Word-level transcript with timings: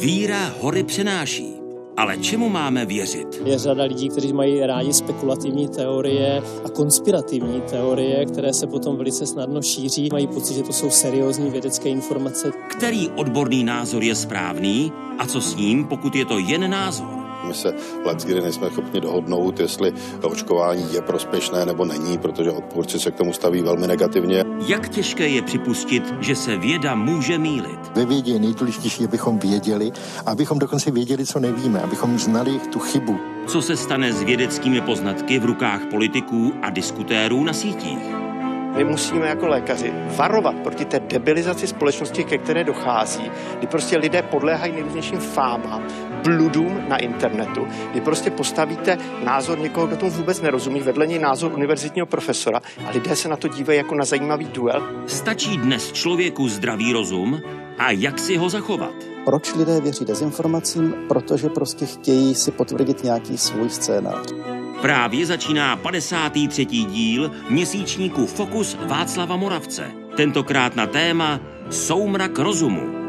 Víra 0.00 0.54
hory 0.60 0.82
přenáší. 0.82 1.54
Ale 1.96 2.18
čemu 2.18 2.48
máme 2.48 2.86
věřit? 2.86 3.42
Je 3.44 3.58
řada 3.58 3.84
lidí, 3.84 4.08
kteří 4.08 4.32
mají 4.32 4.60
rádi 4.60 4.92
spekulativní 4.92 5.68
teorie 5.68 6.42
a 6.64 6.68
konspirativní 6.68 7.60
teorie, 7.60 8.26
které 8.26 8.52
se 8.52 8.66
potom 8.66 8.96
velice 8.96 9.26
snadno 9.26 9.62
šíří. 9.62 10.08
Mají 10.12 10.26
pocit, 10.26 10.54
že 10.54 10.62
to 10.62 10.72
jsou 10.72 10.90
seriózní 10.90 11.50
vědecké 11.50 11.88
informace. 11.88 12.52
Který 12.70 13.08
odborný 13.08 13.64
názor 13.64 14.02
je 14.02 14.14
správný 14.14 14.92
a 15.18 15.26
co 15.26 15.40
s 15.40 15.56
ním, 15.56 15.84
pokud 15.84 16.14
je 16.14 16.24
to 16.24 16.38
jen 16.38 16.70
názor? 16.70 17.19
My 17.44 17.54
se 17.54 17.74
let, 18.04 18.24
kdy 18.24 18.40
nejsme 18.40 18.70
schopni 18.70 19.00
dohodnout, 19.00 19.60
jestli 19.60 19.92
očkování 20.22 20.94
je 20.94 21.02
prospěšné 21.02 21.66
nebo 21.66 21.84
není, 21.84 22.18
protože 22.18 22.50
odpůrci 22.50 23.00
se 23.00 23.10
k 23.10 23.14
tomu 23.14 23.32
staví 23.32 23.62
velmi 23.62 23.86
negativně. 23.86 24.44
Jak 24.66 24.88
těžké 24.88 25.28
je 25.28 25.42
připustit, 25.42 26.14
že 26.20 26.36
se 26.36 26.56
věda 26.56 26.94
může 26.94 27.38
mílit? 27.38 27.80
Ve 27.94 28.04
vědě 28.04 28.32
je 28.32 28.38
nejdůležitější, 28.38 29.04
abychom 29.04 29.38
věděli, 29.38 29.92
abychom 30.26 30.58
dokonce 30.58 30.90
věděli, 30.90 31.26
co 31.26 31.40
nevíme, 31.40 31.80
abychom 31.80 32.18
znali 32.18 32.58
tu 32.72 32.78
chybu. 32.78 33.18
Co 33.46 33.62
se 33.62 33.76
stane 33.76 34.12
s 34.12 34.22
vědeckými 34.22 34.80
poznatky 34.80 35.38
v 35.38 35.44
rukách 35.44 35.80
politiků 35.90 36.52
a 36.62 36.70
diskutérů 36.70 37.44
na 37.44 37.52
sítích? 37.52 38.29
My 38.76 38.84
musíme 38.84 39.26
jako 39.26 39.48
lékaři 39.48 39.92
varovat 40.16 40.54
proti 40.54 40.84
té 40.84 41.00
debilizaci 41.00 41.66
společnosti, 41.66 42.24
ke 42.24 42.38
které 42.38 42.64
dochází, 42.64 43.30
kdy 43.58 43.66
prostě 43.66 43.98
lidé 43.98 44.22
podléhají 44.22 44.72
nejrůznějším 44.72 45.18
fámám, 45.18 45.82
bludům 46.24 46.88
na 46.88 46.96
internetu, 46.96 47.66
kdy 47.90 48.00
prostě 48.00 48.30
postavíte 48.30 48.98
názor 49.24 49.58
někoho, 49.58 49.86
kdo 49.86 49.96
tomu 49.96 50.10
vůbec 50.10 50.40
nerozumí, 50.40 50.80
vedle 50.80 51.06
něj 51.06 51.18
názor 51.18 51.52
univerzitního 51.52 52.06
profesora 52.06 52.60
a 52.86 52.90
lidé 52.90 53.16
se 53.16 53.28
na 53.28 53.36
to 53.36 53.48
dívají 53.48 53.78
jako 53.78 53.94
na 53.94 54.04
zajímavý 54.04 54.44
duel. 54.44 54.82
Stačí 55.06 55.56
dnes 55.56 55.92
člověku 55.92 56.48
zdravý 56.48 56.92
rozum 56.92 57.40
a 57.78 57.90
jak 57.90 58.18
si 58.18 58.36
ho 58.36 58.48
zachovat? 58.48 58.94
Proč 59.24 59.54
lidé 59.54 59.80
věří 59.80 60.04
dezinformacím? 60.04 60.94
Protože 61.08 61.48
prostě 61.48 61.86
chtějí 61.86 62.34
si 62.34 62.50
potvrdit 62.50 63.04
nějaký 63.04 63.38
svůj 63.38 63.70
scénář. 63.70 64.32
Právě 64.80 65.26
začíná 65.26 65.76
53. 65.76 66.64
díl 66.64 67.30
měsíčníku 67.50 68.26
Fokus 68.26 68.78
Václava 68.86 69.36
Moravce. 69.36 69.90
Tentokrát 70.16 70.76
na 70.76 70.86
téma 70.86 71.40
Soumrak 71.70 72.38
rozumu. 72.38 72.99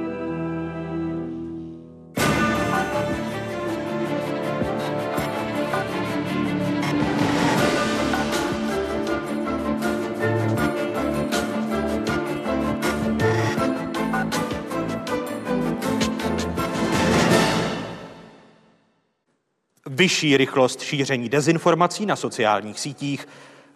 Vyšší 20.01 20.37
rychlost 20.37 20.81
šíření 20.81 21.29
dezinformací 21.29 22.05
na 22.05 22.15
sociálních 22.15 22.79
sítích 22.79 23.27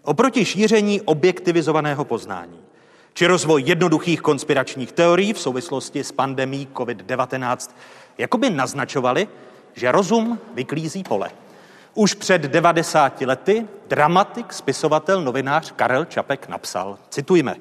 oproti 0.02 0.46
šíření 0.46 1.02
objektivizovaného 1.02 2.06
poznání, 2.06 2.60
či 3.14 3.28
rozvoj 3.28 3.64
jednoduchých 3.66 4.22
konspiračních 4.22 4.92
teorií 4.92 5.34
v 5.34 5.40
souvislosti 5.40 6.04
s 6.04 6.12
pandemí 6.12 6.68
COVID-19, 6.74 7.70
jakoby 8.18 8.50
naznačovali, 8.50 9.28
že 9.74 9.92
rozum 9.92 10.40
vyklízí 10.54 11.04
pole. 11.04 11.30
Už 11.94 12.14
před 12.14 12.42
90 12.42 13.22
lety 13.22 13.68
dramatik, 13.88 14.54
spisovatel, 14.54 15.22
novinář 15.22 15.74
Karel 15.76 16.06
Čapek 16.06 16.48
napsal, 16.48 16.98
citujme, 17.10 17.56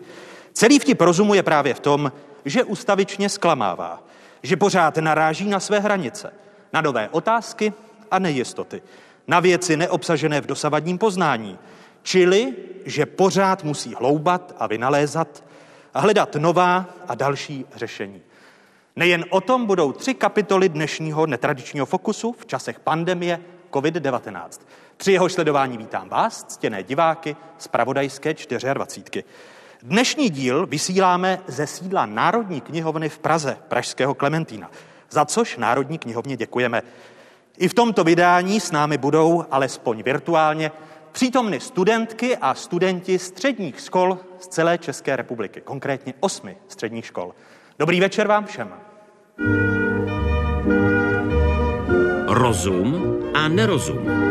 celý 0.52 0.78
vtip 0.78 1.00
rozumu 1.00 1.34
je 1.34 1.42
právě 1.42 1.74
v 1.74 1.80
tom, 1.80 2.12
že 2.44 2.64
ustavičně 2.64 3.28
zklamává, 3.28 4.02
že 4.42 4.56
pořád 4.56 4.96
naráží 4.96 5.48
na 5.48 5.60
své 5.60 5.80
hranice, 5.80 6.32
na 6.72 6.80
nové 6.80 7.08
otázky, 7.08 7.72
a 8.10 8.18
nejistoty, 8.18 8.82
na 9.26 9.40
věci 9.40 9.76
neobsažené 9.76 10.40
v 10.40 10.46
dosavadním 10.46 10.98
poznání, 10.98 11.58
čili, 12.02 12.54
že 12.84 13.06
pořád 13.06 13.64
musí 13.64 13.94
hloubat 13.94 14.54
a 14.58 14.66
vynalézat 14.66 15.44
a 15.94 16.00
hledat 16.00 16.34
nová 16.34 16.86
a 17.08 17.14
další 17.14 17.64
řešení. 17.76 18.22
Nejen 18.96 19.24
o 19.30 19.40
tom 19.40 19.66
budou 19.66 19.92
tři 19.92 20.14
kapitoly 20.14 20.68
dnešního 20.68 21.26
netradičního 21.26 21.86
fokusu 21.86 22.32
v 22.38 22.46
časech 22.46 22.80
pandemie 22.80 23.40
COVID-19. 23.72 24.48
Při 24.96 25.12
jeho 25.12 25.28
sledování 25.28 25.78
vítám 25.78 26.08
vás, 26.08 26.44
ctěné 26.44 26.82
diváky 26.82 27.36
z 27.58 27.68
Pravodajské 27.68 28.34
24. 28.74 29.24
Dnešní 29.82 30.30
díl 30.30 30.66
vysíláme 30.66 31.40
ze 31.46 31.66
sídla 31.66 32.06
Národní 32.06 32.60
knihovny 32.60 33.08
v 33.08 33.18
Praze, 33.18 33.58
Pražského 33.68 34.14
Klementína, 34.14 34.70
za 35.10 35.24
což 35.24 35.56
Národní 35.56 35.98
knihovně 35.98 36.36
děkujeme. 36.36 36.82
I 37.58 37.68
v 37.68 37.74
tomto 37.74 38.04
vydání 38.04 38.60
s 38.60 38.70
námi 38.72 38.98
budou, 38.98 39.44
alespoň 39.50 40.02
virtuálně, 40.02 40.70
přítomny 41.12 41.60
studentky 41.60 42.36
a 42.36 42.54
studenti 42.54 43.18
středních 43.18 43.80
škol 43.80 44.18
z 44.38 44.46
celé 44.46 44.78
České 44.78 45.16
republiky, 45.16 45.60
konkrétně 45.60 46.14
osmi 46.20 46.56
středních 46.68 47.06
škol. 47.06 47.34
Dobrý 47.78 48.00
večer 48.00 48.26
vám 48.26 48.46
všem. 48.46 48.68
Rozum 52.28 53.16
a 53.34 53.48
nerozum. 53.48 54.23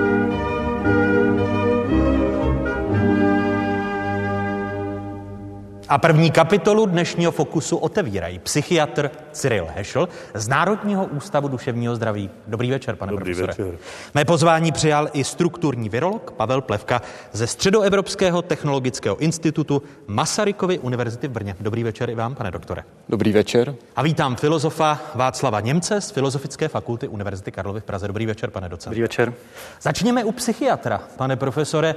A 5.90 5.98
první 5.98 6.32
kapitolu 6.32 6.86
dnešního 6.86 7.32
fokusu 7.32 7.78
otevírají 7.78 8.40
psychiatr 8.40 9.12
Cyril 9.32 9.68
Hešel 9.76 10.10
z 10.34 10.48
Národního 10.48 11.06
ústavu 11.06 11.48
duševního 11.48 11.96
zdraví. 11.96 12.30
Dobrý 12.48 12.72
večer, 12.72 12.96
pane 12.96 13.12
Dobrý 13.12 13.36
profesore. 13.36 13.66
večer. 13.66 13.80
Mé 14.14 14.26
pozvání 14.26 14.72
přijal 14.72 15.10
i 15.14 15.24
strukturní 15.24 15.90
virolog 15.90 16.32
Pavel 16.32 16.62
Plevka 16.62 17.02
ze 17.32 17.48
Středoevropského 17.48 18.42
technologického 18.42 19.18
institutu 19.18 19.84
Masarykovy 20.08 20.80
univerzity 20.80 21.28
v 21.28 21.32
Brně. 21.32 21.56
Dobrý 21.60 21.84
večer 21.84 22.10
i 22.10 22.16
vám, 22.16 22.36
pane 22.36 22.52
doktore. 22.52 22.84
Dobrý 23.10 23.32
večer. 23.32 23.76
A 23.96 24.04
vítám 24.04 24.36
filozofa 24.36 25.02
Václava 25.16 25.60
Němce 25.60 26.02
z 26.02 26.12
Filozofické 26.12 26.68
fakulty 26.68 27.08
Univerzity 27.08 27.52
Karlovy 27.52 27.80
v 27.80 27.84
Praze. 27.84 28.08
Dobrý 28.08 28.26
večer, 28.26 28.50
pane 28.50 28.70
docent. 28.70 28.92
Dobrý 28.92 29.02
večer. 29.02 29.34
Začněme 29.82 30.24
u 30.24 30.32
psychiatra, 30.32 31.02
pane 31.18 31.36
profesore. 31.36 31.96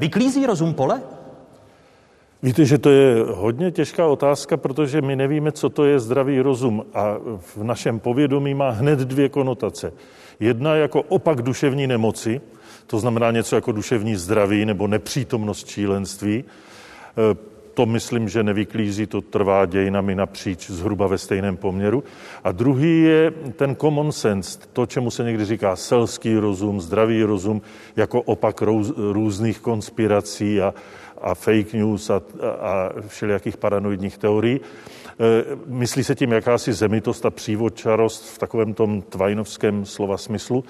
Vyklízí 0.00 0.46
rozum 0.46 0.74
pole? 0.74 1.00
Víte, 2.42 2.64
že 2.64 2.78
to 2.78 2.90
je 2.90 3.24
hodně 3.34 3.70
těžká 3.70 4.06
otázka, 4.06 4.56
protože 4.56 5.02
my 5.02 5.16
nevíme, 5.16 5.52
co 5.52 5.68
to 5.68 5.84
je 5.84 6.00
zdravý 6.00 6.40
rozum 6.40 6.84
a 6.94 7.16
v 7.56 7.62
našem 7.62 7.98
povědomí 8.00 8.54
má 8.54 8.70
hned 8.70 8.98
dvě 8.98 9.28
konotace. 9.28 9.92
Jedna 10.40 10.74
jako 10.74 11.02
opak 11.02 11.42
duševní 11.42 11.86
nemoci, 11.86 12.40
to 12.86 12.98
znamená 12.98 13.30
něco 13.30 13.54
jako 13.54 13.72
duševní 13.72 14.16
zdraví 14.16 14.64
nebo 14.64 14.86
nepřítomnost 14.86 15.68
šílenství. 15.68 16.44
E, 16.44 17.56
To 17.76 17.86
myslím, 17.86 18.24
že 18.28 18.40
nevyklízí, 18.40 19.04
to 19.06 19.20
trvá 19.20 19.68
dějinami 19.68 20.14
napříč 20.14 20.70
zhruba 20.70 21.06
ve 21.06 21.18
stejném 21.20 21.56
poměru. 21.56 22.04
A 22.44 22.52
druhý 22.52 23.02
je 23.02 23.30
ten 23.56 23.76
common 23.76 24.12
sense, 24.12 24.58
to, 24.72 24.86
čemu 24.88 25.10
se 25.12 25.24
někdy 25.24 25.44
říká 25.44 25.76
selský 25.76 26.40
rozum, 26.40 26.80
zdravý 26.80 27.20
rozum, 27.22 27.60
jako 27.96 28.22
opak 28.22 28.62
růz, 28.62 28.92
různých 28.96 29.60
konspirací 29.60 30.60
a, 30.60 30.72
a 31.20 31.34
fake 31.34 31.72
news 31.72 32.10
a, 32.10 32.20
a 32.60 32.90
všelijakých 33.06 33.56
paranoidních 33.56 34.18
teorií. 34.18 34.60
E, 34.60 35.56
Myslí 35.66 36.04
se 36.04 36.14
tím 36.14 36.32
jakási 36.32 36.72
zemitost 36.72 37.26
a 37.26 37.30
přívodčarost 37.30 38.34
v 38.34 38.38
takovém 38.38 38.74
tom 38.74 39.02
tvajnovském 39.02 39.84
slova 39.84 40.16
smyslu. 40.16 40.64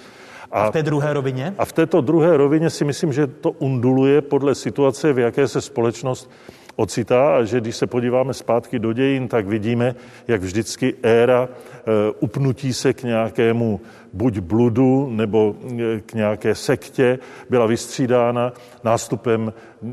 A 0.51 0.71
v 0.71 0.73
té 0.73 0.83
druhé 0.83 1.13
rovině? 1.13 1.55
A 1.59 1.65
v 1.65 1.73
této 1.73 2.01
druhé 2.01 2.37
rovině 2.37 2.71
si 2.71 2.85
myslím, 2.85 3.13
že 3.13 3.27
to 3.27 3.51
unduluje 3.51 4.23
podle 4.23 4.55
situace, 4.55 5.13
v 5.13 5.19
jaké 5.19 5.49
se 5.49 5.61
společnost 5.61 6.31
ocitá 6.77 7.37
a 7.37 7.45
že 7.45 7.61
když 7.61 7.77
se 7.77 7.87
podíváme 7.87 8.35
zpátky 8.35 8.79
do 8.79 8.93
dějin, 8.93 9.29
tak 9.29 9.47
vidíme, 9.47 9.95
jak 10.29 10.43
vždycky 10.43 10.95
éra 11.03 11.49
e, 11.49 12.11
upnutí 12.21 12.73
se 12.73 12.93
k 12.93 13.03
nějakému 13.03 13.81
buď 14.13 14.39
bludu 14.39 15.11
nebo 15.11 15.57
e, 15.79 16.01
k 16.01 16.15
nějaké 16.15 16.55
sektě 16.55 17.19
byla 17.51 17.67
vystřídána 17.67 18.53
nástupem 18.85 19.53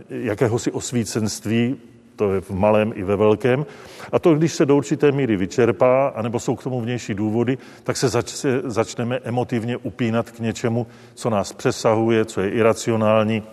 jakéhosi 0.10 0.72
osvícenství, 0.72 1.75
to 2.16 2.34
je 2.34 2.42
v 2.42 2.52
malém 2.52 2.94
i 2.96 3.04
ve 3.04 3.16
velkém. 3.16 3.66
A 4.12 4.19
to, 4.19 4.36
když 4.36 4.54
se 4.54 4.66
do 4.66 4.75
určité 4.75 5.12
míry 5.12 5.38
vyčerpá, 5.38 6.07
anebo 6.07 6.40
jsou 6.40 6.56
k 6.56 6.63
tomu 6.63 6.81
vnější 6.81 7.13
důvody, 7.13 7.57
tak 7.84 7.98
se, 7.98 8.10
zač, 8.10 8.30
se 8.30 8.62
začneme 8.66 9.19
emotivně 9.24 9.78
upínat 9.78 10.31
k 10.31 10.40
něčemu, 10.40 10.88
co 11.16 11.30
nás 11.30 11.54
přesahuje, 11.54 12.25
co 12.25 12.42
je 12.42 12.50
iracionální 12.50 13.44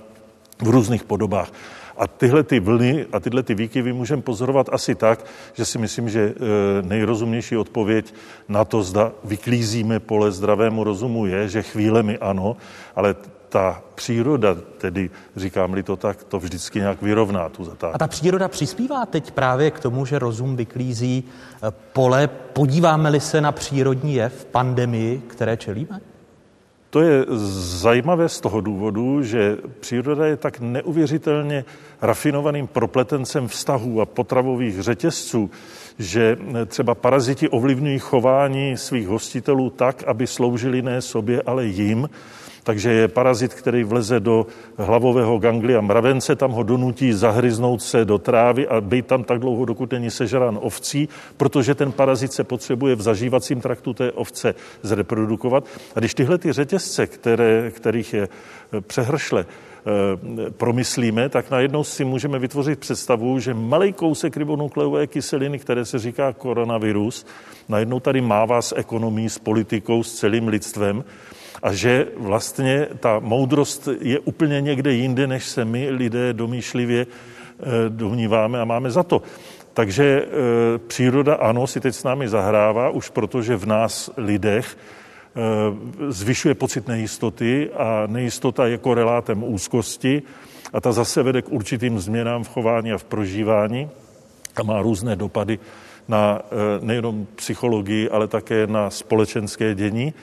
v 0.62 0.69
různých 0.69 1.04
podobách. 1.04 1.52
A 2.00 2.06
tyhle 2.06 2.43
ty 2.43 2.61
vlny 2.61 3.06
a 3.12 3.20
tyhle 3.20 3.43
ty 3.43 3.55
výkyvy 3.55 3.93
můžeme 3.93 4.23
pozorovat 4.23 4.69
asi 4.73 4.94
tak, 4.94 5.25
že 5.52 5.64
si 5.64 5.79
myslím, 5.79 6.08
že 6.08 6.20
e, 6.20 6.32
nejrozumnější 6.82 7.56
odpověď 7.56 8.14
na 8.49 8.64
to, 8.64 8.82
zda 8.82 9.12
vyklízíme 9.25 10.00
pole 10.00 10.32
zdravému 10.32 10.85
rozumu, 10.85 11.26
je, 11.26 11.49
že 11.49 11.62
chvílemi 11.62 12.19
ano, 12.19 12.56
ale 12.97 13.14
ta 13.49 13.82
příroda, 13.94 14.56
tedy 14.79 15.11
říkám-li 15.37 15.82
to 15.82 15.97
tak, 15.97 16.25
to 16.25 16.38
vždycky 16.38 16.79
nějak 16.79 17.02
vyrovná 17.02 17.49
tu 17.49 17.64
zatáčku. 17.64 17.94
A 17.94 17.99
ta 17.99 18.08
příroda 18.08 18.49
přispívá 18.49 19.06
teď 19.06 19.31
právě 19.31 19.70
k 19.70 19.81
tomu, 19.81 20.06
že 20.06 20.19
rozum 20.19 20.56
vyklízí 20.56 21.25
eh, 21.25 21.70
pole. 21.93 22.29
Podíváme-li 22.29 23.20
se 23.20 23.41
na 23.41 23.52
přírodní 23.52 24.14
jev, 24.14 24.44
pandemii, 24.44 25.23
které 25.26 25.56
čelíme? 25.56 26.00
To 26.90 27.00
je 27.00 27.25
zajímavé 27.81 28.28
z 28.28 28.40
toho 28.40 28.60
důvodu, 28.60 29.22
že 29.22 29.56
příroda 29.81 30.26
je 30.26 30.37
tak 30.37 30.60
neuvěřitelně 30.60 31.64
rafinovaným 32.02 32.66
propletencem 32.66 33.48
vztahů 33.48 34.00
a 34.00 34.06
potravových 34.06 34.82
řetězců, 34.82 35.50
že 35.98 36.37
třeba 36.66 36.94
paraziti 36.94 37.48
ovlivňují 37.48 37.98
chování 37.98 38.76
svých 38.76 39.08
hostitelů 39.08 39.70
tak, 39.70 40.04
aby 40.06 40.26
sloužili 40.26 40.82
ne 40.82 41.02
sobě, 41.02 41.42
ale 41.46 41.66
jim 41.66 42.08
takže 42.62 42.90
je 42.90 43.08
parazit, 43.08 43.54
který 43.54 43.84
vleze 43.84 44.20
do 44.20 44.46
hlavového 44.76 45.38
ganglia 45.38 45.80
mravence, 45.80 46.36
tam 46.36 46.50
ho 46.50 46.62
donutí 46.62 47.12
zahryznout 47.12 47.82
se 47.82 48.04
do 48.04 48.18
trávy 48.18 48.68
a 48.68 48.80
být 48.80 49.06
tam 49.06 49.24
tak 49.24 49.38
dlouho, 49.38 49.64
dokud 49.64 49.92
není 49.92 50.10
sežrán 50.10 50.58
ovcí, 50.62 51.08
protože 51.36 51.74
ten 51.74 51.92
parazit 51.92 52.32
se 52.32 52.44
potřebuje 52.44 52.94
v 52.94 53.02
zažívacím 53.02 53.60
traktu 53.60 53.94
té 53.94 54.12
ovce 54.12 54.54
zreprodukovat. 54.82 55.64
A 55.94 55.98
když 55.98 56.14
tyhle 56.14 56.38
ty 56.38 56.52
řetězce, 56.52 57.06
které, 57.06 57.70
kterých 57.70 58.14
je 58.14 58.28
eh, 58.72 58.80
přehršle, 58.80 59.46
eh, 59.46 60.50
promyslíme, 60.50 61.28
tak 61.28 61.50
najednou 61.50 61.84
si 61.84 62.04
můžeme 62.04 62.38
vytvořit 62.38 62.78
představu, 62.78 63.38
že 63.38 63.54
malý 63.54 63.92
kousek 63.92 64.36
ribonukleové 64.36 65.06
kyseliny, 65.06 65.58
které 65.58 65.84
se 65.84 65.98
říká 65.98 66.32
koronavirus, 66.32 67.26
najednou 67.68 68.00
tady 68.00 68.20
mává 68.20 68.62
s 68.62 68.76
ekonomí, 68.76 69.28
s 69.28 69.38
politikou, 69.38 70.02
s 70.02 70.14
celým 70.14 70.48
lidstvem 70.48 71.04
a 71.62 71.72
že 71.72 72.06
vlastně 72.16 72.88
ta 73.00 73.18
moudrost 73.18 73.88
je 74.00 74.18
úplně 74.18 74.60
někde 74.60 74.92
jinde, 74.92 75.26
než 75.26 75.44
se 75.44 75.64
my 75.64 75.90
lidé 75.90 76.32
domýšlivě 76.32 77.06
eh, 77.06 77.64
domníváme 77.88 78.60
a 78.60 78.64
máme 78.64 78.90
za 78.90 79.02
to. 79.02 79.22
Takže 79.74 80.04
e, 80.04 80.78
příroda, 80.78 81.34
ano, 81.34 81.66
si 81.66 81.80
teď 81.80 81.94
s 81.94 82.04
námi 82.04 82.28
zahrává, 82.28 82.90
už 82.90 83.08
protože 83.08 83.56
v 83.56 83.66
nás 83.66 84.10
lidech 84.16 84.76
e, 84.76 86.12
zvyšuje 86.12 86.54
pocit 86.54 86.88
nejistoty 86.88 87.70
a 87.70 88.06
nejistota 88.06 88.66
je 88.66 88.78
korelátem 88.78 89.44
úzkosti 89.44 90.22
a 90.72 90.80
ta 90.80 90.92
zase 90.92 91.22
vede 91.22 91.42
k 91.42 91.48
určitým 91.48 91.98
změnám 91.98 92.44
v 92.44 92.48
chování 92.48 92.92
a 92.92 92.98
v 92.98 93.04
prožívání 93.04 93.90
a 94.56 94.62
má 94.62 94.82
různé 94.82 95.16
dopady 95.16 95.58
na 96.08 96.42
nejenom 96.80 97.26
psychologii, 97.34 98.10
ale 98.10 98.26
také 98.26 98.66
na 98.66 98.90
společenské 98.90 99.74
dění 99.74 100.14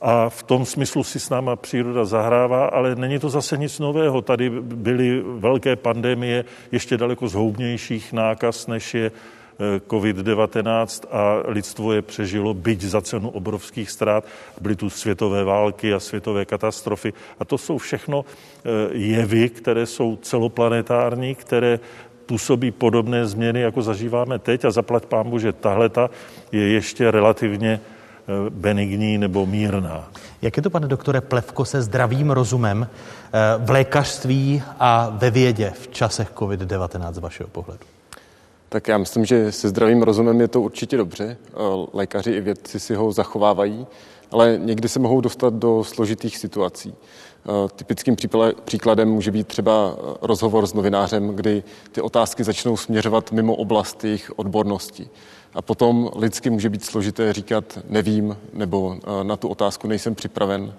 a 0.00 0.28
v 0.28 0.42
tom 0.42 0.66
smyslu 0.66 1.04
si 1.04 1.20
s 1.20 1.30
náma 1.30 1.56
příroda 1.56 2.04
zahrává, 2.04 2.66
ale 2.66 2.94
není 2.94 3.18
to 3.18 3.28
zase 3.28 3.56
nic 3.56 3.78
nového. 3.78 4.22
Tady 4.22 4.50
byly 4.60 5.22
velké 5.38 5.76
pandemie 5.76 6.44
ještě 6.72 6.96
daleko 6.96 7.28
zhoubnějších 7.28 8.12
nákaz, 8.12 8.66
než 8.66 8.94
je 8.94 9.06
eh, 9.10 9.80
COVID-19 9.88 11.06
a 11.10 11.42
lidstvo 11.46 11.92
je 11.92 12.02
přežilo, 12.02 12.54
byť 12.54 12.82
za 12.82 13.00
cenu 13.00 13.28
obrovských 13.28 13.90
ztrát. 13.90 14.24
Byly 14.60 14.76
tu 14.76 14.90
světové 14.90 15.44
války 15.44 15.94
a 15.94 16.00
světové 16.00 16.44
katastrofy. 16.44 17.12
A 17.40 17.44
to 17.44 17.58
jsou 17.58 17.78
všechno 17.78 18.24
eh, 18.24 18.68
jevy, 18.92 19.48
které 19.48 19.86
jsou 19.86 20.16
celoplanetární, 20.16 21.34
které 21.34 21.80
působí 22.26 22.70
podobné 22.70 23.26
změny, 23.26 23.60
jako 23.60 23.82
zažíváme 23.82 24.38
teď 24.38 24.64
a 24.64 24.70
zaplať 24.70 25.06
pámbu, 25.06 25.38
že 25.38 25.52
tahle 25.52 25.90
je 26.52 26.68
ještě 26.68 27.10
relativně 27.10 27.80
benigní 28.50 29.18
nebo 29.18 29.46
mírná. 29.46 30.10
Jak 30.42 30.56
je 30.56 30.62
to, 30.62 30.70
pane 30.70 30.88
doktore 30.88 31.20
Plevko, 31.20 31.64
se 31.64 31.82
zdravým 31.82 32.30
rozumem 32.30 32.88
eh, 32.88 33.38
v 33.58 33.70
lékařství 33.70 34.62
a 34.80 35.10
ve 35.10 35.30
vědě 35.30 35.72
v 35.80 35.88
časech 35.88 36.32
COVID-19 36.34 37.12
z 37.12 37.18
vašeho 37.18 37.48
pohledu? 37.48 37.84
Tak 38.68 38.88
já 38.88 38.98
myslím, 38.98 39.24
že 39.24 39.52
se 39.52 39.68
zdravým 39.68 40.02
rozumem 40.02 40.40
je 40.40 40.48
to 40.48 40.60
určitě 40.60 40.96
dobře. 40.96 41.36
Eh, 41.52 41.56
lékaři 41.92 42.30
i 42.30 42.40
vědci 42.40 42.80
si 42.80 42.94
ho 42.94 43.12
zachovávají, 43.12 43.86
ale 44.30 44.58
někdy 44.58 44.88
se 44.88 44.98
mohou 44.98 45.20
dostat 45.20 45.54
do 45.54 45.84
složitých 45.84 46.38
situací. 46.38 46.94
Typickým 47.76 48.16
příkladem 48.64 49.08
může 49.08 49.30
být 49.30 49.46
třeba 49.46 49.96
rozhovor 50.22 50.66
s 50.66 50.74
novinářem, 50.74 51.28
kdy 51.28 51.62
ty 51.92 52.00
otázky 52.00 52.44
začnou 52.44 52.76
směřovat 52.76 53.32
mimo 53.32 53.54
oblast 53.54 54.04
jejich 54.04 54.32
odbornosti. 54.36 55.08
A 55.54 55.62
potom 55.62 56.10
lidsky 56.16 56.50
může 56.50 56.70
být 56.70 56.84
složité 56.84 57.32
říkat 57.32 57.78
nevím, 57.88 58.36
nebo 58.52 58.96
eh, 58.96 59.24
na 59.24 59.36
tu 59.36 59.48
otázku 59.48 59.88
nejsem 59.88 60.14
připraven. 60.14 60.74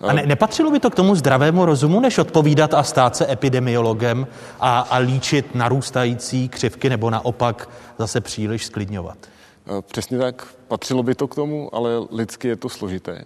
A 0.00 0.12
ne, 0.12 0.26
nepatřilo 0.26 0.70
by 0.70 0.80
to 0.80 0.90
k 0.90 0.94
tomu 0.94 1.14
zdravému 1.14 1.64
rozumu, 1.64 2.00
než 2.00 2.18
odpovídat 2.18 2.74
a 2.74 2.82
stát 2.82 3.16
se 3.16 3.32
epidemiologem 3.32 4.26
a, 4.60 4.80
a 4.80 4.96
líčit 4.98 5.54
narůstající 5.54 6.48
křivky 6.48 6.88
nebo 6.90 7.10
naopak 7.10 7.68
zase 7.98 8.20
příliš 8.20 8.66
sklidňovat? 8.66 9.18
Eh, 9.22 9.82
přesně 9.82 10.18
tak, 10.18 10.46
patřilo 10.68 11.02
by 11.02 11.14
to 11.14 11.28
k 11.28 11.34
tomu, 11.34 11.74
ale 11.74 11.90
lidsky 12.10 12.48
je 12.48 12.56
to 12.56 12.68
složité. 12.68 13.24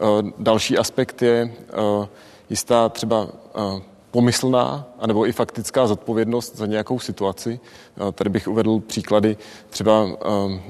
Eh, 0.00 0.32
další 0.38 0.78
aspekt 0.78 1.22
je 1.22 1.52
jistá 2.50 2.88
třeba 2.88 3.28
pomyslná 4.10 4.86
anebo 4.98 5.26
i 5.26 5.32
faktická 5.32 5.86
zodpovědnost 5.86 6.56
za 6.56 6.66
nějakou 6.66 6.98
situaci. 6.98 7.60
Tady 8.12 8.30
bych 8.30 8.48
uvedl 8.48 8.80
příklady. 8.80 9.36
Třeba 9.70 10.06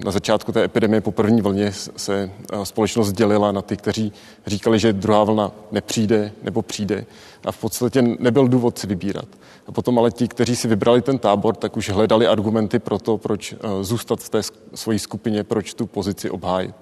na 0.05 0.11
začátku 0.11 0.53
té 0.53 0.65
epidemie 0.65 1.01
po 1.01 1.13
první 1.13 1.43
vlně 1.43 1.73
se 1.97 2.31
společnost 2.65 3.13
dělila 3.13 3.53
na 3.53 3.63
ty, 3.63 3.77
kteří 3.77 4.13
říkali, 4.47 4.79
že 4.79 4.93
druhá 4.93 5.25
vlna 5.25 5.53
nepřijde 5.73 6.33
nebo 6.43 6.63
přijde 6.63 7.07
a 7.45 7.53
v 7.53 7.59
podstatě 7.59 8.03
nebyl 8.03 8.49
důvod 8.49 8.79
si 8.79 8.87
vybírat. 8.87 9.29
A 9.67 9.73
potom 9.73 9.99
ale 9.99 10.11
ti, 10.11 10.29
kteří 10.29 10.57
si 10.57 10.69
vybrali 10.69 11.03
ten 11.03 11.19
tábor, 11.19 11.57
tak 11.57 11.77
už 11.77 11.91
hledali 11.91 12.27
argumenty 12.27 12.79
pro 12.79 12.99
to, 12.99 13.19
proč 13.19 13.55
zůstat 13.81 14.21
v 14.21 14.29
té 14.29 14.41
svojí 14.75 14.99
skupině, 14.99 15.45
proč 15.45 15.75
tu 15.75 15.87
pozici 15.87 16.31
obhájit. 16.31 16.75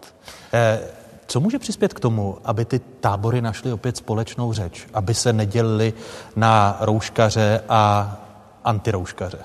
Eh. 0.52 1.03
Co 1.26 1.40
může 1.40 1.58
přispět 1.58 1.94
k 1.94 2.00
tomu, 2.00 2.38
aby 2.44 2.64
ty 2.64 2.80
tábory 3.00 3.42
našly 3.42 3.72
opět 3.72 3.96
společnou 3.96 4.52
řeč, 4.52 4.86
aby 4.94 5.14
se 5.14 5.32
nedělili 5.32 5.92
na 6.36 6.76
rouškaře 6.80 7.60
a 7.68 8.16
antirouškaře? 8.64 9.38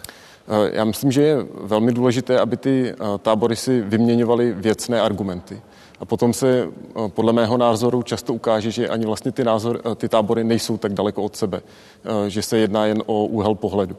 Eh, 0.49 0.69
já 0.73 0.83
myslím, 0.83 1.11
že 1.11 1.21
je 1.21 1.45
velmi 1.61 1.91
důležité, 1.91 2.39
aby 2.39 2.57
ty 2.57 2.93
eh, 2.93 3.17
tábory 3.17 3.55
si 3.55 3.81
vyměňovaly 3.81 4.53
věcné 4.53 5.01
argumenty. 5.01 5.61
A 5.99 6.05
potom 6.05 6.33
se 6.33 6.67
eh, 6.67 7.07
podle 7.07 7.33
mého 7.33 7.57
názoru 7.57 8.01
často 8.01 8.33
ukáže, 8.33 8.71
že 8.71 8.89
ani 8.89 9.05
vlastně 9.05 9.31
ty, 9.31 9.43
názor, 9.43 9.81
ty 9.95 10.09
tábory 10.09 10.43
nejsou 10.43 10.77
tak 10.77 10.93
daleko 10.93 11.23
od 11.23 11.35
sebe, 11.35 11.61
že 12.27 12.41
se 12.41 12.57
jedná 12.57 12.85
jen 12.85 13.03
o 13.05 13.25
úhel 13.25 13.55
pohledu. 13.55 13.95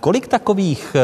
Kolik 0.00 0.28
takových 0.28 0.96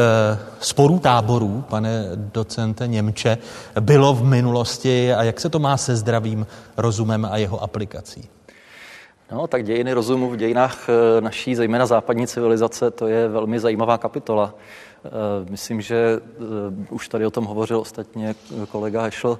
sporů 0.61 0.99
táborů, 0.99 1.65
pane 1.69 2.05
docente 2.15 2.87
Němče, 2.87 3.39
bylo 3.81 4.15
v 4.15 4.25
minulosti 4.25 5.15
a 5.15 5.23
jak 5.23 5.41
se 5.41 5.51
to 5.51 5.59
má 5.59 5.77
se 5.77 5.97
zdravým 5.97 6.47
rozumem 6.77 7.29
a 7.31 7.37
jeho 7.37 7.63
aplikací? 7.63 8.29
No, 9.33 9.47
tak 9.47 9.65
dějiny 9.65 9.93
rozumu 9.93 10.31
v 10.31 10.37
dějinách 10.37 10.87
naší, 11.21 11.55
zejména 11.55 11.87
západní 11.87 12.27
civilizace, 12.27 12.91
to 12.91 13.07
je 13.07 13.29
velmi 13.29 13.61
zajímavá 13.61 13.99
kapitola. 13.99 14.55
Myslím, 15.51 15.81
že 15.81 16.21
už 16.91 17.09
tady 17.09 17.27
o 17.27 17.31
tom 17.31 17.45
hovořil 17.45 17.79
ostatně 17.81 18.35
kolega 18.71 19.03
Hešl. 19.03 19.39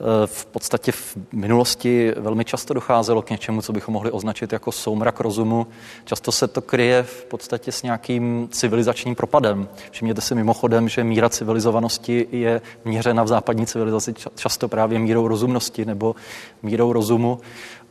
Eh, 0.00 0.26
v 0.26 0.46
podstatě 0.46 0.92
v 0.92 1.16
minulosti 1.32 2.12
velmi 2.16 2.44
často 2.44 2.74
docházelo 2.74 3.22
k 3.22 3.30
něčemu, 3.30 3.62
co 3.62 3.72
bychom 3.72 3.92
mohli 3.92 4.10
označit 4.10 4.52
jako 4.52 4.72
soumrak 4.72 5.20
rozumu. 5.20 5.66
Často 6.04 6.32
se 6.32 6.48
to 6.48 6.62
kryje 6.62 7.02
v 7.02 7.24
podstatě 7.24 7.72
s 7.72 7.82
nějakým 7.82 8.48
civilizačním 8.52 9.14
propadem. 9.14 9.68
Všimněte 9.90 10.20
si 10.20 10.34
mimochodem, 10.34 10.88
že 10.88 11.04
míra 11.04 11.28
civilizovanosti 11.28 12.26
je 12.32 12.60
měřena 12.84 13.22
v 13.22 13.28
západní 13.28 13.66
civilizaci 13.66 14.14
často 14.34 14.68
právě 14.68 14.98
mírou 14.98 15.28
rozumnosti 15.28 15.84
nebo 15.84 16.14
mírou 16.62 16.92
rozumu. 16.92 17.40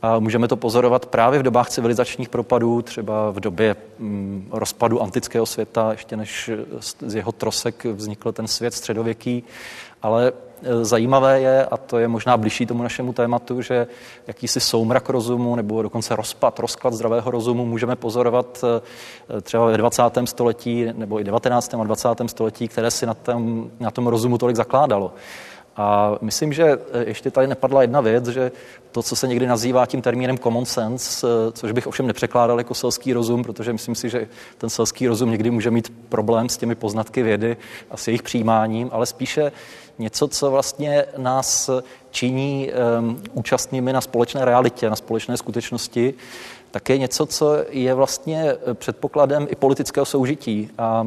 A 0.02 0.18
můžeme 0.18 0.48
to 0.48 0.56
pozorovat 0.56 1.06
právě 1.06 1.38
v 1.38 1.42
dobách 1.42 1.70
civilizačních 1.70 2.28
propadů, 2.28 2.82
třeba 2.82 3.30
v 3.30 3.40
době 3.40 3.76
mm, 3.98 4.48
rozpadu 4.52 5.02
antického 5.02 5.46
světa, 5.46 5.92
ještě 5.92 6.16
než 6.16 6.50
z 6.80 7.14
jeho 7.14 7.32
trosek 7.32 7.84
vznikl 7.84 8.32
ten 8.32 8.46
svět 8.46 8.74
středověký. 8.74 9.44
Ale 10.02 10.32
e, 10.62 10.84
zajímavé 10.84 11.40
je, 11.40 11.66
a 11.66 11.76
to 11.76 11.98
je 11.98 12.08
možná 12.08 12.36
blížší 12.36 12.66
tomu 12.66 12.82
našemu 12.82 13.12
tématu, 13.12 13.62
že 13.62 13.86
jakýsi 14.26 14.60
soumrak 14.60 15.08
rozumu 15.08 15.56
nebo 15.56 15.82
dokonce 15.82 16.16
rozpad, 16.16 16.58
rozklad 16.58 16.94
zdravého 16.94 17.30
rozumu 17.30 17.66
můžeme 17.66 17.96
pozorovat 17.96 18.64
e, 18.64 19.40
třeba 19.40 19.66
ve 19.66 19.76
20. 19.76 20.02
století 20.24 20.86
nebo 20.96 21.20
i 21.20 21.24
19. 21.24 21.74
a 21.74 21.84
20. 21.84 22.08
století, 22.26 22.68
které 22.68 22.90
si 22.90 23.06
na 23.06 23.14
tom, 23.14 23.70
na 23.80 23.90
tom 23.90 24.06
rozumu 24.06 24.38
tolik 24.38 24.56
zakládalo. 24.56 25.12
A 25.76 26.18
myslím, 26.20 26.52
že 26.52 26.78
ještě 27.06 27.30
tady 27.30 27.46
nepadla 27.46 27.82
jedna 27.82 28.00
věc, 28.00 28.26
že 28.26 28.52
to, 28.92 29.02
co 29.02 29.16
se 29.16 29.28
někdy 29.28 29.46
nazývá 29.46 29.86
tím 29.86 30.02
termínem 30.02 30.38
common 30.38 30.64
sense, 30.64 31.26
což 31.52 31.72
bych 31.72 31.86
ovšem 31.86 32.06
nepřekládal 32.06 32.58
jako 32.58 32.74
selský 32.74 33.12
rozum, 33.12 33.42
protože 33.42 33.72
myslím 33.72 33.94
si, 33.94 34.08
že 34.08 34.28
ten 34.58 34.70
selský 34.70 35.08
rozum 35.08 35.30
někdy 35.30 35.50
může 35.50 35.70
mít 35.70 35.92
problém 36.08 36.48
s 36.48 36.56
těmi 36.56 36.74
poznatky 36.74 37.22
vědy 37.22 37.56
a 37.90 37.96
s 37.96 38.08
jejich 38.08 38.22
přijímáním, 38.22 38.88
ale 38.92 39.06
spíše 39.06 39.52
něco, 39.98 40.28
co 40.28 40.50
vlastně 40.50 41.04
nás 41.16 41.70
činí 42.10 42.70
um, 42.98 43.22
účastnými 43.32 43.92
na 43.92 44.00
společné 44.00 44.44
realitě, 44.44 44.90
na 44.90 44.96
společné 44.96 45.36
skutečnosti, 45.36 46.14
také 46.70 46.98
něco, 46.98 47.26
co 47.26 47.56
je 47.70 47.94
vlastně 47.94 48.54
předpokladem 48.74 49.46
i 49.50 49.54
politického 49.54 50.06
soužití. 50.06 50.70
A 50.78 51.06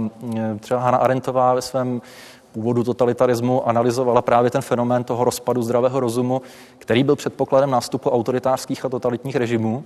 třeba 0.60 0.80
Hanna 0.80 0.98
Arendtová 0.98 1.54
ve 1.54 1.62
svém 1.62 2.02
původu 2.60 2.84
totalitarismu 2.84 3.68
analyzovala 3.68 4.22
právě 4.22 4.52
ten 4.52 4.62
fenomén 4.62 5.04
toho 5.04 5.24
rozpadu 5.24 5.62
zdravého 5.62 6.00
rozumu, 6.00 6.42
který 6.78 7.04
byl 7.04 7.16
předpokladem 7.16 7.72
nástupu 7.72 8.10
autoritářských 8.10 8.86
a 8.86 8.90
totalitních 8.90 9.36
režimů. 9.36 9.84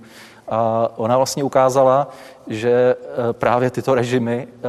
A 0.48 0.88
ona 0.96 1.16
vlastně 1.16 1.44
ukázala, 1.44 2.08
že 2.46 2.70
e, 2.70 3.32
právě 3.32 3.70
tyto 3.70 3.94
režimy 3.94 4.48
e, 4.48 4.68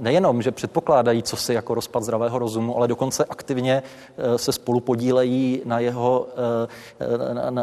nejenom, 0.00 0.42
že 0.42 0.50
předpokládají 0.50 1.22
co 1.22 1.36
si 1.36 1.54
jako 1.54 1.74
rozpad 1.74 2.02
zdravého 2.02 2.38
rozumu, 2.38 2.76
ale 2.76 2.88
dokonce 2.88 3.24
aktivně 3.24 3.82
e, 3.82 4.38
se 4.38 4.52
spolu 4.52 4.80
podílejí 4.80 5.62
na 5.64 5.78
jeho, 5.78 6.26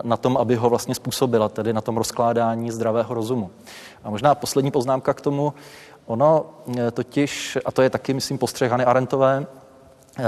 na, 0.04 0.18
tom, 0.18 0.38
aby 0.38 0.56
ho 0.56 0.70
vlastně 0.70 0.96
způsobila, 0.96 1.50
tedy 1.50 1.74
na 1.74 1.82
tom 1.82 1.98
rozkládání 1.98 2.72
zdravého 2.72 3.14
rozumu. 3.14 3.50
A 4.04 4.10
možná 4.10 4.36
poslední 4.36 4.72
poznámka 4.72 5.14
k 5.14 5.22
tomu, 5.22 5.54
Ono 6.08 6.46
totiž, 6.92 7.58
a 7.66 7.72
to 7.72 7.82
je 7.82 7.90
taky, 7.90 8.14
myslím, 8.14 8.38
postřeh 8.38 8.72
Hany 8.72 8.86
Arentové, 8.86 9.46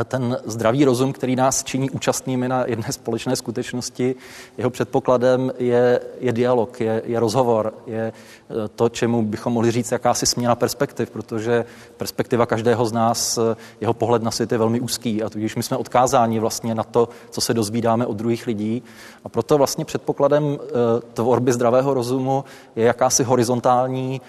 ten 0.05 0.37
zdravý 0.45 0.85
rozum, 0.85 1.13
který 1.13 1.35
nás 1.35 1.63
činí 1.63 1.89
účastnými 1.89 2.47
na 2.47 2.63
jedné 2.67 2.91
společné 2.91 3.35
skutečnosti, 3.35 4.15
jeho 4.57 4.69
předpokladem 4.69 5.51
je, 5.59 5.99
je 6.19 6.31
dialog, 6.31 6.81
je, 6.81 7.01
je 7.05 7.19
rozhovor, 7.19 7.73
je 7.87 8.13
eh, 8.49 8.67
to, 8.75 8.89
čemu 8.89 9.21
bychom 9.21 9.53
mohli 9.53 9.71
říct 9.71 9.91
jakási 9.91 10.25
směna 10.25 10.55
perspektiv, 10.55 11.09
protože 11.09 11.65
perspektiva 11.97 12.45
každého 12.45 12.85
z 12.85 12.91
nás, 12.91 13.37
eh, 13.37 13.55
jeho 13.81 13.93
pohled 13.93 14.23
na 14.23 14.31
svět 14.31 14.51
je 14.51 14.57
velmi 14.57 14.79
úzký 14.79 15.23
a 15.23 15.29
tudíž 15.29 15.55
my 15.55 15.63
jsme 15.63 15.77
odkázáni 15.77 16.39
vlastně 16.39 16.75
na 16.75 16.83
to, 16.83 17.09
co 17.29 17.41
se 17.41 17.53
dozvídáme 17.53 18.05
od 18.05 18.17
druhých 18.17 18.47
lidí. 18.47 18.83
A 19.23 19.29
proto 19.29 19.57
vlastně 19.57 19.85
předpokladem 19.85 20.57
eh, 20.61 20.67
tvorby 21.13 21.53
zdravého 21.53 21.93
rozumu 21.93 22.43
je 22.75 22.85
jakási 22.85 23.23
horizontální 23.23 24.21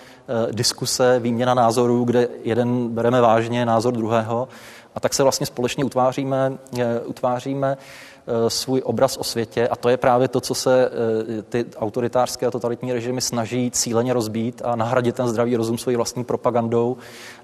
diskuse, 0.52 1.19
výměna 1.19 1.55
názorů, 1.55 2.05
kde 2.05 2.29
jeden 2.45 2.88
bereme 2.88 3.21
vážně 3.21 3.67
názor 3.67 3.95
druhého 3.95 4.49
a 4.94 5.00
tak 5.00 5.14
se 5.14 5.23
vlastně 5.23 5.47
společně 5.47 5.85
utváříme, 5.85 6.52
eh, 6.78 7.00
utváříme 7.00 7.76
eh, 7.76 8.50
svůj 8.50 8.82
obraz 8.85 9.16
o 9.16 9.25
světě. 9.25 9.68
A 9.68 9.76
to 9.76 9.88
je 9.88 9.97
právě 9.97 10.28
to, 10.28 10.40
co 10.40 10.54
se 10.54 10.90
eh, 11.38 11.42
ty 11.42 11.64
autoritářské 11.76 12.47
a 12.47 12.50
totalitní 12.50 12.92
režimy 12.92 13.20
snaží 13.20 13.70
cíleně 13.70 14.12
rozbít 14.12 14.62
a 14.64 14.76
nahradit 14.76 15.14
ten 15.14 15.28
zdravý 15.28 15.56
rozum 15.56 15.78
svojí 15.78 15.97
vlastní 15.97 16.25
propagandou 16.25 16.97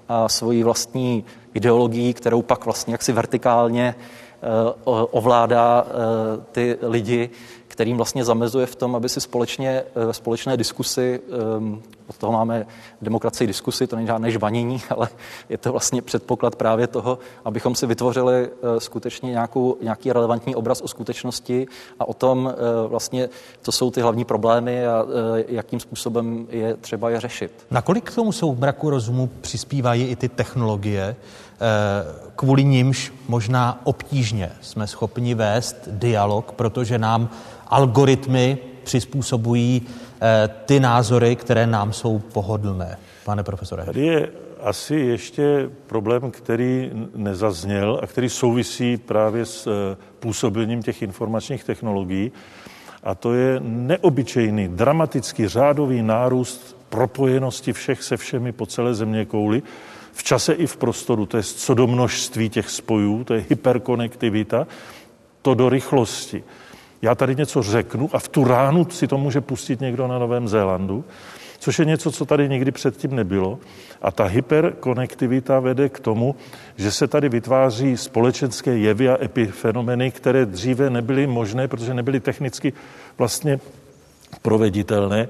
a 0.09 0.29
svojí 0.29 0.63
vlastní 0.63 1.25
ideologií, 1.53 2.13
kterou 2.13 2.41
pak 2.41 2.65
vlastně 2.65 2.93
jaksi 2.93 3.11
vertikálně 3.11 3.95
ovládá 5.11 5.85
ty 6.51 6.77
lidi 6.81 7.29
kterým 7.77 7.97
vlastně 7.97 8.25
zamezuje 8.25 8.65
v 8.65 8.75
tom, 8.75 8.95
aby 8.95 9.09
si 9.09 9.21
společně 9.21 9.83
ve 9.95 10.13
společné 10.13 10.57
diskusi, 10.57 11.19
ehm, 11.57 11.81
od 12.07 12.17
toho 12.17 12.33
máme 12.33 12.65
demokracii 13.01 13.47
diskusy, 13.47 13.87
to 13.87 13.95
není 13.95 14.07
žádné 14.07 14.31
žvanění, 14.31 14.81
ale 14.89 15.09
je 15.49 15.57
to 15.57 15.71
vlastně 15.71 16.01
předpoklad 16.01 16.55
právě 16.55 16.87
toho, 16.87 17.19
abychom 17.45 17.75
si 17.75 17.85
vytvořili 17.85 18.49
eh, 18.49 18.79
skutečně 18.79 19.31
nějakou, 19.31 19.77
nějaký 19.81 20.11
relevantní 20.11 20.55
obraz 20.55 20.81
o 20.81 20.87
skutečnosti 20.87 21.67
a 21.99 22.07
o 22.07 22.13
tom 22.13 22.53
eh, 22.53 22.87
vlastně, 22.87 23.29
co 23.61 23.71
jsou 23.71 23.91
ty 23.91 24.01
hlavní 24.01 24.25
problémy 24.25 24.87
a 24.87 25.05
eh, 25.05 25.43
jakým 25.47 25.79
způsobem 25.79 26.47
je 26.49 26.77
třeba 26.77 27.09
je 27.09 27.19
řešit. 27.19 27.51
Nakolik 27.71 28.11
k 28.11 28.15
tomu 28.15 28.31
soumraku 28.31 28.89
rozumu 28.89 29.29
přispívají 29.41 30.05
i 30.05 30.15
ty 30.15 30.29
technologie, 30.29 31.15
kvůli 32.35 32.63
nimž 32.63 33.13
možná 33.27 33.81
obtížně 33.83 34.51
jsme 34.61 34.87
schopni 34.87 35.35
vést 35.35 35.75
dialog, 35.87 36.51
protože 36.51 36.97
nám 36.97 37.29
algoritmy 37.69 38.57
přizpůsobují 38.83 39.81
eh, 40.21 40.49
ty 40.65 40.79
názory, 40.79 41.35
které 41.35 41.67
nám 41.67 41.93
jsou 41.93 42.19
pohodlné. 42.19 42.97
Pane 43.25 43.43
profesore. 43.43 43.85
Tady 43.85 44.05
je 44.05 44.29
asi 44.61 44.95
ještě 44.95 45.69
problém, 45.87 46.31
který 46.31 46.91
nezazněl 47.15 47.99
a 48.03 48.07
který 48.07 48.29
souvisí 48.29 48.97
právě 48.97 49.45
s 49.45 49.67
eh, 49.67 49.97
působením 50.19 50.83
těch 50.83 51.01
informačních 51.01 51.63
technologií. 51.63 52.31
A 53.03 53.15
to 53.15 53.33
je 53.33 53.59
neobyčejný, 53.63 54.67
dramatický, 54.67 55.47
řádový 55.47 56.01
nárůst 56.01 56.77
propojenosti 56.89 57.73
všech 57.73 58.03
se 58.03 58.17
všemi 58.17 58.51
po 58.51 58.65
celé 58.65 58.95
země 58.95 59.25
kouli, 59.25 59.63
v 60.13 60.23
čase 60.23 60.53
i 60.53 60.67
v 60.67 60.77
prostoru. 60.77 61.25
To 61.25 61.37
je 61.37 61.43
co 61.43 61.73
do 61.73 61.87
množství 61.87 62.49
těch 62.49 62.69
spojů, 62.69 63.23
to 63.23 63.33
je 63.33 63.45
hyperkonektivita, 63.49 64.67
to 65.41 65.53
do 65.53 65.69
rychlosti 65.69 66.43
já 67.01 67.15
tady 67.15 67.35
něco 67.35 67.63
řeknu 67.63 68.09
a 68.13 68.19
v 68.19 68.27
tu 68.27 68.43
ránu 68.43 68.89
si 68.89 69.07
to 69.07 69.17
může 69.17 69.41
pustit 69.41 69.81
někdo 69.81 70.07
na 70.07 70.19
Novém 70.19 70.47
Zélandu, 70.47 71.05
což 71.59 71.79
je 71.79 71.85
něco, 71.85 72.11
co 72.11 72.25
tady 72.25 72.49
nikdy 72.49 72.71
předtím 72.71 73.15
nebylo. 73.15 73.59
A 74.01 74.11
ta 74.11 74.23
hyperkonektivita 74.23 75.59
vede 75.59 75.89
k 75.89 75.99
tomu, 75.99 76.35
že 76.75 76.91
se 76.91 77.07
tady 77.07 77.29
vytváří 77.29 77.97
společenské 77.97 78.77
jevy 78.77 79.09
a 79.09 79.23
epifenomeny, 79.23 80.11
které 80.11 80.45
dříve 80.45 80.89
nebyly 80.89 81.27
možné, 81.27 81.67
protože 81.67 81.93
nebyly 81.93 82.19
technicky 82.19 82.73
vlastně 83.17 83.59
proveditelné 84.41 85.27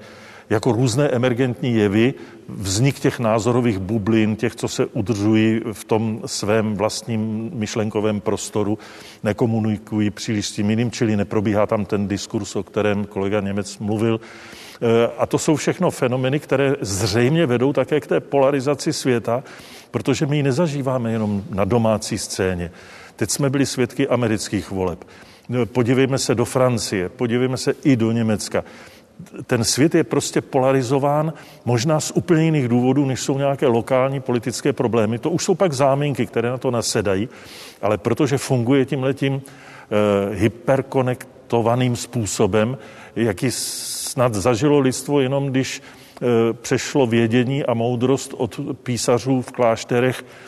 jako 0.49 0.71
různé 0.71 1.07
emergentní 1.07 1.75
jevy, 1.75 2.13
vznik 2.49 2.99
těch 2.99 3.19
názorových 3.19 3.79
bublin, 3.79 4.35
těch, 4.35 4.55
co 4.55 4.67
se 4.67 4.85
udržují 4.85 5.61
v 5.71 5.83
tom 5.83 6.21
svém 6.25 6.75
vlastním 6.75 7.51
myšlenkovém 7.53 8.21
prostoru, 8.21 8.79
nekomunikují 9.23 10.09
příliš 10.09 10.47
s 10.47 10.51
tím 10.51 10.69
jiným, 10.69 10.91
čili 10.91 11.15
neprobíhá 11.15 11.65
tam 11.65 11.85
ten 11.85 12.07
diskurs, 12.07 12.55
o 12.55 12.63
kterém 12.63 13.05
kolega 13.05 13.39
Němec 13.39 13.77
mluvil. 13.77 14.19
E, 14.81 15.07
a 15.17 15.25
to 15.25 15.37
jsou 15.37 15.55
všechno 15.55 15.91
fenomeny, 15.91 16.39
které 16.39 16.75
zřejmě 16.81 17.45
vedou 17.45 17.73
také 17.73 17.99
k 17.99 18.07
té 18.07 18.19
polarizaci 18.19 18.93
světa, 18.93 19.43
protože 19.91 20.25
my 20.25 20.37
ji 20.37 20.43
nezažíváme 20.43 21.11
jenom 21.11 21.43
na 21.49 21.65
domácí 21.65 22.17
scéně. 22.17 22.71
Teď 23.15 23.29
jsme 23.29 23.49
byli 23.49 23.65
svědky 23.65 24.07
amerických 24.07 24.71
voleb. 24.71 25.03
E, 25.61 25.65
podívejme 25.65 26.17
se 26.17 26.35
do 26.35 26.45
Francie, 26.45 27.09
podívejme 27.09 27.57
se 27.57 27.73
i 27.83 27.95
do 27.95 28.11
Německa 28.11 28.63
ten 29.47 29.63
svět 29.63 29.95
je 29.95 30.03
prostě 30.03 30.41
polarizován 30.41 31.33
možná 31.65 31.99
z 31.99 32.11
úplně 32.15 32.43
jiných 32.43 32.67
důvodů, 32.67 33.05
než 33.05 33.21
jsou 33.21 33.37
nějaké 33.37 33.67
lokální 33.67 34.19
politické 34.19 34.73
problémy. 34.73 35.19
To 35.19 35.29
už 35.29 35.43
jsou 35.43 35.55
pak 35.55 35.73
záminky, 35.73 36.25
které 36.25 36.49
na 36.49 36.57
to 36.57 36.71
nasedají, 36.71 37.29
ale 37.81 37.97
protože 37.97 38.37
funguje 38.37 38.85
tím 38.85 39.03
letím 39.03 39.33
e, 39.33 40.35
hyperkonektovaným 40.35 41.95
způsobem, 41.95 42.77
jaký 43.15 43.51
snad 43.51 44.33
zažilo 44.33 44.79
lidstvo 44.79 45.21
jenom, 45.21 45.47
když 45.47 45.81
e, 45.81 46.53
přešlo 46.53 47.07
vědění 47.07 47.65
a 47.65 47.73
moudrost 47.73 48.33
od 48.37 48.59
písařů 48.83 49.41
v 49.41 49.51
klášterech 49.51 50.23
Eh, 50.23 50.46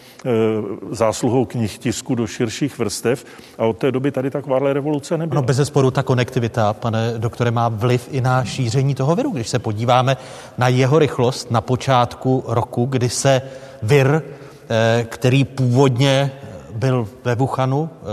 zásluhou 0.92 1.46
knih 1.46 1.78
tisku 1.78 2.16
do 2.16 2.28
širších 2.28 2.80
vrstev 2.80 3.26
a 3.58 3.66
od 3.66 3.78
té 3.78 3.92
doby 3.92 4.12
tady 4.12 4.30
takováhle 4.30 4.74
revoluce 4.74 5.18
nebyla. 5.18 5.42
No 5.42 5.46
bez 5.46 5.58
zesporu 5.58 5.92
ta 5.92 6.04
konektivita, 6.04 6.74
pane 6.74 7.14
doktore, 7.18 7.52
má 7.52 7.70
vliv 7.70 8.08
i 8.12 8.22
na 8.22 8.44
šíření 8.44 8.96
toho 8.96 9.16
viru. 9.16 9.32
Když 9.32 9.50
se 9.50 9.60
podíváme 9.60 10.18
na 10.58 10.68
jeho 10.68 11.00
rychlost 11.00 11.52
na 11.52 11.62
počátku 11.62 12.44
roku, 12.48 12.86
kdy 12.86 13.10
se 13.10 13.42
vir, 13.82 14.22
eh, 14.70 15.06
který 15.10 15.44
původně 15.46 16.32
byl 16.74 17.08
ve 17.24 17.36
Wuhanu 17.36 17.90
eh, 17.94 18.06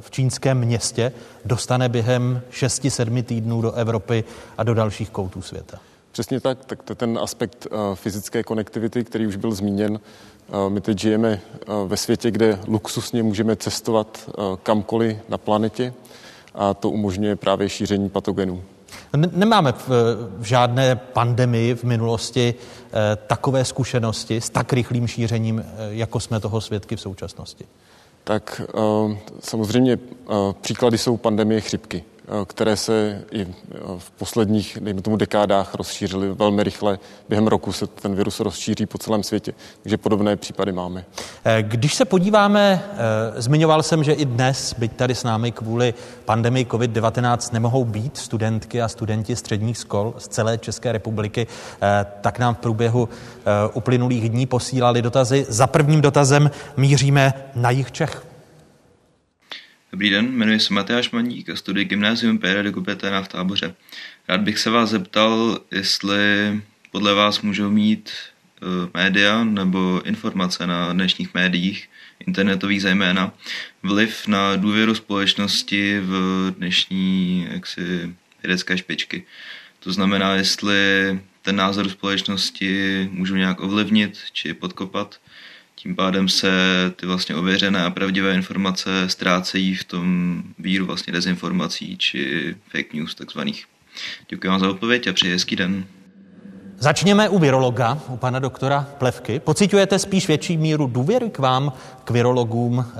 v 0.00 0.10
čínském 0.10 0.58
městě, 0.58 1.12
dostane 1.44 1.88
během 1.88 2.42
6-7 2.50 3.22
týdnů 3.22 3.62
do 3.62 3.72
Evropy 3.72 4.24
a 4.58 4.62
do 4.62 4.74
dalších 4.74 5.10
koutů 5.10 5.42
světa. 5.42 5.78
Přesně 6.12 6.40
tak, 6.40 6.64
tak 6.64 6.82
to 6.82 6.92
je 6.92 6.96
ten 6.96 7.18
aspekt 7.22 7.66
fyzické 7.94 8.42
konektivity, 8.42 9.04
který 9.04 9.26
už 9.26 9.36
byl 9.36 9.52
zmíněn. 9.52 10.00
My 10.68 10.80
teď 10.80 10.98
žijeme 10.98 11.40
ve 11.86 11.96
světě, 11.96 12.30
kde 12.30 12.58
luxusně 12.66 13.22
můžeme 13.22 13.56
cestovat 13.56 14.30
kamkoliv 14.62 15.16
na 15.28 15.38
planetě 15.38 15.94
a 16.54 16.74
to 16.74 16.90
umožňuje 16.90 17.36
právě 17.36 17.68
šíření 17.68 18.08
patogenů. 18.08 18.62
Nemáme 19.16 19.72
v, 19.72 19.88
v 20.38 20.42
žádné 20.42 20.96
pandemii 20.96 21.74
v 21.74 21.84
minulosti 21.84 22.54
eh, 22.54 23.16
takové 23.26 23.64
zkušenosti 23.64 24.40
s 24.40 24.50
tak 24.50 24.72
rychlým 24.72 25.06
šířením, 25.06 25.58
eh, 25.58 25.64
jako 25.90 26.20
jsme 26.20 26.40
toho 26.40 26.60
svědky 26.60 26.96
v 26.96 27.00
současnosti. 27.00 27.64
Tak 28.24 28.62
eh, 28.68 29.18
samozřejmě 29.40 29.98
příklady 30.60 30.98
jsou 30.98 31.16
pandemie 31.16 31.60
chřipky. 31.60 32.04
Které 32.44 32.76
se 32.76 33.22
i 33.32 33.46
v 33.98 34.10
posledních, 34.10 34.78
dejme 34.80 35.02
tomu, 35.02 35.16
dekádách 35.16 35.74
rozšířily 35.74 36.34
velmi 36.34 36.62
rychle. 36.62 36.98
Během 37.28 37.46
roku 37.46 37.72
se 37.72 37.86
ten 37.86 38.14
virus 38.14 38.40
rozšíří 38.40 38.86
po 38.86 38.98
celém 38.98 39.22
světě, 39.22 39.52
takže 39.82 39.96
podobné 39.96 40.36
případy 40.36 40.72
máme. 40.72 41.04
Když 41.60 41.94
se 41.94 42.04
podíváme, 42.04 42.82
zmiňoval 43.36 43.82
jsem, 43.82 44.04
že 44.04 44.12
i 44.12 44.24
dnes, 44.24 44.74
byť 44.78 44.92
tady 44.92 45.14
s 45.14 45.24
námi 45.24 45.52
kvůli 45.52 45.94
pandemii 46.24 46.64
COVID-19 46.64 47.52
nemohou 47.52 47.84
být 47.84 48.16
studentky 48.16 48.82
a 48.82 48.88
studenti 48.88 49.36
středních 49.36 49.76
škol 49.76 50.14
z 50.18 50.28
celé 50.28 50.58
České 50.58 50.92
republiky, 50.92 51.46
tak 52.20 52.38
nám 52.38 52.54
v 52.54 52.58
průběhu 52.58 53.08
uplynulých 53.74 54.30
dní 54.30 54.46
posílali 54.46 55.02
dotazy. 55.02 55.46
Za 55.48 55.66
prvním 55.66 56.00
dotazem 56.00 56.50
míříme 56.76 57.34
na 57.54 57.70
jich 57.70 57.92
Čech. 57.92 58.29
Dobrý 59.92 60.10
den, 60.10 60.26
jmenuji 60.26 60.60
se 60.60 60.74
Matyáš 60.74 61.10
Maník 61.10 61.48
a 61.48 61.56
studuji 61.56 61.84
gymnázium 61.84 62.38
PR 62.38 62.62
de 62.62 62.72
Kupeténa 62.72 63.22
v 63.22 63.28
táboře. 63.28 63.74
Rád 64.28 64.40
bych 64.40 64.58
se 64.58 64.70
vás 64.70 64.90
zeptal, 64.90 65.60
jestli 65.70 66.18
podle 66.90 67.14
vás 67.14 67.40
můžou 67.40 67.70
mít 67.70 68.12
uh, 68.62 68.90
média 68.94 69.44
nebo 69.44 70.02
informace 70.04 70.66
na 70.66 70.92
dnešních 70.92 71.34
médiích, 71.34 71.88
internetových 72.26 72.82
zejména, 72.82 73.32
vliv 73.82 74.26
na 74.26 74.56
důvěru 74.56 74.94
společnosti 74.94 76.00
v 76.00 76.14
dnešní 76.58 77.46
jaksi, 77.50 78.14
vědecké 78.42 78.78
špičky. 78.78 79.24
To 79.80 79.92
znamená, 79.92 80.34
jestli 80.34 80.78
ten 81.42 81.56
názor 81.56 81.88
společnosti 81.88 83.08
můžou 83.12 83.34
nějak 83.34 83.60
ovlivnit 83.60 84.18
či 84.32 84.54
podkopat 84.54 85.20
tím 85.82 85.96
pádem 85.96 86.28
se 86.28 86.50
ty 86.96 87.06
vlastně 87.06 87.34
ověřené 87.34 87.84
a 87.84 87.90
pravdivé 87.90 88.34
informace 88.34 89.08
ztrácejí 89.08 89.74
v 89.74 89.84
tom 89.84 90.42
víru 90.58 90.86
vlastně 90.86 91.12
dezinformací 91.12 91.96
či 91.96 92.54
fake 92.72 92.94
news 92.94 93.14
takzvaných. 93.14 93.64
Děkuji 94.28 94.48
vám 94.48 94.60
za 94.60 94.70
odpověď 94.70 95.06
a 95.06 95.12
přeji 95.12 95.32
hezký 95.32 95.56
den. 95.56 95.84
Začněme 96.78 97.28
u 97.28 97.38
virologa, 97.38 97.98
u 98.08 98.16
pana 98.16 98.38
doktora 98.38 98.88
Plevky. 98.98 99.40
Pocitujete 99.40 99.98
spíš 99.98 100.28
větší 100.28 100.56
míru 100.56 100.86
důvěry 100.86 101.30
k 101.30 101.38
vám, 101.38 101.72
k 102.04 102.10
virologům, 102.10 102.84
eh, 102.88 102.94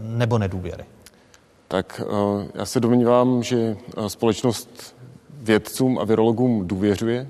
nebo 0.00 0.38
nedůvěry? 0.38 0.84
Tak 1.68 2.02
eh, 2.04 2.48
já 2.54 2.64
se 2.64 2.80
domnívám, 2.80 3.42
že 3.42 3.56
eh, 3.56 4.08
společnost 4.10 4.96
vědcům 5.42 5.98
a 5.98 6.04
virologům 6.04 6.68
důvěřuje, 6.68 7.28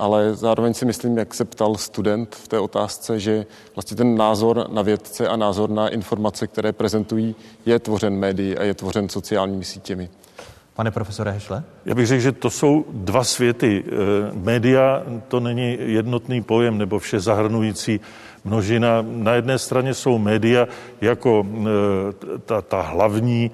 ale 0.00 0.34
zároveň 0.34 0.74
si 0.74 0.84
myslím, 0.84 1.18
jak 1.18 1.34
se 1.34 1.44
ptal 1.44 1.76
student 1.76 2.34
v 2.34 2.48
té 2.48 2.58
otázce, 2.58 3.20
že 3.20 3.46
vlastně 3.76 3.96
ten 3.96 4.16
názor 4.16 4.66
na 4.72 4.82
vědce 4.82 5.28
a 5.28 5.36
názor 5.36 5.70
na 5.70 5.88
informace, 5.88 6.46
které 6.46 6.72
prezentují, 6.72 7.34
je 7.66 7.78
tvořen 7.78 8.16
médií 8.16 8.58
a 8.58 8.62
je 8.62 8.74
tvořen 8.74 9.08
sociálními 9.08 9.64
sítěmi. 9.64 10.08
Pane 10.74 10.90
profesore 10.90 11.30
Hešle? 11.30 11.62
Já 11.84 11.94
bych 11.94 12.06
řekl, 12.06 12.22
že 12.22 12.32
to 12.32 12.50
jsou 12.50 12.84
dva 12.90 13.24
světy. 13.24 13.84
E, 13.86 13.92
média 14.38 15.02
to 15.28 15.40
není 15.40 15.78
jednotný 15.80 16.42
pojem 16.42 16.78
nebo 16.78 16.98
vše 16.98 17.20
zahrnující 17.20 18.00
množina. 18.44 18.88
Na 19.02 19.34
jedné 19.34 19.58
straně 19.58 19.94
jsou 19.94 20.18
média 20.18 20.68
jako 21.00 21.46
e, 21.46 22.38
ta, 22.38 22.62
ta 22.62 22.80
hlavní 22.80 23.50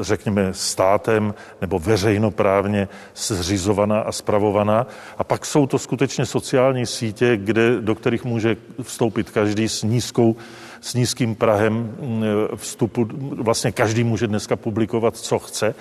řekněme, 0.00 0.48
státem 0.52 1.34
nebo 1.60 1.78
veřejnoprávně 1.78 2.88
zřizovaná 3.14 4.00
a 4.00 4.12
spravovaná. 4.12 4.86
A 5.18 5.24
pak 5.24 5.46
jsou 5.46 5.66
to 5.66 5.78
skutečně 5.78 6.26
sociální 6.26 6.86
sítě, 6.86 7.36
kde, 7.36 7.80
do 7.80 7.94
kterých 7.94 8.24
může 8.24 8.56
vstoupit 8.82 9.30
každý 9.30 9.68
s 9.68 9.82
nízkou 9.82 10.36
s 10.80 10.94
nízkým 10.94 11.34
prahem 11.34 11.96
eh, 12.00 12.56
vstupu. 12.56 13.08
Vlastně 13.40 13.72
každý 13.72 14.04
může 14.04 14.26
dneska 14.26 14.56
publikovat, 14.56 15.16
co 15.16 15.38
chce. 15.38 15.74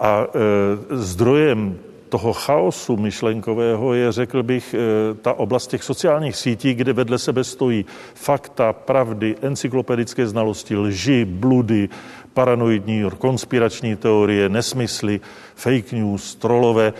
A 0.00 0.22
e, 0.22 0.96
zdrojem 0.96 1.78
toho 2.08 2.32
chaosu 2.32 2.96
myšlenkového 2.96 3.94
je, 3.94 4.12
řekl 4.12 4.42
bych, 4.42 4.74
ta 5.22 5.32
oblast 5.32 5.66
těch 5.66 5.82
sociálních 5.84 6.36
sítí, 6.36 6.74
kde 6.74 6.92
vedle 6.92 7.18
sebe 7.18 7.44
stojí 7.44 7.84
fakta, 8.14 8.72
pravdy, 8.72 9.36
encyklopedické 9.42 10.26
znalosti, 10.26 10.76
lži, 10.76 11.24
bludy, 11.24 11.88
paranoidní, 12.38 13.02
konspirační 13.18 13.96
teorie, 13.96 14.48
nesmysly, 14.48 15.20
fake 15.54 15.92
news, 15.92 16.34
trolové. 16.34 16.92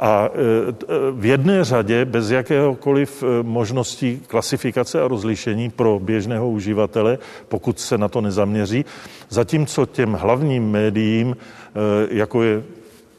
A 0.00 0.28
e, 0.32 0.72
v 1.12 1.24
jedné 1.24 1.64
řadě, 1.64 2.04
bez 2.04 2.30
jakéhokoliv 2.30 3.22
e, 3.22 3.42
možností 3.42 4.22
klasifikace 4.26 5.02
a 5.02 5.08
rozlišení 5.08 5.70
pro 5.70 6.00
běžného 6.00 6.50
uživatele, 6.50 7.18
pokud 7.48 7.80
se 7.80 7.98
na 7.98 8.08
to 8.08 8.20
nezaměří, 8.20 8.84
zatímco 9.28 9.86
těm 9.86 10.12
hlavním 10.12 10.70
médiím, 10.70 11.36
e, 11.36 12.16
jako 12.16 12.42
je 12.42 12.62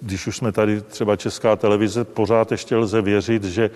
když 0.01 0.27
už 0.27 0.37
jsme 0.37 0.51
tady 0.51 0.81
třeba 0.81 1.15
Česká 1.15 1.55
televize, 1.55 2.03
pořád 2.03 2.51
ještě 2.51 2.75
lze 2.75 3.01
věřit, 3.01 3.43
že 3.43 3.69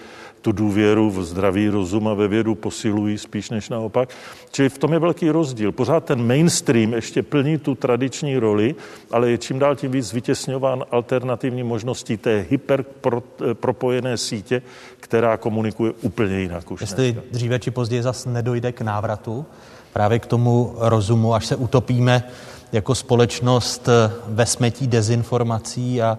tu 0.43 0.51
důvěru 0.51 1.12
v 1.12 1.23
zdravý 1.23 1.69
rozum 1.69 2.07
a 2.07 2.13
ve 2.13 2.27
vědu 2.27 2.55
posilují 2.55 3.17
spíš 3.17 3.50
než 3.50 3.69
naopak. 3.69 4.09
Čili 4.51 4.69
v 4.69 4.77
tom 4.77 4.93
je 4.93 5.00
velký 5.00 5.29
rozdíl. 5.29 5.71
Pořád 5.71 6.05
ten 6.05 6.27
mainstream 6.27 6.93
ještě 6.93 7.23
plní 7.23 7.57
tu 7.57 7.75
tradiční 7.75 8.38
roli, 8.38 8.75
ale 9.12 9.31
je 9.31 9.38
čím 9.38 9.59
dál 9.59 9.75
tím 9.75 9.91
víc 9.91 10.13
vytěsňován 10.13 10.83
alternativní 10.91 11.63
možností 11.63 12.17
té 12.17 12.45
hyperpropojené 12.50 14.17
sítě, 14.17 14.62
která 14.99 15.38
komunikuje 15.38 15.91
úplně 16.01 16.39
jinak 16.39 16.71
už 16.71 16.82
Jestli 16.82 17.12
dneska. 17.12 17.29
dříve 17.32 17.60
či 17.60 17.71
později 17.71 18.03
zase 18.03 18.29
nedojde 18.29 18.71
k 18.71 18.82
návratu 18.82 19.45
právě 19.93 20.19
k 20.19 20.25
tomu 20.25 20.75
rozumu, 20.77 21.34
až 21.34 21.45
se 21.45 21.56
utopíme 21.56 22.23
jako 22.71 22.95
společnost 22.95 23.89
ve 24.27 24.45
smetí 24.45 24.88
dezinformací 24.88 26.01
a, 26.01 26.17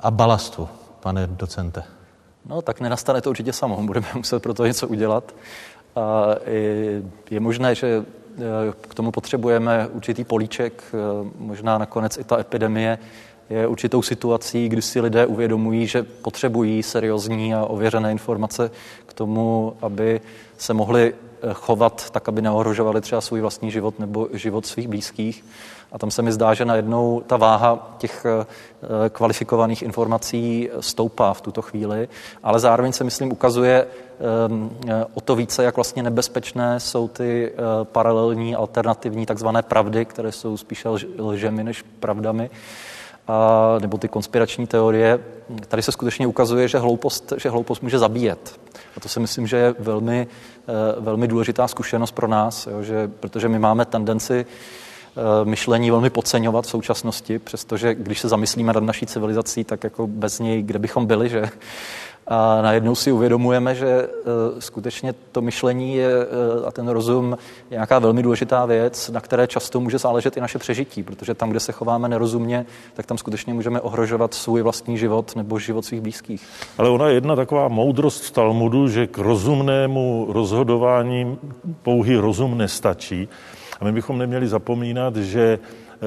a 0.00 0.10
balastu, 0.10 0.68
pane 1.00 1.26
docente? 1.26 1.99
No 2.46 2.62
tak 2.62 2.80
nenastane 2.80 3.20
to 3.20 3.30
určitě 3.30 3.52
samo, 3.52 3.76
budeme 3.82 4.06
muset 4.14 4.42
pro 4.42 4.54
to 4.54 4.66
něco 4.66 4.88
udělat. 4.88 5.34
A 5.96 6.26
je 7.30 7.40
možné, 7.40 7.74
že 7.74 7.86
e, 7.86 8.02
k 8.88 8.94
tomu 8.94 9.10
potřebujeme 9.10 9.88
určitý 9.92 10.24
políček, 10.24 10.82
e, 10.94 10.96
možná 11.38 11.78
nakonec 11.78 12.18
i 12.18 12.24
ta 12.24 12.40
epidemie 12.40 12.98
je 13.50 13.66
určitou 13.66 14.02
situací, 14.02 14.68
kdy 14.68 14.82
si 14.82 15.00
lidé 15.00 15.26
uvědomují, 15.26 15.86
že 15.86 16.02
potřebují 16.02 16.82
seriózní 16.82 17.54
a 17.54 17.64
ověřené 17.64 18.12
informace 18.12 18.70
k 19.06 19.12
tomu, 19.12 19.76
aby 19.82 20.20
se 20.58 20.74
mohli 20.74 21.14
e, 21.42 21.52
chovat 21.52 22.10
tak, 22.10 22.28
aby 22.28 22.42
neohrožovali 22.42 23.00
třeba 23.00 23.20
svůj 23.20 23.40
vlastní 23.40 23.70
život 23.70 23.98
nebo 23.98 24.28
život 24.32 24.66
svých 24.66 24.88
blízkých. 24.88 25.44
A 25.92 25.98
tam 25.98 26.10
se 26.10 26.22
mi 26.22 26.32
zdá, 26.32 26.54
že 26.54 26.64
najednou 26.64 27.22
ta 27.26 27.36
váha 27.36 27.94
těch 27.98 28.26
eh, 28.26 28.46
kvalifikovaných 29.10 29.82
informací 29.82 30.70
stoupá 30.80 31.34
v 31.34 31.40
tuto 31.40 31.62
chvíli, 31.62 32.08
ale 32.42 32.60
zároveň 32.60 32.92
se, 32.92 33.04
myslím, 33.04 33.32
ukazuje 33.32 33.86
ehm, 34.46 34.70
eh, 34.88 35.04
o 35.14 35.20
to 35.20 35.36
více, 35.36 35.64
jak 35.64 35.76
vlastně 35.76 36.02
nebezpečné 36.02 36.80
jsou 36.80 37.08
ty 37.08 37.52
eh, 37.52 37.84
paralelní, 37.84 38.54
alternativní 38.54 39.26
takzvané 39.26 39.62
pravdy, 39.62 40.04
které 40.04 40.32
jsou 40.32 40.56
spíše 40.56 40.88
lžemi 41.18 41.64
než 41.64 41.82
pravdami 42.00 42.50
a, 43.28 43.76
nebo 43.80 43.98
ty 43.98 44.08
konspirační 44.08 44.66
teorie. 44.66 45.20
Tady 45.68 45.82
se 45.82 45.92
skutečně 45.92 46.26
ukazuje, 46.26 46.68
že 46.68 46.78
hloupost, 46.78 47.32
že 47.36 47.50
hloupost 47.50 47.82
může 47.82 47.98
zabíjet. 47.98 48.60
A 48.96 49.00
to 49.00 49.08
si 49.08 49.20
myslím, 49.20 49.46
že 49.46 49.56
je 49.56 49.74
velmi, 49.78 50.26
velmi 50.98 51.28
důležitá 51.28 51.68
zkušenost 51.68 52.12
pro 52.12 52.28
nás, 52.28 52.66
jo, 52.66 52.82
že, 52.82 53.10
protože 53.20 53.48
my 53.48 53.58
máme 53.58 53.84
tendenci 53.84 54.46
Eh, 54.46 54.89
myšlení 55.44 55.90
velmi 55.90 56.10
podceňovat 56.10 56.64
v 56.64 56.70
současnosti, 56.70 57.38
přestože 57.38 57.94
když 57.94 58.20
se 58.20 58.28
zamyslíme 58.28 58.72
nad 58.72 58.84
naší 58.84 59.06
civilizací, 59.06 59.64
tak 59.64 59.84
jako 59.84 60.06
bez 60.06 60.38
něj, 60.38 60.62
kde 60.62 60.78
bychom 60.78 61.06
byli, 61.06 61.28
že 61.28 61.50
a 62.32 62.62
najednou 62.62 62.94
si 62.94 63.12
uvědomujeme, 63.12 63.74
že 63.74 64.06
uh, 64.06 64.58
skutečně 64.58 65.14
to 65.32 65.42
myšlení 65.42 65.94
je, 65.94 66.08
uh, 66.26 66.68
a 66.68 66.70
ten 66.70 66.88
rozum 66.88 67.38
je 67.70 67.74
nějaká 67.74 67.98
velmi 67.98 68.22
důležitá 68.22 68.66
věc, 68.66 69.10
na 69.10 69.20
které 69.20 69.46
často 69.46 69.80
může 69.80 69.98
záležet 69.98 70.36
i 70.36 70.40
naše 70.40 70.58
přežití, 70.58 71.02
protože 71.02 71.34
tam, 71.34 71.50
kde 71.50 71.60
se 71.60 71.72
chováme 71.72 72.08
nerozumně, 72.08 72.66
tak 72.94 73.06
tam 73.06 73.18
skutečně 73.18 73.54
můžeme 73.54 73.80
ohrožovat 73.80 74.34
svůj 74.34 74.62
vlastní 74.62 74.98
život 74.98 75.36
nebo 75.36 75.58
život 75.58 75.84
svých 75.84 76.00
blízkých. 76.00 76.46
Ale 76.78 76.90
ona 76.90 77.08
je 77.08 77.14
jedna 77.14 77.36
taková 77.36 77.68
moudrost 77.68 78.30
Talmudu, 78.30 78.88
že 78.88 79.06
k 79.06 79.18
rozumnému 79.18 80.26
rozhodování 80.28 81.38
pouhý 81.82 82.16
rozum 82.16 82.58
nestačí. 82.58 83.28
A 83.80 83.84
my 83.84 83.92
bychom 83.92 84.18
neměli 84.18 84.48
zapomínat, 84.48 85.16
že 85.16 85.58
eh, 85.58 85.98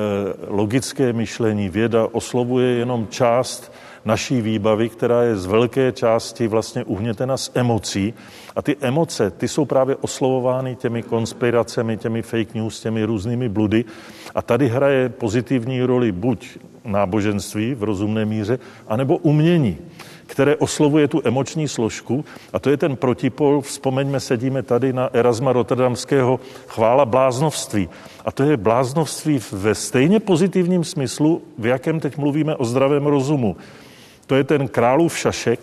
logické 0.47 1.13
myšlení, 1.13 1.69
věda 1.69 2.07
oslovuje 2.12 2.67
jenom 2.67 3.07
část 3.07 3.71
naší 4.05 4.41
výbavy, 4.41 4.89
která 4.89 5.23
je 5.23 5.38
z 5.38 5.45
velké 5.45 5.91
části 5.91 6.47
vlastně 6.47 6.83
uhnětena 6.83 7.38
z 7.38 7.51
emocí. 7.53 8.13
A 8.55 8.62
ty 8.62 8.75
emoce, 8.81 9.31
ty 9.31 9.47
jsou 9.47 9.65
právě 9.65 9.95
oslovovány 9.95 10.75
těmi 10.75 11.03
konspiracemi, 11.03 11.97
těmi 11.97 12.21
fake 12.21 12.53
news, 12.53 12.79
těmi 12.79 13.03
různými 13.03 13.49
bludy. 13.49 13.86
A 14.36 14.41
tady 14.41 14.67
hraje 14.67 15.09
pozitivní 15.09 15.81
roli 15.81 16.12
buď 16.12 16.57
náboženství 16.86 17.73
v 17.73 17.83
rozumné 17.83 18.25
míře, 18.25 18.59
anebo 18.88 19.17
umění 19.17 19.77
které 20.33 20.55
oslovuje 20.55 21.07
tu 21.07 21.21
emoční 21.23 21.67
složku 21.67 22.25
a 22.53 22.59
to 22.59 22.69
je 22.69 22.77
ten 22.77 22.95
protipol, 22.95 23.61
vzpomeňme, 23.61 24.19
sedíme 24.19 24.63
tady 24.63 24.93
na 24.93 25.09
Erasma 25.13 25.53
Rotterdamského 25.53 26.39
chvála 26.67 27.05
bláznovství. 27.05 27.89
A 28.25 28.31
to 28.31 28.43
je 28.43 28.57
bláznovství 28.57 29.39
ve 29.51 29.75
stejně 29.75 30.19
pozitivním 30.19 30.83
smyslu, 30.83 31.41
v 31.57 31.65
jakém 31.65 31.99
teď 31.99 32.17
mluvíme 32.17 32.55
o 32.55 32.65
zdravém 32.65 33.05
rozumu. 33.05 33.55
To 34.25 34.35
je 34.35 34.43
ten 34.43 34.67
králův 34.67 35.17
šašek, 35.17 35.59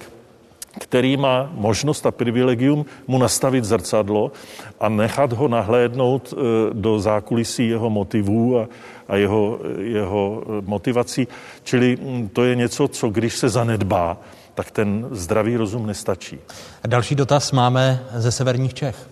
který 0.79 1.17
má 1.17 1.51
možnost 1.55 2.07
a 2.07 2.11
privilegium 2.11 2.87
mu 3.07 3.19
nastavit 3.19 3.65
zrcadlo 3.65 4.33
a 4.81 4.89
nechat 4.89 5.33
ho 5.33 5.49
nahlédnout 5.49 6.31
e, 6.31 6.37
do 6.75 7.01
zákulisí 7.01 7.69
jeho 7.69 7.91
motivů 7.91 8.59
a, 8.59 8.69
a 9.09 9.17
jeho, 9.17 9.59
jeho 9.79 10.43
motivací. 10.63 11.29
Čili 11.65 11.99
to 12.33 12.45
je 12.45 12.55
něco, 12.57 12.89
co 12.89 13.09
když 13.09 13.35
se 13.35 13.49
zanedbá, 13.49 14.17
tak 14.61 14.71
ten 14.71 15.09
zdravý 15.11 15.57
rozum 15.57 15.87
nestačí. 15.87 16.39
Další 16.87 17.15
dotaz 17.15 17.53
máme 17.53 18.07
ze 18.17 18.33
severních 18.33 18.75
Čech. 18.75 19.09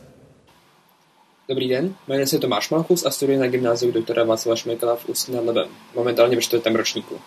Dobrý 1.49 1.69
den, 1.69 1.95
jmenuji 2.09 2.27
se 2.27 2.39
Tomáš 2.39 2.71
Malchus 2.71 3.07
a 3.07 3.11
studuji 3.11 3.39
na 3.39 3.47
gymnáziu 3.47 3.93
doktora 3.93 4.25
Václava 4.25 4.57
Šmejkala 4.57 4.97
v 4.97 5.09
Ústí 5.09 5.33
nad 5.33 5.45
Labem, 5.45 5.69
momentálně 5.95 6.37
ve 6.37 6.43
čtvrtém 6.43 6.77
ročníku. 6.77 7.21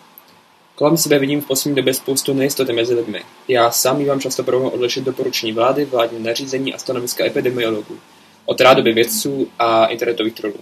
Kolem 0.74 0.96
sebe 0.96 1.18
vidím 1.18 1.40
v 1.40 1.46
poslední 1.46 1.76
době 1.76 1.94
spoustu 1.94 2.34
nejistoty 2.34 2.72
mezi 2.72 2.94
lidmi. 2.94 3.22
Já 3.48 3.70
sám 3.70 4.04
vám 4.04 4.20
často 4.20 4.42
problém 4.42 4.72
odlišit 4.72 5.04
doporučení 5.04 5.52
vlády, 5.52 5.84
vládní 5.84 6.22
nařízení 6.22 6.74
a 6.74 6.78
stanoviska 6.78 7.24
epidemiologů, 7.24 7.98
od 8.44 8.60
rádoby 8.60 8.92
vědců 8.92 9.48
a 9.58 9.86
internetových 9.86 10.34
trolů. 10.34 10.60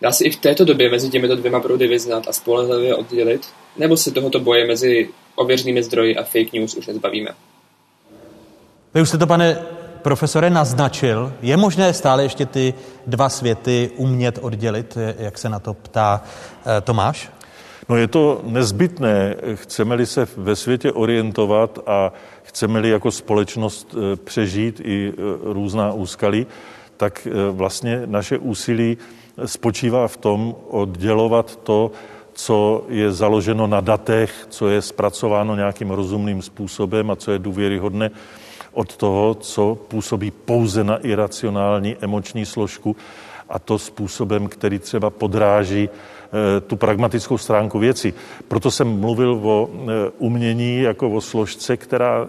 Dá 0.00 0.12
se 0.12 0.24
i 0.24 0.30
v 0.30 0.36
této 0.36 0.64
době 0.64 0.90
mezi 0.90 1.10
těmito 1.10 1.36
dvěma 1.36 1.60
proudy 1.60 1.86
vyznat 1.86 2.28
a 2.28 2.32
spolehlivě 2.32 2.94
oddělit, 2.94 3.46
nebo 3.76 3.96
se 3.96 4.10
tohoto 4.10 4.40
boje 4.40 4.66
mezi 4.66 5.08
ověřenými 5.34 5.82
zdroji 5.82 6.16
a 6.16 6.22
fake 6.22 6.52
news 6.52 6.74
už 6.74 6.86
nezbavíme? 6.86 7.30
Vy 8.94 9.00
už 9.00 9.08
jste 9.08 9.18
to, 9.18 9.26
pane 9.26 9.58
profesore, 10.02 10.50
naznačil. 10.50 11.32
Je 11.42 11.56
možné 11.56 11.92
stále 11.94 12.22
ještě 12.22 12.46
ty 12.46 12.74
dva 13.06 13.28
světy 13.28 13.90
umět 13.96 14.38
oddělit, 14.42 14.98
jak 15.18 15.38
se 15.38 15.48
na 15.48 15.58
to 15.58 15.74
ptá 15.74 16.22
eh, 16.66 16.80
Tomáš? 16.80 17.30
No 17.88 17.96
je 17.96 18.08
to 18.08 18.40
nezbytné, 18.44 19.36
chceme-li 19.54 20.06
se 20.06 20.28
ve 20.36 20.56
světě 20.56 20.92
orientovat 20.92 21.78
a 21.86 22.12
chceme-li 22.42 22.88
jako 22.88 23.10
společnost 23.10 23.94
eh, 23.94 24.16
přežít 24.16 24.80
i 24.84 25.12
eh, 25.12 25.22
různá 25.42 25.92
úskalí, 25.92 26.46
tak 26.96 27.28
vlastně 27.50 28.02
naše 28.06 28.38
úsilí 28.38 28.98
spočívá 29.44 30.08
v 30.08 30.16
tom 30.16 30.54
oddělovat 30.68 31.56
to, 31.56 31.90
co 32.32 32.84
je 32.88 33.12
založeno 33.12 33.66
na 33.66 33.80
datech, 33.80 34.46
co 34.48 34.68
je 34.68 34.82
zpracováno 34.82 35.56
nějakým 35.56 35.90
rozumným 35.90 36.42
způsobem 36.42 37.10
a 37.10 37.16
co 37.16 37.32
je 37.32 37.38
důvěryhodné 37.38 38.10
od 38.72 38.96
toho, 38.96 39.34
co 39.34 39.78
působí 39.88 40.30
pouze 40.30 40.84
na 40.84 40.96
iracionální 40.96 41.96
emoční 42.00 42.46
složku 42.46 42.96
a 43.48 43.58
to 43.58 43.78
způsobem, 43.78 44.48
který 44.48 44.78
třeba 44.78 45.10
podráží 45.10 45.88
eh, 45.88 46.60
tu 46.60 46.76
pragmatickou 46.76 47.38
stránku 47.38 47.78
věci. 47.78 48.14
Proto 48.48 48.70
jsem 48.70 49.00
mluvil 49.00 49.40
o 49.42 49.68
eh, 49.72 50.10
umění 50.18 50.80
jako 50.80 51.10
o 51.10 51.20
složce, 51.20 51.76
která 51.76 52.24
eh, 52.24 52.26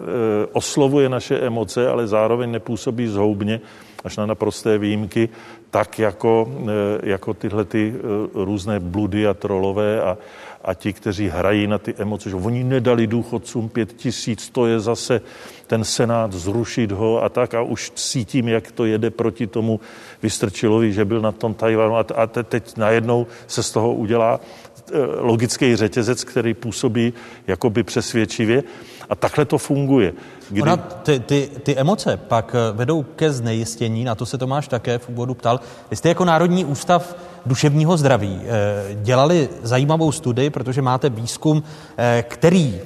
oslovuje 0.52 1.08
naše 1.08 1.38
emoce, 1.38 1.88
ale 1.88 2.06
zároveň 2.06 2.50
nepůsobí 2.50 3.06
zhoubně 3.06 3.60
až 4.04 4.16
na 4.16 4.26
naprosté 4.26 4.78
výjimky, 4.78 5.28
tak 5.74 5.98
jako, 5.98 6.46
eh, 6.46 6.70
jako 7.02 7.34
tyhle 7.34 7.64
ty 7.64 7.94
eh, 7.96 8.00
různé 8.34 8.80
bludy 8.80 9.26
a 9.26 9.34
trolové 9.34 10.02
a, 10.02 10.18
a 10.64 10.74
ti, 10.74 10.92
kteří 10.92 11.28
hrají 11.28 11.66
na 11.66 11.78
ty 11.78 11.94
emoce, 11.98 12.30
že 12.30 12.36
oni 12.36 12.64
nedali 12.64 13.06
důchodcům 13.06 13.68
pět 13.68 13.92
tisíc, 13.92 14.50
to 14.50 14.66
je 14.66 14.80
zase 14.80 15.20
ten 15.66 15.84
senát 15.84 16.32
zrušit 16.32 16.92
ho 16.92 17.22
a 17.22 17.28
tak 17.28 17.54
a 17.54 17.62
už 17.62 17.90
cítím, 17.94 18.48
jak 18.48 18.72
to 18.72 18.84
jede 18.84 19.10
proti 19.10 19.46
tomu 19.46 19.80
Vystrčilovi, 20.22 20.92
že 20.92 21.04
byl 21.04 21.20
na 21.20 21.32
tom 21.32 21.54
Tajvanu 21.54 21.96
a, 21.96 22.06
a 22.14 22.26
teď 22.26 22.76
najednou 22.76 23.26
se 23.46 23.62
z 23.62 23.70
toho 23.70 23.94
udělá 23.94 24.40
eh, 24.40 24.98
logický 25.18 25.76
řetězec, 25.76 26.24
který 26.24 26.54
působí 26.54 27.12
jakoby 27.46 27.82
přesvědčivě 27.82 28.62
a 29.10 29.14
takhle 29.14 29.44
to 29.44 29.58
funguje. 29.58 30.12
Kdy... 30.50 30.62
Ona, 30.62 30.76
ty, 30.76 31.20
ty, 31.20 31.50
ty 31.62 31.76
emoce 31.76 32.16
pak 32.16 32.54
eh, 32.54 32.72
vedou 32.72 33.02
ke 33.02 33.32
znejistění, 33.32 34.04
na 34.04 34.14
to 34.14 34.26
se 34.26 34.38
Tomáš 34.38 34.68
také 34.68 34.98
v 34.98 35.08
úvodu 35.08 35.34
ptal. 35.34 35.60
Vy 35.90 35.96
jste 35.96 36.08
jako 36.08 36.24
Národní 36.24 36.64
ústav 36.64 37.16
duševního 37.46 37.96
zdraví 37.96 38.40
eh, 38.44 38.94
dělali 38.94 39.48
zajímavou 39.62 40.12
studii, 40.12 40.50
protože 40.50 40.82
máte 40.82 41.10
výzkum, 41.10 41.62
eh, 41.98 42.24
který 42.28 42.80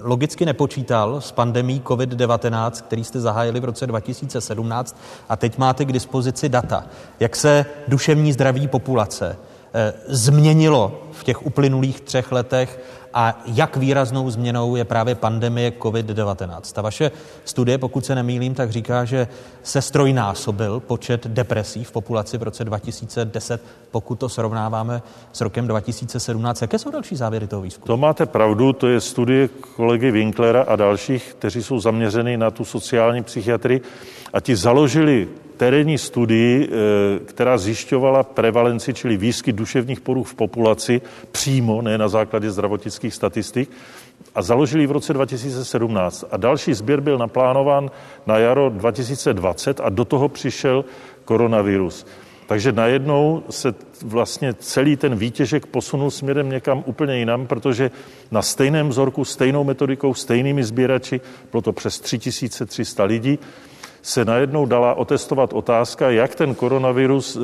logicky 0.00 0.46
nepočítal 0.46 1.20
s 1.20 1.32
pandemí 1.32 1.82
COVID-19, 1.84 2.70
který 2.70 3.04
jste 3.04 3.20
zahájili 3.20 3.60
v 3.60 3.64
roce 3.64 3.86
2017 3.86 5.00
a 5.28 5.36
teď 5.36 5.58
máte 5.58 5.84
k 5.84 5.92
dispozici 5.92 6.48
data. 6.48 6.84
Jak 7.20 7.36
se 7.36 7.66
duševní 7.88 8.32
zdraví 8.32 8.68
populace 8.68 9.36
změnilo 10.08 11.00
v 11.12 11.24
těch 11.24 11.46
uplynulých 11.46 12.00
třech 12.00 12.32
letech 12.32 12.80
a 13.14 13.42
jak 13.46 13.76
výraznou 13.76 14.30
změnou 14.30 14.76
je 14.76 14.84
právě 14.84 15.14
pandemie 15.14 15.70
COVID-19. 15.70 16.60
Ta 16.72 16.82
vaše 16.82 17.10
studie, 17.44 17.78
pokud 17.78 18.06
se 18.06 18.14
nemýlím, 18.14 18.54
tak 18.54 18.70
říká, 18.70 19.04
že 19.04 19.28
se 19.62 19.82
strojnásobil 19.82 20.80
počet 20.80 21.26
depresí 21.26 21.84
v 21.84 21.92
populaci 21.92 22.38
v 22.38 22.42
roce 22.42 22.64
2010, 22.64 23.62
pokud 23.90 24.18
to 24.18 24.28
srovnáváme 24.28 25.02
s 25.32 25.40
rokem 25.40 25.66
2017. 25.66 26.62
Jaké 26.62 26.78
jsou 26.78 26.90
další 26.90 27.16
závěry 27.16 27.46
toho 27.46 27.62
výzkumu? 27.62 27.86
To 27.86 27.96
máte 27.96 28.26
pravdu, 28.26 28.72
to 28.72 28.88
je 28.88 29.00
studie 29.00 29.48
kolegy 29.48 30.10
Winklera 30.10 30.62
a 30.62 30.76
dalších, 30.76 31.34
kteří 31.38 31.62
jsou 31.62 31.80
zaměřeni 31.80 32.36
na 32.36 32.50
tu 32.50 32.64
sociální 32.64 33.22
psychiatrii 33.22 33.80
a 34.32 34.40
ti 34.40 34.56
založili 34.56 35.28
terénní 35.60 35.98
studii, 35.98 36.64
eh, 36.64 36.68
která 37.24 37.58
zjišťovala 37.58 38.22
prevalenci, 38.22 38.94
čili 38.94 39.16
výskyt 39.16 39.56
duševních 39.56 40.00
poruch 40.00 40.28
v 40.28 40.34
populaci 40.34 41.00
přímo, 41.32 41.82
ne 41.82 41.98
na 41.98 42.08
základě 42.08 42.50
zdravotnických 42.50 43.14
statistik, 43.14 43.70
a 44.34 44.42
založili 44.42 44.86
v 44.86 44.90
roce 44.90 45.12
2017. 45.12 46.24
A 46.30 46.36
další 46.36 46.74
sběr 46.74 47.00
byl 47.00 47.18
naplánován 47.18 47.90
na 48.26 48.38
jaro 48.38 48.70
2020 48.72 49.80
a 49.84 49.88
do 49.88 50.04
toho 50.04 50.28
přišel 50.28 50.84
koronavirus. 51.24 52.06
Takže 52.46 52.72
najednou 52.72 53.42
se 53.50 53.74
vlastně 54.04 54.54
celý 54.54 54.96
ten 54.96 55.14
výtěžek 55.14 55.66
posunul 55.66 56.10
směrem 56.10 56.50
někam 56.50 56.82
úplně 56.86 57.18
jinam, 57.18 57.46
protože 57.46 57.90
na 58.30 58.42
stejném 58.42 58.88
vzorku, 58.88 59.24
stejnou 59.24 59.64
metodikou, 59.64 60.14
stejnými 60.14 60.64
sběrači, 60.64 61.20
bylo 61.52 61.60
to 61.60 61.72
přes 61.72 62.00
3300 62.00 63.04
lidí, 63.04 63.38
se 64.02 64.24
najednou 64.24 64.66
dala 64.66 64.94
otestovat 64.94 65.52
otázka, 65.52 66.10
jak 66.10 66.34
ten 66.34 66.54
koronavirus 66.54 67.36
e, 67.36 67.40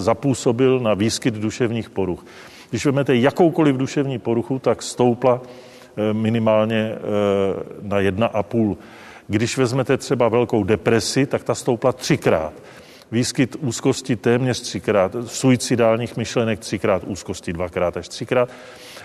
zapůsobil 0.00 0.80
na 0.80 0.94
výskyt 0.94 1.34
duševních 1.34 1.90
poruch. 1.90 2.24
Když 2.70 2.86
vezmete 2.86 3.16
jakoukoliv 3.16 3.76
duševní 3.76 4.18
poruchu, 4.18 4.58
tak 4.58 4.82
stoupla 4.82 5.40
e, 5.96 6.12
minimálně 6.12 6.78
e, 6.78 6.98
na 7.82 8.00
1,5. 8.00 8.76
Když 9.28 9.58
vezmete 9.58 9.96
třeba 9.96 10.28
velkou 10.28 10.64
depresi, 10.64 11.26
tak 11.26 11.44
ta 11.44 11.54
stoupla 11.54 11.92
třikrát. 11.92 12.52
Výskyt 13.12 13.56
úzkosti 13.60 14.16
téměř 14.16 14.60
třikrát, 14.60 15.16
suicidálních 15.26 16.16
myšlenek 16.16 16.58
třikrát, 16.58 17.02
úzkosti 17.06 17.52
dvakrát 17.52 17.96
až 17.96 18.08
třikrát. 18.08 18.48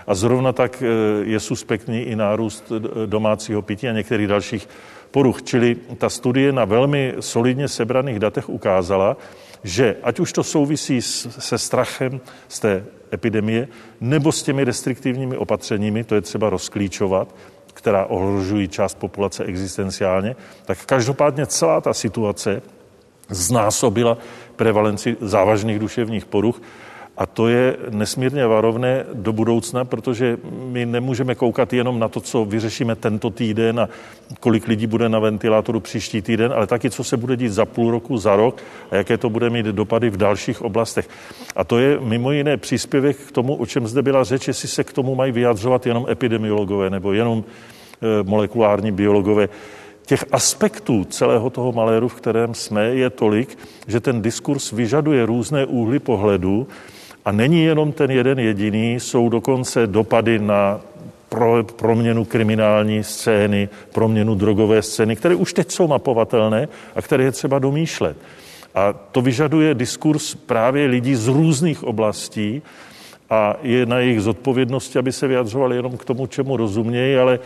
A 0.08 0.16
zrovna 0.16 0.54
tak 0.54 0.84
je 1.24 1.40
suspektní 1.40 2.02
i 2.02 2.16
nárůst 2.16 2.72
domácího 3.06 3.62
pití 3.62 3.88
a 3.88 3.92
některých 3.92 4.28
dalších 4.28 4.68
poruch. 5.16 5.48
Čili 5.48 5.96
ta 5.96 6.12
studie 6.12 6.52
na 6.52 6.68
velmi 6.68 7.16
solidně 7.24 7.68
sebraných 7.72 8.20
datech 8.20 8.50
ukázala, 8.52 9.16
že 9.64 9.96
ať 10.04 10.20
už 10.20 10.34
to 10.34 10.44
souvisí 10.44 11.02
se 11.02 11.58
strachem 11.58 12.20
z 12.48 12.60
té 12.60 12.84
epidemie, 13.14 13.68
nebo 14.02 14.32
s 14.32 14.44
těmi 14.44 14.64
restriktivními 14.64 15.38
opatřeními, 15.38 16.04
to 16.04 16.16
je 16.16 16.22
třeba 16.22 16.50
rozklíčovat, 16.50 17.32
která 17.74 18.06
ohrožují 18.06 18.68
část 18.68 19.00
populace 19.00 19.44
existenciálně, 19.44 20.36
tak 20.66 20.84
každopádně 20.86 21.46
celá 21.46 21.82
ta 21.82 21.94
situace 21.94 22.62
znásobila 23.30 24.18
prevalenci 24.56 25.16
závažných 25.22 25.80
duševních 25.80 26.26
poruch 26.26 26.62
a 27.18 27.26
to 27.26 27.48
je 27.48 27.78
nesmírně 27.90 28.48
varovné 28.48 29.06
do 29.14 29.34
budoucna, 29.34 29.86
protože 29.86 30.38
my 30.52 30.86
nemůžeme 30.86 31.36
koukat 31.36 31.74
jenom 31.74 32.00
na 32.00 32.08
to, 32.08 32.22
co 32.22 32.46
vyřešíme 32.46 32.96
tento 32.96 33.30
týden 33.30 33.80
a 33.80 33.90
kolik 34.40 34.68
lidí 34.68 34.88
bude 34.88 35.10
na 35.10 35.20
ventilátoru 35.20 35.80
příští 35.80 36.22
týden, 36.22 36.54
ale 36.54 36.68
taky, 36.68 36.90
co 36.90 37.04
se 37.04 37.18
bude 37.18 37.38
dít 37.38 37.50
za 37.50 37.66
půl 37.66 37.92
roku, 37.92 38.18
za 38.18 38.36
rok 38.36 38.64
a 38.92 38.96
jaké 38.96 39.18
to 39.18 39.30
bude 39.30 39.50
mít 39.50 39.66
dopady 39.66 40.10
v 40.10 40.18
dalších 40.18 40.62
oblastech. 40.62 41.10
A 41.56 41.64
to 41.64 41.80
je 41.80 42.00
mimo 42.00 42.32
jiné 42.32 42.58
příspěvek 42.58 43.18
k 43.18 43.32
tomu, 43.32 43.56
o 43.56 43.66
čem 43.66 43.88
zde 43.88 44.02
byla 44.02 44.24
řeč, 44.24 44.48
jestli 44.48 44.68
se 44.68 44.84
k 44.84 44.94
tomu 44.94 45.16
mají 45.16 45.32
vyjadřovat 45.32 45.86
jenom 45.86 46.06
epidemiologové 46.10 46.90
nebo 46.90 47.14
jenom 47.14 47.44
e, 47.44 48.24
molekulární 48.24 48.92
biologové 48.92 49.50
těch 50.06 50.26
aspektů 50.32 51.06
celého 51.06 51.50
toho 51.50 51.72
maléru, 51.72 52.08
v 52.08 52.16
kterém 52.16 52.54
jsme, 52.54 52.86
je 52.86 53.10
tolik, 53.10 53.58
že 53.88 54.00
ten 54.00 54.22
diskurs 54.22 54.72
vyžaduje 54.72 55.26
různé 55.26 55.66
úhly 55.66 56.00
pohledu 56.00 56.68
A 57.26 57.32
není 57.32 57.64
jenom 57.64 57.92
ten 57.92 58.12
jeden 58.12 58.40
jediný, 58.40 59.00
jsou 59.00 59.30
dokonce 59.30 59.88
dopady 59.88 60.40
na 60.40 60.80
pro, 61.30 61.64
proměnu 61.64 62.26
kriminální 62.26 63.04
scény, 63.04 63.70
proměnu 63.94 64.36
drogové 64.36 64.82
scény, 64.82 65.16
které 65.16 65.36
už 65.36 65.54
teď 65.54 65.72
jsou 65.72 65.88
mapovatelné 65.88 66.68
a 66.96 67.02
které 67.02 67.24
je 67.24 67.32
třeba 67.32 67.60
domýšlet. 67.60 68.18
A 68.76 68.94
to 68.94 69.22
vyžaduje 69.22 69.74
diskurs 69.74 70.36
právě 70.36 70.88
lidí 70.88 71.16
z 71.16 71.28
různých 71.28 71.84
oblastí 71.84 72.62
a 73.30 73.56
je 73.62 73.86
na 73.86 74.00
jejich 74.00 74.22
zodpovědnosti, 74.22 75.00
aby 75.00 75.12
se 75.12 75.28
vyjadřovali 75.28 75.76
jenom 75.76 75.98
k 75.98 76.06
tomu, 76.06 76.28
čemu 76.28 76.58
rozumějí, 76.58 77.16
ale 77.18 77.34
e, 77.36 77.40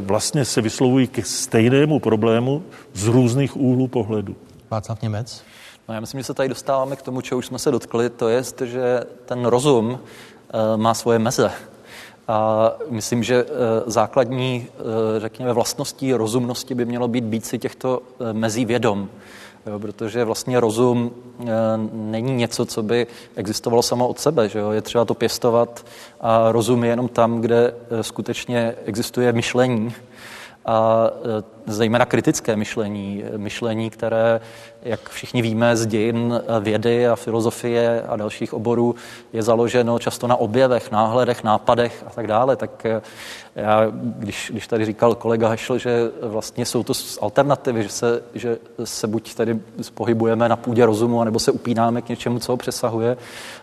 vlastně 0.00 0.44
se 0.44 0.60
vyslovují 0.60 1.06
k 1.06 1.26
stejnému 1.26 1.98
problému 1.98 2.62
z 2.94 3.06
různých 3.06 3.56
úhlů 3.56 3.88
pohledu. 3.88 4.36
Václav 4.70 5.02
Němec? 5.02 5.44
No 5.88 5.94
já 5.94 6.00
myslím, 6.00 6.20
že 6.20 6.24
se 6.24 6.34
tady 6.34 6.48
dostáváme 6.48 6.96
k 6.96 7.02
tomu, 7.02 7.20
čeho 7.20 7.38
už 7.38 7.46
jsme 7.46 7.58
se 7.58 7.70
dotkli, 7.70 8.10
to 8.10 8.28
je, 8.28 8.42
že 8.64 9.00
ten 9.24 9.44
rozum 9.44 9.98
e, 9.98 10.76
má 10.76 10.94
svoje 10.94 11.18
meze. 11.18 11.52
A 12.28 12.70
myslím, 12.88 13.22
že 13.22 13.34
e, 13.34 13.46
základní, 13.86 14.66
řekněme, 15.18 15.52
vlastností 15.52 16.14
rozumnosti 16.14 16.74
by 16.74 16.84
mělo 16.84 17.08
být 17.08 17.24
být 17.24 17.46
si 17.46 17.58
těchto 17.58 18.02
mezí 18.32 18.64
vědom 18.64 19.08
jo, 19.66 19.78
protože 19.78 20.24
vlastně 20.24 20.60
rozum 20.60 21.10
není 21.92 22.32
něco, 22.32 22.66
co 22.66 22.82
by 22.82 23.06
existovalo 23.36 23.82
samo 23.82 24.08
od 24.08 24.18
sebe. 24.18 24.48
Že 24.48 24.58
jo? 24.58 24.70
Je 24.70 24.82
třeba 24.82 25.04
to 25.04 25.14
pěstovat 25.14 25.86
a 26.20 26.52
rozum 26.52 26.84
je 26.84 26.90
jenom 26.90 27.08
tam, 27.08 27.40
kde 27.40 27.74
skutečně 28.00 28.74
existuje 28.86 29.32
myšlení 29.32 29.94
a 30.66 31.06
e, 31.06 31.42
zejména 31.66 32.06
kritické 32.06 32.56
myšlení, 32.56 33.24
myšlení, 33.36 33.90
které, 33.90 34.40
jak 34.82 35.08
všichni 35.08 35.42
víme 35.42 35.76
z 35.76 35.86
dějin 35.86 36.40
vědy 36.60 37.08
a 37.08 37.16
filozofie 37.16 38.02
a 38.02 38.16
dalších 38.16 38.54
oborů, 38.54 38.94
je 39.32 39.42
založeno 39.42 39.98
často 39.98 40.26
na 40.26 40.36
objevech, 40.36 40.90
náhledech, 40.90 41.44
nápadech 41.44 42.04
a 42.06 42.10
tak 42.10 42.26
dále. 42.26 42.56
Tak 42.56 42.86
e, 42.86 43.02
já, 43.56 43.86
když, 43.94 44.50
když 44.52 44.66
tady 44.66 44.84
říkal 44.84 45.14
kolega 45.14 45.48
Hešl, 45.48 45.78
že 45.78 46.10
vlastně 46.22 46.66
jsou 46.66 46.82
to 46.82 46.92
alternativy, 47.20 47.82
že 47.82 47.88
se, 47.88 48.22
že 48.34 48.58
se 48.84 49.06
buď 49.06 49.34
tady 49.34 49.60
pohybujeme 49.94 50.48
na 50.48 50.56
půdě 50.56 50.86
rozumu, 50.86 51.24
nebo 51.24 51.38
se 51.38 51.52
upínáme 51.52 52.02
k 52.02 52.08
něčemu, 52.08 52.38
co 52.38 52.52
ho 52.52 52.56
přesahuje. 52.56 53.16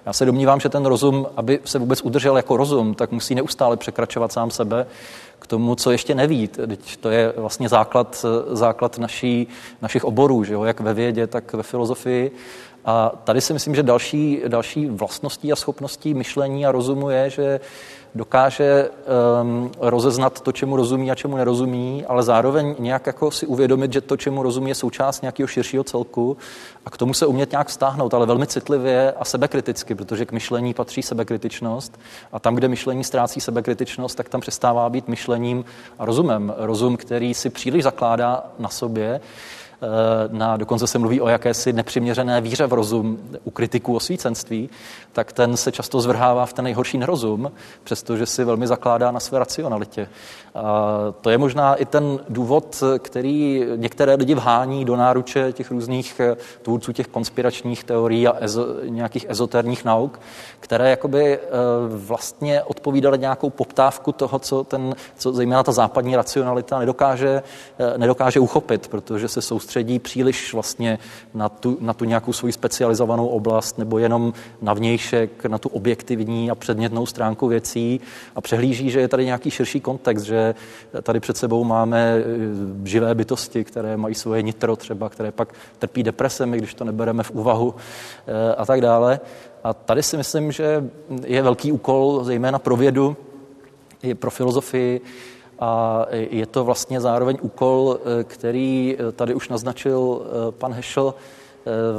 Já 0.05 0.13
se 0.13 0.25
domnívám, 0.25 0.59
že 0.59 0.69
ten 0.69 0.85
rozum, 0.85 1.27
aby 1.35 1.59
se 1.65 1.79
vůbec 1.79 2.01
udržel 2.01 2.37
jako 2.37 2.57
rozum, 2.57 2.95
tak 2.95 3.11
musí 3.11 3.35
neustále 3.35 3.77
překračovat 3.77 4.31
sám 4.31 4.51
sebe 4.51 4.85
k 5.39 5.47
tomu, 5.47 5.75
co 5.75 5.91
ještě 5.91 6.15
neví. 6.15 6.47
Teď 6.47 6.97
to 6.97 7.09
je 7.09 7.33
vlastně 7.37 7.69
základ, 7.69 8.25
základ 8.51 8.97
naší, 8.97 9.47
našich 9.81 10.05
oborů, 10.05 10.43
že 10.43 10.53
jo? 10.53 10.63
jak 10.63 10.79
ve 10.79 10.93
vědě, 10.93 11.27
tak 11.27 11.53
ve 11.53 11.63
filozofii. 11.63 12.31
A 12.85 13.11
tady 13.23 13.41
si 13.41 13.53
myslím, 13.53 13.75
že 13.75 13.83
další, 13.83 14.41
další 14.47 14.85
vlastností 14.85 15.51
a 15.51 15.55
schopností 15.55 16.13
myšlení 16.13 16.65
a 16.65 16.71
rozumu 16.71 17.09
je, 17.09 17.29
že 17.29 17.59
dokáže 18.15 18.89
um, 19.41 19.71
rozeznat 19.79 20.41
to, 20.41 20.51
čemu 20.51 20.75
rozumí 20.75 21.11
a 21.11 21.15
čemu 21.15 21.37
nerozumí, 21.37 22.05
ale 22.05 22.23
zároveň 22.23 22.75
nějak 22.79 23.07
jako 23.07 23.31
si 23.31 23.45
uvědomit, 23.45 23.93
že 23.93 24.01
to, 24.01 24.17
čemu 24.17 24.43
rozumí, 24.43 24.69
je 24.69 24.75
součást 24.75 25.21
nějakého 25.21 25.47
širšího 25.47 25.83
celku 25.83 26.37
a 26.85 26.89
k 26.89 26.97
tomu 26.97 27.13
se 27.13 27.25
umět 27.25 27.51
nějak 27.51 27.67
vztáhnout, 27.67 28.13
ale 28.13 28.25
velmi 28.25 28.47
citlivě 28.47 29.11
a 29.11 29.25
sebekriticky, 29.25 29.95
protože 29.95 30.25
k 30.25 30.31
myšlení 30.31 30.73
patří 30.73 31.01
sebekritičnost 31.01 31.99
a 32.31 32.39
tam, 32.39 32.55
kde 32.55 32.67
myšlení 32.67 33.03
ztrácí 33.03 33.41
sebekritičnost, 33.41 34.17
tak 34.17 34.29
tam 34.29 34.41
přestává 34.41 34.89
být 34.89 35.07
myšlením 35.07 35.65
a 35.99 36.05
rozumem. 36.05 36.53
Rozum, 36.57 36.97
který 36.97 37.33
si 37.33 37.49
příliš 37.49 37.83
zakládá 37.83 38.43
na 38.59 38.69
sobě, 38.69 39.21
na, 40.31 40.57
dokonce 40.57 40.87
se 40.87 40.99
mluví 40.99 41.21
o 41.21 41.27
jakési 41.27 41.73
nepřiměřené 41.73 42.41
víře 42.41 42.67
v 42.67 42.73
rozum 42.73 43.19
u 43.43 43.51
kritiků 43.51 43.95
osvícenství, 43.95 44.69
tak 45.13 45.31
ten 45.33 45.57
se 45.57 45.71
často 45.71 46.01
zvrhává 46.01 46.45
v 46.45 46.53
ten 46.53 46.65
nejhorší 46.65 46.97
nerozum, 46.97 47.51
přestože 47.83 48.25
si 48.25 48.43
velmi 48.43 48.67
zakládá 48.67 49.11
na 49.11 49.19
své 49.19 49.39
racionalitě. 49.39 50.09
A 50.55 50.97
to 51.21 51.29
je 51.29 51.37
možná 51.37 51.75
i 51.75 51.85
ten 51.85 52.19
důvod, 52.29 52.83
který 52.99 53.65
některé 53.75 54.15
lidi 54.15 54.35
vhání 54.35 54.85
do 54.85 54.95
náruče 54.95 55.53
těch 55.53 55.71
různých 55.71 56.19
eh, 56.19 56.37
tvůrců 56.61 56.93
těch 56.93 57.07
konspiračních 57.07 57.83
teorií 57.83 58.27
a 58.27 58.37
ezo, 58.39 58.67
nějakých 58.83 59.25
ezoterních 59.29 59.85
nauk, 59.85 60.19
které 60.59 60.89
jakoby 60.89 61.37
eh, 61.37 61.39
vlastně 61.87 62.63
odpovídaly 62.63 63.17
nějakou 63.17 63.49
poptávku 63.49 64.11
toho, 64.11 64.39
co, 64.39 64.63
ten, 64.63 64.95
co 65.17 65.33
zejména 65.33 65.63
ta 65.63 65.71
západní 65.71 66.15
racionalita 66.15 66.79
nedokáže, 66.79 67.43
nedokáže 67.97 68.39
uchopit, 68.39 68.87
protože 68.87 69.27
se 69.27 69.41
soustředí 69.41 69.68
soustředí 69.69 69.99
příliš 69.99 70.53
vlastně 70.53 70.99
na 71.33 71.49
tu, 71.49 71.77
na 71.81 71.93
tu 71.93 72.05
nějakou 72.05 72.33
svoji 72.33 72.53
specializovanou 72.53 73.27
oblast 73.27 73.77
nebo 73.77 73.99
jenom 73.99 74.33
na 74.61 74.73
vnějšek, 74.73 75.45
na 75.45 75.57
tu 75.57 75.69
objektivní 75.69 76.51
a 76.51 76.55
předmětnou 76.55 77.05
stránku 77.05 77.47
věcí 77.47 78.01
a 78.35 78.41
přehlíží, 78.41 78.89
že 78.89 78.99
je 78.99 79.07
tady 79.07 79.25
nějaký 79.25 79.51
širší 79.51 79.79
kontext, 79.79 80.25
že 80.25 80.55
tady 81.03 81.19
před 81.19 81.37
sebou 81.37 81.63
máme 81.63 82.17
eh, 82.17 82.23
živé 82.83 83.15
bytosti, 83.15 83.63
které 83.63 83.97
mají 83.97 84.15
svoje 84.15 84.41
nitro 84.41 84.75
třeba, 84.75 85.09
které 85.09 85.31
pak 85.31 85.53
trpí 85.79 86.03
depresemi, 86.03 86.57
když 86.57 86.73
to 86.73 86.83
nebereme 86.83 87.23
v 87.23 87.31
úvahu 87.31 87.75
eh, 87.75 88.55
a 88.55 88.65
tak 88.65 88.81
dále. 88.81 89.19
A 89.63 89.73
tady 89.73 90.03
si 90.03 90.17
myslím, 90.17 90.51
že 90.51 90.83
je 91.25 91.41
velký 91.41 91.71
úkol, 91.71 92.23
zejména 92.23 92.59
pro 92.59 92.75
vědu, 92.75 93.17
i 94.03 94.15
pro 94.15 94.31
filozofii, 94.31 95.01
a 95.59 96.05
je 96.11 96.45
to 96.45 96.63
vlastně 96.63 97.01
zároveň 97.01 97.37
úkol, 97.41 97.99
eh, 97.99 98.23
který 98.23 98.95
eh, 98.99 99.11
tady 99.11 99.33
už 99.33 99.49
naznačil 99.49 100.21
eh, 100.21 100.51
pan 100.51 100.73
Hešel, 100.73 101.13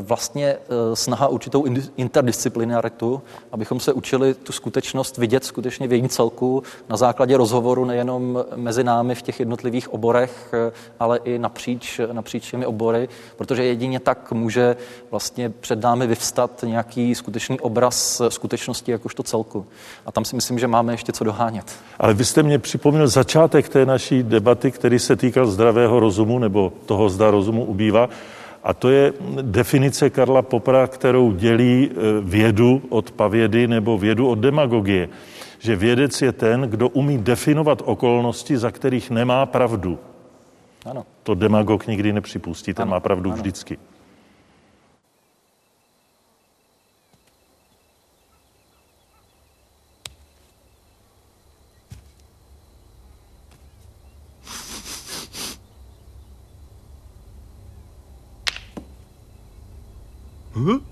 vlastně 0.00 0.46
eh, 0.46 0.96
snaha 0.96 1.28
určitou 1.28 1.64
interdisciplinaritu, 1.96 3.22
abychom 3.52 3.80
se 3.80 3.92
učili 3.92 4.34
tu 4.34 4.52
skutečnost 4.52 5.18
vidět 5.18 5.44
skutečně 5.44 5.88
v 5.88 5.92
jejím 5.92 6.08
celku 6.08 6.62
na 6.88 6.96
základě 6.96 7.36
rozhovoru 7.36 7.84
nejenom 7.84 8.44
mezi 8.56 8.84
námi 8.84 9.14
v 9.14 9.22
těch 9.22 9.40
jednotlivých 9.40 9.92
oborech, 9.92 10.50
eh, 10.52 10.72
ale 11.00 11.18
i 11.24 11.38
napříč, 11.38 12.00
napříč 12.12 12.50
těmi 12.50 12.66
obory, 12.66 13.08
protože 13.36 13.64
jedině 13.64 14.00
tak 14.00 14.32
může 14.32 14.76
vlastně 15.10 15.50
před 15.50 15.80
námi 15.82 16.06
vyvstat 16.06 16.64
nějaký 16.66 17.14
skutečný 17.14 17.60
obraz 17.60 18.22
skutečnosti 18.28 18.92
jakožto 18.92 19.22
celku. 19.22 19.66
A 20.06 20.12
tam 20.12 20.24
si 20.24 20.36
myslím, 20.36 20.58
že 20.58 20.66
máme 20.66 20.92
ještě 20.92 21.12
co 21.12 21.24
dohánět. 21.24 21.64
Ale 21.98 22.14
vy 22.14 22.24
jste 22.24 22.42
mě 22.42 22.58
připomněl 22.58 23.08
začátek 23.08 23.68
té 23.68 23.86
naší 23.86 24.22
debaty, 24.22 24.70
který 24.70 24.98
se 24.98 25.16
týkal 25.16 25.46
zdravého 25.46 26.00
rozumu 26.00 26.38
nebo 26.38 26.72
toho, 26.86 27.08
zda 27.08 27.30
rozumu 27.30 27.64
ubývá. 27.64 28.08
A 28.64 28.74
to 28.74 28.90
je 28.90 29.12
definice 29.42 30.10
Karla 30.10 30.42
Popra, 30.42 30.86
kterou 30.86 31.32
dělí 31.32 31.90
e, 31.90 31.94
vědu 32.20 32.82
od 32.88 33.10
pavědy 33.10 33.68
nebo 33.68 33.98
vědu 33.98 34.28
od 34.28 34.38
demagogie. 34.38 35.08
Že 35.58 35.76
vědec 35.76 36.22
je 36.22 36.32
ten, 36.32 36.60
kdo 36.60 36.88
umí 36.88 37.18
definovat 37.18 37.82
okolnosti, 37.84 38.58
za 38.58 38.70
kterých 38.70 39.10
nemá 39.10 39.46
pravdu. 39.46 39.98
Ano. 40.86 41.04
To 41.22 41.34
demagog 41.34 41.86
nikdy 41.86 42.12
nepřipustí, 42.12 42.74
ten 42.74 42.82
ano. 42.82 42.90
má 42.90 43.00
pravdu 43.00 43.30
ano. 43.30 43.36
vždycky. 43.36 43.78
Huh? 60.60 60.89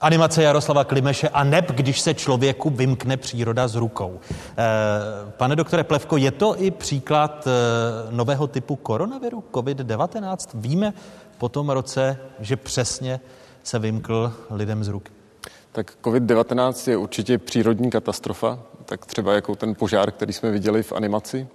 Animace 0.00 0.42
Jaroslava 0.42 0.84
Klimeše 0.84 1.28
a 1.28 1.44
neb, 1.44 1.70
když 1.70 2.00
se 2.00 2.14
člověku 2.14 2.70
vymkne 2.70 3.16
příroda 3.16 3.68
z 3.68 3.74
rukou. 3.74 4.20
Pane 5.36 5.56
doktore 5.56 5.84
Plevko, 5.84 6.16
je 6.16 6.30
to 6.30 6.62
i 6.62 6.70
příklad 6.70 7.48
nového 8.10 8.46
typu 8.46 8.76
koronaviru 8.76 9.44
COVID-19? 9.52 10.36
Víme 10.54 10.92
po 11.38 11.48
tom 11.48 11.70
roce, 11.70 12.18
že 12.40 12.56
přesně 12.56 13.20
se 13.62 13.78
vymkl 13.78 14.32
lidem 14.50 14.84
z 14.84 14.88
ruky. 14.88 15.12
Tak 15.72 15.92
COVID-19 16.02 16.90
je 16.90 16.96
určitě 16.96 17.38
přírodní 17.38 17.90
katastrofa, 17.90 18.58
tak 18.84 19.06
třeba 19.06 19.32
jako 19.32 19.56
ten 19.56 19.74
požár, 19.74 20.10
který 20.10 20.32
jsme 20.32 20.50
viděli 20.50 20.82
v 20.82 20.92
animaci. 20.92 21.48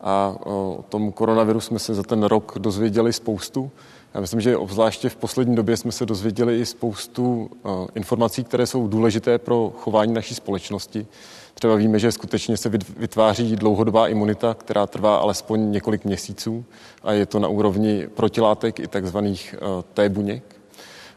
A 0.00 0.34
o 0.44 0.84
tom 0.88 1.12
koronaviru 1.12 1.60
jsme 1.60 1.78
se 1.78 1.94
za 1.94 2.02
ten 2.02 2.22
rok 2.22 2.58
dozvěděli 2.58 3.12
spoustu. 3.12 3.70
Já 4.14 4.20
myslím, 4.20 4.40
že 4.40 4.56
obzvláště 4.56 5.08
v 5.08 5.16
poslední 5.16 5.56
době 5.56 5.76
jsme 5.76 5.92
se 5.92 6.06
dozvěděli 6.06 6.60
i 6.60 6.66
spoustu 6.66 7.50
informací, 7.94 8.44
které 8.44 8.66
jsou 8.66 8.88
důležité 8.88 9.38
pro 9.38 9.72
chování 9.78 10.14
naší 10.14 10.34
společnosti. 10.34 11.06
Třeba 11.54 11.74
víme, 11.74 11.98
že 11.98 12.12
skutečně 12.12 12.56
se 12.56 12.68
vytváří 12.96 13.56
dlouhodobá 13.56 14.08
imunita, 14.08 14.54
která 14.54 14.86
trvá 14.86 15.16
alespoň 15.16 15.70
několik 15.70 16.04
měsíců 16.04 16.64
a 17.02 17.12
je 17.12 17.26
to 17.26 17.38
na 17.38 17.48
úrovni 17.48 18.08
protilátek 18.14 18.80
i 18.80 18.86
takzvaných 18.86 19.54
T 19.94 20.08
buněk. 20.08 20.56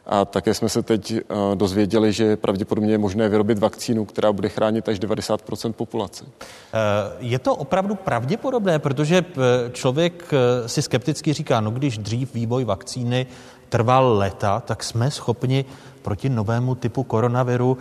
A 0.09 0.25
také 0.25 0.53
jsme 0.53 0.69
se 0.69 0.83
teď 0.83 1.11
eh, 1.11 1.23
dozvěděli, 1.55 2.13
že 2.13 2.37
pravděpodobně 2.37 2.91
je 2.91 2.97
možné 2.97 3.29
vyrobit 3.29 3.59
vakcínu, 3.59 4.05
která 4.05 4.31
bude 4.31 4.49
chránit 4.49 4.89
až 4.89 4.99
90% 4.99 5.73
populace. 5.73 6.25
Eh, 6.25 6.77
je 7.19 7.39
to 7.39 7.55
opravdu 7.55 7.95
pravděpodobné, 7.95 8.79
protože 8.79 9.17
eh, 9.17 9.41
člověk 9.71 10.31
si 10.65 10.81
skepticky 10.81 11.33
říká, 11.33 11.61
no 11.61 11.71
když 11.71 11.97
dřív 11.97 12.33
vývoj 12.33 12.63
vakcíny 12.63 13.27
trval 13.69 14.17
leta, 14.17 14.59
tak 14.59 14.83
jsme 14.83 15.11
schopni 15.11 15.65
proti 16.01 16.29
novému 16.29 16.75
typu 16.75 17.03
koronaviru 17.03 17.77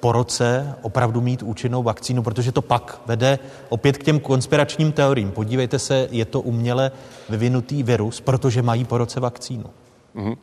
po 0.00 0.12
roce 0.12 0.74
opravdu 0.82 1.20
mít 1.20 1.42
účinnou 1.42 1.82
vakcínu, 1.82 2.22
protože 2.22 2.52
to 2.52 2.62
pak 2.62 3.00
vede 3.06 3.38
opět 3.68 3.98
k 3.98 4.04
těm 4.04 4.20
konspiračním 4.20 4.92
teoriím. 4.92 5.30
Podívejte 5.30 5.78
se, 5.78 6.08
je 6.10 6.24
to 6.24 6.40
uměle 6.40 6.92
vyvinutý 7.28 7.82
virus, 7.82 8.20
protože 8.20 8.62
mají 8.62 8.84
po 8.84 8.98
roce 8.98 9.20
vakcínu. 9.20 9.64
Mm-hmm 10.16 10.36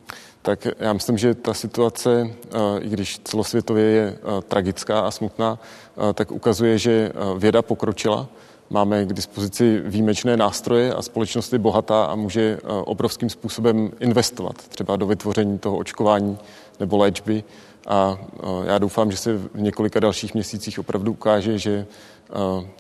tak 0.47 0.67
já 0.79 0.93
myslím, 0.93 1.17
že 1.17 1.33
ta 1.33 1.53
situace, 1.53 2.29
eh, 2.29 2.57
i 2.79 2.89
když 2.89 3.19
celosvětově 3.23 3.83
je 3.83 4.07
eh, 4.07 4.41
tragická 4.47 4.99
a 4.99 5.11
smutná, 5.11 5.59
eh, 5.59 6.13
tak 6.13 6.31
ukazuje, 6.31 6.77
že 6.77 7.11
věda 7.37 7.61
pokročila. 7.61 8.27
Máme 8.69 9.05
k 9.05 9.13
dispozici 9.13 9.81
výjimečné 9.85 10.37
nástroje 10.37 10.93
a 10.93 11.01
společnost 11.01 11.53
je 11.53 11.59
bohatá 11.59 12.05
a 12.05 12.15
může 12.15 12.59
obrovským 12.83 13.29
způsobem 13.29 13.91
investovat 13.99 14.55
třeba 14.67 14.95
do 14.95 15.05
vytvoření 15.05 15.59
toho 15.59 15.77
očkování 15.77 16.37
nebo 16.79 16.97
léčby. 16.97 17.43
A 17.87 18.17
já 18.63 18.77
doufám, 18.77 19.11
že 19.11 19.17
se 19.17 19.37
v 19.37 19.61
několika 19.61 19.99
dalších 19.99 20.33
měsících 20.33 20.79
opravdu 20.79 21.11
ukáže, 21.11 21.59
že 21.59 21.85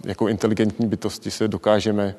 jako 0.05 0.27
inteligentní 0.27 0.87
bytosti 0.87 1.31
se 1.31 1.47
dokážeme 1.47 2.15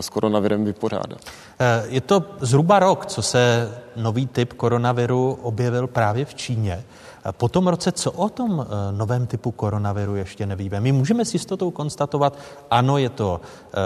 s 0.00 0.08
koronavirem 0.08 0.64
vypořádat. 0.64 1.18
Eh, 1.58 1.84
je 1.88 2.00
to 2.00 2.24
zhruba 2.40 2.78
rok, 2.78 3.06
co 3.06 3.22
se 3.22 3.72
nový 3.96 4.26
typ 4.26 4.52
koronaviru 4.52 5.38
objevil 5.42 5.86
právě 5.86 6.24
v 6.24 6.34
Číně. 6.34 6.84
Eh, 7.24 7.32
po 7.32 7.48
tom 7.48 7.68
roce, 7.68 7.92
co 7.92 8.12
o 8.12 8.28
tom 8.28 8.66
eh, 8.66 8.92
novém 8.92 9.26
typu 9.26 9.50
koronaviru 9.50 10.16
ještě 10.16 10.46
nevíme? 10.46 10.80
My 10.80 10.92
můžeme 10.92 11.24
s 11.24 11.34
jistotou 11.34 11.70
konstatovat, 11.70 12.38
ano, 12.70 12.98
je 12.98 13.08
to 13.08 13.40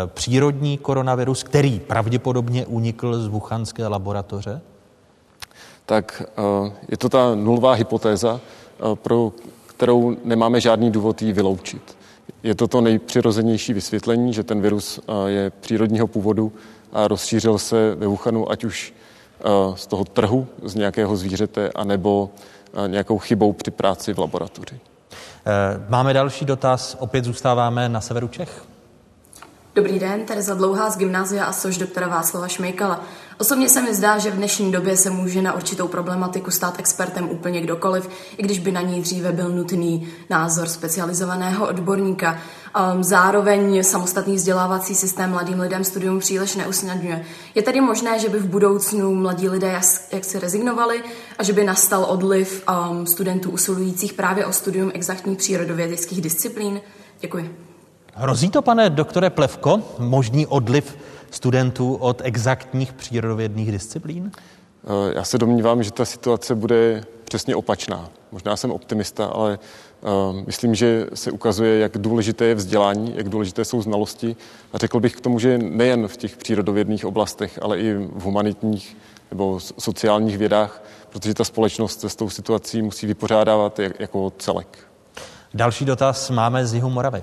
přírodní 0.07 0.79
koronavirus, 0.79 1.43
který 1.43 1.81
pravděpodobně 1.81 2.67
unikl 2.67 3.15
z 3.23 3.27
wuchanské 3.27 3.87
laboratoře? 3.87 4.61
Tak 5.87 6.23
je 6.89 6.97
to 6.97 7.09
ta 7.09 7.35
nulová 7.35 7.73
hypotéza, 7.73 8.41
pro 8.95 9.33
kterou 9.67 10.17
nemáme 10.25 10.61
žádný 10.61 10.91
důvod 10.91 11.23
ji 11.23 11.33
vyloučit. 11.33 11.97
Je 12.43 12.55
to 12.55 12.69
to 12.69 12.81
nejpřirozenější 12.81 13.73
vysvětlení, 13.73 14.33
že 14.33 14.43
ten 14.43 14.61
virus 14.61 15.01
eh, 15.09 15.31
je 15.31 15.51
přírodního 15.51 16.07
původu 16.07 16.53
a 16.93 17.09
rozšířil 17.09 17.59
se 17.59 17.95
ve 17.95 18.07
Wuhanu 18.07 18.51
ať 18.51 18.65
už 18.65 18.95
eh, 19.41 19.45
z 19.75 19.87
toho 19.87 20.05
trhu, 20.05 20.47
z 20.63 20.75
nějakého 20.75 21.17
zvířete, 21.17 21.71
anebo 21.75 22.31
eh, 22.85 22.89
nějakou 22.89 23.19
chybou 23.19 23.53
při 23.53 23.71
práci 23.71 24.15
v 24.15 24.19
laboratoři. 24.19 24.81
Máme 25.89 26.13
další 26.13 26.45
dotaz, 26.45 26.97
opět 27.01 27.25
zůstáváme 27.25 27.89
na 27.89 28.01
severu 28.01 28.29
Čech. 28.29 28.65
Dobrý 29.75 29.99
den, 29.99 30.25
Tereza 30.25 30.55
Dlouhá 30.55 30.91
z 30.91 30.97
Gymnázia 30.97 31.45
a 31.45 31.53
sož 31.53 31.79
doktora 31.79 32.09
Václava 32.09 32.49
Šmejkala. 32.49 33.01
Osobně 33.39 33.69
se 33.69 33.83
mi 33.83 33.95
zdá, 33.95 34.19
že 34.19 34.31
v 34.31 34.37
dnešní 34.37 34.73
době 34.73 34.97
se 34.97 35.11
může 35.11 35.43
na 35.43 35.53
určitou 35.53 35.89
problematiku 35.89 36.51
stát 36.51 36.79
expertem 36.79 37.31
úplně 37.31 37.61
kdokoliv, 37.61 38.09
i 38.37 38.43
když 38.43 38.59
by 38.59 38.73
na 38.73 38.81
ní 38.81 39.03
dříve 39.03 39.33
byl 39.33 39.49
nutný 39.49 40.09
názor 40.31 40.69
specializovaného 40.69 41.69
odborníka. 41.69 42.39
Um, 42.95 43.05
zároveň 43.05 43.85
samostatný 43.85 44.35
vzdělávací 44.35 44.95
systém 44.95 45.31
mladým 45.31 45.61
lidem 45.61 45.85
studium 45.85 46.19
příliš 46.19 46.57
neusnadňuje. 46.57 47.25
Je 47.55 47.63
tedy 47.63 47.81
možné, 47.81 48.19
že 48.19 48.29
by 48.29 48.39
v 48.39 48.47
budoucnu 48.47 49.15
mladí 49.15 49.49
lidé 49.49 49.81
jak, 50.13 50.25
se 50.25 50.41
rezignovali 50.41 51.03
a 51.39 51.43
že 51.43 51.53
by 51.53 51.65
nastal 51.65 52.05
odliv 52.09 52.65
um, 52.91 53.07
studentů 53.07 53.51
usilujících 53.51 54.13
právě 54.13 54.47
o 54.47 54.53
studium 54.53 54.91
exaktních 54.95 55.39
přírodovědeckých 55.39 56.21
disciplín? 56.21 56.81
Děkuji. 57.21 57.57
Hrozí 58.15 58.51
to, 58.51 58.63
pane 58.63 58.91
doktore 58.91 59.31
Plevko, 59.31 59.83
možný 59.99 60.47
odliv 60.47 60.97
studentů 61.33 61.95
od 61.95 62.21
exaktních 62.25 62.93
přírodovědných 62.93 63.73
disciplín? 63.73 64.33
Eh, 64.85 65.15
já 65.15 65.25
se 65.25 65.39
domnívám, 65.39 65.83
že 65.83 65.93
ta 65.93 66.05
situace 66.05 66.55
bude 66.55 67.05
přesně 67.25 67.57
opačná. 67.57 68.11
Možná 68.33 68.57
jsem 68.57 68.71
optimista, 68.71 69.27
ale 69.27 69.59
uh, 70.01 70.37
myslím, 70.47 70.75
že 70.75 71.07
se 71.15 71.31
ukazuje, 71.31 71.79
jak 71.79 71.99
důležité 71.99 72.45
je 72.45 72.55
vzdělání, 72.55 73.15
jak 73.17 73.29
důležité 73.29 73.65
jsou 73.65 73.83
znalosti. 73.83 74.37
A 74.73 74.79
řekl 74.79 75.01
bych 75.01 75.17
k 75.17 75.21
tomu, 75.21 75.39
že 75.39 75.59
nejen 75.59 76.09
v 76.09 76.17
těch 76.17 76.37
přírodovědných 76.37 77.05
oblastech, 77.05 77.59
ale 77.63 77.79
i 77.79 77.95
v 77.95 78.23
humanitních 78.23 78.97
nebo 79.31 79.61
sociálních 79.61 80.39
vědách, 80.39 80.83
protože 81.11 81.35
ta 81.35 81.45
společnost 81.45 82.01
se 82.01 82.09
s 82.09 82.17
tou 82.17 82.31
situací 82.31 82.83
musí 82.83 83.07
vypořádávat 83.07 83.81
jako 83.99 84.33
celek. 84.39 84.79
Další 85.55 85.85
dotaz 85.85 86.31
máme 86.31 86.67
z 86.67 86.75
Jihu 86.75 86.91
Moravy. 86.91 87.23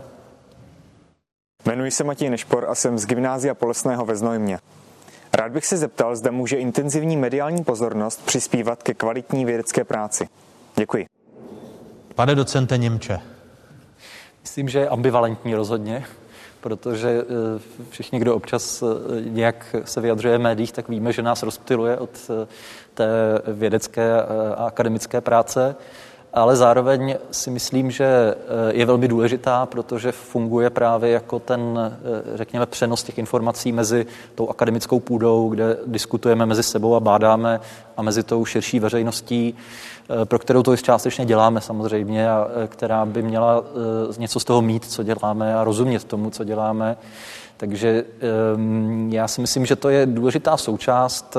Jmenuji 1.66 1.92
se 1.92 2.04
Matěj 2.04 2.30
Nešpor 2.30 2.66
a 2.70 2.76
jsem 2.76 2.98
z 2.98 3.06
Gymnázia 3.06 3.54
Polesného 3.54 4.06
ve 4.06 4.16
Znojmě. 4.16 4.60
Rád 5.34 5.52
bych 5.52 5.66
se 5.66 5.78
zeptal, 5.78 6.16
zda 6.16 6.32
může 6.32 6.58
intenzivní 6.58 7.18
mediální 7.18 7.64
pozornost 7.64 8.26
přispívat 8.26 8.84
ke 8.84 8.94
kvalitní 8.94 9.46
vědecké 9.46 9.84
práci. 9.84 10.30
Děkuji. 10.76 11.06
Pane 12.16 12.36
docente 12.36 12.78
Němče. 12.78 13.20
Myslím, 14.42 14.70
že 14.70 14.80
je 14.80 14.90
ambivalentní 14.90 15.56
rozhodně, 15.56 16.06
protože 16.62 17.10
eh, 17.10 17.26
všichni, 17.90 18.20
kdo 18.20 18.36
občas 18.36 18.84
eh, 18.84 18.86
nějak 19.22 19.76
se 19.84 20.02
vyjadřuje 20.02 20.38
v 20.38 20.42
médiích, 20.42 20.72
tak 20.72 20.90
víme, 20.90 21.14
že 21.14 21.22
nás 21.22 21.44
rozptiluje 21.44 21.98
od 21.98 22.30
eh, 22.30 22.48
té 22.94 23.08
vědecké 23.48 24.22
a 24.58 24.64
akademické 24.66 25.22
práce 25.22 25.76
ale 26.34 26.56
zároveň 26.56 27.16
si 27.32 27.50
myslím, 27.50 27.92
že 27.92 28.06
eh, 28.06 28.36
je 28.74 28.86
velmi 28.86 29.08
důležitá, 29.08 29.66
protože 29.66 30.12
funguje 30.12 30.70
právě 30.70 31.12
jako 31.12 31.40
ten, 31.40 31.80
eh, 31.80 32.38
řekněme, 32.38 32.66
přenos 32.66 33.04
těch 33.04 33.18
informací 33.18 33.72
mezi 33.72 34.06
tou 34.36 34.50
akademickou 34.50 35.00
půdou, 35.00 35.50
kde 35.50 35.78
diskutujeme 35.86 36.46
mezi 36.46 36.64
sebou 36.64 36.96
a 36.96 37.00
bádáme, 37.00 37.60
a 37.98 38.02
mezi 38.02 38.24
tou 38.24 38.46
širší 38.46 38.80
veřejností, 38.80 39.56
eh, 40.22 40.26
pro 40.26 40.40
kterou 40.40 40.64
to 40.64 40.78
částečně 40.78 41.26
děláme 41.26 41.62
samozřejmě 41.62 42.30
a 42.30 42.48
která 42.68 43.06
by 43.06 43.22
měla 43.22 43.64
něco 44.18 44.40
z 44.40 44.44
toho 44.44 44.62
mít, 44.62 44.86
co 44.86 45.04
děláme 45.04 45.56
a 45.56 45.64
rozumět 45.64 46.04
tomu, 46.04 46.30
co 46.30 46.44
děláme. 46.44 46.98
Takže 47.58 48.04
ehm, 48.54 49.10
já 49.12 49.28
si 49.28 49.42
myslím, 49.42 49.66
že 49.66 49.76
to 49.76 49.90
je 49.90 50.06
důležitá 50.06 50.58
součást 50.58 51.38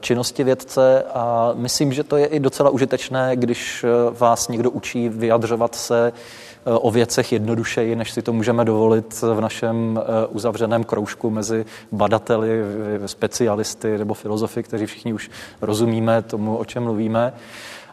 činnosti 0.00 0.44
vědce 0.44 1.04
a 1.14 1.52
myslím, 1.54 1.92
že 1.92 2.04
to 2.04 2.16
je 2.16 2.26
i 2.26 2.40
docela 2.40 2.70
užitečné, 2.70 3.36
když 3.36 3.84
eh, 3.84 3.88
vás 4.10 4.48
někdo 4.48 4.70
učí 4.70 5.08
vyjadřovat 5.08 5.74
se 5.74 6.12
eh, 6.12 6.70
o 6.72 6.90
věcech 6.90 7.32
jednodušeji, 7.32 7.96
než 7.96 8.10
si 8.10 8.22
to 8.22 8.32
můžeme 8.32 8.64
dovolit 8.64 9.22
v 9.22 9.40
našem 9.40 10.00
uzavřeném 10.28 10.84
kroužku 10.84 11.30
mezi 11.30 11.64
badateli, 11.92 12.60
specialisty 13.06 13.98
nebo 13.98 14.14
filozofy, 14.14 14.62
kteří 14.62 14.86
všichni 14.86 15.12
už 15.12 15.30
rozumíme 15.60 16.22
tomu, 16.22 16.56
o 16.56 16.64
čem 16.64 16.82
mluvíme. 16.82 17.32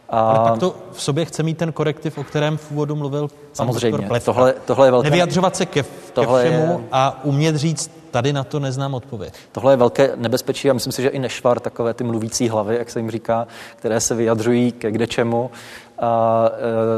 A... 0.08 0.20
Ale 0.20 0.50
pak 0.50 0.58
to 0.58 0.74
v 0.92 1.02
sobě 1.02 1.24
chce 1.24 1.42
mít 1.42 1.58
ten 1.58 1.72
korektiv, 1.72 2.18
o 2.18 2.24
kterém 2.24 2.56
v 2.56 2.70
úvodu 2.70 2.96
mluvil 2.96 3.28
pan 3.28 3.38
Samozřejmě, 3.52 4.20
tohle, 4.24 4.54
tohle 4.64 4.86
je 4.86 4.90
velké... 4.90 5.06
Nevyjadřovat 5.06 5.56
se 5.56 5.66
ke, 5.66 5.82
ke 5.82 6.26
všemu 6.26 6.72
je... 6.72 6.88
a 6.92 7.24
umět 7.24 7.56
říct, 7.56 7.90
tady 8.10 8.32
na 8.32 8.44
to 8.44 8.60
neznám 8.60 8.94
odpověď. 8.94 9.34
Tohle 9.52 9.72
je 9.72 9.76
velké 9.76 10.12
nebezpečí 10.16 10.70
a 10.70 10.72
myslím 10.72 10.92
si, 10.92 11.02
že 11.02 11.08
i 11.08 11.18
nešvar, 11.18 11.60
takové 11.60 11.94
ty 11.94 12.04
mluvící 12.04 12.48
hlavy, 12.48 12.76
jak 12.76 12.90
se 12.90 12.98
jim 12.98 13.10
říká, 13.10 13.46
které 13.76 14.00
se 14.00 14.14
vyjadřují 14.14 14.72
ke 14.72 14.90
kde 14.90 15.06
čemu 15.06 15.50
a 15.98 16.50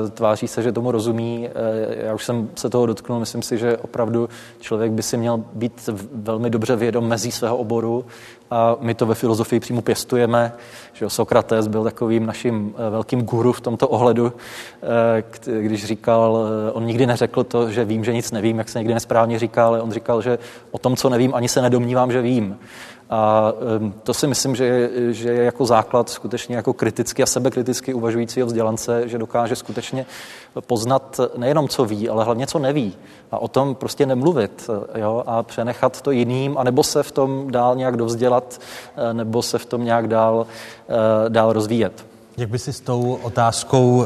e, 0.07 0.11
tváří 0.11 0.49
se, 0.49 0.63
že 0.63 0.73
tomu 0.73 0.91
rozumí. 0.91 1.49
E, 1.49 2.07
já 2.07 2.15
už 2.15 2.25
jsem 2.25 2.49
se 2.55 2.71
toho 2.71 2.87
dotknul, 2.87 3.21
myslím 3.21 3.43
si, 3.43 3.59
že 3.59 3.77
opravdu 3.77 4.29
člověk 4.61 4.93
by 4.93 5.03
si 5.03 5.17
měl 5.17 5.45
být 5.53 5.89
velmi 6.13 6.51
dobře 6.51 6.77
vědom 6.77 7.09
mezí 7.09 7.33
svého 7.33 7.57
oboru 7.57 8.05
a 8.51 8.77
my 8.81 8.95
to 8.95 9.07
ve 9.07 9.15
filozofii 9.15 9.61
přímo 9.61 9.83
pěstujeme, 9.83 10.53
že 10.93 11.11
Sokrates 11.11 11.67
byl 11.67 11.85
takovým 11.85 12.27
naším 12.27 12.75
e, 12.77 12.91
velkým 12.91 13.23
guru 13.23 13.53
v 13.53 13.61
tomto 13.61 13.89
ohledu, 13.89 14.33
když 15.61 15.85
říkal, 15.85 16.49
on 16.73 16.85
nikdy 16.85 17.07
neřekl 17.07 17.45
to, 17.45 17.71
že 17.71 17.85
vím, 17.85 18.05
že 18.05 18.13
nic 18.13 18.33
nevím, 18.33 18.59
jak 18.59 18.69
se 18.69 18.79
někdy 18.79 18.95
nesprávně 18.95 19.39
říká, 19.39 19.67
ale 19.67 19.83
on 19.83 19.93
říkal, 19.93 20.23
že 20.23 20.39
o 20.71 20.79
tom, 20.79 20.97
co 20.97 21.09
nevím, 21.09 21.35
ani 21.35 21.49
se 21.49 21.63
nedomnívám, 21.63 22.13
že 22.13 22.23
vím. 22.23 22.59
A 23.11 23.53
to 24.03 24.15
si 24.15 24.27
myslím, 24.27 24.57
že 24.57 24.65
je, 24.65 25.15
že 25.15 25.29
je 25.29 25.45
jako 25.45 25.67
základ 25.67 26.09
skutečně 26.09 26.57
jako 26.57 26.73
kriticky 26.73 27.23
a 27.23 27.27
sebekriticky 27.27 27.95
uvažujícího 27.95 28.47
vzdělance, 28.47 29.09
že 29.09 29.19
dokáže 29.19 29.57
skutečně 29.57 30.07
poznat 30.61 31.21
nejenom, 31.37 31.69
co 31.69 31.85
ví, 31.85 32.09
ale 32.09 32.25
hlavně, 32.25 32.47
co 32.47 32.59
neví. 32.59 32.95
A 33.33 33.39
o 33.39 33.49
tom 33.49 33.75
prostě 33.75 34.07
nemluvit 34.07 34.71
jo? 34.95 35.23
a 35.27 35.43
přenechat 35.43 36.01
to 36.01 36.11
jiným, 36.11 36.59
anebo 36.59 36.83
se 36.83 37.03
v 37.03 37.13
tom 37.13 37.51
dál 37.51 37.77
nějak 37.77 37.97
dovzdělat, 37.97 38.61
nebo 39.13 39.43
se 39.43 39.59
v 39.59 39.67
tom 39.67 39.85
nějak 39.85 40.09
dál, 40.09 40.47
dál 41.29 41.53
rozvíjet. 41.53 42.07
Jak 42.37 42.49
by 42.49 42.59
si 42.59 42.73
s 42.73 42.81
tou 42.81 43.19
otázkou 43.23 44.05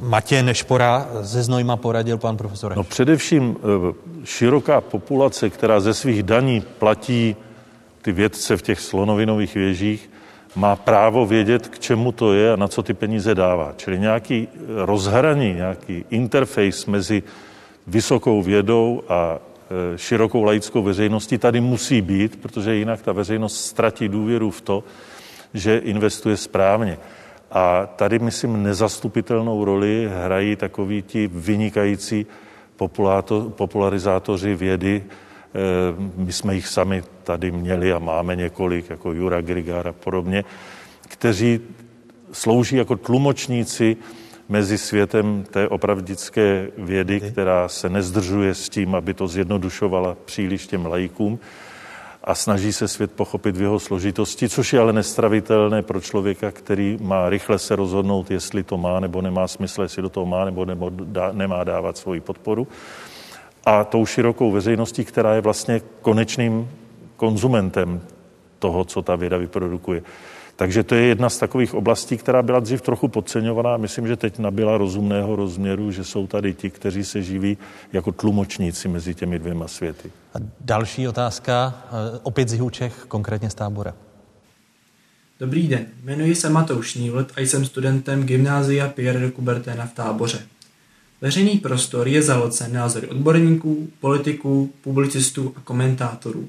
Matě 0.00 0.42
Nešpora 0.42 1.08
ze 1.20 1.42
Znojma 1.42 1.76
poradil 1.76 2.18
pan 2.18 2.36
profesor? 2.36 2.76
No 2.76 2.84
především 2.84 3.56
široká 4.24 4.80
populace, 4.80 5.50
která 5.50 5.80
ze 5.80 5.94
svých 5.94 6.22
daní 6.22 6.60
platí 6.60 7.36
ty 8.02 8.12
vědce 8.12 8.56
v 8.56 8.62
těch 8.62 8.80
slonovinových 8.80 9.54
věžích, 9.54 10.10
má 10.56 10.76
právo 10.76 11.26
vědět, 11.26 11.68
k 11.68 11.78
čemu 11.78 12.12
to 12.12 12.32
je 12.32 12.52
a 12.52 12.56
na 12.56 12.68
co 12.68 12.82
ty 12.82 12.94
peníze 12.94 13.34
dává. 13.34 13.74
Čili 13.76 13.98
nějaký 13.98 14.48
rozhraní, 14.76 15.54
nějaký 15.54 16.04
interface 16.10 16.90
mezi 16.90 17.22
vysokou 17.86 18.42
vědou 18.42 19.02
a 19.08 19.38
e, 19.94 19.98
širokou 19.98 20.42
laickou 20.42 20.82
veřejností 20.82 21.38
tady 21.38 21.60
musí 21.60 22.00
být, 22.00 22.42
protože 22.42 22.74
jinak 22.74 23.02
ta 23.02 23.12
veřejnost 23.12 23.64
ztratí 23.64 24.08
důvěru 24.08 24.50
v 24.50 24.60
to, 24.60 24.84
že 25.54 25.78
investuje 25.78 26.36
správně. 26.36 26.98
A 27.50 27.86
tady, 27.86 28.18
myslím, 28.18 28.62
nezastupitelnou 28.62 29.64
roli 29.64 30.10
hrají 30.24 30.56
takoví 30.56 31.02
ti 31.02 31.30
vynikající 31.32 32.26
popularizátoři 33.56 34.54
vědy, 34.54 35.04
Eh, 35.54 35.94
my 36.16 36.32
jsme 36.32 36.54
jich 36.54 36.66
sami 36.66 37.02
tady 37.28 37.50
měli 37.50 37.92
a 37.92 37.98
máme 37.98 38.36
několik, 38.36 38.90
jako 38.90 39.12
Jura 39.12 39.40
Grigar 39.40 39.88
a 39.88 39.92
podobně, 39.92 40.44
kteří 41.08 41.60
slouží 42.32 42.76
jako 42.76 42.96
tlumočníci 42.96 43.96
mezi 44.48 44.78
světem 44.78 45.44
té 45.50 45.68
opravdické 45.68 46.72
vědy, 46.78 47.20
která 47.20 47.68
se 47.68 47.88
nezdržuje 47.88 48.54
s 48.54 48.68
tím, 48.68 48.94
aby 48.94 49.14
to 49.14 49.28
zjednodušovala 49.28 50.16
příliš 50.24 50.66
těm 50.66 50.86
lajkům 50.86 51.38
a 52.24 52.34
snaží 52.34 52.72
se 52.72 52.88
svět 52.88 53.12
pochopit 53.12 53.56
v 53.56 53.62
jeho 53.62 53.78
složitosti, 53.78 54.48
což 54.48 54.72
je 54.72 54.80
ale 54.80 54.92
nestravitelné 54.92 55.82
pro 55.82 56.00
člověka, 56.00 56.50
který 56.50 56.96
má 57.00 57.28
rychle 57.28 57.58
se 57.58 57.76
rozhodnout, 57.76 58.30
jestli 58.30 58.62
to 58.62 58.76
má 58.80 59.00
nebo 59.00 59.22
nemá 59.22 59.48
smysl, 59.48 59.82
jestli 59.82 60.02
do 60.02 60.08
toho 60.08 60.26
má 60.26 60.44
nebo, 60.44 60.64
nebo 60.64 60.90
dá, 60.90 61.32
nemá 61.32 61.64
dávat 61.64 61.96
svoji 61.96 62.20
podporu. 62.20 62.68
A 63.64 63.84
tou 63.84 64.06
širokou 64.06 64.50
veřejností, 64.50 65.04
která 65.04 65.34
je 65.34 65.40
vlastně 65.40 65.80
konečným 66.00 66.68
konzumentem 67.18 68.00
toho, 68.58 68.84
co 68.84 69.02
ta 69.02 69.16
věda 69.16 69.36
vyprodukuje. 69.36 70.02
Takže 70.56 70.82
to 70.82 70.94
je 70.94 71.02
jedna 71.02 71.28
z 71.28 71.38
takových 71.38 71.74
oblastí, 71.74 72.16
která 72.16 72.42
byla 72.42 72.60
dřív 72.60 72.82
trochu 72.82 73.08
podceňovaná. 73.08 73.76
Myslím, 73.76 74.06
že 74.06 74.16
teď 74.16 74.38
nabyla 74.38 74.78
rozumného 74.78 75.36
rozměru, 75.36 75.90
že 75.90 76.04
jsou 76.04 76.26
tady 76.26 76.54
ti, 76.54 76.70
kteří 76.70 77.04
se 77.04 77.22
živí 77.22 77.58
jako 77.92 78.12
tlumočníci 78.12 78.88
mezi 78.88 79.14
těmi 79.14 79.38
dvěma 79.38 79.68
světy. 79.68 80.10
A 80.34 80.38
další 80.60 81.08
otázka, 81.08 81.74
eh, 81.86 82.18
opět 82.22 82.48
z 82.48 82.52
Jihučech, 82.52 83.04
konkrétně 83.08 83.50
z 83.50 83.54
tábora. 83.54 83.94
Dobrý 85.40 85.68
den, 85.68 85.86
jmenuji 86.02 86.34
se 86.34 86.50
Matouš 86.50 86.94
Nývlet 86.94 87.32
a 87.36 87.40
jsem 87.40 87.64
studentem 87.64 88.22
Gymnázia 88.22 88.88
Pierre 88.88 89.20
de 89.20 89.30
Coubertina 89.30 89.86
v 89.86 89.92
táboře. 89.94 90.38
Veřejný 91.20 91.58
prostor 91.58 92.08
je 92.08 92.22
zahlcen 92.22 92.72
názory 92.72 93.08
odborníků, 93.08 93.88
politiků, 94.00 94.70
publicistů 94.82 95.54
a 95.56 95.60
komentátorů. 95.60 96.48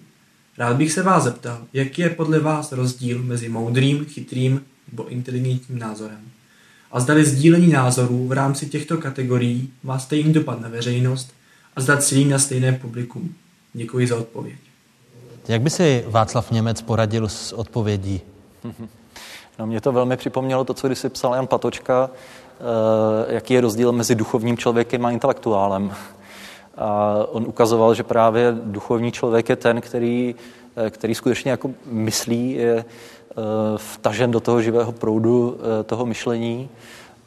Rád 0.60 0.76
bych 0.78 0.92
se 0.92 1.04
vás 1.04 1.24
zeptal, 1.24 1.58
jaký 1.74 2.02
je 2.02 2.10
podle 2.10 2.40
vás 2.40 2.72
rozdíl 2.72 3.24
mezi 3.24 3.50
moudrým, 3.50 4.06
chytrým 4.06 4.66
nebo 4.92 5.08
inteligentním 5.08 5.80
názorem? 5.80 6.22
A 6.92 7.00
zdali 7.00 7.26
sdílení 7.26 7.68
názorů 7.68 8.28
v 8.28 8.32
rámci 8.32 8.66
těchto 8.66 8.98
kategorií 8.98 9.74
má 9.84 10.00
stejný 10.00 10.34
dopad 10.34 10.62
na 10.62 10.70
veřejnost 10.70 11.34
a 11.76 11.82
zda 11.82 11.98
cílí 11.98 12.26
na 12.26 12.40
stejné 12.40 12.72
publikum. 12.72 13.34
Děkuji 13.74 14.08
za 14.08 14.18
odpověď. 14.18 14.56
Jak 15.48 15.62
by 15.62 15.70
si 15.70 16.04
Václav 16.08 16.52
Němec 16.52 16.82
poradil 16.82 17.30
s 17.30 17.54
odpovědí? 17.54 18.22
No, 19.60 19.68
mě 19.68 19.82
to 19.82 19.92
velmi 19.92 20.18
připomnělo 20.18 20.64
to, 20.64 20.74
co 20.74 20.88
když 20.88 21.00
si 21.00 21.10
psal 21.10 21.36
Jan 21.36 21.48
Patočka, 21.48 22.10
Eh, 22.60 23.34
jaký 23.34 23.54
je 23.54 23.62
rozdíl 23.62 23.92
mezi 23.92 24.16
duchovním 24.16 24.58
člověkem 24.58 25.06
a 25.06 25.12
intelektuálem. 25.12 25.92
A 26.80 27.16
on 27.32 27.48
ukazoval, 27.48 27.94
že 27.94 28.04
právě 28.04 28.56
duchovní 28.64 29.12
člověk 29.12 29.50
je 29.50 29.56
ten, 29.56 29.82
který, 29.82 30.36
eh, 30.76 30.90
který 30.90 31.16
skutečně 31.16 31.52
jako 31.52 31.72
myslí, 31.86 32.52
je 32.52 32.76
eh, 32.78 33.36
vtažen 33.76 34.32
do 34.32 34.40
toho 34.40 34.62
živého 34.62 34.92
proudu 34.92 35.58
toho 35.86 36.06
myšlení. 36.06 36.70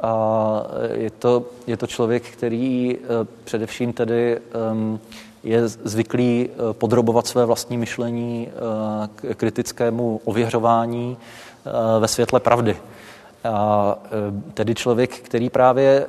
A 0.03 0.63
je 0.93 1.11
to, 1.11 1.45
je 1.67 1.77
to 1.77 1.87
člověk, 1.87 2.23
který 2.23 2.99
především 3.45 3.93
tedy 3.93 4.39
ehm, 4.71 4.99
je 5.45 5.69
zvyklý 5.69 6.49
podrobovat 6.73 7.27
své 7.27 7.45
vlastní 7.45 7.79
myšlení 7.79 8.49
kritickému 9.37 10.21
ověřování 10.25 11.17
ve 12.01 12.09
světle 12.09 12.41
pravdy. 12.41 12.77
A 13.45 13.99
e, 14.05 14.53
tedy 14.55 14.75
člověk, 14.75 15.19
který 15.19 15.51
právě 15.51 15.91
e, 15.91 16.09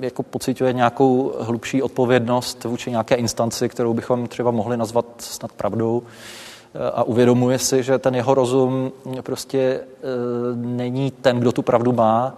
jako 0.00 0.22
pocituje 0.22 0.72
nějakou 0.72 1.32
hlubší 1.40 1.82
odpovědnost 1.82 2.64
vůči 2.64 2.90
nějaké 2.90 3.14
instanci, 3.14 3.68
kterou 3.68 3.94
bychom 3.94 4.26
třeba 4.26 4.50
mohli 4.50 4.76
nazvat 4.76 5.06
snad 5.18 5.52
pravdou, 5.52 6.02
e, 6.74 6.90
a 6.90 7.02
uvědomuje 7.02 7.58
si, 7.58 7.82
že 7.82 7.98
ten 7.98 8.14
jeho 8.14 8.34
rozum 8.34 8.92
prostě 9.22 9.80
není 10.54 11.10
ten, 11.10 11.40
kdo 11.40 11.52
tu 11.52 11.62
pravdu 11.62 11.92
má, 11.92 12.34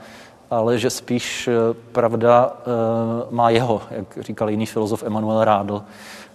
ale 0.50 0.78
že 0.78 0.90
spíš 0.90 1.48
pravda 1.92 2.56
má 3.30 3.50
jeho, 3.50 3.82
jak 3.90 4.18
říkal 4.20 4.50
jiný 4.50 4.66
filozof 4.66 5.02
Emanuel 5.02 5.44
Rádl. 5.44 5.82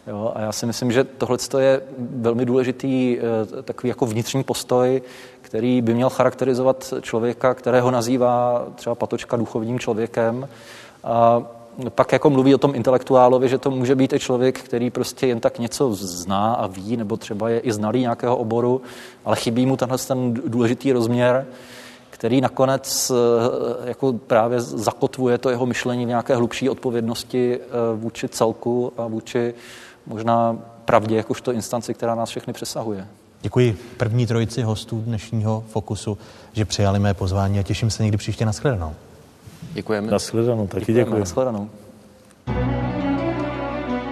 Jo, 0.08 0.32
a 0.36 0.42
já 0.42 0.52
si 0.52 0.66
myslím, 0.66 0.92
že 0.92 1.04
tohle 1.04 1.38
je 1.60 1.82
velmi 1.98 2.46
důležitý 2.46 3.18
takový 3.64 3.90
jako 3.90 4.06
vnitřní 4.06 4.44
postoj, 4.44 5.02
který 5.42 5.82
by 5.82 5.94
měl 5.94 6.10
charakterizovat 6.10 6.94
člověka, 7.02 7.54
kterého 7.54 7.92
nazývá 7.92 8.66
třeba 8.76 8.96
Patočka 8.96 9.38
duchovním 9.38 9.80
člověkem. 9.80 10.48
A 11.04 11.44
pak 11.90 12.12
jako 12.12 12.30
mluví 12.30 12.56
o 12.56 12.58
tom 12.58 12.76
intelektuálovi, 12.76 13.50
že 13.50 13.58
to 13.58 13.72
může 13.72 13.96
být 13.96 14.14
i 14.14 14.20
člověk, 14.20 14.60
který 14.60 14.90
prostě 14.90 15.28
jen 15.28 15.40
tak 15.40 15.60
něco 15.60 15.94
zná 15.96 16.54
a 16.54 16.68
ví, 16.68 16.98
nebo 16.98 17.18
třeba 17.18 17.50
je 17.50 17.60
i 17.60 17.72
znalý 17.72 18.00
nějakého 18.00 18.38
oboru, 18.38 18.82
ale 19.26 19.36
chybí 19.36 19.66
mu 19.66 19.78
tenhle 19.78 19.98
ten 19.98 20.34
důležitý 20.34 20.92
rozměr, 20.92 21.46
který 22.10 22.42
nakonec 22.42 23.12
eh, 23.12 23.88
jako 23.88 24.14
právě 24.14 24.62
zakotvuje 24.62 25.38
to 25.38 25.50
jeho 25.50 25.66
myšlení 25.66 26.06
v 26.06 26.08
nějaké 26.08 26.36
hlubší 26.36 26.70
odpovědnosti 26.70 27.60
eh, 27.60 27.68
vůči 27.96 28.30
celku 28.30 28.94
a 28.98 29.08
vůči 29.08 29.54
možná 30.08 30.58
pravdě 30.86 31.16
jakožto 31.16 31.52
instanci, 31.52 31.94
která 31.94 32.16
nás 32.16 32.30
všechny 32.30 32.54
přesahuje. 32.54 33.08
Děkuji 33.42 33.78
první 33.98 34.28
trojici 34.28 34.62
hostů 34.62 35.02
dnešního 35.02 35.64
Fokusu, 35.68 36.18
že 36.54 36.66
přijali 36.66 37.00
mé 37.00 37.14
pozvání 37.14 37.60
a 37.60 37.64
těším 37.64 37.90
se 37.90 38.04
někdy 38.04 38.18
příště 38.18 38.46
na 38.46 38.52
shledanou. 38.52 38.94
Děkujeme. 39.74 40.12
Na 40.12 40.20
shledanou, 40.20 40.68
taky 40.68 40.94
děkuji. 40.94 41.20
Na 41.20 41.26
shledanou. 41.26 41.70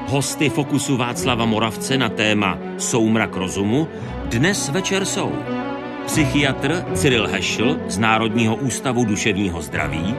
Hosty 0.08 0.50
Fokusu 0.50 0.98
Václava 0.98 1.46
Moravce 1.46 1.98
na 1.98 2.10
téma 2.10 2.58
Soumrak 2.78 3.36
rozumu 3.36 3.88
dnes 4.26 4.70
večer 4.70 5.06
jsou 5.06 5.32
psychiatr 6.06 6.86
Cyril 6.96 7.28
Hešl 7.28 7.78
z 7.88 7.98
Národního 7.98 8.56
ústavu 8.56 9.06
duševního 9.06 9.62
zdraví, 9.62 10.16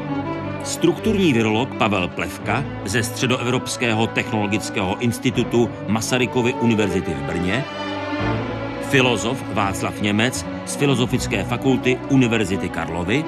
strukturní 0.65 1.33
virolog 1.33 1.75
Pavel 1.75 2.09
Plevka 2.09 2.65
ze 2.85 3.03
Středoevropského 3.03 4.07
technologického 4.07 4.99
institutu 4.99 5.71
Masarykovy 5.89 6.55
univerzity 6.55 7.11
v 7.15 7.23
Brně, 7.23 7.65
filozof 8.91 9.45
Václav 9.53 10.01
Němec 10.01 10.47
z 10.67 10.77
Filozofické 10.77 11.45
fakulty 11.45 11.99
Univerzity 12.09 12.69
Karlovy, 12.69 13.25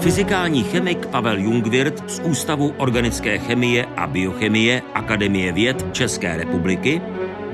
fyzikální 0.00 0.64
chemik 0.64 1.06
Pavel 1.06 1.38
Jungwirth 1.38 2.10
z 2.10 2.20
Ústavu 2.24 2.74
organické 2.76 3.38
chemie 3.38 3.86
a 3.96 4.06
biochemie 4.06 4.82
Akademie 4.94 5.52
věd 5.52 5.86
České 5.92 6.36
republiky, 6.36 7.00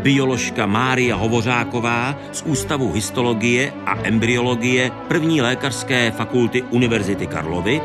bioložka 0.02 0.66
Mária 0.66 1.16
Hovořáková 1.16 2.18
z 2.32 2.42
Ústavu 2.42 2.92
histologie 2.92 3.72
a 3.86 3.98
embryologie 4.02 4.90
první 5.08 5.40
lékařské 5.40 6.10
fakulty 6.10 6.62
Univerzity 6.62 7.26
Karlovy, 7.26 7.80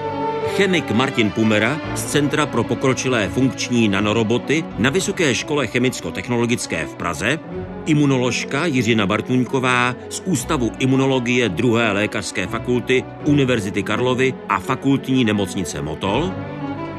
chemik 0.54 0.92
Martin 0.92 1.32
Pumera 1.32 1.82
z 1.96 2.04
Centra 2.04 2.46
pro 2.46 2.64
pokročilé 2.64 3.30
funkční 3.30 3.88
nanoroboty 3.88 4.64
na 4.78 4.90
Vysoké 4.90 5.36
škole 5.36 5.68
chemicko-technologické 5.68 6.86
v 6.86 6.96
Praze, 6.96 7.40
imunoložka 7.86 8.66
Jiřina 8.66 9.08
Bartuňková 9.08 9.96
z 10.10 10.22
Ústavu 10.26 10.72
imunologie 10.80 11.50
druhé 11.50 11.92
lékařské 11.92 12.48
fakulty 12.48 13.04
Univerzity 13.26 13.84
Karlovy 13.84 14.34
a 14.50 14.60
fakultní 14.60 15.26
nemocnice 15.26 15.82
Motol, 15.82 16.32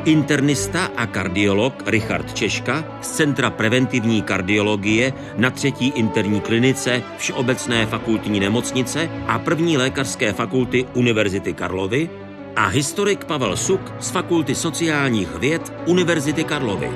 internista 0.04 0.90
a 0.96 1.06
kardiolog 1.06 1.82
Richard 1.86 2.34
Češka 2.34 2.98
z 3.02 3.10
Centra 3.10 3.50
preventivní 3.50 4.22
kardiologie 4.22 5.12
na 5.36 5.50
třetí 5.50 5.88
interní 5.88 6.40
klinice 6.40 7.02
Všeobecné 7.18 7.86
fakultní 7.86 8.40
nemocnice 8.40 9.10
a 9.26 9.38
první 9.38 9.76
lékařské 9.76 10.32
fakulty 10.32 10.86
Univerzity 10.94 11.54
Karlovy 11.54 12.23
a 12.56 12.66
historik 12.66 13.24
Pavel 13.24 13.56
Suk 13.56 13.80
z 14.00 14.10
Fakulty 14.10 14.54
sociálních 14.54 15.36
věd 15.36 15.72
Univerzity 15.86 16.44
Karlovy. 16.44 16.90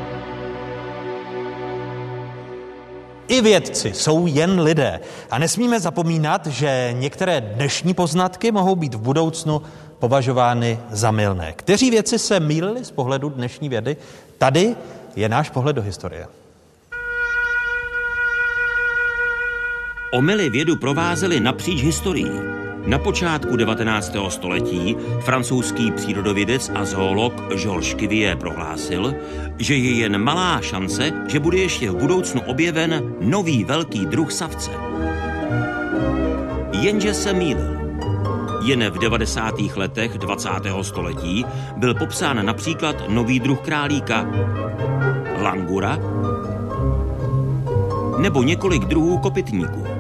I 3.29 3.41
vědci 3.41 3.93
jsou 3.95 4.27
jen 4.27 4.61
lidé 4.61 5.01
a 5.31 5.39
nesmíme 5.39 5.81
zapomínat, 5.81 6.47
že 6.47 6.91
některé 6.93 7.41
dnešní 7.41 7.95
poznatky 7.95 8.53
mohou 8.53 8.77
být 8.77 8.95
v 8.95 9.01
budoucnu 9.01 9.63
považovány 9.99 10.79
za 10.91 11.11
milné. 11.11 11.53
Kteří 11.53 11.91
věci 11.91 12.19
se 12.19 12.41
mýlili 12.41 12.85
z 12.85 12.91
pohledu 12.91 13.29
dnešní 13.29 13.69
vědy? 13.69 13.97
Tady 14.39 14.77
je 15.17 15.29
náš 15.29 15.51
pohled 15.51 15.77
do 15.77 15.83
historie. 15.83 16.27
Omily 20.13 20.51
vědu 20.51 20.77
provázely 20.77 21.41
napříč 21.41 21.83
historií. 21.83 22.31
Na 22.87 22.99
počátku 22.99 23.57
19. 23.57 24.17
století 24.29 24.97
francouzský 25.21 25.91
přírodovědec 25.91 26.71
a 26.75 26.85
zoolog 26.85 27.55
Georges 27.55 27.95
Cuvier 27.95 28.37
prohlásil, 28.37 29.15
že 29.59 29.75
je 29.75 29.91
jen 29.91 30.19
malá 30.19 30.61
šance, 30.61 31.13
že 31.29 31.41
bude 31.41 31.59
ještě 31.59 31.91
v 31.91 31.97
budoucnu 31.97 32.41
objeven 32.41 33.15
nový 33.21 33.65
velký 33.65 34.07
druh 34.07 34.33
savce. 34.33 34.71
Jenže 36.73 37.15
se 37.15 37.33
mýlil. 37.33 37.79
Jen 38.65 38.91
v 38.91 38.99
90. 38.99 39.55
letech 39.77 40.19
20. 40.19 40.51
století 40.83 41.47
byl 41.77 41.95
popsán 41.95 42.47
například 42.47 43.09
nový 43.09 43.41
druh 43.41 43.61
králíka, 43.61 44.27
langura 45.43 45.99
nebo 48.19 48.43
několik 48.43 48.85
druhů 48.85 49.19
kopytníků. 49.19 49.98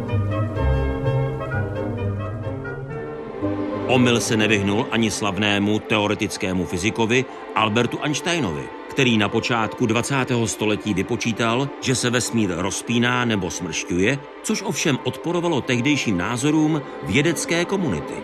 Omyl 3.88 4.20
se 4.20 4.36
nevyhnul 4.36 4.86
ani 4.90 5.10
slavnému 5.10 5.78
teoretickému 5.78 6.64
fyzikovi 6.64 7.24
Albertu 7.54 7.98
Einsteinovi, 8.02 8.62
který 8.90 9.18
na 9.18 9.28
počátku 9.28 9.86
20. 9.86 10.14
století 10.44 10.94
vypočítal, 10.94 11.68
že 11.80 11.94
se 11.94 12.10
vesmír 12.10 12.50
rozpíná 12.56 13.24
nebo 13.24 13.50
smršťuje, 13.50 14.18
což 14.42 14.62
ovšem 14.62 14.98
odporovalo 15.04 15.60
tehdejším 15.60 16.16
názorům 16.16 16.82
vědecké 17.02 17.64
komunity. 17.64 18.14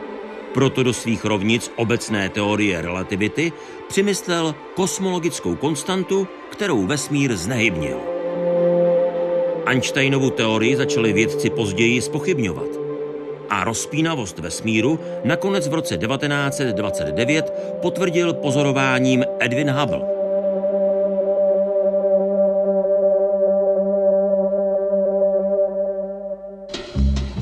Proto 0.55 0.83
do 0.83 0.93
svých 0.93 1.25
rovnic 1.25 1.73
obecné 1.77 2.29
teorie 2.29 2.83
relativity 2.83 3.53
přimyslel 3.89 4.55
kosmologickou 4.75 5.55
konstantu, 5.55 6.29
kterou 6.51 6.87
vesmír 6.87 7.37
znehybnil. 7.37 7.99
Einsteinovu 9.67 10.31
teorii 10.31 10.77
začali 10.77 11.13
vědci 11.13 11.51
později 11.51 12.03
spochybňovat 12.03 12.84
a 13.55 13.65
rozpínavost 13.65 14.39
vesmíru 14.39 15.01
nakonec 15.25 15.69
v 15.69 15.75
roce 15.75 15.97
1929 15.97 17.79
potvrdil 17.83 18.33
pozorováním 18.33 19.25
Edwin 19.41 19.71
Hubble. 19.71 20.03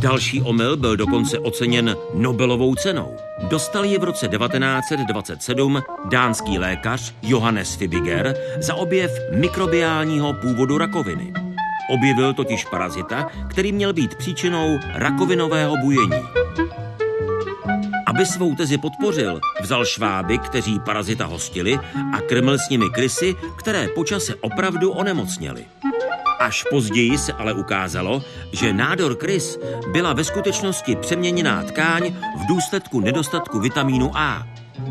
Další 0.00 0.42
omyl 0.42 0.76
byl 0.76 0.96
dokonce 0.96 1.38
oceněn 1.38 1.96
Nobelovou 2.14 2.74
cenou. 2.74 3.16
Dostal 3.48 3.84
ji 3.84 3.98
v 3.98 4.04
roce 4.04 4.28
1927 4.28 5.82
dánský 6.10 6.58
lékař 6.58 7.14
Johannes 7.22 7.74
Fibiger 7.74 8.36
za 8.60 8.74
objev 8.74 9.10
mikrobiálního 9.30 10.32
původu 10.32 10.78
rakoviny. 10.78 11.51
Objevil 11.90 12.34
totiž 12.34 12.64
parazita, 12.64 13.26
který 13.48 13.72
měl 13.72 13.92
být 13.92 14.14
příčinou 14.14 14.78
rakovinového 14.94 15.76
bujení. 15.76 16.22
Aby 18.06 18.26
svou 18.26 18.54
tezi 18.54 18.78
podpořil, 18.78 19.40
vzal 19.60 19.84
šváby, 19.84 20.38
kteří 20.38 20.80
parazita 20.80 21.26
hostili 21.26 21.78
a 22.12 22.20
krmil 22.20 22.58
s 22.58 22.68
nimi 22.68 22.90
krysy, 22.90 23.34
které 23.58 23.88
počase 23.88 24.34
opravdu 24.34 24.90
onemocněly. 24.90 25.64
Až 26.38 26.64
později 26.70 27.18
se 27.18 27.32
ale 27.32 27.52
ukázalo, 27.52 28.22
že 28.52 28.72
nádor 28.72 29.14
krys 29.14 29.58
byla 29.92 30.12
ve 30.12 30.24
skutečnosti 30.24 30.96
přeměněná 30.96 31.62
tkáň 31.62 32.14
v 32.36 32.46
důsledku 32.48 33.00
nedostatku 33.00 33.60
vitamínu 33.60 34.10
A 34.14 34.46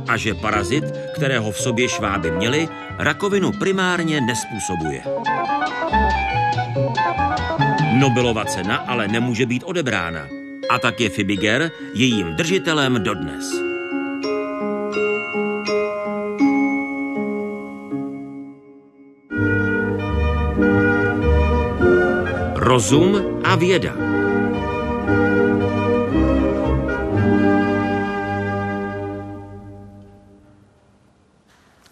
a 0.07 0.17
že 0.17 0.33
parazit, 0.33 0.83
kterého 1.15 1.51
v 1.51 1.61
sobě 1.61 1.89
šváby 1.89 2.31
měli, 2.31 2.67
rakovinu 2.97 3.51
primárně 3.51 4.21
nespůsobuje. 4.21 5.03
Nobelova 7.93 8.45
cena 8.45 8.75
ale 8.75 9.07
nemůže 9.07 9.45
být 9.45 9.63
odebrána. 9.63 10.27
A 10.69 10.79
tak 10.79 10.99
je 10.99 11.09
Fibiger 11.09 11.71
jejím 11.93 12.35
držitelem 12.35 13.03
dodnes. 13.03 13.61
Rozum 22.55 23.41
a 23.43 23.55
věda. 23.55 24.10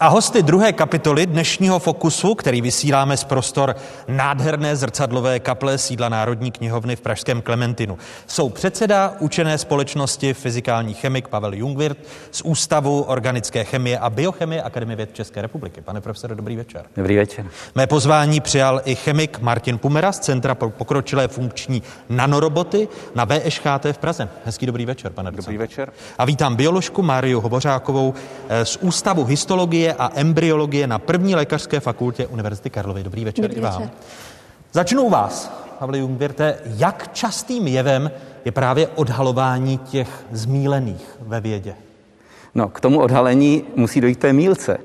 A 0.01 0.07
hosty 0.07 0.43
druhé 0.43 0.73
kapitoly 0.73 1.25
dnešního 1.25 1.79
Fokusu, 1.79 2.35
který 2.35 2.61
vysíláme 2.61 3.17
z 3.17 3.23
prostor 3.23 3.75
nádherné 4.07 4.75
zrcadlové 4.75 5.39
kaple 5.39 5.77
sídla 5.77 6.09
Národní 6.09 6.51
knihovny 6.51 6.95
v 6.95 7.01
Pražském 7.01 7.41
Klementinu, 7.41 7.97
jsou 8.27 8.49
předseda 8.49 9.13
učené 9.19 9.57
společnosti 9.57 10.33
fyzikální 10.33 10.93
chemik 10.93 11.27
Pavel 11.27 11.53
Jungwirth 11.53 11.99
z 12.31 12.41
Ústavu 12.41 13.01
organické 13.01 13.63
chemie 13.63 13.99
a 13.99 14.09
biochemie 14.09 14.61
Akademie 14.63 14.95
věd 14.95 15.13
České 15.13 15.41
republiky. 15.41 15.81
Pane 15.81 16.01
profesore, 16.01 16.35
dobrý 16.35 16.55
večer. 16.55 16.85
Dobrý 16.95 17.15
večer. 17.15 17.45
Mé 17.75 17.87
pozvání 17.87 18.39
přijal 18.39 18.81
i 18.85 18.95
chemik 18.95 19.39
Martin 19.39 19.77
Pumera 19.77 20.11
z 20.11 20.19
Centra 20.19 20.55
pro 20.55 20.69
pokročilé 20.69 21.27
funkční 21.27 21.83
nanoroboty 22.09 22.87
na 23.15 23.25
VŠHT 23.25 23.85
v 23.91 23.97
Praze. 23.97 24.29
Hezký 24.45 24.65
dobrý 24.65 24.85
večer, 24.85 25.11
pane 25.11 25.31
Dobrý 25.31 25.57
večer. 25.57 25.91
A 26.17 26.25
vítám 26.25 26.55
bioložku 26.55 27.01
Máriu 27.01 27.41
Hovořákovou 27.41 28.13
eh, 28.49 28.65
z 28.65 28.77
Ústavu 28.81 29.23
histologie 29.23 29.88
a 29.93 30.11
embryologie 30.15 30.87
na 30.87 30.99
první 30.99 31.35
lékařské 31.35 31.79
fakultě 31.79 32.27
Univerzity 32.27 32.69
Karlovy. 32.69 33.03
Dobrý 33.03 33.25
večer 33.25 33.43
Dobrý 33.43 33.57
i 33.57 33.61
vám. 33.61 33.73
večer. 33.81 33.89
Začnu 34.71 35.01
u 35.03 35.09
vás, 35.09 35.51
Pavle 35.79 35.97
Jungwirte. 35.97 36.57
Jak 36.65 37.13
častým 37.13 37.67
jevem 37.67 38.11
je 38.45 38.51
právě 38.51 38.87
odhalování 38.87 39.77
těch 39.77 40.25
zmílených 40.31 41.17
ve 41.19 41.41
vědě? 41.41 41.75
No, 42.55 42.69
k 42.69 42.79
tomu 42.81 43.01
odhalení 43.01 43.63
musí 43.75 44.01
dojít 44.01 44.19
té 44.19 44.33
mílce. 44.33 44.77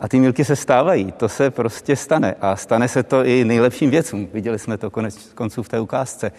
A 0.00 0.08
ty 0.08 0.20
mílky 0.20 0.44
se 0.44 0.56
stávají, 0.56 1.12
to 1.12 1.28
se 1.28 1.50
prostě 1.50 1.96
stane. 1.96 2.34
A 2.40 2.56
stane 2.56 2.88
se 2.88 3.02
to 3.02 3.24
i 3.24 3.44
nejlepším 3.44 3.90
věcům. 3.90 4.28
Viděli 4.32 4.58
jsme 4.58 4.78
to 4.78 4.90
konec 4.90 5.16
konců 5.34 5.62
v 5.62 5.68
té 5.68 5.80
ukázce. 5.80 6.32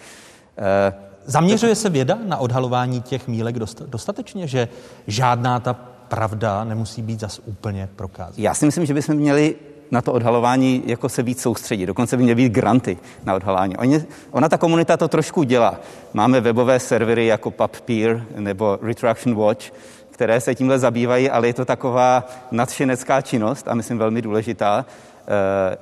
Eh, 0.58 0.94
Zaměřuje 1.24 1.74
se 1.74 1.90
věda 1.90 2.18
na 2.24 2.36
odhalování 2.36 3.02
těch 3.02 3.28
mílek 3.28 3.58
dost- 3.58 3.82
dostatečně, 3.86 4.46
že 4.46 4.68
žádná 5.06 5.60
ta 5.60 5.76
pravda 6.08 6.64
nemusí 6.64 7.02
být 7.02 7.20
zas 7.20 7.40
úplně 7.44 7.88
prokázána? 7.96 8.34
Já 8.36 8.54
si 8.54 8.66
myslím, 8.66 8.86
že 8.86 8.94
bychom 8.94 9.14
měli 9.14 9.54
na 9.90 10.02
to 10.02 10.12
odhalování 10.12 10.82
jako 10.86 11.08
se 11.08 11.22
víc 11.22 11.42
soustředit. 11.42 11.86
Dokonce 11.86 12.16
by 12.16 12.22
měly 12.22 12.34
být 12.34 12.52
granty 12.52 12.98
na 13.24 13.34
odhalání. 13.34 13.76
Oni, 13.76 14.04
ona 14.30 14.48
ta 14.48 14.58
komunita 14.58 14.96
to 14.96 15.08
trošku 15.08 15.42
dělá. 15.42 15.80
Máme 16.14 16.40
webové 16.40 16.80
servery 16.80 17.26
jako 17.26 17.50
PubPeer 17.50 18.24
nebo 18.36 18.78
Retraction 18.82 19.36
Watch, 19.36 19.70
které 20.10 20.40
se 20.40 20.54
tímhle 20.54 20.78
zabývají, 20.78 21.30
ale 21.30 21.46
je 21.46 21.54
to 21.54 21.64
taková 21.64 22.26
nadšenecká 22.50 23.20
činnost 23.20 23.68
a 23.68 23.74
myslím 23.74 23.98
velmi 23.98 24.22
důležitá. 24.22 24.86
Eh, 25.28 25.76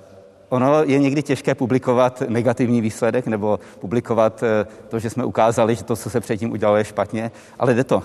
ono 0.48 0.82
je 0.82 0.98
někdy 0.98 1.22
těžké 1.22 1.54
publikovat 1.54 2.22
negativní 2.28 2.80
výsledek 2.80 3.26
nebo 3.26 3.60
publikovat 3.80 4.42
eh, 4.42 4.66
to, 4.88 4.98
že 4.98 5.10
jsme 5.10 5.24
ukázali, 5.24 5.74
že 5.74 5.84
to, 5.84 5.96
co 5.96 6.10
se 6.10 6.20
předtím 6.20 6.52
udělalo, 6.52 6.76
je 6.76 6.84
špatně, 6.84 7.30
ale 7.58 7.74
jde 7.74 7.84
to. 7.84 8.02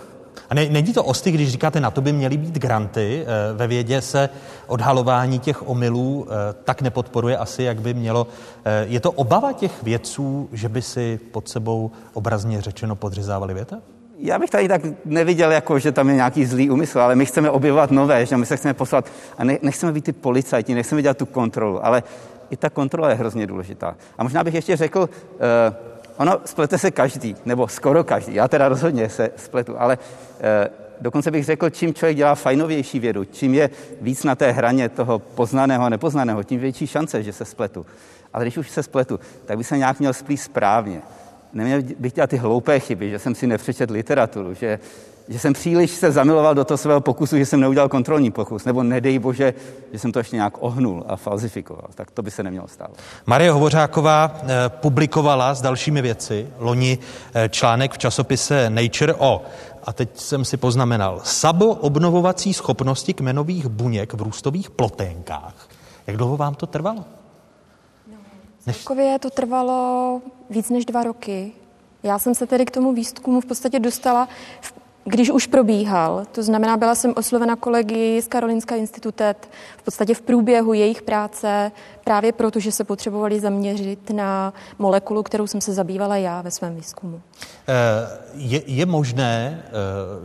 A 0.49 0.53
ne, 0.55 0.69
není 0.69 0.93
to 0.93 1.03
osty, 1.03 1.31
když 1.31 1.51
říkáte, 1.51 1.79
na 1.79 1.91
to 1.91 2.01
by 2.01 2.13
měly 2.13 2.37
být 2.37 2.57
granty. 2.57 3.25
eh, 3.27 3.53
Ve 3.53 3.67
vědě 3.67 4.01
se 4.01 4.29
odhalování 4.67 5.39
těch 5.39 5.69
omylů 5.69 6.27
eh, 6.29 6.53
tak 6.63 6.81
nepodporuje 6.81 7.37
asi, 7.37 7.63
jak 7.63 7.81
by 7.81 7.93
mělo. 7.93 8.27
Eh, 8.65 8.85
Je 8.89 8.99
to 8.99 9.11
obava 9.11 9.53
těch 9.53 9.83
vědců, 9.83 10.49
že 10.51 10.69
by 10.69 10.81
si 10.81 11.19
pod 11.31 11.49
sebou 11.49 11.91
obrazně 12.13 12.61
řečeno 12.61 12.95
podřezávali 12.95 13.53
věta? 13.53 13.77
já 14.23 14.39
bych 14.39 14.49
tady 14.49 14.67
tak 14.67 14.81
neviděl, 15.05 15.51
jako, 15.51 15.79
že 15.79 15.91
tam 15.91 16.09
je 16.09 16.15
nějaký 16.15 16.45
zlý 16.45 16.69
úmysl, 16.69 16.99
ale 17.01 17.15
my 17.15 17.25
chceme 17.25 17.49
objevovat 17.49 17.91
nové, 17.91 18.25
že 18.25 18.37
my 18.37 18.45
se 18.45 18.57
chceme 18.57 18.73
poslat 18.73 19.05
a 19.37 19.43
ne, 19.43 19.57
nechceme 19.61 19.91
být 19.91 20.03
ty 20.05 20.11
policajti, 20.11 20.75
nechceme 20.75 21.01
dělat 21.01 21.17
tu 21.17 21.25
kontrolu, 21.25 21.85
ale 21.85 22.03
i 22.49 22.57
ta 22.57 22.69
kontrola 22.69 23.09
je 23.09 23.15
hrozně 23.15 23.47
důležitá. 23.47 23.95
A 24.17 24.23
možná 24.23 24.43
bych 24.43 24.53
ještě 24.53 24.75
řekl, 24.77 24.99
uh, 24.99 25.07
ono 26.21 26.39
splete 26.45 26.77
se 26.77 26.91
každý, 26.91 27.35
nebo 27.45 27.67
skoro 27.67 28.03
každý, 28.03 28.35
já 28.35 28.47
teda 28.47 28.69
rozhodně 28.69 29.09
se 29.09 29.31
spletu, 29.35 29.75
ale 29.81 29.97
uh, 29.97 30.43
dokonce 31.01 31.31
bych 31.31 31.45
řekl, 31.45 31.69
čím 31.69 31.93
člověk 31.93 32.17
dělá 32.17 32.35
fajnovější 32.35 32.99
vědu, 32.99 33.25
čím 33.25 33.53
je 33.53 33.69
víc 34.01 34.23
na 34.23 34.35
té 34.35 34.51
hraně 34.51 34.89
toho 34.89 35.19
poznaného 35.19 35.83
a 35.83 35.89
nepoznaného, 35.89 36.43
tím 36.43 36.59
větší 36.59 36.87
šance, 36.87 37.23
že 37.23 37.33
se 37.33 37.45
spletu. 37.45 37.85
Ale 38.33 38.45
když 38.45 38.57
už 38.57 38.69
se 38.69 38.83
spletu, 38.83 39.19
tak 39.45 39.57
by 39.57 39.63
se 39.63 39.77
nějak 39.77 39.99
měl 39.99 40.13
splít 40.13 40.41
správně. 40.41 41.01
Neměl 41.53 41.81
bych 41.99 42.13
dělat 42.13 42.29
ty 42.29 42.37
hloupé 42.37 42.79
chyby, 42.79 43.09
že 43.09 43.19
jsem 43.19 43.35
si 43.35 43.47
nepřečet 43.47 43.91
literaturu, 43.91 44.53
že, 44.53 44.79
že 45.31 45.39
jsem 45.39 45.53
příliš 45.53 45.91
se 45.91 46.11
zamiloval 46.11 46.55
do 46.55 46.65
toho 46.65 46.77
svého 46.77 47.01
pokusu, 47.01 47.37
že 47.37 47.45
jsem 47.45 47.59
neudělal 47.59 47.89
kontrolní 47.89 48.31
pokus, 48.31 48.65
nebo 48.65 48.83
nedej 48.83 49.19
bože, 49.19 49.53
že 49.93 49.99
jsem 49.99 50.11
to 50.11 50.19
ještě 50.19 50.35
nějak 50.35 50.53
ohnul 50.59 51.03
a 51.07 51.15
falzifikoval. 51.15 51.87
Tak 51.95 52.11
to 52.11 52.21
by 52.21 52.31
se 52.31 52.43
nemělo 52.43 52.67
stát. 52.67 52.91
Marie 53.25 53.51
Hovořáková 53.51 54.35
eh, 54.35 54.69
publikovala 54.69 55.53
s 55.53 55.61
dalšími 55.61 56.01
věci 56.01 56.47
loni 56.57 56.97
eh, 57.33 57.49
článek 57.49 57.91
v 57.91 57.97
časopise 57.97 58.69
Nature 58.69 59.13
o 59.13 59.41
a 59.83 59.93
teď 59.93 60.09
jsem 60.19 60.45
si 60.45 60.57
poznamenal, 60.57 61.21
sabo 61.23 61.67
obnovovací 61.67 62.53
schopnosti 62.53 63.13
kmenových 63.13 63.67
buněk 63.67 64.13
v 64.13 64.21
růstových 64.21 64.69
ploténkách. 64.69 65.67
Jak 66.07 66.17
dlouho 66.17 66.37
vám 66.37 66.55
to 66.55 66.67
trvalo? 66.67 67.05
Celkově 68.63 69.19
to 69.19 69.29
trvalo 69.29 70.21
víc 70.49 70.69
než 70.69 70.85
dva 70.85 71.03
roky. 71.03 71.51
Já 72.03 72.19
jsem 72.19 72.35
se 72.35 72.47
tedy 72.47 72.65
k 72.65 72.71
tomu 72.71 72.93
výzkumu 72.93 73.41
v 73.41 73.45
podstatě 73.45 73.79
dostala, 73.79 74.27
v, 74.61 74.73
když 75.11 75.29
už 75.29 75.47
probíhal. 75.47 76.25
To 76.31 76.43
znamená, 76.43 76.77
byla 76.77 76.95
jsem 76.95 77.13
oslovena 77.15 77.55
kolegy 77.55 78.21
z 78.21 78.27
Karolinska 78.27 78.75
institutet 78.75 79.49
v 79.77 79.83
podstatě 79.83 80.13
v 80.13 80.21
průběhu 80.21 80.73
jejich 80.73 81.01
práce, 81.01 81.71
právě 82.03 82.31
proto, 82.31 82.59
že 82.59 82.71
se 82.71 82.83
potřebovali 82.83 83.39
zaměřit 83.39 84.09
na 84.09 84.53
molekulu, 84.79 85.23
kterou 85.23 85.47
jsem 85.47 85.61
se 85.61 85.73
zabývala 85.73 86.15
já 86.17 86.41
ve 86.41 86.51
svém 86.51 86.75
výzkumu. 86.75 87.21
Eh, 87.67 87.73
je, 88.33 88.61
je 88.65 88.85
možné, 88.85 89.63
eh, 89.65 89.71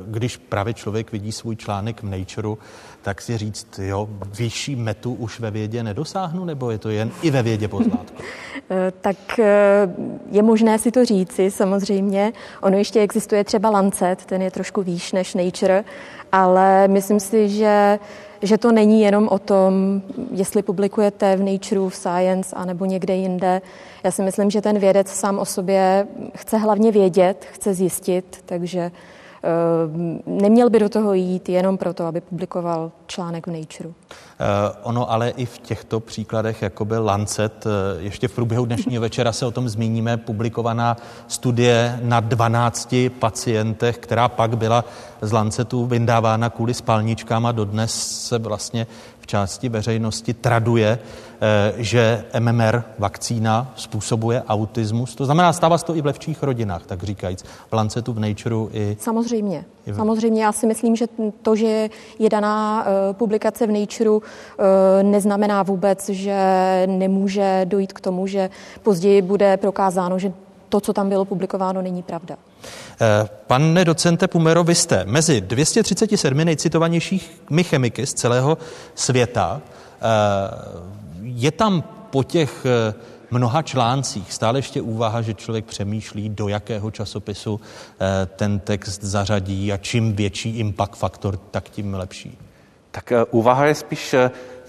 když 0.06 0.36
právě 0.36 0.74
člověk 0.74 1.12
vidí 1.12 1.32
svůj 1.32 1.56
článek 1.56 2.02
v 2.02 2.06
Nature, 2.06 2.48
tak 3.06 3.22
si 3.22 3.38
říct, 3.38 3.78
jo, 3.82 4.08
vyšší 4.38 4.76
metu 4.76 5.14
už 5.14 5.40
ve 5.40 5.50
vědě 5.50 5.82
nedosáhnu, 5.82 6.44
nebo 6.44 6.70
je 6.70 6.78
to 6.78 6.90
jen 6.90 7.10
i 7.22 7.30
ve 7.30 7.42
vědě 7.42 7.68
pozlátku? 7.68 8.22
Eh, 8.70 8.92
tak 9.00 9.38
eh, 9.38 9.46
je 10.30 10.42
možné 10.42 10.78
si 10.78 10.90
to 10.90 11.04
říci, 11.04 11.50
samozřejmě. 11.50 12.32
Ono 12.62 12.78
ještě 12.78 13.00
existuje 13.00 13.44
třeba 13.44 13.70
Lancet, 13.70 14.24
ten 14.24 14.42
je 14.42 14.50
trošku 14.50 14.82
výš 14.82 15.12
než 15.12 15.34
Nature, 15.34 15.84
ale 16.32 16.88
myslím 16.88 17.20
si, 17.20 17.48
že 17.48 17.98
že 18.42 18.58
to 18.58 18.72
není 18.72 19.02
jenom 19.02 19.28
o 19.28 19.38
tom, 19.38 20.02
jestli 20.30 20.62
publikujete 20.62 21.36
v 21.36 21.42
Nature, 21.42 21.80
v 21.88 21.94
Science 21.94 22.56
a 22.56 22.64
nebo 22.64 22.84
někde 22.84 23.14
jinde. 23.14 23.62
Já 24.04 24.10
si 24.10 24.22
myslím, 24.22 24.50
že 24.50 24.60
ten 24.60 24.78
vědec 24.78 25.08
sám 25.08 25.38
o 25.38 25.44
sobě 25.44 26.06
chce 26.34 26.58
hlavně 26.58 26.92
vědět, 26.92 27.46
chce 27.52 27.74
zjistit, 27.74 28.42
takže 28.46 28.90
neměl 30.26 30.70
by 30.70 30.78
do 30.78 30.88
toho 30.88 31.14
jít 31.14 31.48
jenom 31.48 31.78
proto, 31.78 32.04
aby 32.04 32.20
publikoval 32.20 32.92
článek 33.06 33.46
v 33.46 33.50
Nature. 33.50 33.88
Eh, 33.88 34.76
ono 34.82 35.10
ale 35.12 35.30
i 35.30 35.46
v 35.46 35.58
těchto 35.58 36.00
příkladech, 36.00 36.62
jako 36.62 36.84
byl 36.84 37.04
Lancet, 37.04 37.66
eh, 37.66 37.70
ještě 38.02 38.28
v 38.28 38.34
průběhu 38.34 38.66
dnešního 38.66 39.00
večera 39.00 39.32
se 39.32 39.46
o 39.46 39.50
tom 39.50 39.68
zmíníme, 39.68 40.16
publikovaná 40.16 40.96
studie 41.28 42.00
na 42.02 42.20
12 42.20 43.10
pacientech, 43.10 43.98
která 43.98 44.28
pak 44.28 44.56
byla 44.56 44.84
z 45.20 45.32
Lancetu 45.32 45.86
vyndávána 45.86 46.50
kvůli 46.50 46.74
spalničkám 46.74 47.46
a 47.46 47.52
dodnes 47.52 48.20
se 48.26 48.38
vlastně 48.38 48.86
v 49.26 49.28
části 49.28 49.68
veřejnosti 49.68 50.34
traduje, 50.34 50.98
eh, 51.40 51.72
že 51.76 52.24
MMR 52.38 52.82
vakcína 52.98 53.72
způsobuje 53.76 54.42
autismus. 54.48 55.14
To 55.14 55.24
znamená, 55.24 55.52
stává 55.52 55.78
se 55.78 55.84
to 55.84 55.96
i 55.96 56.00
v 56.00 56.06
levčích 56.06 56.42
rodinách, 56.42 56.86
tak 56.86 57.02
říkajíc. 57.02 57.42
V 57.42 57.72
Lancetu, 57.72 58.12
v 58.12 58.18
Nature 58.18 58.56
i... 58.72 58.96
Samozřejmě. 59.00 59.64
I 59.86 59.92
v... 59.92 59.96
Samozřejmě, 59.96 60.44
já 60.44 60.52
si 60.52 60.66
myslím, 60.66 60.96
že 60.96 61.06
to, 61.42 61.56
že 61.56 61.90
je 62.18 62.30
daná 62.30 62.86
uh, 62.86 63.16
publikace 63.16 63.66
v 63.66 63.70
Nature, 63.70 64.10
uh, 64.10 64.20
neznamená 65.02 65.62
vůbec, 65.62 66.08
že 66.08 66.38
nemůže 66.86 67.62
dojít 67.64 67.92
k 67.92 68.00
tomu, 68.00 68.26
že 68.26 68.50
později 68.82 69.22
bude 69.22 69.56
prokázáno, 69.56 70.18
že 70.18 70.32
to, 70.68 70.80
co 70.80 70.92
tam 70.92 71.08
bylo 71.08 71.24
publikováno, 71.24 71.82
není 71.82 72.02
pravda. 72.02 72.36
Eh, 73.00 73.28
pane 73.46 73.84
docente 73.84 74.28
Pumero, 74.28 74.64
vy 74.64 74.74
jste 74.74 75.04
mezi 75.04 75.40
237 75.40 76.44
nejcitovanějšími 76.44 77.64
chemiky 77.64 78.06
z 78.06 78.14
celého 78.14 78.58
světa. 78.94 79.60
Eh, 79.62 80.00
je 81.22 81.50
tam 81.50 81.84
po 82.10 82.22
těch 82.22 82.66
eh, 82.66 82.94
mnoha 83.30 83.62
článcích 83.62 84.32
stále 84.32 84.58
ještě 84.58 84.80
úvaha, 84.80 85.22
že 85.22 85.34
člověk 85.34 85.64
přemýšlí, 85.64 86.28
do 86.28 86.48
jakého 86.48 86.90
časopisu 86.90 87.60
ten 88.36 88.58
text 88.60 89.02
zařadí 89.02 89.72
a 89.72 89.76
čím 89.76 90.12
větší 90.12 90.58
impact 90.58 90.96
faktor, 90.96 91.36
tak 91.36 91.68
tím 91.68 91.94
lepší. 91.94 92.38
Tak 92.90 93.12
úvaha 93.30 93.66
je 93.66 93.74
spíš 93.74 94.14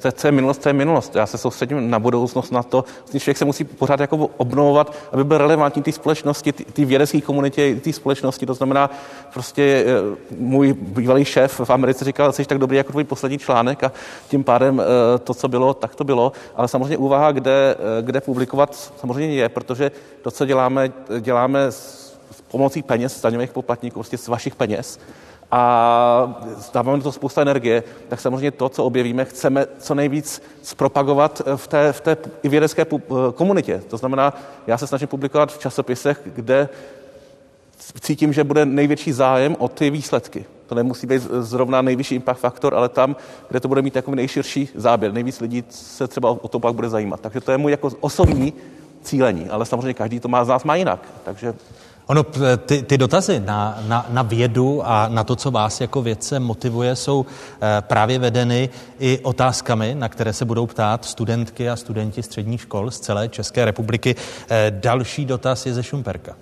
to, 0.02 0.12
co 0.12 0.28
je 0.28 0.32
minulost, 0.32 0.58
to 0.58 0.70
je 0.70 0.74
minulost. 0.74 1.16
Já 1.16 1.26
se 1.26 1.38
soustředím 1.38 1.89
na 1.89 2.00
budoucnost, 2.00 2.52
na 2.52 2.64
to, 2.64 2.86
že 3.14 3.20
člověk 3.20 3.38
se 3.38 3.45
musí 3.45 3.64
pořád 3.64 4.00
jako 4.00 4.30
obnovovat, 4.38 4.93
aby 5.12 5.24
byl 5.24 5.38
relevantní 5.38 5.84
té 5.84 5.91
společnosti, 5.91 6.52
té 6.52 6.86
vědecké 6.86 7.22
komunitě, 7.22 7.76
té 7.76 7.93
společnosti. 7.93 8.45
To 8.45 8.54
znamená, 8.54 8.89
prostě 9.34 9.86
eh, 9.88 10.36
můj 10.38 10.74
bývalý 10.74 11.26
šéf 11.26 11.62
v 11.64 11.70
Americe 11.70 12.06
říkal, 12.06 12.32
jsi 12.32 12.45
tak 12.45 12.58
dobrý 12.58 12.78
jako 12.78 12.91
tvůj 12.91 13.04
poslední 13.04 13.38
článek 13.38 13.84
a 13.84 13.91
tím 14.28 14.43
pádem 14.43 14.82
eh, 14.82 15.20
to, 15.20 15.34
co 15.34 15.48
bylo, 15.48 15.74
tak 15.74 15.95
to 15.95 16.04
bylo. 16.04 16.32
Ale 16.56 16.68
samozřejmě 16.68 16.98
úvaha, 16.98 17.32
kde, 17.32 17.76
eh, 17.80 18.02
kde 18.02 18.22
publikovat, 18.22 18.76
samozřejmě 19.00 19.36
je, 19.36 19.50
protože 19.50 19.91
to, 20.22 20.32
co 20.32 20.45
děláme, 20.45 20.91
děláme 21.20 21.66
s 21.72 22.08
pomocí 22.48 22.84
peněz, 22.84 23.22
daňových 23.22 23.52
poplatníků, 23.52 23.93
prostě 23.93 24.18
z 24.18 24.28
vašich 24.28 24.56
peněz 24.56 25.00
a 25.52 26.41
dáváme 26.74 27.02
to 27.02 27.12
spousta 27.12 27.41
energie, 27.41 27.84
tak 28.08 28.22
samozřejmě 28.22 28.52
to, 28.52 28.70
co 28.70 28.84
objevíme, 28.84 29.26
chceme 29.26 29.66
co 29.80 29.95
nejvíc 29.95 30.41
zpropagovat 30.62 31.41
v 31.56 31.68
té, 31.68 31.93
v 31.93 32.02
té 32.02 32.18
vědecké 32.43 32.86
komunitě. 33.36 33.82
To 33.88 33.98
znamená, 33.98 34.34
já 34.68 34.78
se 34.78 34.88
snažím 34.88 35.08
publikovat 35.08 35.54
v 35.54 35.60
časopisech, 35.60 36.22
kde 36.26 36.70
cítím, 38.00 38.34
že 38.34 38.43
bude 38.43 38.66
největší 38.66 39.12
zájem 39.12 39.56
o 39.60 39.68
ty 39.68 39.89
výsledky. 39.89 40.45
To 40.68 40.76
nemusí 40.76 41.08
být 41.08 41.22
zrovna 41.22 41.82
nejvyšší 41.82 42.16
impact 42.16 42.39
faktor, 42.39 42.76
ale 42.76 42.89
tam, 42.89 43.16
kde 43.50 43.60
to 43.60 43.68
bude 43.68 43.82
mít 43.82 43.93
takový 43.93 44.16
nejširší 44.16 44.70
záběr. 44.76 45.14
Nejvíc 45.14 45.41
lidí 45.41 45.64
se 45.70 46.08
třeba 46.08 46.30
o 46.30 46.48
to 46.48 46.60
pak 46.60 46.74
bude 46.74 46.89
zajímat. 46.89 47.20
Takže 47.20 47.41
to 47.41 47.52
je 47.52 47.58
můj 47.58 47.72
jako 47.72 47.89
osobní 48.00 48.54
cílení, 49.02 49.50
ale 49.50 49.66
samozřejmě 49.66 49.93
každý 49.93 50.20
to 50.20 50.28
má 50.28 50.45
z 50.45 50.48
nás 50.48 50.64
má 50.64 50.76
jinak. 50.76 51.08
Takže 51.24 51.54
Ono, 52.08 52.24
ty, 52.66 52.82
ty 52.84 52.97
dotazy 52.97 53.39
na, 53.39 53.84
na, 53.88 54.05
na 54.10 54.22
vědu 54.22 54.82
a 54.86 55.08
na 55.08 55.24
to, 55.24 55.36
co 55.36 55.51
vás 55.51 55.82
jako 55.82 56.01
vědce 56.01 56.39
motivuje, 56.39 56.95
jsou 56.95 57.26
eh, 57.26 57.82
právě 57.82 58.20
vedeny 58.20 58.70
i 58.99 59.20
otázkami, 59.24 59.95
na 59.95 60.10
které 60.10 60.34
se 60.34 60.45
budou 60.45 60.66
ptát 60.68 61.05
studentky 61.05 61.70
a 61.70 61.76
studenti 61.76 62.24
středních 62.24 62.62
škol 62.62 62.91
z 62.91 62.99
celé 62.99 63.30
České 63.30 63.66
republiky. 63.66 64.16
Eh, 64.49 64.72
další 64.80 65.26
dotaz 65.26 65.66
je 65.66 65.74
ze 65.74 65.84
Šumperka. 65.84 66.36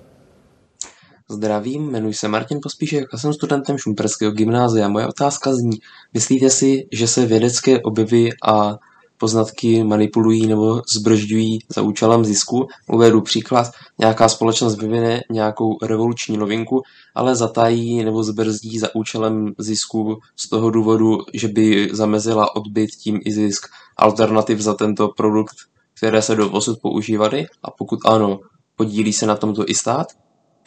Zdravím, 1.29 1.89
jmenuji 1.89 2.13
se 2.13 2.27
Martin 2.27 2.59
Pospíšek 2.63 3.13
a 3.13 3.17
jsem 3.17 3.33
studentem 3.33 3.77
Šumperského 3.77 4.31
gymnázia. 4.31 4.87
Moje 4.87 5.07
otázka 5.07 5.53
zní, 5.53 5.79
myslíte 6.13 6.49
si, 6.49 6.87
že 6.91 7.07
se 7.07 7.25
vědecké 7.25 7.81
objevy 7.81 8.29
a 8.47 8.77
poznatky 9.17 9.83
manipulují 9.83 10.47
nebo 10.47 10.81
zbržďují 10.95 11.59
za 11.69 11.81
účelem 11.81 12.25
zisku. 12.25 12.67
Uvedu 12.89 13.21
příklad, 13.21 13.71
nějaká 13.99 14.29
společnost 14.29 14.77
vyvine 14.77 15.21
nějakou 15.31 15.77
revoluční 15.81 16.37
novinku, 16.37 16.81
ale 17.15 17.35
zatají 17.35 18.03
nebo 18.03 18.23
zbrzdí 18.23 18.79
za 18.79 18.95
účelem 18.95 19.53
zisku 19.57 20.17
z 20.35 20.49
toho 20.49 20.69
důvodu, 20.69 21.17
že 21.33 21.47
by 21.47 21.89
zamezila 21.91 22.55
odbyt 22.55 22.91
tím 22.91 23.19
i 23.25 23.31
zisk 23.31 23.65
alternativ 23.97 24.59
za 24.59 24.73
tento 24.73 25.07
produkt, 25.07 25.55
které 25.97 26.21
se 26.21 26.35
do 26.35 26.49
posud 26.49 26.79
používaly 26.81 27.45
a 27.63 27.71
pokud 27.71 27.99
ano, 28.05 28.39
podílí 28.75 29.13
se 29.13 29.25
na 29.25 29.35
tomto 29.35 29.63
i 29.67 29.75
stát? 29.75 30.07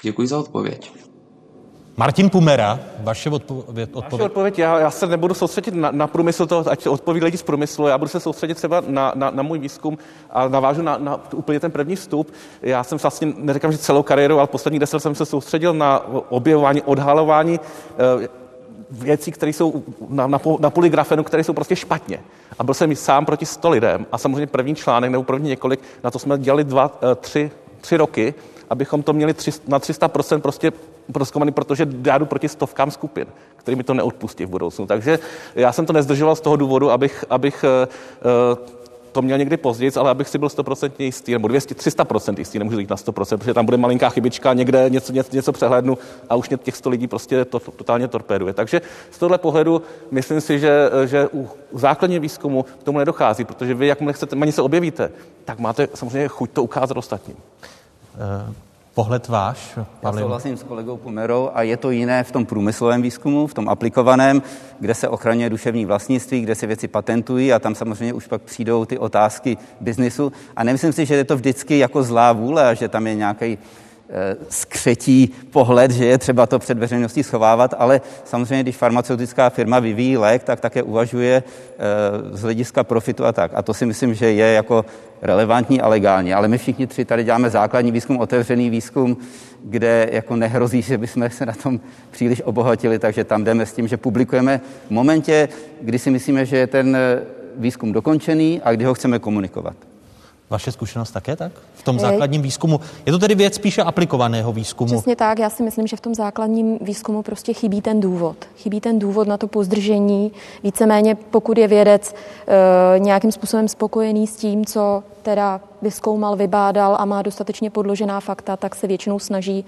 Děkuji 0.02 0.28
za 0.28 0.38
odpověď. 0.38 1.07
Martin 1.98 2.30
Pumera, 2.30 2.80
vaše 3.00 3.30
odpověď. 3.30 3.90
Vaše 4.10 4.22
odpověď, 4.22 4.58
já, 4.58 4.80
já 4.80 4.90
se 4.90 5.06
nebudu 5.06 5.34
soustředit 5.34 5.74
na, 5.74 5.90
na 5.90 6.06
průmysl, 6.06 6.46
to, 6.46 6.64
ať 6.70 6.82
se 6.82 6.90
odpoví 6.90 7.20
lidi 7.20 7.38
z 7.38 7.42
průmyslu, 7.42 7.86
já 7.86 7.98
budu 7.98 8.08
se 8.08 8.20
soustředit 8.20 8.54
třeba 8.54 8.82
na, 8.86 9.12
na, 9.14 9.30
na 9.30 9.42
můj 9.42 9.58
výzkum 9.58 9.98
a 10.30 10.48
navážu 10.48 10.82
na, 10.82 10.98
na 10.98 11.20
úplně 11.34 11.60
ten 11.60 11.70
první 11.70 11.96
vstup. 11.96 12.32
Já 12.62 12.84
jsem 12.84 12.98
vlastně, 12.98 13.32
neříkám, 13.36 13.72
že 13.72 13.78
celou 13.78 14.02
kariéru, 14.02 14.38
ale 14.38 14.46
poslední 14.46 14.78
deset 14.78 15.00
jsem 15.00 15.14
se 15.14 15.26
soustředil 15.26 15.74
na 15.74 16.06
objevování, 16.28 16.82
odhalování 16.82 17.60
eh, 18.22 18.28
věcí, 18.90 19.32
které 19.32 19.52
jsou 19.52 19.82
na, 20.08 20.26
na, 20.26 20.40
na 20.60 20.70
poligrafenu, 20.70 21.24
které 21.24 21.44
jsou 21.44 21.52
prostě 21.52 21.76
špatně. 21.76 22.20
A 22.58 22.64
byl 22.64 22.74
jsem 22.74 22.96
sám 22.96 23.26
proti 23.26 23.46
sto 23.46 23.70
lidem 23.70 24.06
a 24.12 24.18
samozřejmě 24.18 24.46
první 24.46 24.74
článek 24.74 25.10
nebo 25.10 25.24
první 25.24 25.48
několik, 25.48 25.80
na 26.04 26.10
to 26.10 26.18
jsme 26.18 26.38
dělali 26.38 26.64
dva, 26.64 26.98
eh, 27.02 27.14
tři, 27.14 27.50
tři 27.80 27.96
roky, 27.96 28.34
abychom 28.70 29.02
to 29.02 29.12
měli 29.12 29.34
tři, 29.34 29.50
na 29.66 29.78
300% 29.78 30.40
prostě 30.40 30.72
proskoumaný, 31.12 31.52
protože 31.52 31.88
já 32.04 32.18
jdu 32.18 32.26
proti 32.26 32.48
stovkám 32.48 32.90
skupin, 32.90 33.26
který 33.56 33.76
mi 33.76 33.84
to 33.84 33.94
neodpustí 33.94 34.44
v 34.44 34.48
budoucnu. 34.48 34.86
Takže 34.86 35.18
já 35.54 35.72
jsem 35.72 35.86
to 35.86 35.92
nezdržoval 35.92 36.36
z 36.36 36.40
toho 36.40 36.56
důvodu, 36.56 36.90
abych, 36.90 37.24
abych 37.30 37.64
uh, 37.64 38.68
to 39.12 39.22
měl 39.22 39.38
někdy 39.38 39.56
později, 39.56 39.92
ale 39.96 40.10
abych 40.10 40.28
si 40.28 40.38
byl 40.38 40.48
100% 40.48 40.90
jistý, 40.98 41.32
nebo 41.32 41.48
200, 41.48 41.74
300% 41.74 42.38
jistý, 42.38 42.58
nemůžu 42.58 42.78
jít 42.78 42.90
na 42.90 42.96
100%, 42.96 43.36
protože 43.38 43.54
tam 43.54 43.64
bude 43.64 43.76
malinká 43.76 44.10
chybička, 44.10 44.52
někde 44.52 44.90
něco, 44.90 45.12
něco, 45.12 45.36
něco 45.36 45.52
přehlednu 45.52 45.98
a 46.30 46.34
už 46.34 46.48
mě 46.48 46.58
těch 46.58 46.76
100 46.76 46.90
lidí 46.90 47.06
prostě 47.06 47.44
to, 47.44 47.60
to 47.60 47.70
totálně 47.70 48.08
torpéduje. 48.08 48.52
Takže 48.52 48.80
z 49.10 49.18
tohle 49.18 49.38
pohledu 49.38 49.82
myslím 50.10 50.40
si, 50.40 50.58
že, 50.58 50.90
že 51.04 51.28
u 51.32 51.48
základního 51.72 52.22
výzkumu 52.22 52.62
k 52.62 52.82
tomu 52.82 52.98
nedochází, 52.98 53.44
protože 53.44 53.74
vy, 53.74 53.86
jakmile 53.86 54.12
chcete, 54.12 54.36
ani 54.36 54.52
se 54.52 54.62
objevíte, 54.62 55.10
tak 55.44 55.58
máte 55.58 55.88
samozřejmě 55.94 56.28
chuť 56.28 56.50
to 56.50 56.62
ukázat 56.62 56.96
ostatním. 56.96 57.36
Pohled 58.98 59.28
váš, 59.28 59.78
Pavle? 60.00 60.20
Já 60.20 60.24
souhlasím 60.24 60.56
s 60.56 60.62
kolegou 60.62 60.96
Pumerou 60.96 61.50
a 61.54 61.62
je 61.62 61.76
to 61.76 61.90
jiné 61.90 62.24
v 62.24 62.32
tom 62.32 62.46
průmyslovém 62.46 63.02
výzkumu, 63.02 63.46
v 63.46 63.54
tom 63.54 63.68
aplikovaném, 63.68 64.42
kde 64.80 64.94
se 64.94 65.08
ochraňuje 65.08 65.50
duševní 65.50 65.86
vlastnictví, 65.86 66.40
kde 66.40 66.54
se 66.54 66.66
věci 66.66 66.88
patentují 66.88 67.52
a 67.52 67.58
tam 67.58 67.74
samozřejmě 67.74 68.12
už 68.12 68.26
pak 68.26 68.42
přijdou 68.42 68.84
ty 68.84 68.98
otázky 68.98 69.56
biznisu. 69.80 70.32
A 70.56 70.64
nemyslím 70.64 70.92
si, 70.92 71.06
že 71.06 71.14
je 71.14 71.24
to 71.24 71.36
vždycky 71.36 71.78
jako 71.78 72.02
zlá 72.02 72.32
vůle 72.32 72.68
a 72.68 72.74
že 72.74 72.88
tam 72.88 73.06
je 73.06 73.14
nějaký 73.14 73.58
skřetí 74.48 75.34
pohled, 75.50 75.90
že 75.90 76.06
je 76.06 76.18
třeba 76.18 76.46
to 76.46 76.58
před 76.58 76.78
veřejností 76.78 77.22
schovávat, 77.22 77.74
ale 77.78 78.00
samozřejmě, 78.24 78.62
když 78.62 78.76
farmaceutická 78.76 79.50
firma 79.50 79.78
vyvíjí 79.78 80.16
lék, 80.16 80.42
tak 80.42 80.60
také 80.60 80.82
uvažuje 80.82 81.42
eh, 81.42 82.36
z 82.36 82.42
hlediska 82.42 82.84
profitu 82.84 83.24
a 83.24 83.32
tak. 83.32 83.50
A 83.54 83.62
to 83.62 83.74
si 83.74 83.86
myslím, 83.86 84.14
že 84.14 84.32
je 84.32 84.52
jako 84.52 84.84
relevantní 85.22 85.80
a 85.80 85.88
legální. 85.88 86.34
Ale 86.34 86.48
my 86.48 86.58
všichni 86.58 86.86
tři 86.86 87.04
tady 87.04 87.24
děláme 87.24 87.50
základní 87.50 87.92
výzkum, 87.92 88.18
otevřený 88.18 88.70
výzkum, 88.70 89.16
kde 89.64 90.08
jako 90.12 90.36
nehrozí, 90.36 90.82
že 90.82 90.98
bychom 90.98 91.30
se 91.30 91.46
na 91.46 91.52
tom 91.52 91.80
příliš 92.10 92.42
obohatili, 92.44 92.98
takže 92.98 93.24
tam 93.24 93.44
jdeme 93.44 93.66
s 93.66 93.72
tím, 93.72 93.88
že 93.88 93.96
publikujeme 93.96 94.60
v 94.86 94.90
momentě, 94.90 95.48
kdy 95.80 95.98
si 95.98 96.10
myslíme, 96.10 96.46
že 96.46 96.56
je 96.56 96.66
ten 96.66 96.96
eh, 96.96 97.22
výzkum 97.56 97.92
dokončený 97.92 98.60
a 98.64 98.72
kdy 98.72 98.84
ho 98.84 98.94
chceme 98.94 99.18
komunikovat. 99.18 99.76
Vaše 100.50 100.72
zkušenost 100.72 101.10
také 101.10 101.36
tak? 101.36 101.52
Tom 101.88 101.98
základním 101.98 102.42
výzkumu? 102.42 102.80
Je 103.06 103.12
to 103.12 103.18
tedy 103.18 103.34
věc 103.34 103.54
spíše 103.54 103.82
aplikovaného 103.82 104.52
výzkumu? 104.52 104.94
Přesně 104.94 105.16
tak. 105.16 105.38
Já 105.38 105.50
si 105.50 105.62
myslím, 105.62 105.86
že 105.86 105.96
v 105.96 106.00
tom 106.00 106.14
základním 106.14 106.78
výzkumu 106.80 107.22
prostě 107.22 107.52
chybí 107.52 107.82
ten 107.82 108.00
důvod. 108.00 108.36
Chybí 108.56 108.80
ten 108.80 108.98
důvod 108.98 109.28
na 109.28 109.36
to 109.36 109.48
pozdržení. 109.48 110.32
Víceméně, 110.62 111.14
pokud 111.14 111.58
je 111.58 111.68
vědec 111.68 112.14
e, 112.94 112.98
nějakým 112.98 113.32
způsobem 113.32 113.68
spokojený 113.68 114.26
s 114.26 114.36
tím, 114.36 114.66
co 114.66 115.02
teda 115.22 115.60
vyskoumal, 115.82 116.36
vybádal 116.36 116.96
a 116.98 117.04
má 117.04 117.22
dostatečně 117.22 117.70
podložená 117.70 118.20
fakta, 118.20 118.56
tak 118.56 118.74
se 118.74 118.86
většinou 118.86 119.18
snaží 119.18 119.64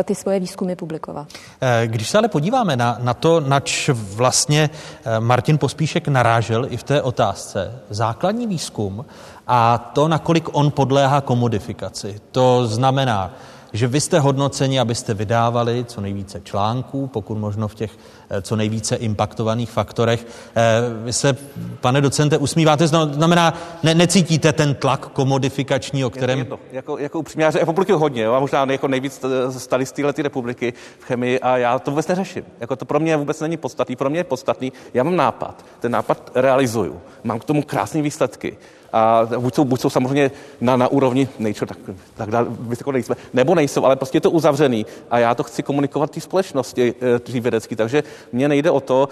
e, 0.00 0.04
ty 0.04 0.14
svoje 0.14 0.40
výzkumy 0.40 0.76
publikovat. 0.76 1.26
Eh, 1.60 1.86
když 1.86 2.08
se 2.08 2.18
ale 2.18 2.28
podíváme 2.28 2.76
na, 2.76 2.98
na 3.02 3.14
to, 3.14 3.40
nač 3.40 3.88
vlastně 3.94 4.70
Martin 5.18 5.58
Pospíšek 5.58 6.08
narážel 6.08 6.66
i 6.70 6.76
v 6.76 6.82
té 6.82 7.02
otázce, 7.02 7.82
základní 7.90 8.46
výzkum 8.46 9.04
a 9.46 9.78
to, 9.78 10.08
nakolik 10.08 10.48
on 10.52 10.70
podléhá 10.70 11.20
komodifikaci. 11.56 12.20
To 12.32 12.66
znamená, 12.66 13.34
že 13.72 13.86
vy 13.86 14.00
jste 14.00 14.20
hodnoceni, 14.20 14.80
abyste 14.80 15.14
vydávali 15.14 15.84
co 15.84 16.00
nejvíce 16.00 16.40
článků, 16.40 17.06
pokud 17.06 17.38
možno 17.38 17.68
v 17.68 17.74
těch 17.74 17.90
eh, 18.30 18.42
co 18.42 18.56
nejvíce 18.56 18.96
impaktovaných 18.96 19.70
faktorech. 19.70 20.26
Eh, 20.26 20.62
vy 21.04 21.12
se, 21.12 21.36
pane 21.80 22.00
docente, 22.00 22.38
usmíváte, 22.38 22.86
znamená, 22.86 23.54
ne, 23.82 23.94
necítíte 23.94 24.52
ten 24.52 24.74
tlak 24.74 25.08
komodifikační, 25.08 26.04
o 26.04 26.10
kterém... 26.10 26.38
Je 26.38 26.44
to, 26.44 26.58
jako, 26.72 26.98
jako 26.98 27.18
upřímně, 27.18 27.44
já 27.44 27.50
republiky 27.50 27.92
hodně, 27.92 28.22
jo, 28.22 28.32
a 28.32 28.40
možná 28.40 28.66
jako 28.70 28.88
nejvíc 28.88 29.24
stali 29.58 29.86
z 29.86 29.92
téhle 29.92 30.12
republiky 30.22 30.72
v 30.98 31.04
chemii 31.04 31.40
a 31.40 31.56
já 31.56 31.78
to 31.78 31.90
vůbec 31.90 32.06
neřeším. 32.06 32.44
Jako 32.60 32.76
to 32.76 32.84
pro 32.84 33.00
mě 33.00 33.16
vůbec 33.16 33.40
není 33.40 33.56
podstatný. 33.56 33.96
Pro 33.96 34.10
mě 34.10 34.20
je 34.20 34.24
podstatný, 34.24 34.72
já 34.94 35.02
mám 35.02 35.16
nápad, 35.16 35.64
ten 35.80 35.92
nápad 35.92 36.30
realizuju, 36.34 37.00
mám 37.24 37.38
k 37.38 37.44
tomu 37.44 37.62
krásné 37.62 38.02
výsledky 38.02 38.56
a 38.96 39.28
buď 39.38 39.54
jsou, 39.54 39.64
buď 39.64 39.80
jsou 39.80 39.90
samozřejmě 39.90 40.30
na, 40.60 40.76
na 40.76 40.88
úrovni 40.88 41.28
nature, 41.38 41.66
tak, 41.66 41.78
tak 42.14 42.30
dál, 42.30 42.46
vysoko 42.48 42.92
nejsme, 42.92 43.16
nebo 43.34 43.54
nejsou, 43.54 43.84
ale 43.84 43.96
prostě 43.96 44.16
je 44.16 44.20
to 44.20 44.30
uzavřený 44.30 44.86
a 45.10 45.18
já 45.18 45.34
to 45.34 45.42
chci 45.42 45.62
komunikovat 45.62 46.10
té 46.10 46.20
společnosti, 46.20 46.94
eh, 47.16 47.18
tý 47.18 47.40
vědecký, 47.40 47.76
takže 47.76 48.02
mně 48.32 48.48
nejde 48.48 48.70
o 48.70 48.80
to, 48.80 49.08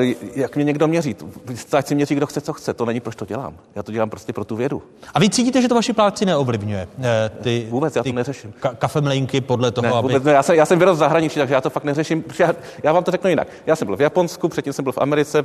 eh, 0.00 0.14
jak 0.34 0.56
mě 0.56 0.64
někdo 0.64 0.88
měří. 0.88 1.16
Ať 1.72 1.86
si 1.86 1.94
měří, 1.94 2.14
kdo 2.14 2.26
chce, 2.26 2.40
co 2.40 2.52
chce, 2.52 2.74
to 2.74 2.84
není, 2.84 3.00
proč 3.00 3.16
to 3.16 3.24
dělám. 3.24 3.54
Já 3.74 3.82
to 3.82 3.92
dělám 3.92 4.10
prostě 4.10 4.32
pro 4.32 4.44
tu 4.44 4.56
vědu. 4.56 4.82
A 5.14 5.18
vy 5.18 5.30
cítíte, 5.30 5.62
že 5.62 5.68
to 5.68 5.74
vaši 5.74 5.92
práci 5.92 6.26
neovlivňuje? 6.26 6.88
Eh, 7.02 7.30
ty, 7.42 7.66
vůbec, 7.70 7.96
já 7.96 8.02
to 8.02 8.12
neřeším. 8.12 8.52
Ka- 8.60 8.74
kafemlejnky 8.76 9.40
podle 9.40 9.70
toho, 9.70 9.86
ne, 9.86 9.92
aby... 9.92 10.08
Vůbec, 10.08 10.24
ne, 10.24 10.32
já, 10.32 10.42
jsem, 10.42 10.56
já 10.56 10.66
jsem 10.66 10.78
vyrost 10.78 10.96
v 10.96 10.98
zahraničí, 10.98 11.38
takže 11.38 11.54
já 11.54 11.60
to 11.60 11.70
fakt 11.70 11.84
neřeším. 11.84 12.24
Já, 12.38 12.54
já 12.82 12.92
vám 12.92 13.04
to 13.04 13.10
řeknu 13.10 13.30
jinak. 13.30 13.48
Já 13.66 13.76
jsem 13.76 13.86
byl 13.86 13.96
v 13.96 14.00
Japonsku, 14.00 14.48
předtím 14.48 14.72
jsem 14.72 14.82
byl 14.82 14.92
v 14.92 14.98
Americe, 14.98 15.44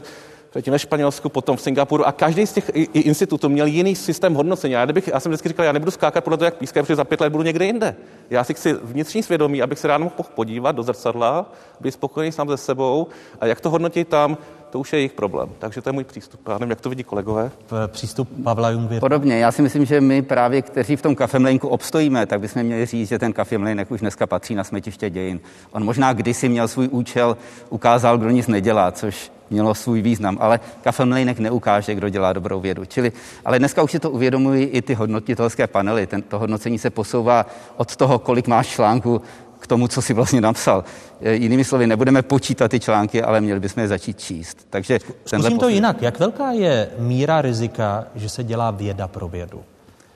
předtím 0.50 0.74
ve 0.74 0.80
Španělsku, 0.80 1.30
potom 1.30 1.58
v 1.58 1.62
Singapuru 1.62 2.08
a 2.08 2.12
každý 2.12 2.48
z 2.48 2.54
těch 2.54 2.72
institutů 2.94 3.50
měl 3.50 3.66
jiný 3.66 3.96
systém 3.96 4.34
hodnocení. 4.34 4.74
Já, 4.74 4.86
kdybych, 4.86 5.08
já 5.08 5.20
jsem 5.20 5.30
vždycky 5.30 5.50
říkal, 5.50 5.66
já 5.66 5.72
nebudu 5.72 5.92
skákat 5.92 6.24
podle 6.24 6.38
toho, 6.38 6.46
jak 6.46 6.58
pískají, 6.58 6.84
protože 6.84 6.96
za 6.96 7.04
pět 7.04 7.22
let 7.22 7.30
budu 7.30 7.44
někde 7.44 7.66
jinde. 7.66 7.96
Já 8.30 8.44
si 8.44 8.54
chci 8.54 8.74
vnitřní 8.84 9.24
svědomí, 9.24 9.62
abych 9.62 9.80
se 9.80 9.88
ráno 9.88 10.04
mohl 10.04 10.30
podívat 10.36 10.72
do 10.72 10.84
zrcadla, 10.84 11.52
být 11.80 11.92
spokojený 11.92 12.32
sám 12.32 12.48
se 12.48 12.58
sebou 12.58 13.08
a 13.40 13.46
jak 13.46 13.62
to 13.62 13.70
hodnotit 13.70 14.08
tam, 14.08 14.38
to 14.70 14.80
už 14.80 14.94
je 14.94 15.00
jejich 15.00 15.12
problém. 15.12 15.50
Takže 15.60 15.82
to 15.82 15.90
je 15.90 15.94
můj 15.94 16.04
přístup. 16.04 16.48
Já 16.48 16.58
nevím, 16.58 16.70
jak 16.70 16.82
to 16.82 16.90
vidí 16.90 17.04
kolegové. 17.04 17.52
Přístup 17.88 18.30
Pavla 18.44 18.70
Jungvěr. 18.70 19.00
Podobně. 19.00 19.40
Já 19.40 19.52
si 19.52 19.62
myslím, 19.62 19.86
že 19.86 20.02
my 20.02 20.22
právě, 20.22 20.62
kteří 20.62 20.96
v 20.96 21.02
tom 21.02 21.16
kafemlejnku 21.16 21.68
obstojíme, 21.68 22.26
tak 22.26 22.40
bychom 22.40 22.64
měli 22.64 22.86
říct, 22.86 23.10
že 23.10 23.20
ten 23.20 23.34
kafemlejnek 23.34 23.92
už 23.92 24.00
dneska 24.00 24.28
patří 24.28 24.56
na 24.56 24.64
smetiště 24.64 25.10
dějin. 25.10 25.40
On 25.72 25.86
možná 25.86 26.14
kdysi 26.14 26.50
měl 26.50 26.68
svůj 26.68 26.88
účel, 26.92 27.38
ukázal, 27.70 28.18
kdo 28.18 28.30
nic 28.30 28.48
nedělá, 28.48 28.92
což 28.92 29.32
mělo 29.50 29.76
svůj 29.76 30.02
význam, 30.02 30.38
ale 30.40 30.60
kafemlejnek 30.84 31.40
neukáže, 31.40 31.96
kdo 31.96 32.10
dělá 32.10 32.34
dobrou 32.34 32.60
vědu. 32.60 32.86
Čili, 32.86 33.12
ale 33.46 33.60
dneska 33.60 33.84
už 33.84 33.92
si 33.92 34.00
to 34.00 34.12
uvědomují 34.12 34.64
i 34.66 34.82
ty 34.82 34.94
hodnotitelské 34.94 35.68
panely. 35.68 36.08
Ten, 36.08 36.22
to 36.22 36.40
hodnocení 36.40 36.80
se 36.80 36.90
posouvá 36.90 37.46
od 37.78 37.96
toho, 37.96 38.20
kolik 38.20 38.48
máš 38.48 38.68
článku, 38.68 39.22
k 39.60 39.68
tomu, 39.68 39.88
co 39.88 40.02
si 40.02 40.14
vlastně 40.14 40.42
napsal. 40.42 40.84
E, 41.22 41.34
jinými 41.34 41.64
slovy, 41.64 41.88
nebudeme 41.88 42.22
počítat 42.22 42.68
ty 42.68 42.80
články, 42.80 43.24
ale 43.24 43.42
měli 43.42 43.60
bychom 43.60 43.82
je 43.82 43.88
začít 43.88 44.20
číst. 44.20 44.68
Takže 44.70 45.00
Zkusím 45.26 45.58
to 45.58 45.68
jinak. 45.68 46.02
Jak 46.02 46.20
velká 46.20 46.52
je 46.52 46.90
míra 46.98 47.42
rizika, 47.42 48.06
že 48.16 48.30
se 48.30 48.44
dělá 48.44 48.72
věda 48.72 49.08
pro 49.08 49.28
vědu? 49.28 49.64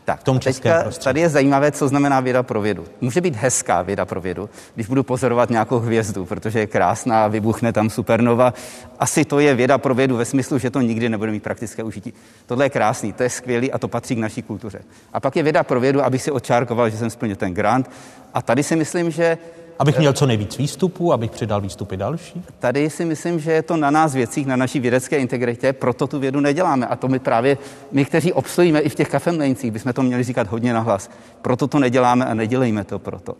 Tak, 0.06 0.20
v 0.20 0.24
tom 0.24 0.40
teďka, 0.40 0.92
tady 1.04 1.20
je 1.20 1.30
zajímavé, 1.30 1.72
co 1.72 1.88
znamená 1.88 2.20
věda 2.20 2.44
pro 2.44 2.62
vědu. 2.62 2.86
Může 3.02 3.22
být 3.22 3.36
hezká 3.36 3.82
věda 3.82 4.06
pro 4.06 4.22
vědu, 4.22 4.50
když 4.76 4.88
budu 4.88 5.04
pozorovat 5.04 5.50
nějakou 5.50 5.80
hvězdu, 5.80 6.26
protože 6.26 6.60
je 6.60 6.68
krásná, 6.68 7.28
vybuchne 7.28 7.74
tam 7.74 7.90
supernova. 7.90 8.54
Asi 9.00 9.26
to 9.26 9.40
je 9.40 9.56
věda 9.56 9.78
pro 9.78 9.96
vědu 9.96 10.18
ve 10.18 10.26
smyslu, 10.26 10.60
že 10.60 10.70
to 10.70 10.82
nikdy 10.82 11.10
nebude 11.10 11.32
mít 11.32 11.44
praktické 11.44 11.84
užití. 11.84 12.14
Tohle 12.46 12.66
je 12.66 12.70
krásný, 12.70 13.14
to 13.14 13.24
je 13.24 13.30
skvělý 13.30 13.72
a 13.72 13.78
to 13.78 13.88
patří 13.88 14.16
k 14.16 14.20
naší 14.20 14.42
kultuře. 14.42 14.82
A 15.14 15.20
pak 15.20 15.36
je 15.36 15.44
věda 15.44 15.64
pro 15.64 15.80
vědu, 15.80 16.06
abych 16.06 16.22
si 16.22 16.32
odčárkoval, 16.32 16.90
že 16.90 16.98
jsem 16.98 17.10
splnil 17.10 17.36
ten 17.36 17.54
grant. 17.54 17.90
A 18.34 18.42
tady 18.42 18.64
si 18.64 18.76
myslím, 18.76 19.12
že 19.12 19.38
Abych 19.80 20.00
měl 20.00 20.14
co 20.14 20.26
nejvíc 20.26 20.58
výstupů, 20.58 21.14
abych 21.14 21.32
přidal 21.32 21.62
výstupy 21.62 21.98
další? 21.98 22.44
Tady 22.60 22.90
si 22.90 23.06
myslím, 23.06 23.40
že 23.40 23.52
je 23.52 23.62
to 23.62 23.78
na 23.78 23.92
nás 23.92 24.14
věcích, 24.14 24.48
na 24.48 24.56
naší 24.56 24.80
vědecké 24.80 25.18
integritě, 25.18 25.74
proto 25.74 26.08
tu 26.08 26.20
vědu 26.20 26.40
neděláme. 26.40 26.88
A 26.88 26.96
to 26.96 27.08
my 27.08 27.20
právě, 27.20 27.58
my, 27.92 28.06
kteří 28.06 28.34
obstojíme 28.34 28.80
i 28.80 28.90
v 28.90 28.96
těch 28.96 29.10
kafemlejncích, 29.10 29.72
bychom 29.72 29.94
to 29.94 30.04
měli 30.04 30.24
říkat 30.24 30.48
hodně 30.48 30.74
nahlas. 30.74 31.10
Proto 31.42 31.68
to 31.68 31.80
neděláme 31.80 32.26
a 32.26 32.34
nedělejme 32.34 32.84
to 32.84 33.00
proto 33.00 33.36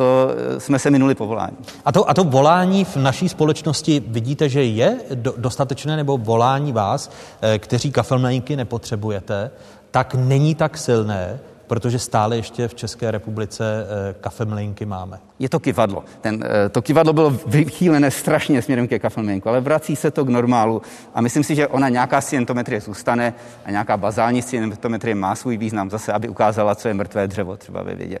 to 0.00 0.30
eh, 0.56 0.60
jsme 0.60 0.78
se 0.78 0.90
minuli 0.90 1.14
povolání. 1.14 1.56
A 1.84 1.92
to, 1.92 2.10
a 2.10 2.14
to 2.14 2.24
volání 2.24 2.84
v 2.84 2.96
naší 2.96 3.28
společnosti 3.28 4.02
vidíte, 4.06 4.48
že 4.48 4.64
je 4.64 4.98
do, 5.14 5.34
dostatečné, 5.36 5.96
nebo 5.96 6.18
volání 6.18 6.72
vás, 6.72 7.10
eh, 7.42 7.58
kteří 7.58 7.92
kafelmlejnky 7.92 8.56
nepotřebujete, 8.56 9.50
tak 9.90 10.14
není 10.14 10.54
tak 10.54 10.78
silné, 10.78 11.40
protože 11.70 11.98
stále 11.98 12.36
ještě 12.36 12.68
v 12.68 12.74
České 12.74 13.10
republice 13.10 13.64
eh, 13.64 14.14
kafemlinky 14.20 14.86
máme. 14.86 15.18
Je 15.38 15.48
to 15.48 15.60
kivadlo. 15.60 16.04
Ten, 16.20 16.44
eh, 16.44 16.68
to 16.68 16.82
kivadlo 16.82 17.12
bylo 17.12 17.30
vychýlené 17.46 18.10
strašně 18.10 18.62
směrem 18.62 18.88
ke 18.88 18.98
kafemlinku, 18.98 19.48
ale 19.48 19.60
vrací 19.60 19.96
se 19.96 20.10
to 20.10 20.24
k 20.24 20.28
normálu 20.28 20.82
a 21.14 21.20
myslím 21.20 21.44
si, 21.44 21.54
že 21.54 21.68
ona 21.68 21.88
nějaká 21.88 22.20
scientometrie 22.20 22.80
zůstane 22.80 23.34
a 23.64 23.70
nějaká 23.70 23.96
bazální 23.96 24.42
scientometrie 24.42 25.14
má 25.14 25.34
svůj 25.34 25.56
význam 25.56 25.90
zase, 25.90 26.12
aby 26.12 26.28
ukázala, 26.28 26.74
co 26.74 26.88
je 26.88 26.94
mrtvé 26.94 27.28
dřevo 27.28 27.56
třeba 27.56 27.82
ve 27.82 27.94
vědě. 27.94 28.18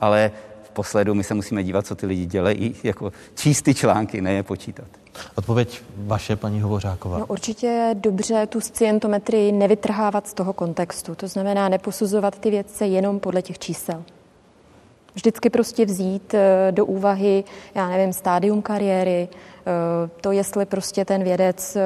Ale 0.00 0.30
posledu 0.72 1.14
my 1.14 1.24
se 1.24 1.34
musíme 1.34 1.64
dívat, 1.64 1.86
co 1.86 1.94
ty 1.94 2.06
lidi 2.06 2.26
dělají, 2.26 2.74
jako 2.82 3.12
číst 3.34 3.62
ty 3.62 3.74
články, 3.74 4.20
ne 4.20 4.32
je 4.32 4.42
počítat. 4.42 4.86
Odpověď 5.34 5.82
vaše, 5.96 6.36
paní 6.36 6.60
Hovořáková. 6.60 7.18
No, 7.18 7.26
určitě 7.26 7.66
je 7.66 7.94
dobře 7.94 8.46
tu 8.46 8.60
scientometrii 8.60 9.52
nevytrhávat 9.52 10.26
z 10.26 10.34
toho 10.34 10.52
kontextu. 10.52 11.14
To 11.14 11.28
znamená 11.28 11.68
neposuzovat 11.68 12.38
ty 12.38 12.50
vědce 12.50 12.86
jenom 12.86 13.20
podle 13.20 13.42
těch 13.42 13.58
čísel. 13.58 14.02
Vždycky 15.14 15.50
prostě 15.50 15.84
vzít 15.84 16.34
eh, 16.34 16.72
do 16.72 16.86
úvahy, 16.86 17.44
já 17.74 17.88
nevím, 17.88 18.12
stádium 18.12 18.62
kariéry, 18.62 19.28
eh, 19.28 20.10
to, 20.20 20.32
jestli 20.32 20.66
prostě 20.66 21.04
ten 21.04 21.24
vědec, 21.24 21.76
eh, 21.76 21.80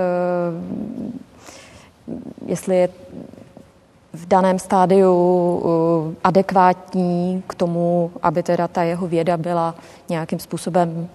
jestli 2.46 2.76
je 2.76 2.88
v 4.16 4.26
daném 4.26 4.58
stádiu 4.58 6.12
adekvátní 6.24 7.42
k 7.46 7.54
tomu, 7.54 8.10
aby 8.22 8.42
teda 8.42 8.68
ta 8.68 8.82
jeho 8.82 9.06
věda 9.06 9.36
byla 9.36 9.74
nějakým 10.08 10.38
způsobem 10.38 11.08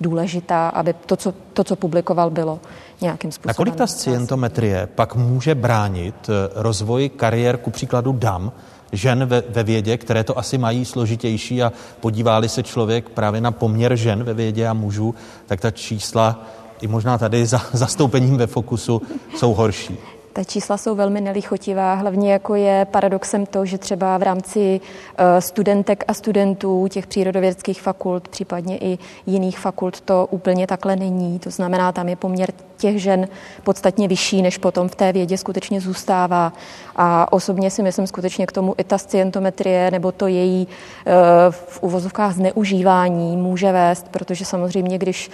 důležitá, 0.00 0.68
aby 0.68 0.92
to, 0.92 1.16
co, 1.16 1.34
to, 1.52 1.64
co 1.64 1.76
publikoval, 1.76 2.30
bylo 2.30 2.60
nějakým 3.00 3.32
způsobem. 3.32 3.50
Nakolik 3.50 3.74
ta 3.74 3.86
scientometrie 3.86 4.88
pak 4.94 5.14
může 5.14 5.54
bránit 5.54 6.14
eh, 6.28 6.50
rozvoji 6.54 7.08
kariér, 7.08 7.56
ku 7.56 7.70
příkladu 7.70 8.12
dam, 8.12 8.52
žen 8.92 9.26
ve, 9.26 9.42
ve 9.48 9.62
vědě, 9.62 9.96
které 9.96 10.24
to 10.24 10.38
asi 10.38 10.58
mají 10.58 10.84
složitější 10.84 11.62
a 11.62 11.72
podívá 12.00 12.48
se 12.48 12.62
člověk 12.62 13.08
právě 13.08 13.40
na 13.40 13.50
poměr 13.50 13.96
žen 13.96 14.24
ve 14.24 14.34
vědě 14.34 14.68
a 14.68 14.74
mužů, 14.74 15.14
tak 15.46 15.60
ta 15.60 15.70
čísla 15.70 16.44
i 16.80 16.86
možná 16.86 17.18
tady 17.18 17.46
za 17.46 17.60
zastoupením 17.72 18.36
ve 18.36 18.46
fokusu 18.46 19.02
jsou 19.36 19.54
horší. 19.54 19.98
Ta 20.34 20.44
čísla 20.44 20.76
jsou 20.76 20.94
velmi 20.94 21.20
nelichotivá, 21.20 21.94
hlavně 21.94 22.32
jako 22.32 22.54
je 22.54 22.86
paradoxem 22.90 23.46
to, 23.46 23.64
že 23.64 23.78
třeba 23.78 24.18
v 24.18 24.22
rámci 24.22 24.80
eh, 25.16 25.40
studentek 25.40 26.04
a 26.08 26.14
studentů 26.14 26.88
těch 26.88 27.06
přírodovědských 27.06 27.82
fakult, 27.82 28.28
případně 28.28 28.78
i 28.78 28.98
jiných 29.26 29.58
fakult, 29.58 30.00
to 30.00 30.28
úplně 30.30 30.66
takhle 30.66 30.96
není. 30.96 31.38
To 31.38 31.50
znamená, 31.50 31.92
tam 31.92 32.08
je 32.08 32.16
poměr 32.16 32.52
těch 32.84 33.02
žen 33.02 33.28
podstatně 33.62 34.08
vyšší, 34.08 34.42
než 34.42 34.58
potom 34.58 34.88
v 34.88 34.94
té 34.94 35.12
vědě 35.12 35.38
skutečně 35.38 35.80
zůstává. 35.80 36.52
A 36.96 37.32
osobně 37.32 37.70
si 37.70 37.82
myslím 37.82 38.06
skutečně 38.06 38.46
k 38.46 38.52
tomu 38.52 38.74
i 38.78 38.84
ta 38.84 38.98
scientometrie 38.98 39.90
nebo 39.90 40.12
to 40.12 40.26
její 40.26 40.68
eh, 40.68 41.12
v 41.50 41.82
uvozovkách 41.82 42.34
zneužívání 42.34 43.36
může 43.36 43.72
vést, 43.72 44.08
protože 44.08 44.44
samozřejmě, 44.44 44.98
když 44.98 45.30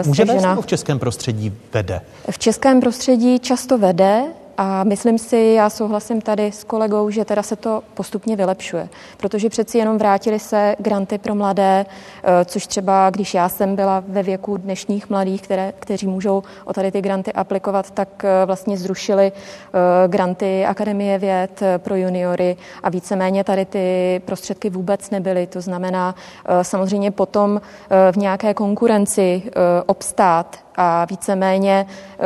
eh, 0.00 0.06
Může 0.06 0.24
vést 0.24 0.40
žena... 0.40 0.56
v 0.60 0.66
českém 0.66 0.98
prostředí 0.98 1.52
vede? 1.72 2.00
V 2.30 2.38
českém 2.38 2.80
prostředí 2.80 3.38
často 3.38 3.78
vede, 3.78 4.22
a 4.58 4.84
myslím 4.84 5.18
si, 5.18 5.36
já 5.36 5.70
souhlasím 5.70 6.20
tady 6.20 6.52
s 6.52 6.64
kolegou, 6.64 7.10
že 7.10 7.24
teda 7.24 7.42
se 7.42 7.56
to 7.56 7.82
postupně 7.94 8.36
vylepšuje, 8.36 8.88
protože 9.16 9.48
přeci 9.48 9.78
jenom 9.78 9.98
vrátili 9.98 10.38
se 10.38 10.76
granty 10.78 11.18
pro 11.18 11.34
mladé, 11.34 11.86
eh, 12.22 12.44
což 12.44 12.66
třeba, 12.66 13.10
když 13.10 13.34
já 13.34 13.48
jsem 13.48 13.76
byla 13.76 14.04
ve 14.08 14.22
věku 14.22 14.56
dnešních 14.56 15.10
mladých, 15.10 15.42
které, 15.42 15.72
kteří 15.78 16.06
můžou 16.06 16.42
o 16.64 16.72
tady 16.72 16.92
ty 16.92 17.02
granty 17.02 17.32
aplikovat, 17.32 17.90
tak 17.90 18.24
eh, 18.24 18.46
vlastně 18.46 18.76
zrušili 18.76 19.32
eh, 19.34 20.08
granty 20.08 20.66
Akademie 20.66 21.18
věd 21.18 21.62
pro 21.78 21.96
juniory 21.96 22.56
a 22.82 22.90
víceméně 22.90 23.44
tady 23.44 23.64
ty 23.64 24.20
prostředky 24.24 24.70
vůbec 24.70 25.10
nebyly. 25.10 25.46
To 25.46 25.60
znamená 25.60 26.14
samozřejmě 26.62 27.10
potom 27.10 27.60
v 28.12 28.16
nějaké 28.16 28.54
konkurenci 28.54 29.42
obstát 29.86 30.64
a 30.76 31.04
víceméně 31.04 31.86
eh, 31.88 32.24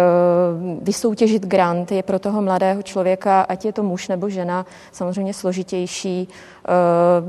vysoutěžit 0.82 1.46
grant 1.46 1.92
je 1.92 2.02
pro 2.02 2.18
toho 2.18 2.42
mladého 2.42 2.82
člověka, 2.82 3.40
ať 3.40 3.64
je 3.64 3.72
to 3.72 3.82
muž 3.82 4.08
nebo 4.08 4.28
žena, 4.28 4.66
samozřejmě 4.92 5.34
složitější, 5.34 6.28
eh, 6.28 6.72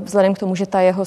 vzhledem 0.04 0.34
k 0.34 0.38
tomu, 0.38 0.54
že 0.54 0.66
ta 0.66 0.80
jeho 0.80 1.04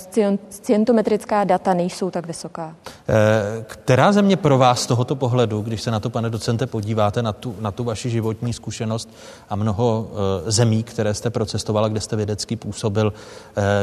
scientometrická 0.50 1.44
data 1.44 1.74
nejsou 1.74 2.10
tak 2.10 2.28
vysoká. 2.28 2.76
Eh, 3.10 3.66
která 3.68 4.12
země 4.12 4.38
pro 4.38 4.58
vás 4.58 4.82
z 4.82 4.86
tohoto 4.86 5.16
pohledu, 5.16 5.62
když 5.62 5.82
se 5.82 5.92
na 5.92 6.00
to, 6.00 6.10
pane 6.10 6.30
docente, 6.30 6.68
podíváte, 6.68 7.22
na 7.22 7.34
tu, 7.34 7.56
na 7.60 7.72
tu 7.72 7.84
vaši 7.84 8.10
životní 8.10 8.54
zkušenost 8.54 9.10
a 9.50 9.56
mnoho 9.56 10.10
zemí, 10.46 10.84
které 10.84 11.14
jste 11.14 11.30
procestovala, 11.30 11.88
kde 11.88 12.02
jste 12.02 12.16
vědecky 12.16 12.56
působil, 12.56 13.14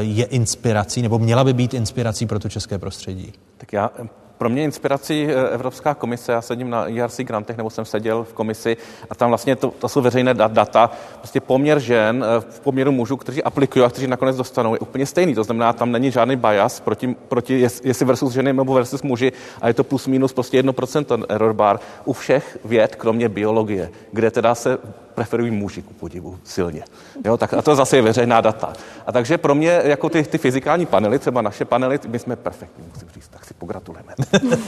je 0.01 0.25
inspirací 0.25 1.03
nebo 1.03 1.19
měla 1.19 1.45
by 1.45 1.53
být 1.53 1.75
inspirací 1.75 2.27
pro 2.27 2.39
to 2.39 2.49
české 2.49 2.79
prostředí? 2.79 3.33
Tak 3.59 3.73
já 3.73 3.91
pro 4.41 4.49
mě 4.49 4.65
inspirací 4.65 5.27
eh, 5.29 5.49
Evropská 5.51 5.95
komise, 5.95 6.33
já 6.33 6.41
sedím 6.41 6.71
na 6.71 6.87
ERC 6.91 7.21
grantech, 7.21 7.57
nebo 7.57 7.71
jsem 7.71 7.85
seděl 7.85 8.25
v 8.25 8.33
komisi 8.33 8.77
a 9.11 9.15
tam 9.15 9.29
vlastně 9.31 9.57
to, 9.57 9.71
to 9.79 9.89
jsou 9.89 10.01
veřejné 10.01 10.35
data, 10.35 10.91
prostě 11.19 11.41
poměr 11.41 11.79
žen 11.79 12.25
eh, 12.25 12.41
v 12.41 12.61
poměru 12.61 12.93
mužů, 12.93 13.17
kteří 13.17 13.43
aplikují 13.43 13.85
a 13.85 13.89
kteří 13.89 14.07
nakonec 14.07 14.37
dostanou, 14.37 14.75
je 14.75 14.79
úplně 14.79 15.07
stejný. 15.07 15.35
To 15.35 15.45
znamená, 15.45 15.73
tam 15.73 15.93
není 15.93 16.11
žádný 16.11 16.37
bias 16.37 16.81
proti, 16.81 17.17
proti 17.29 17.61
jestli 17.61 18.07
versus 18.07 18.33
ženy 18.33 18.53
nebo 18.53 18.75
versus 18.75 19.03
muži 19.03 19.33
a 19.61 19.69
je 19.69 19.75
to 19.75 19.85
plus 19.85 20.07
minus 20.07 20.33
prostě 20.33 20.63
1% 20.63 21.25
error 21.29 21.53
bar 21.53 21.81
u 22.05 22.13
všech 22.13 22.59
věd, 22.65 22.97
kromě 22.97 23.29
biologie, 23.29 23.91
kde 24.13 24.31
teda 24.31 24.55
se 24.55 24.79
preferují 25.21 25.51
muži 25.51 25.83
ku 25.83 25.95
podivu 25.95 26.39
silně. 26.45 26.83
Jo, 27.25 27.37
tak, 27.37 27.55
a 27.55 27.63
to 27.63 27.75
zase 27.77 27.97
je 27.97 28.03
veřejná 28.03 28.41
data. 28.41 28.73
A 29.07 29.13
takže 29.13 29.39
pro 29.39 29.55
mě 29.55 29.81
jako 29.85 30.09
ty, 30.09 30.23
ty 30.23 30.39
fyzikální 30.39 30.87
panely, 30.87 31.19
třeba 31.19 31.43
naše 31.43 31.65
panely, 31.65 31.99
my 32.09 32.19
jsme 32.19 32.37
perfektní, 32.37 32.85
musím 32.95 33.09
říct, 33.15 33.29
tak 33.29 33.45
si 33.45 33.55
pogratulujeme. 33.55 34.15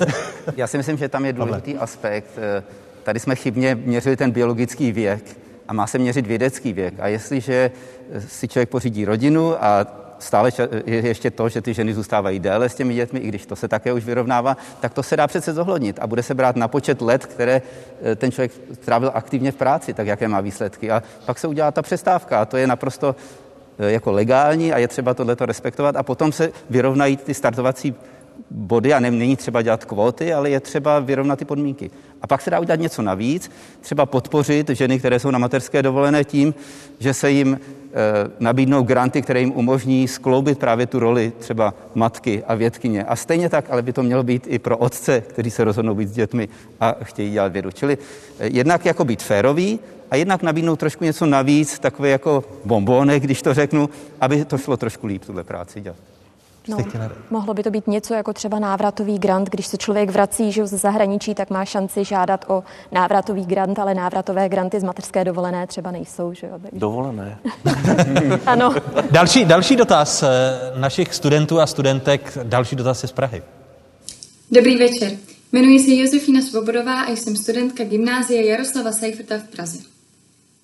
Já 0.56 0.66
si 0.66 0.76
myslím, 0.76 0.96
že 0.96 1.08
tam 1.08 1.24
je 1.24 1.32
důležitý 1.32 1.76
aspekt. 1.76 2.30
Eh, 2.36 2.62
tady 3.02 3.20
jsme 3.20 3.34
chybně 3.34 3.74
měřili 3.74 4.16
ten 4.16 4.30
biologický 4.30 4.92
věk 4.92 5.24
a 5.68 5.72
má 5.72 5.86
se 5.86 5.98
měřit 5.98 6.26
vědecký 6.26 6.72
věk. 6.72 6.94
A 7.00 7.08
jestliže 7.08 7.70
si 8.28 8.48
člověk 8.48 8.68
pořídí 8.68 9.04
rodinu 9.04 9.64
a 9.64 9.86
stále 10.22 10.50
je 10.86 11.06
ještě 11.06 11.30
to, 11.30 11.48
že 11.48 11.60
ty 11.60 11.74
ženy 11.74 11.94
zůstávají 11.94 12.40
déle 12.40 12.68
s 12.68 12.74
těmi 12.74 12.94
dětmi, 12.94 13.20
i 13.20 13.28
když 13.28 13.46
to 13.46 13.56
se 13.56 13.68
také 13.68 13.92
už 13.92 14.04
vyrovnává, 14.04 14.56
tak 14.80 14.94
to 14.94 15.02
se 15.02 15.16
dá 15.16 15.26
přece 15.26 15.52
zohlednit 15.52 15.98
a 16.00 16.06
bude 16.06 16.22
se 16.22 16.34
brát 16.34 16.56
na 16.56 16.68
počet 16.68 17.02
let, 17.02 17.26
které 17.26 17.62
eh, 18.02 18.16
ten 18.16 18.32
člověk 18.32 18.52
strávil 18.82 19.10
aktivně 19.14 19.52
v 19.52 19.56
práci, 19.56 19.94
tak 19.94 20.06
jaké 20.06 20.28
má 20.28 20.40
výsledky. 20.40 20.90
A 20.90 21.02
pak 21.26 21.38
se 21.38 21.48
udělá 21.48 21.70
ta 21.70 21.82
přestávka 21.82 22.40
a 22.40 22.44
to 22.44 22.56
je 22.56 22.66
naprosto 22.66 23.16
eh, 23.78 23.92
jako 23.92 24.12
legální 24.12 24.72
a 24.72 24.78
je 24.78 24.88
třeba 24.88 25.14
tohleto 25.14 25.46
respektovat 25.46 25.96
a 25.96 26.02
potom 26.02 26.32
se 26.32 26.52
vyrovnají 26.70 27.16
ty 27.16 27.34
startovací 27.34 27.94
body 28.54 28.94
a 28.94 29.00
není 29.00 29.36
třeba 29.36 29.62
dělat 29.62 29.84
kvóty, 29.84 30.32
ale 30.32 30.50
je 30.50 30.60
třeba 30.60 31.00
vyrovnat 31.00 31.38
ty 31.38 31.44
podmínky. 31.44 31.90
A 32.22 32.26
pak 32.26 32.40
se 32.40 32.50
dá 32.50 32.60
udělat 32.60 32.80
něco 32.80 33.02
navíc, 33.02 33.50
třeba 33.80 34.06
podpořit 34.06 34.68
ženy, 34.68 34.98
které 34.98 35.18
jsou 35.18 35.30
na 35.30 35.38
materské 35.38 35.82
dovolené 35.82 36.24
tím, 36.24 36.54
že 36.98 37.14
se 37.14 37.30
jim 37.30 37.54
e, 37.54 37.58
nabídnou 38.40 38.82
granty, 38.82 39.22
které 39.22 39.40
jim 39.40 39.52
umožní 39.52 40.08
skloubit 40.08 40.58
právě 40.58 40.86
tu 40.86 40.98
roli 40.98 41.32
třeba 41.38 41.74
matky 41.94 42.42
a 42.46 42.54
vědkyně. 42.54 43.04
A 43.04 43.16
stejně 43.16 43.48
tak, 43.48 43.64
ale 43.70 43.82
by 43.82 43.92
to 43.92 44.02
mělo 44.02 44.22
být 44.22 44.46
i 44.48 44.58
pro 44.58 44.78
otce, 44.78 45.20
kteří 45.20 45.50
se 45.50 45.64
rozhodnou 45.64 45.94
být 45.94 46.08
s 46.08 46.12
dětmi 46.12 46.48
a 46.80 46.96
chtějí 47.02 47.30
dělat 47.30 47.52
vědu. 47.52 47.70
Čili 47.70 47.98
e, 48.38 48.48
jednak 48.48 48.86
jako 48.86 49.04
být 49.04 49.22
férový 49.22 49.78
a 50.10 50.16
jednak 50.16 50.42
nabídnout 50.42 50.76
trošku 50.78 51.04
něco 51.04 51.26
navíc, 51.26 51.78
takové 51.78 52.08
jako 52.08 52.44
bombónek, 52.64 53.22
když 53.22 53.42
to 53.42 53.54
řeknu, 53.54 53.90
aby 54.20 54.44
to 54.44 54.58
šlo 54.58 54.76
trošku 54.76 55.06
líp 55.06 55.24
tuhle 55.24 55.44
práci 55.44 55.80
dělat. 55.80 55.96
No, 56.68 56.78
mohlo 57.30 57.54
by 57.54 57.62
to 57.62 57.70
být 57.70 57.86
něco 57.86 58.14
jako 58.14 58.32
třeba 58.32 58.58
návratový 58.58 59.18
grant. 59.18 59.50
Když 59.50 59.66
se 59.66 59.76
člověk 59.76 60.10
vrací 60.10 60.52
že 60.52 60.66
ze 60.66 60.76
zahraničí, 60.76 61.34
tak 61.34 61.50
má 61.50 61.64
šanci 61.64 62.04
žádat 62.04 62.44
o 62.48 62.64
návratový 62.92 63.46
grant, 63.46 63.78
ale 63.78 63.94
návratové 63.94 64.48
granty 64.48 64.80
z 64.80 64.84
mateřské 64.84 65.24
dovolené 65.24 65.66
třeba 65.66 65.90
nejsou. 65.90 66.32
Že 66.34 66.46
jo? 66.46 66.52
Takže... 66.62 66.78
Dovolené. 66.78 67.38
ano. 68.46 68.74
Další, 69.10 69.44
další 69.44 69.76
dotaz 69.76 70.22
eh, 70.22 70.28
našich 70.76 71.14
studentů 71.14 71.60
a 71.60 71.66
studentek, 71.66 72.38
další 72.42 72.76
dotaz 72.76 73.02
je 73.02 73.08
z 73.08 73.12
Prahy. 73.12 73.42
Dobrý 74.50 74.78
večer. 74.78 75.12
Jmenuji 75.52 75.78
se 75.78 75.94
Josefína 75.94 76.42
Svobodová 76.42 77.00
a 77.00 77.10
jsem 77.10 77.36
studentka 77.36 77.84
gymnázia 77.84 78.42
Jaroslava 78.42 78.92
Seiferta 78.92 79.38
v 79.38 79.42
Praze. 79.42 79.78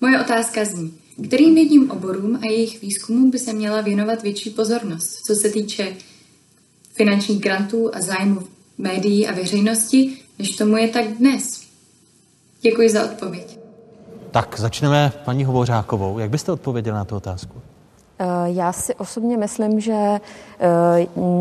Moje 0.01 0.21
otázka 0.21 0.65
zní, 0.65 0.93
Kterým 1.27 1.55
vědním 1.55 1.91
oborům 1.91 2.35
a 2.35 2.45
jejich 2.45 2.81
výzkumům 2.81 3.31
by 3.31 3.39
se 3.39 3.53
měla 3.53 3.81
věnovat 3.81 4.23
větší 4.23 4.49
pozornost, 4.49 5.25
co 5.25 5.35
se 5.35 5.49
týče 5.49 5.95
finančních 6.93 7.39
grantů 7.39 7.95
a 7.95 8.01
zájmu 8.01 8.41
médií 8.77 9.27
a 9.27 9.33
veřejnosti, 9.33 10.17
než 10.39 10.55
tomu 10.55 10.77
je 10.77 10.87
tak 10.87 11.07
dnes? 11.07 11.61
Děkuji 12.61 12.89
za 12.89 13.03
odpověď. 13.05 13.59
Tak 14.31 14.59
začneme 14.59 15.13
paní 15.25 15.45
Hovořákovou. 15.45 16.19
Jak 16.19 16.29
byste 16.29 16.51
odpověděla 16.51 16.97
na 16.97 17.05
tu 17.05 17.15
otázku? 17.15 17.61
Eh, 18.21 18.25
já 18.45 18.73
si 18.73 18.95
osobně 18.95 19.37
myslím, 19.37 19.79
že 19.79 19.93
eh, 19.93 20.19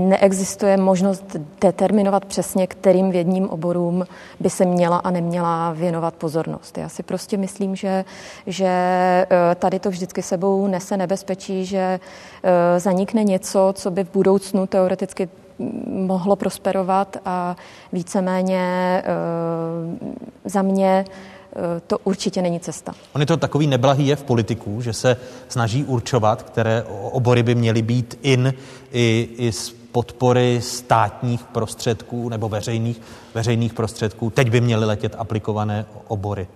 neexistuje 0.09 0.77
možnost 0.77 1.37
determinovat 1.61 2.25
přesně, 2.25 2.67
kterým 2.67 3.11
vědním 3.11 3.51
oborům 3.51 4.07
by 4.41 4.51
se 4.51 4.65
měla 4.65 4.97
a 4.97 5.11
neměla 5.11 5.73
věnovat 5.73 6.15
pozornost. 6.15 6.79
Já 6.79 6.89
si 6.89 7.03
prostě 7.03 7.37
myslím, 7.37 7.77
že, 7.77 8.05
že 8.47 8.67
eh, 8.67 9.27
tady 9.55 9.79
to 9.79 9.91
vždycky 9.91 10.23
sebou 10.23 10.67
nese 10.67 10.97
nebezpečí, 10.97 11.67
že 11.67 12.01
zanikne 12.79 13.25
něco, 13.25 13.73
co 13.77 13.91
by 13.91 14.05
v 14.05 14.13
budoucnu 14.13 14.67
teoreticky 14.67 15.29
mohlo 15.87 16.37
prosperovat 16.37 17.17
a 17.25 17.57
víceméně 17.93 19.03
za 20.45 20.63
mě 20.63 21.05
to 21.87 21.99
určitě 22.05 22.43
není 22.43 22.61
cesta. 22.61 22.95
On 23.13 23.21
je 23.21 23.27
to 23.27 23.37
takový 23.37 23.67
neblahý 23.67 24.07
je 24.07 24.17
v 24.17 24.23
politiku, 24.23 24.81
že 24.83 24.93
se 24.93 25.17
snaží 25.49 25.85
určovat, 25.85 26.43
které 26.43 26.85
obory 27.11 27.43
by 27.43 27.55
měly 27.55 27.83
být 27.83 28.19
in 28.23 28.55
i, 28.93 29.29
i 29.39 29.53
z 29.53 29.71
podpory 29.93 30.61
státních 30.63 31.45
prostředků 31.45 32.29
nebo 32.29 32.49
veřejných, 32.49 33.01
veřejných 33.35 33.75
prostředků. 33.75 34.31
Teď 34.31 34.51
by 34.51 34.61
měly 34.61 34.85
letět 34.87 35.15
aplikované 35.19 35.87
obory. 36.09 36.49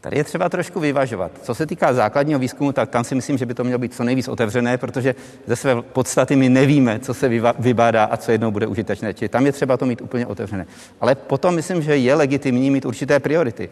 Tady 0.00 0.16
je 0.16 0.24
třeba 0.24 0.48
trošku 0.48 0.80
vyvažovat. 0.80 1.32
Co 1.42 1.54
se 1.54 1.66
týká 1.66 1.92
základního 1.92 2.40
výzkumu, 2.40 2.72
tak 2.72 2.90
tam 2.90 3.04
si 3.04 3.14
myslím, 3.14 3.38
že 3.38 3.46
by 3.46 3.54
to 3.54 3.64
mělo 3.64 3.78
být 3.78 3.94
co 3.94 4.04
nejvíc 4.04 4.28
otevřené, 4.28 4.78
protože 4.78 5.14
ze 5.46 5.56
své 5.56 5.82
podstaty 5.82 6.36
my 6.36 6.48
nevíme, 6.48 6.98
co 6.98 7.14
se 7.14 7.28
vybádá 7.58 8.04
a 8.04 8.16
co 8.16 8.32
jednou 8.32 8.50
bude 8.50 8.66
užitečné. 8.66 9.14
Čili 9.14 9.28
tam 9.28 9.46
je 9.46 9.52
třeba 9.52 9.76
to 9.76 9.86
mít 9.86 10.00
úplně 10.00 10.26
otevřené. 10.26 10.66
Ale 11.00 11.14
potom 11.14 11.54
myslím, 11.54 11.82
že 11.82 11.96
je 11.96 12.14
legitimní 12.14 12.70
mít 12.70 12.84
určité 12.84 13.20
priority. 13.20 13.68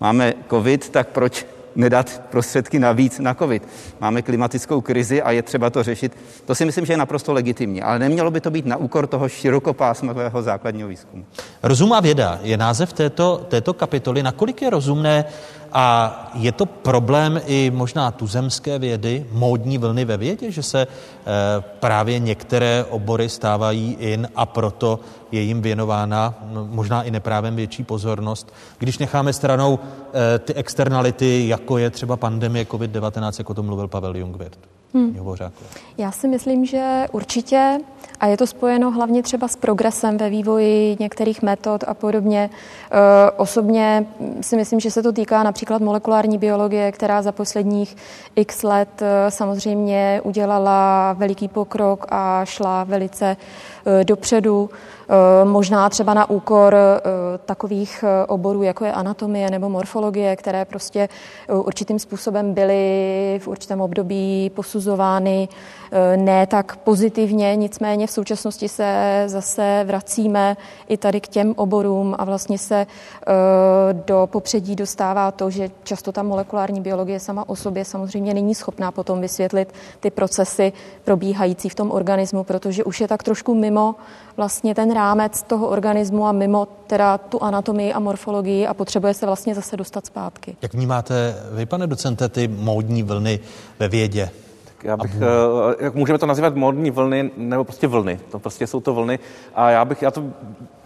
Máme 0.00 0.34
covid, 0.50 0.88
tak 0.88 1.08
proč 1.08 1.46
nedat 1.76 2.22
prostředky 2.30 2.78
navíc 2.78 3.18
na 3.18 3.34
COVID. 3.34 3.68
Máme 4.00 4.22
klimatickou 4.22 4.80
krizi 4.80 5.22
a 5.22 5.30
je 5.30 5.42
třeba 5.42 5.70
to 5.70 5.82
řešit. 5.82 6.16
To 6.44 6.54
si 6.54 6.64
myslím, 6.64 6.86
že 6.86 6.92
je 6.92 6.96
naprosto 6.96 7.32
legitimní, 7.32 7.82
ale 7.82 7.98
nemělo 7.98 8.30
by 8.30 8.40
to 8.40 8.50
být 8.50 8.66
na 8.66 8.76
úkor 8.76 9.06
toho 9.06 9.28
širokopásmového 9.28 10.42
základního 10.42 10.88
výzkumu. 10.88 11.24
Rozum 11.62 11.92
a 11.92 12.00
věda 12.00 12.40
je 12.42 12.56
název 12.56 12.92
této, 12.92 13.46
této 13.48 13.74
kapitoly. 13.74 14.22
Nakolik 14.22 14.62
je 14.62 14.70
rozumné 14.70 15.24
a 15.74 16.30
je 16.34 16.52
to 16.52 16.66
problém 16.66 17.40
i 17.46 17.70
možná 17.74 18.10
tuzemské 18.10 18.78
vědy, 18.78 19.26
módní 19.32 19.78
vlny 19.78 20.04
ve 20.04 20.16
vědě, 20.16 20.50
že 20.50 20.62
se 20.62 20.86
eh, 20.86 21.26
právě 21.80 22.18
některé 22.18 22.84
obory 22.90 23.28
stávají 23.28 23.96
in 24.00 24.28
a 24.36 24.46
proto 24.46 25.00
je 25.32 25.40
jim 25.40 25.62
věnována 25.62 26.34
no, 26.52 26.66
možná 26.70 27.02
i 27.02 27.10
neprávem 27.10 27.56
větší 27.56 27.84
pozornost. 27.84 28.52
Když 28.78 28.98
necháme 28.98 29.32
stranou 29.32 29.78
eh, 29.78 30.38
ty 30.38 30.54
externality, 30.54 31.48
jako 31.48 31.78
je 31.78 31.90
třeba 31.90 32.16
pandemie 32.16 32.64
COVID-19, 32.64 33.32
jako 33.38 33.54
to 33.54 33.62
mluvil 33.62 33.88
Pavel 33.88 34.16
Jungwirth. 34.16 34.58
Hmm. 34.94 35.18
Já 35.98 36.12
si 36.12 36.28
myslím, 36.28 36.66
že 36.66 37.06
určitě, 37.12 37.78
a 38.20 38.26
je 38.26 38.36
to 38.36 38.46
spojeno 38.46 38.90
hlavně 38.90 39.22
třeba 39.22 39.48
s 39.48 39.56
progresem 39.56 40.16
ve 40.16 40.30
vývoji 40.30 40.96
některých 41.00 41.42
metod 41.42 41.84
a 41.86 41.94
podobně. 41.94 42.50
E, 42.50 43.30
osobně 43.30 44.06
si 44.40 44.56
myslím, 44.56 44.80
že 44.80 44.90
se 44.90 45.02
to 45.02 45.12
týká 45.12 45.42
například 45.42 45.82
molekulární 45.82 46.38
biologie, 46.38 46.92
která 46.92 47.22
za 47.22 47.32
posledních 47.32 47.96
x 48.36 48.62
let 48.62 49.02
e, 49.02 49.30
samozřejmě 49.30 50.20
udělala 50.24 51.12
veliký 51.12 51.48
pokrok 51.48 52.06
a 52.08 52.44
šla 52.44 52.84
velice 52.84 53.36
dopředu. 54.04 54.70
Eh, 55.08 55.44
možná 55.44 55.88
třeba 55.88 56.14
na 56.14 56.30
úkor 56.30 56.74
eh, 56.74 57.00
takových 57.44 58.04
eh, 58.06 58.26
oborů, 58.26 58.62
jako 58.62 58.84
je 58.84 58.92
anatomie 58.92 59.50
nebo 59.50 59.68
morfologie, 59.68 60.36
které 60.36 60.64
prostě 60.64 61.08
určitým 61.48 61.98
způsobem 61.98 62.54
byly 62.54 63.40
v 63.42 63.48
určitém 63.48 63.80
období 63.80 64.50
posuzovány 64.54 65.48
ne 66.16 66.46
tak 66.46 66.76
pozitivně, 66.76 67.56
nicméně 67.56 68.06
v 68.06 68.10
současnosti 68.10 68.68
se 68.68 69.22
zase 69.26 69.84
vracíme 69.86 70.56
i 70.88 70.96
tady 70.96 71.20
k 71.20 71.28
těm 71.28 71.54
oborům 71.56 72.14
a 72.18 72.24
vlastně 72.24 72.58
se 72.58 72.86
do 73.92 74.28
popředí 74.32 74.76
dostává 74.76 75.30
to, 75.30 75.50
že 75.50 75.70
často 75.84 76.12
ta 76.12 76.22
molekulární 76.22 76.80
biologie 76.80 77.20
sama 77.20 77.48
o 77.48 77.56
sobě 77.56 77.84
samozřejmě 77.84 78.34
není 78.34 78.54
schopná 78.54 78.90
potom 78.90 79.20
vysvětlit 79.20 79.72
ty 80.00 80.10
procesy 80.10 80.72
probíhající 81.04 81.68
v 81.68 81.74
tom 81.74 81.90
organismu, 81.90 82.44
protože 82.44 82.84
už 82.84 83.00
je 83.00 83.08
tak 83.08 83.22
trošku 83.22 83.54
mimo 83.54 83.73
vlastně 84.36 84.74
ten 84.74 84.94
rámec 84.94 85.42
toho 85.42 85.68
organismu 85.68 86.26
a 86.26 86.32
mimo 86.32 86.68
teda 86.86 87.18
tu 87.18 87.42
anatomii 87.42 87.92
a 87.92 87.98
morfologii 87.98 88.66
a 88.66 88.74
potřebuje 88.74 89.14
se 89.14 89.26
vlastně 89.26 89.54
zase 89.54 89.76
dostat 89.76 90.06
zpátky. 90.06 90.56
Jak 90.62 90.74
vnímáte 90.74 91.36
vy, 91.52 91.66
pane 91.66 91.86
docente, 91.86 92.28
ty 92.28 92.48
módní 92.48 93.02
vlny 93.02 93.40
ve 93.78 93.88
vědě? 93.88 94.30
Já 94.84 94.96
bych, 94.96 95.14
eh, 95.16 95.84
jak 95.84 95.94
můžeme 95.94 96.18
to 96.18 96.26
nazývat 96.26 96.54
módní 96.54 96.90
vlny, 96.90 97.30
nebo 97.36 97.64
prostě 97.64 97.86
vlny. 97.86 98.20
To 98.30 98.38
prostě 98.38 98.66
jsou 98.66 98.80
to 98.80 98.94
vlny. 98.94 99.18
A 99.54 99.70
já 99.70 99.84
bych, 99.84 100.02
já 100.02 100.10
to 100.10 100.24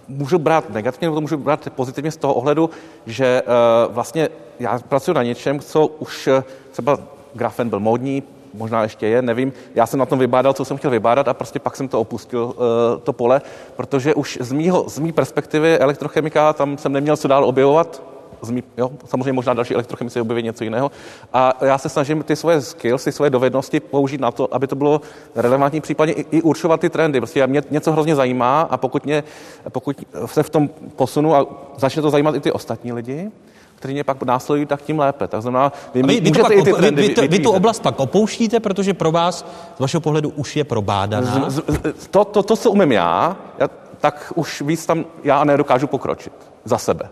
můžu 0.09 0.39
brát 0.39 0.71
negativně, 0.71 1.07
nebo 1.07 1.15
to 1.15 1.21
můžu 1.21 1.37
brát 1.37 1.69
pozitivně 1.71 2.11
z 2.11 2.17
toho 2.17 2.35
ohledu, 2.35 2.71
že 3.07 3.43
uh, 3.43 3.95
vlastně 3.95 4.29
já 4.61 4.79
pracuji 4.79 5.13
na 5.13 5.23
něčem, 5.23 5.61
co 5.61 5.87
už 5.87 6.27
uh, 6.27 6.43
třeba 6.73 6.99
grafen 7.35 7.69
byl 7.69 7.81
módní, 7.81 8.23
možná 8.55 8.83
ještě 8.83 9.07
je, 9.07 9.23
nevím. 9.23 9.53
Já 9.75 9.87
jsem 9.87 9.99
na 9.99 10.07
tom 10.07 10.19
vybádal, 10.19 10.53
co 10.53 10.65
jsem 10.65 10.77
chtěl 10.77 10.91
vybádat 10.91 11.29
a 11.29 11.35
prostě 11.35 11.59
pak 11.59 11.77
jsem 11.77 11.89
to 11.89 12.01
opustil, 12.01 12.45
uh, 12.45 12.55
to 13.03 13.13
pole, 13.13 13.41
protože 13.77 14.15
už 14.15 14.39
z, 14.41 14.53
mýho, 14.53 14.85
z 14.89 14.99
mý 14.99 15.13
perspektivy 15.13 15.79
elektrochemika 15.79 16.53
tam 16.53 16.79
jsem 16.79 16.93
neměl 16.93 17.17
co 17.17 17.29
dál 17.29 17.45
objevovat, 17.45 18.03
z 18.43 18.51
mý, 18.51 18.63
jo, 18.77 18.91
samozřejmě 19.05 19.33
možná 19.33 19.55
další 19.55 19.75
elektrochemici 19.75 20.21
objeví 20.21 20.43
něco 20.43 20.65
jiného. 20.65 20.91
A 21.33 21.53
já 21.65 21.79
se 21.79 21.89
snažím 21.89 22.23
ty 22.23 22.37
svoje 22.37 22.61
skills, 22.61 23.05
ty 23.05 23.13
svoje 23.13 23.31
dovednosti 23.31 23.81
použít 23.81 24.21
na 24.21 24.31
to, 24.31 24.55
aby 24.55 24.67
to 24.67 24.77
bylo 24.77 25.01
relevantní, 25.35 25.81
případně 25.81 26.15
i, 26.15 26.27
i 26.31 26.43
určovat 26.43 26.81
ty 26.81 26.91
trendy. 26.91 27.21
Prostě 27.21 27.47
mě 27.47 27.63
něco 27.71 27.93
hrozně 27.93 28.15
zajímá 28.15 28.61
a 28.61 28.77
pokud, 28.77 29.05
mě, 29.05 29.25
pokud 29.73 30.05
se 30.27 30.43
v 30.43 30.51
tom 30.51 30.71
posunu 30.97 31.35
a 31.35 31.47
začne 31.77 32.03
to 32.03 32.11
zajímat 32.11 32.35
i 32.35 32.41
ty 32.41 32.53
ostatní 32.53 32.93
lidi, 32.93 33.31
kteří 33.79 33.95
mě 33.95 34.05
pak 34.05 34.23
následují, 34.23 34.67
tak 34.67 34.83
tím 34.83 34.99
lépe. 34.99 35.29
Tak 35.29 35.43
znamená, 35.43 35.73
vy, 35.95 36.03
vy, 36.03 36.21
vy, 36.21 36.33
pak, 36.33 36.53
i 36.53 36.63
ty 36.63 36.73
trendy 36.73 37.03
vy, 37.03 37.15
vy, 37.21 37.29
vy 37.29 37.39
tu 37.39 37.51
oblast 37.51 37.83
pak 37.83 38.01
opouštíte, 38.01 38.61
protože 38.61 38.95
pro 38.95 39.13
vás, 39.13 39.47
z 39.77 39.81
vašeho 39.81 40.01
pohledu, 40.01 40.29
už 40.31 40.57
je 40.57 40.65
probádaná? 40.65 41.51
Z, 41.51 41.63
z, 41.97 42.07
to, 42.11 42.25
to, 42.25 42.43
to, 42.43 42.57
co 42.57 42.71
umím 42.71 42.93
já, 42.93 43.37
já, 43.59 43.69
tak 44.01 44.33
už 44.35 44.63
víc 44.63 44.87
tam 44.87 45.05
já 45.25 45.45
nedokážu 45.45 45.87
pokročit 45.87 46.33
za 46.65 46.79
sebe. 46.79 47.09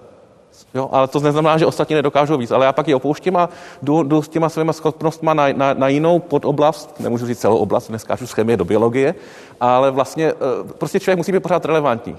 Jo, 0.75 0.89
ale 0.93 1.09
to 1.09 1.21
neznamená, 1.21 1.59
že 1.59 1.67
ostatní 1.67 1.95
nedokážou 1.95 2.37
víc. 2.37 2.51
Ale 2.51 2.67
já 2.67 2.73
pak 2.73 2.89
ji 2.89 2.95
opouštím 2.95 3.37
a 3.37 3.49
jdu, 3.83 4.03
jdu 4.03 4.23
s 4.23 4.29
těma 4.29 4.49
svými 4.49 4.73
schopnostmi 4.73 5.31
na, 5.35 5.49
na, 5.53 5.75
na 5.75 5.89
jinou 5.89 6.19
podoblast, 6.19 7.01
nemůžu 7.01 7.27
říct 7.27 7.39
celou 7.39 7.57
oblast, 7.57 7.89
neskážu 7.89 8.27
z 8.27 8.33
chemie 8.33 8.57
do 8.57 8.65
biologie, 8.65 9.15
ale 9.61 9.91
vlastně 9.91 10.27
eh, 10.27 10.73
prostě 10.79 11.01
člověk 11.01 11.19
musí 11.19 11.33
být 11.33 11.41
pořád 11.41 11.65
relevantní. 11.65 12.17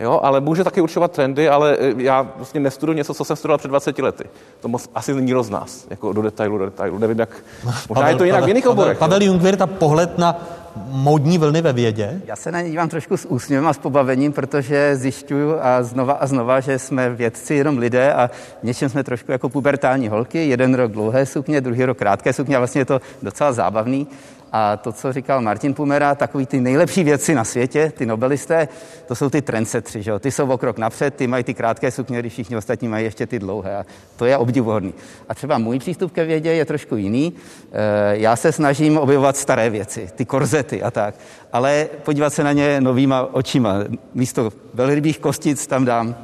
Jo, 0.00 0.20
ale 0.22 0.40
může 0.40 0.64
taky 0.64 0.80
určovat 0.80 1.12
trendy, 1.12 1.48
ale 1.48 1.76
eh, 1.80 1.94
já 1.96 2.26
vlastně 2.36 2.60
nestuduji 2.60 2.96
něco, 2.96 3.14
co 3.14 3.24
jsem 3.24 3.36
studoval 3.36 3.58
před 3.58 3.68
20 3.68 3.98
lety. 3.98 4.24
To 4.60 4.68
moc 4.68 4.90
asi 4.94 5.14
nikdo 5.14 5.42
z 5.42 5.50
nás, 5.50 5.86
jako 5.90 6.12
do 6.12 6.22
detailu, 6.22 6.58
do 6.58 6.64
detailu. 6.64 6.98
Nevím, 6.98 7.18
jak... 7.18 7.36
Možná 7.64 7.84
Pavel, 7.88 8.08
je 8.08 8.16
to 8.16 8.24
jinak 8.24 8.40
Pavel, 8.40 8.46
v 8.46 8.48
jiných 8.48 8.66
oborech. 8.66 8.98
Pavel, 8.98 9.18
Pavel 9.18 9.26
Jungwirth, 9.26 9.58
ta 9.58 9.66
pohled 9.66 10.18
na 10.18 10.40
módní 10.86 11.38
vlny 11.38 11.62
ve 11.62 11.72
vědě? 11.72 12.20
Já 12.26 12.36
se 12.36 12.52
na 12.52 12.60
ně 12.60 12.70
dívám 12.70 12.88
trošku 12.88 13.16
s 13.16 13.24
úsměvem 13.24 13.66
a 13.66 13.72
s 13.72 13.78
pobavením, 13.78 14.32
protože 14.32 14.96
zjišťuju 14.96 15.54
a 15.60 15.82
znova 15.82 16.12
a 16.12 16.26
znova, 16.26 16.60
že 16.60 16.78
jsme 16.78 17.10
vědci 17.10 17.54
jenom 17.54 17.78
lidé 17.78 18.12
a 18.12 18.30
něčem 18.62 18.88
jsme 18.88 19.04
trošku 19.04 19.32
jako 19.32 19.48
pubertální 19.48 20.08
holky. 20.08 20.48
Jeden 20.48 20.74
rok 20.74 20.92
dlouhé 20.92 21.26
sukně, 21.26 21.60
druhý 21.60 21.84
rok 21.84 21.98
krátké 21.98 22.32
sukně 22.32 22.56
a 22.56 22.58
vlastně 22.58 22.80
je 22.80 22.84
to 22.84 23.00
docela 23.22 23.52
zábavný. 23.52 24.06
A 24.52 24.76
to, 24.76 24.92
co 24.92 25.12
říkal 25.12 25.40
Martin 25.40 25.74
Pumera, 25.74 26.14
takový 26.14 26.46
ty 26.46 26.60
nejlepší 26.60 27.04
věci 27.04 27.34
na 27.34 27.44
světě, 27.44 27.92
ty 27.96 28.06
nobelisté, 28.06 28.68
to 29.06 29.14
jsou 29.14 29.30
ty 29.30 29.42
trendsetři, 29.42 30.02
že 30.02 30.10
jo? 30.10 30.18
Ty 30.18 30.30
jsou 30.30 30.50
o 30.50 30.58
krok 30.58 30.78
napřed, 30.78 31.14
ty 31.14 31.26
mají 31.26 31.44
ty 31.44 31.54
krátké 31.54 31.90
sukně, 31.90 32.18
když 32.18 32.32
všichni 32.32 32.56
ostatní 32.56 32.88
mají 32.88 33.04
ještě 33.04 33.26
ty 33.26 33.38
dlouhé. 33.38 33.76
A 33.76 33.86
to 34.16 34.24
je 34.24 34.36
obdivuhodný. 34.36 34.94
A 35.28 35.34
třeba 35.34 35.58
můj 35.58 35.78
přístup 35.78 36.12
ke 36.12 36.24
vědě 36.24 36.52
je 36.52 36.64
trošku 36.64 36.96
jiný. 36.96 37.32
E, 37.72 38.16
já 38.18 38.36
se 38.36 38.52
snažím 38.52 38.98
objevovat 38.98 39.36
staré 39.36 39.70
věci, 39.70 40.08
ty 40.14 40.24
korzety 40.24 40.82
a 40.82 40.90
tak, 40.90 41.14
ale 41.52 41.88
podívat 42.04 42.32
se 42.32 42.44
na 42.44 42.52
ně 42.52 42.80
novýma 42.80 43.34
očima. 43.34 43.74
Místo 44.14 44.50
velrybých 44.74 45.18
kostic 45.18 45.66
tam 45.66 45.84
dám 45.84 46.14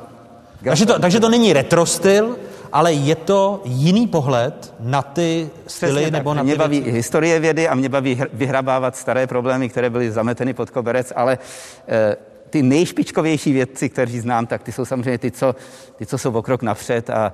takže 0.64 0.86
to, 0.86 0.98
takže 0.98 1.20
to 1.20 1.28
není 1.28 1.52
retrostyl, 1.52 2.36
ale 2.74 2.92
je 2.92 3.14
to 3.14 3.62
jiný 3.64 4.06
pohled 4.06 4.74
na 4.80 5.02
ty 5.02 5.50
styly 5.66 5.92
Přesně 5.92 6.10
nebo 6.10 6.30
tak. 6.30 6.36
na 6.36 6.42
ty 6.42 6.46
Mě 6.46 6.56
baví 6.56 6.80
věci. 6.80 6.96
historie 6.96 7.40
vědy 7.40 7.68
a 7.68 7.74
mě 7.74 7.88
baví 7.88 8.22
vyhrabávat 8.32 8.96
staré 8.96 9.26
problémy, 9.26 9.68
které 9.68 9.90
byly 9.90 10.10
zameteny 10.10 10.54
pod 10.54 10.70
koberec, 10.70 11.12
ale 11.16 11.38
e, 11.88 12.16
ty 12.50 12.62
nejšpičkovější 12.62 13.52
vědci, 13.52 13.88
kteří 13.88 14.20
znám, 14.20 14.46
tak 14.46 14.62
ty 14.62 14.72
jsou 14.72 14.84
samozřejmě 14.84 15.18
ty, 15.18 15.30
co, 15.30 15.54
ty, 15.96 16.06
co 16.06 16.18
jsou 16.18 16.32
o 16.32 16.42
krok 16.42 16.62
napřed 16.62 17.10
a 17.10 17.32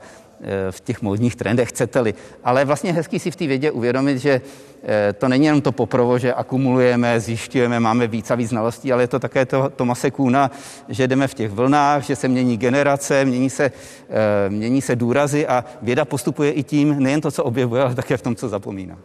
v 0.70 0.80
těch 0.80 1.02
módních 1.02 1.36
trendech, 1.36 1.68
chcete-li. 1.68 2.14
Ale 2.44 2.64
vlastně 2.64 2.92
hezký 2.92 3.18
si 3.18 3.30
v 3.30 3.36
té 3.36 3.46
vědě 3.46 3.70
uvědomit, 3.70 4.18
že 4.18 4.40
e, 4.88 5.12
to 5.12 5.28
není 5.28 5.46
jenom 5.46 5.60
to 5.60 5.72
poprovo, 5.72 6.18
že 6.18 6.34
akumulujeme, 6.34 7.20
zjišťujeme, 7.20 7.80
máme 7.80 8.06
víc 8.06 8.30
a 8.30 8.34
víc 8.34 8.48
znalostí, 8.48 8.92
ale 8.92 9.02
je 9.02 9.06
to 9.06 9.18
také 9.18 9.46
to 9.46 9.70
Tomase 9.76 10.10
Kůna, 10.10 10.50
že 10.88 11.08
jdeme 11.08 11.28
v 11.28 11.34
těch 11.34 11.50
vlnách, 11.50 12.04
že 12.04 12.16
se 12.16 12.28
mění 12.28 12.56
generace, 12.56 13.24
mění 13.24 13.50
se, 13.50 13.64
e, 13.64 14.50
mění 14.50 14.82
se 14.82 14.96
důrazy 14.96 15.46
a 15.46 15.64
věda 15.82 16.04
postupuje 16.04 16.52
i 16.52 16.62
tím, 16.62 17.02
nejen 17.02 17.20
to, 17.20 17.30
co 17.30 17.44
objevuje, 17.44 17.82
ale 17.82 17.94
také 17.94 18.16
v 18.16 18.22
tom, 18.22 18.36
co 18.36 18.48
zapomíná. 18.48 18.98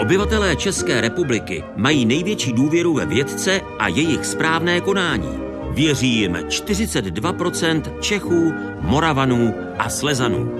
Obyvatelé 0.00 0.56
České 0.56 1.00
republiky 1.00 1.64
mají 1.76 2.04
největší 2.04 2.52
důvěru 2.52 2.94
ve 2.94 3.06
vědce 3.06 3.60
a 3.78 3.88
jejich 3.88 4.26
správné 4.26 4.80
konání. 4.80 5.49
Věří 5.80 6.08
jim 6.08 6.32
42% 6.32 7.82
Čechů, 8.00 8.52
Moravanů 8.80 9.54
a 9.78 9.88
Slezanů. 9.88 10.52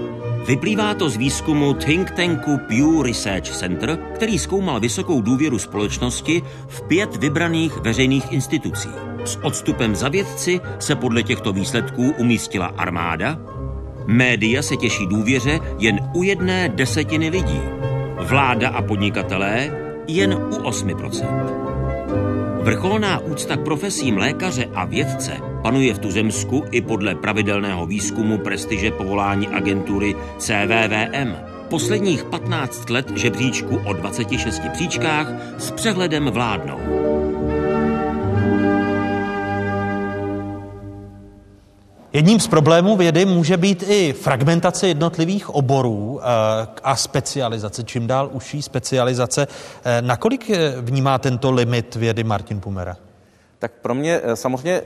Vyplývá 0.47 0.93
to 0.93 1.09
z 1.09 1.17
výzkumu 1.17 1.73
think 1.73 2.11
tanku 2.11 2.57
Pew 2.67 3.01
Research 3.01 3.49
Center, 3.49 3.97
který 4.15 4.39
zkoumal 4.39 4.79
vysokou 4.79 5.21
důvěru 5.21 5.59
společnosti 5.59 6.41
v 6.67 6.81
pět 6.81 7.15
vybraných 7.15 7.77
veřejných 7.77 8.31
institucí. 8.31 8.89
S 9.25 9.35
odstupem 9.43 9.95
za 9.95 10.09
vědci 10.09 10.59
se 10.79 10.95
podle 10.95 11.23
těchto 11.23 11.53
výsledků 11.53 12.13
umístila 12.17 12.65
armáda, 12.65 13.39
média 14.05 14.61
se 14.61 14.77
těší 14.77 15.07
důvěře 15.07 15.59
jen 15.79 15.99
u 16.13 16.23
jedné 16.23 16.69
desetiny 16.69 17.29
lidí 17.29 17.61
vláda 18.19 18.69
a 18.69 18.81
podnikatelé 18.81 19.71
jen 20.07 20.33
u 20.33 20.55
8%. 20.55 21.61
Vrcholná 22.61 23.19
úcta 23.19 23.57
k 23.57 23.63
profesím 23.63 24.17
lékaře 24.17 24.69
a 24.73 24.85
vědce 24.85 25.37
panuje 25.61 25.93
v 25.93 25.99
tuzemsku 25.99 26.63
i 26.71 26.81
podle 26.81 27.15
pravidelného 27.15 27.85
výzkumu 27.85 28.37
prestiže 28.37 28.91
povolání 28.91 29.47
agentury 29.47 30.15
CVVM. 30.37 31.35
Posledních 31.69 32.23
15 32.23 32.89
let 32.89 33.17
žebříčku 33.17 33.77
o 33.85 33.93
26 33.93 34.61
příčkách 34.73 35.27
s 35.57 35.71
přehledem 35.71 36.25
vládnou. 36.25 36.79
Jedním 42.13 42.39
z 42.39 42.47
problémů 42.47 42.97
vědy 42.97 43.25
může 43.25 43.57
být 43.57 43.83
i 43.87 44.13
fragmentace 44.13 44.87
jednotlivých 44.87 45.49
oborů 45.49 46.19
eh, 46.21 46.25
a 46.83 46.95
specializace, 46.95 47.83
čím 47.83 48.07
dál 48.07 48.29
užší 48.33 48.61
specializace. 48.61 49.47
Eh, 49.83 50.01
nakolik 50.01 50.51
vnímá 50.81 51.17
tento 51.17 51.51
limit 51.51 51.95
vědy 51.95 52.23
Martin 52.23 52.59
Pumera? 52.59 52.97
Tak 53.59 53.71
pro 53.81 53.95
mě 53.95 54.21
samozřejmě 54.33 54.81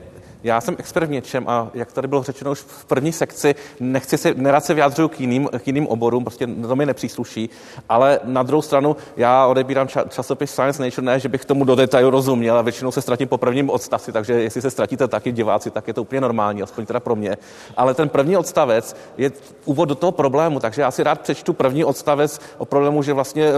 já 0.45 0.61
jsem 0.61 0.75
expert 0.77 1.05
v 1.05 1.09
něčem 1.09 1.43
a 1.47 1.69
jak 1.73 1.91
tady 1.91 2.07
bylo 2.07 2.23
řečeno 2.23 2.51
už 2.51 2.59
v 2.59 2.85
první 2.85 3.11
sekci, 3.11 3.55
nechci 3.79 4.17
se, 4.17 4.33
nerad 4.33 4.65
se 4.65 4.73
vyjádřuju 4.73 5.07
k 5.07 5.19
jiným, 5.19 5.49
k 5.59 5.67
jiným 5.67 5.87
oborům, 5.87 6.23
prostě 6.23 6.47
to 6.47 6.75
mi 6.75 6.85
nepřísluší, 6.85 7.49
ale 7.89 8.19
na 8.23 8.43
druhou 8.43 8.61
stranu 8.61 8.95
já 9.17 9.47
odebírám 9.47 9.87
ča, 9.87 10.03
časopis 10.09 10.51
Science 10.51 10.83
Nature, 10.83 11.05
ne, 11.05 11.19
že 11.19 11.29
bych 11.29 11.45
tomu 11.45 11.65
do 11.65 11.75
detailu 11.75 12.09
rozuměl 12.09 12.57
a 12.57 12.61
většinou 12.61 12.91
se 12.91 13.01
ztratím 13.01 13.27
po 13.27 13.37
prvním 13.37 13.69
odstavci, 13.69 14.11
takže 14.11 14.33
jestli 14.33 14.61
se 14.61 14.71
ztratíte 14.71 15.07
taky 15.07 15.31
diváci, 15.31 15.71
tak 15.71 15.87
je 15.87 15.93
to 15.93 16.01
úplně 16.01 16.21
normální, 16.21 16.63
aspoň 16.63 16.85
teda 16.85 16.99
pro 16.99 17.15
mě. 17.15 17.37
Ale 17.77 17.93
ten 17.93 18.09
první 18.09 18.37
odstavec 18.37 18.95
je 19.17 19.31
úvod 19.65 19.89
do 19.89 19.95
toho 19.95 20.11
problému, 20.11 20.59
takže 20.59 20.81
já 20.81 20.91
si 20.91 21.03
rád 21.03 21.21
přečtu 21.21 21.53
první 21.53 21.83
odstavec 21.85 22.39
o 22.57 22.65
problému, 22.65 23.03
že 23.03 23.13
vlastně 23.13 23.45
e, 23.47 23.53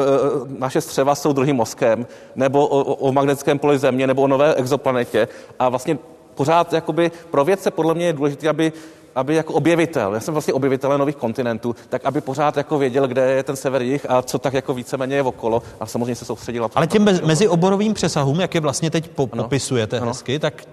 naše 0.60 0.82
střeva 0.82 1.16
jsou 1.16 1.34
druhým 1.34 1.56
mozkem, 1.56 2.08
nebo 2.36 2.68
o, 2.68 2.96
o 2.96 3.12
magnetickém 3.12 3.60
poli 3.60 3.78
Země, 3.78 4.08
nebo 4.08 4.22
o 4.22 4.28
nové 4.28 4.56
exoplanetě 4.56 5.28
a 5.60 5.70
vlastně 5.70 5.98
pořád 6.38 6.74
jakoby 6.74 7.12
pro 7.32 7.46
vědce 7.46 7.72
podle 7.72 7.94
mě 7.94 8.06
je 8.06 8.14
důležité, 8.14 8.50
aby 8.50 8.74
aby 9.18 9.36
jako 9.36 9.54
objevitel, 9.54 10.14
já 10.14 10.20
jsem 10.20 10.34
vlastně 10.34 10.54
objevitel 10.54 10.98
nových 10.98 11.16
kontinentů, 11.16 11.76
tak 11.90 12.06
aby 12.06 12.22
pořád 12.22 12.58
jako 12.58 12.78
věděl, 12.78 13.08
kde 13.08 13.32
je 13.32 13.44
ten 13.44 13.56
sever 13.56 13.82
jich 13.82 14.06
a 14.10 14.22
co 14.22 14.40
tak 14.40 14.54
jako 14.54 14.74
víceméně 14.74 15.16
je 15.16 15.24
okolo 15.24 15.62
a 15.80 15.86
samozřejmě 15.86 16.16
se 16.16 16.26
soustředil. 16.26 16.70
Ale 16.76 16.88
těm 16.88 17.04
mezi, 17.04 17.22
mezioborovým 17.26 17.94
přesahům, 17.94 18.40
jak 18.40 18.56
je 18.56 18.62
vlastně 18.62 18.92
teď 18.92 19.10
po, 19.10 19.30
ano. 19.32 19.44
popisujete 19.44 20.00
ano. 20.00 20.08
hezky, 20.08 20.40
tak 20.40 20.64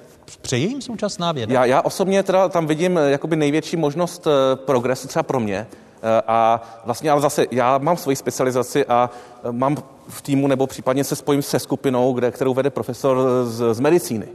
přeje 0.40 0.66
jim 0.66 0.82
současná 0.82 1.32
věda? 1.32 1.54
Já, 1.54 1.64
já 1.64 1.82
osobně 1.82 2.22
teda 2.22 2.48
tam 2.48 2.66
vidím 2.66 2.98
eh, 2.98 3.10
jakoby 3.10 3.36
největší 3.36 3.76
možnost 3.76 4.26
eh, 4.26 4.56
progresu 4.56 5.08
třeba 5.08 5.22
pro 5.22 5.40
mě, 5.40 5.66
eh, 6.02 6.22
a 6.26 6.62
vlastně 6.84 7.10
ale 7.10 7.20
zase 7.20 7.46
já 7.50 7.78
mám 7.78 7.96
svoji 7.96 8.16
specializaci 8.16 8.86
a 8.86 9.10
mám 9.50 9.76
v 10.08 10.22
týmu 10.22 10.46
nebo 10.46 10.66
případně 10.66 11.04
se 11.04 11.16
spojím 11.16 11.42
se 11.42 11.58
skupinou, 11.58 12.12
kde, 12.12 12.30
kterou 12.30 12.54
vede 12.54 12.70
profesor 12.70 13.18
z, 13.44 13.74
z 13.74 13.80
medicíny. 13.80 14.26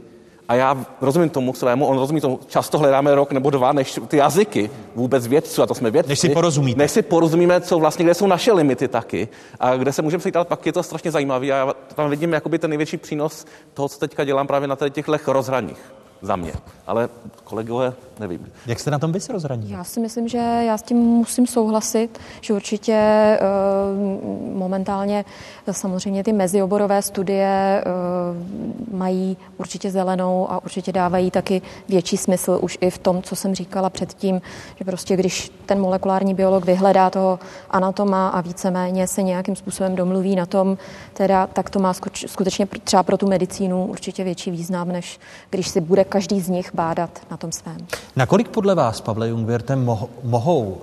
A 0.50 0.54
já 0.54 0.86
rozumím 1.00 1.30
tomu 1.30 1.54
svému, 1.54 1.86
on 1.86 1.98
rozumí 1.98 2.20
tomu, 2.20 2.40
často 2.46 2.78
hledáme 2.78 3.14
rok 3.14 3.32
nebo 3.32 3.50
dva, 3.50 3.72
než 3.72 4.00
ty 4.08 4.16
jazyky 4.16 4.70
vůbec 4.94 5.26
vědců, 5.26 5.62
a 5.62 5.66
to 5.66 5.74
jsme 5.74 5.90
vědci. 5.90 6.08
Než 6.08 6.18
si 6.18 6.28
porozumíte. 6.28 6.78
Než 6.78 6.90
si 6.90 7.02
porozumíme, 7.02 7.60
co 7.60 7.78
vlastně, 7.78 8.04
kde 8.04 8.14
jsou 8.14 8.26
naše 8.26 8.52
limity 8.52 8.88
taky 8.88 9.28
a 9.60 9.76
kde 9.76 9.92
se 9.92 10.02
můžeme 10.02 10.20
sejít, 10.20 10.36
ale 10.36 10.44
pak 10.44 10.66
je 10.66 10.72
to 10.72 10.82
strašně 10.82 11.10
zajímavé 11.10 11.46
a 11.46 11.56
já 11.56 11.74
tam 11.94 12.10
vidím 12.10 12.32
jakoby 12.32 12.58
ten 12.58 12.70
největší 12.70 12.96
přínos 12.96 13.46
toho, 13.74 13.88
co 13.88 13.98
teďka 13.98 14.24
dělám 14.24 14.46
právě 14.46 14.68
na 14.68 14.76
těchto 14.76 15.32
rozhraních 15.32 15.78
za 16.22 16.36
mě. 16.36 16.52
Ale 16.86 17.08
kolegové, 17.44 17.92
nevím. 18.20 18.52
Jak 18.66 18.80
jste 18.80 18.90
na 18.90 18.98
tom 18.98 19.12
vy 19.12 19.20
se 19.20 19.32
rozhraní? 19.32 19.70
Já 19.70 19.84
si 19.84 20.00
myslím, 20.00 20.28
že 20.28 20.38
já 20.38 20.78
s 20.78 20.82
tím 20.82 20.96
musím 20.96 21.46
souhlasit, 21.46 22.18
že 22.40 22.54
určitě 22.54 23.38
uh, 23.40 24.58
momentálně 24.58 25.24
samozřejmě 25.70 26.24
ty 26.24 26.32
mezioborové 26.32 27.02
studie 27.02 27.84
uh, 27.86 28.98
mají 28.98 29.36
určitě 29.58 29.90
zelenou 29.90 30.50
a 30.50 30.64
určitě 30.64 30.92
dávají 30.92 31.30
taky 31.30 31.62
větší 31.88 32.16
smysl 32.16 32.58
už 32.62 32.78
i 32.80 32.90
v 32.90 32.98
tom, 32.98 33.22
co 33.22 33.36
jsem 33.36 33.54
říkala 33.54 33.90
předtím, 33.90 34.42
že 34.78 34.84
prostě 34.84 35.16
když 35.16 35.52
ten 35.66 35.80
molekulární 35.80 36.34
biolog 36.34 36.64
vyhledá 36.64 37.10
toho 37.10 37.38
anatoma 37.70 38.28
a 38.28 38.40
víceméně 38.40 39.06
se 39.06 39.22
nějakým 39.22 39.56
způsobem 39.56 39.96
domluví 39.96 40.36
na 40.36 40.46
tom, 40.46 40.78
teda, 41.12 41.46
tak 41.46 41.70
to 41.70 41.78
má 41.78 41.92
skutečně 42.26 42.66
třeba 42.84 43.02
pro 43.02 43.16
tu 43.16 43.28
medicínu 43.28 43.86
určitě 43.86 44.24
větší 44.24 44.50
význam, 44.50 44.88
než 44.88 45.20
když 45.50 45.68
si 45.68 45.80
bude 45.80 46.04
každý 46.10 46.40
z 46.40 46.48
nich 46.48 46.74
bádat 46.74 47.10
na 47.30 47.36
tom 47.36 47.52
svém. 47.52 47.76
Nakolik 48.16 48.48
podle 48.48 48.74
vás, 48.74 49.00
Pavle 49.00 49.28
Jungwirte, 49.28 49.76
mohou 50.22 50.62
uh, 50.62 50.78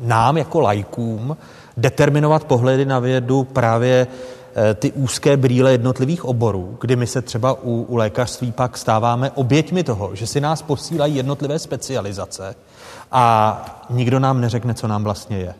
nám 0.00 0.36
jako 0.36 0.60
lajkům 0.60 1.36
determinovat 1.76 2.44
pohledy 2.44 2.84
na 2.84 2.98
vědu 2.98 3.44
právě 3.44 4.06
uh, 4.06 4.62
ty 4.74 4.92
úzké 4.92 5.36
brýle 5.36 5.72
jednotlivých 5.72 6.24
oborů, 6.24 6.76
kdy 6.80 6.96
my 6.96 7.06
se 7.06 7.22
třeba 7.22 7.52
u, 7.52 7.82
u 7.88 7.96
lékařství 7.96 8.52
pak 8.52 8.76
stáváme 8.76 9.30
oběťmi 9.30 9.84
toho, 9.84 10.14
že 10.14 10.26
si 10.26 10.40
nás 10.40 10.62
posílají 10.62 11.16
jednotlivé 11.16 11.58
specializace 11.58 12.54
a 13.12 13.64
nikdo 13.90 14.18
nám 14.18 14.40
neřekne, 14.40 14.74
co 14.74 14.88
nám 14.88 15.04
vlastně 15.04 15.38
je. 15.38 15.54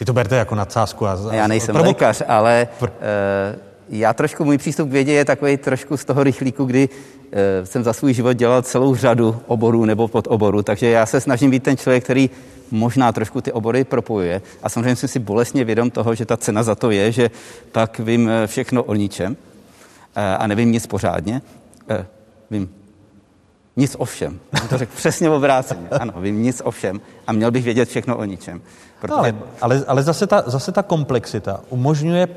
Vy 0.00 0.06
to 0.06 0.12
berte 0.12 0.36
jako 0.36 0.54
nadsázku. 0.54 1.06
A, 1.06 1.12
a 1.30 1.34
já 1.34 1.46
nejsem 1.46 1.76
provok- 1.76 1.86
lékař, 1.86 2.22
ale 2.28 2.68
uh, 2.82 2.88
já 3.98 4.14
trošku, 4.14 4.44
můj 4.44 4.58
přístup 4.58 4.88
k 4.88 4.92
vědě 4.92 5.12
je 5.12 5.24
takový 5.24 5.56
trošku 5.56 5.96
z 5.96 6.04
toho 6.04 6.22
rychlíku, 6.22 6.64
kdy 6.64 6.88
Eh, 7.34 7.66
jsem 7.66 7.84
za 7.84 7.92
svůj 7.92 8.14
život 8.14 8.32
dělal 8.32 8.62
celou 8.62 8.94
řadu 8.94 9.40
oborů 9.46 9.84
nebo 9.84 10.08
podoborů, 10.08 10.62
takže 10.62 10.90
já 10.90 11.06
se 11.06 11.20
snažím 11.20 11.50
být 11.50 11.62
ten 11.62 11.76
člověk, 11.76 12.04
který 12.04 12.30
možná 12.70 13.12
trošku 13.12 13.40
ty 13.40 13.52
obory 13.52 13.84
propojuje. 13.84 14.42
A 14.62 14.68
samozřejmě 14.68 14.96
jsem 14.96 15.08
si 15.08 15.18
bolestně 15.18 15.64
vědom 15.64 15.90
toho, 15.90 16.14
že 16.14 16.26
ta 16.26 16.36
cena 16.36 16.62
za 16.62 16.74
to 16.74 16.90
je, 16.90 17.12
že 17.12 17.30
pak 17.72 17.98
vím 17.98 18.28
eh, 18.28 18.46
všechno 18.46 18.82
o 18.82 18.94
ničem 18.94 19.36
eh, 20.16 20.36
a 20.36 20.46
nevím 20.46 20.72
nic 20.72 20.86
pořádně. 20.86 21.42
Vím 22.50 22.70
nic 23.76 23.96
o 23.98 24.04
všem. 24.04 24.40
Jsem 24.58 24.68
to 24.68 24.78
řekl 24.78 24.92
přesně 24.96 25.30
obráceně. 25.30 25.88
Ano, 25.88 26.12
vím 26.16 26.42
nic 26.42 26.62
o 26.64 26.70
všem 26.70 27.00
a 27.26 27.32
měl 27.32 27.50
bych 27.50 27.64
vědět 27.64 27.88
všechno 27.88 28.16
o 28.16 28.24
ničem. 28.24 28.62
Protože... 29.00 29.12
No, 29.12 29.18
ale, 29.18 29.34
ale, 29.60 29.84
ale 29.86 30.02
zase, 30.02 30.26
ta, 30.26 30.42
zase 30.46 30.72
ta 30.72 30.82
komplexita 30.82 31.60
umožňuje 31.68 32.28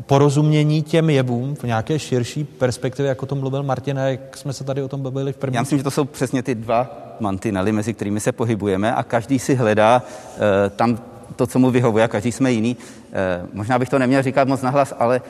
porozumění 0.00 0.82
těm 0.82 1.10
jevům 1.10 1.54
v 1.54 1.64
nějaké 1.64 1.98
širší 1.98 2.44
perspektivě, 2.44 3.08
jako 3.08 3.26
to 3.26 3.34
mluvil 3.34 3.62
Martin, 3.62 3.98
a 3.98 4.02
jak 4.08 4.36
jsme 4.36 4.52
se 4.52 4.64
tady 4.64 4.82
o 4.82 4.88
tom 4.88 5.02
bavili 5.02 5.32
v 5.32 5.36
první. 5.36 5.54
Já 5.54 5.62
myslím, 5.62 5.78
že 5.78 5.84
to 5.84 5.90
jsou 5.90 6.04
přesně 6.04 6.42
ty 6.42 6.54
dva 6.54 6.90
mantinely, 7.20 7.72
mezi 7.72 7.94
kterými 7.94 8.20
se 8.20 8.32
pohybujeme 8.32 8.94
a 8.94 9.02
každý 9.02 9.38
si 9.38 9.54
hledá 9.54 10.02
uh, 10.02 10.42
tam 10.76 10.98
to, 11.36 11.46
co 11.46 11.58
mu 11.58 11.70
vyhovuje 11.70 12.04
a 12.04 12.08
každý 12.08 12.32
jsme 12.32 12.52
jiný. 12.52 12.76
Uh, 12.76 13.48
možná 13.52 13.78
bych 13.78 13.88
to 13.88 13.98
neměl 13.98 14.22
říkat 14.22 14.48
moc 14.48 14.62
nahlas, 14.62 14.94
ale 14.98 15.20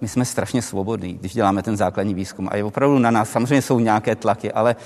my 0.00 0.08
jsme 0.08 0.24
strašně 0.24 0.62
svobodní, 0.62 1.14
když 1.14 1.34
děláme 1.34 1.62
ten 1.62 1.76
základní 1.76 2.14
výzkum. 2.14 2.48
A 2.52 2.56
je 2.56 2.64
opravdu 2.64 2.98
na 2.98 3.10
nás, 3.10 3.30
samozřejmě 3.30 3.62
jsou 3.62 3.78
nějaké 3.78 4.16
tlaky, 4.16 4.52
ale 4.52 4.76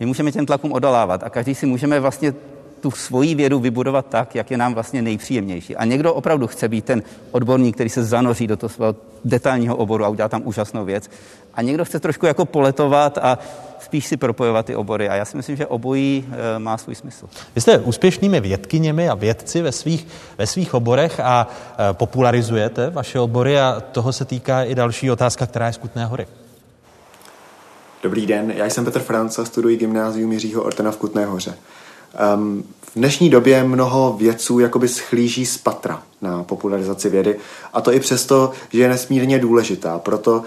my 0.00 0.06
můžeme 0.06 0.32
těm 0.32 0.46
tlakům 0.46 0.72
odolávat 0.72 1.22
a 1.22 1.30
každý 1.30 1.54
si 1.54 1.66
můžeme 1.66 2.00
vlastně 2.00 2.34
tu 2.80 2.90
svoji 2.90 3.34
vědu 3.34 3.60
vybudovat 3.60 4.06
tak, 4.06 4.34
jak 4.34 4.50
je 4.50 4.56
nám 4.56 4.74
vlastně 4.74 5.02
nejpříjemnější. 5.02 5.76
A 5.76 5.84
někdo 5.84 6.14
opravdu 6.14 6.46
chce 6.46 6.68
být 6.68 6.84
ten 6.84 7.02
odborník, 7.30 7.74
který 7.74 7.90
se 7.90 8.04
zanoří 8.04 8.46
do 8.46 8.56
toho 8.56 8.70
svého 8.70 8.96
detailního 9.24 9.76
oboru 9.76 10.04
a 10.04 10.08
udělá 10.08 10.28
tam 10.28 10.42
úžasnou 10.44 10.84
věc. 10.84 11.10
A 11.54 11.62
někdo 11.62 11.84
chce 11.84 12.00
trošku 12.00 12.26
jako 12.26 12.44
poletovat 12.44 13.18
a 13.18 13.38
spíš 13.80 14.06
si 14.06 14.16
propojovat 14.16 14.66
ty 14.66 14.76
obory. 14.76 15.08
A 15.08 15.14
já 15.14 15.24
si 15.24 15.36
myslím, 15.36 15.56
že 15.56 15.66
obojí 15.66 16.28
e, 16.56 16.58
má 16.58 16.78
svůj 16.78 16.94
smysl. 16.94 17.28
Vy 17.54 17.60
jste 17.60 17.78
úspěšnými 17.78 18.40
vědkyněmi 18.40 19.08
a 19.08 19.14
vědci 19.14 19.62
ve 19.62 19.72
svých, 19.72 20.06
ve 20.38 20.46
svých 20.46 20.74
oborech 20.74 21.20
a 21.20 21.48
e, 21.90 21.94
popularizujete 21.94 22.90
vaše 22.90 23.20
obory 23.20 23.60
a 23.60 23.82
toho 23.92 24.12
se 24.12 24.24
týká 24.24 24.64
i 24.64 24.74
další 24.74 25.10
otázka, 25.10 25.46
která 25.46 25.66
je 25.66 25.72
z 25.72 25.76
Kutné 25.76 26.06
hory. 26.06 26.26
Dobrý 28.02 28.26
den, 28.26 28.50
já 28.56 28.66
jsem 28.66 28.84
Petr 28.84 29.00
Franca, 29.00 29.44
studuji 29.44 29.76
gymnázium 29.76 30.32
Jiřího 30.32 30.62
Ortena 30.62 30.90
v 30.90 30.96
Kutné 30.96 31.26
hoře. 31.26 31.54
Um, 32.34 32.64
v 32.80 32.94
dnešní 32.96 33.30
době 33.30 33.64
mnoho 33.64 34.16
vědců 34.18 34.58
jakoby 34.58 34.88
schlíží 34.88 35.46
z 35.46 35.58
patra 35.58 36.02
na 36.22 36.42
popularizaci 36.42 37.08
vědy 37.08 37.36
a 37.72 37.80
to 37.80 37.92
i 37.92 38.00
přesto, 38.00 38.50
že 38.70 38.82
je 38.82 38.88
nesmírně 38.88 39.38
důležitá 39.38 39.98
proto, 39.98 40.32
uh, 40.32 40.42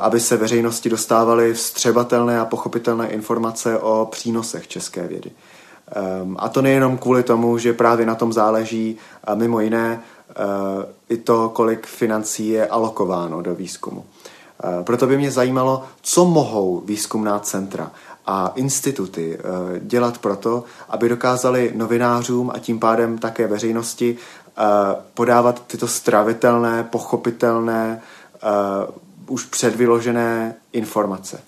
aby 0.00 0.20
se 0.20 0.36
veřejnosti 0.36 0.88
dostávaly 0.88 1.54
vstřebatelné 1.54 2.40
a 2.40 2.44
pochopitelné 2.44 3.08
informace 3.08 3.78
o 3.78 4.08
přínosech 4.10 4.68
české 4.68 5.08
vědy. 5.08 5.30
Um, 6.22 6.36
a 6.38 6.48
to 6.48 6.62
nejenom 6.62 6.98
kvůli 6.98 7.22
tomu, 7.22 7.58
že 7.58 7.72
právě 7.72 8.06
na 8.06 8.14
tom 8.14 8.32
záleží 8.32 8.96
a 9.24 9.34
mimo 9.34 9.60
jiné 9.60 10.00
uh, 10.28 10.84
i 11.08 11.16
to, 11.16 11.48
kolik 11.48 11.86
financí 11.86 12.48
je 12.48 12.66
alokováno 12.66 13.42
do 13.42 13.54
výzkumu. 13.54 14.04
Uh, 14.64 14.84
proto 14.84 15.06
by 15.06 15.18
mě 15.18 15.30
zajímalo, 15.30 15.84
co 16.02 16.24
mohou 16.24 16.82
výzkumná 16.86 17.38
centra 17.38 17.90
a 18.26 18.52
instituty 18.54 19.38
eh, 19.38 19.80
dělat 19.80 20.18
proto, 20.18 20.64
aby 20.88 21.08
dokázali 21.08 21.72
novinářům 21.74 22.50
a 22.54 22.58
tím 22.58 22.80
pádem 22.80 23.18
také 23.18 23.46
veřejnosti 23.46 24.16
eh, 24.16 24.62
podávat 25.14 25.62
tyto 25.66 25.88
stravitelné, 25.88 26.84
pochopitelné, 26.84 28.02
eh, 28.34 28.38
už 29.28 29.44
předvyložené 29.44 30.54
informace. 30.72 31.40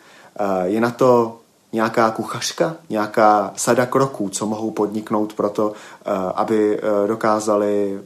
Je 0.65 0.81
na 0.81 0.91
to 0.91 1.41
nějaká 1.73 2.11
kuchařka, 2.11 2.77
nějaká 2.91 3.53
sada 3.57 3.87
kroků, 3.87 4.29
co 4.29 4.47
mohou 4.47 4.71
podniknout 4.71 5.33
pro 5.33 5.51
to, 5.51 5.73
aby 6.35 6.81
dokázali 7.07 8.01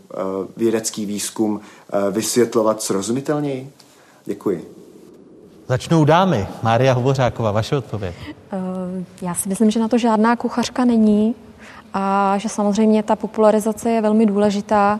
vědecký 0.57 1.07
výzkum 1.07 1.61
vysvětlovat 2.11 2.83
srozumitelněji? 2.83 3.73
Děkuji. 4.25 4.82
Začnou 5.69 6.05
dámy. 6.05 6.47
Mária 6.63 6.93
Hovořáková, 6.93 7.51
vaše 7.51 7.77
odpověď. 7.77 8.15
Eh, 8.53 8.57
já 9.23 9.35
si 9.35 9.49
myslím, 9.49 9.71
že 9.71 9.81
na 9.81 9.89
to 9.89 9.99
žádná 9.99 10.37
kuchařka 10.37 10.85
není 10.85 11.35
a 11.95 12.35
že 12.39 12.49
samozřejmě 12.49 13.03
ta 13.03 13.17
popularizace 13.17 13.91
je 13.91 14.01
velmi 14.01 14.27
důležitá. 14.27 14.99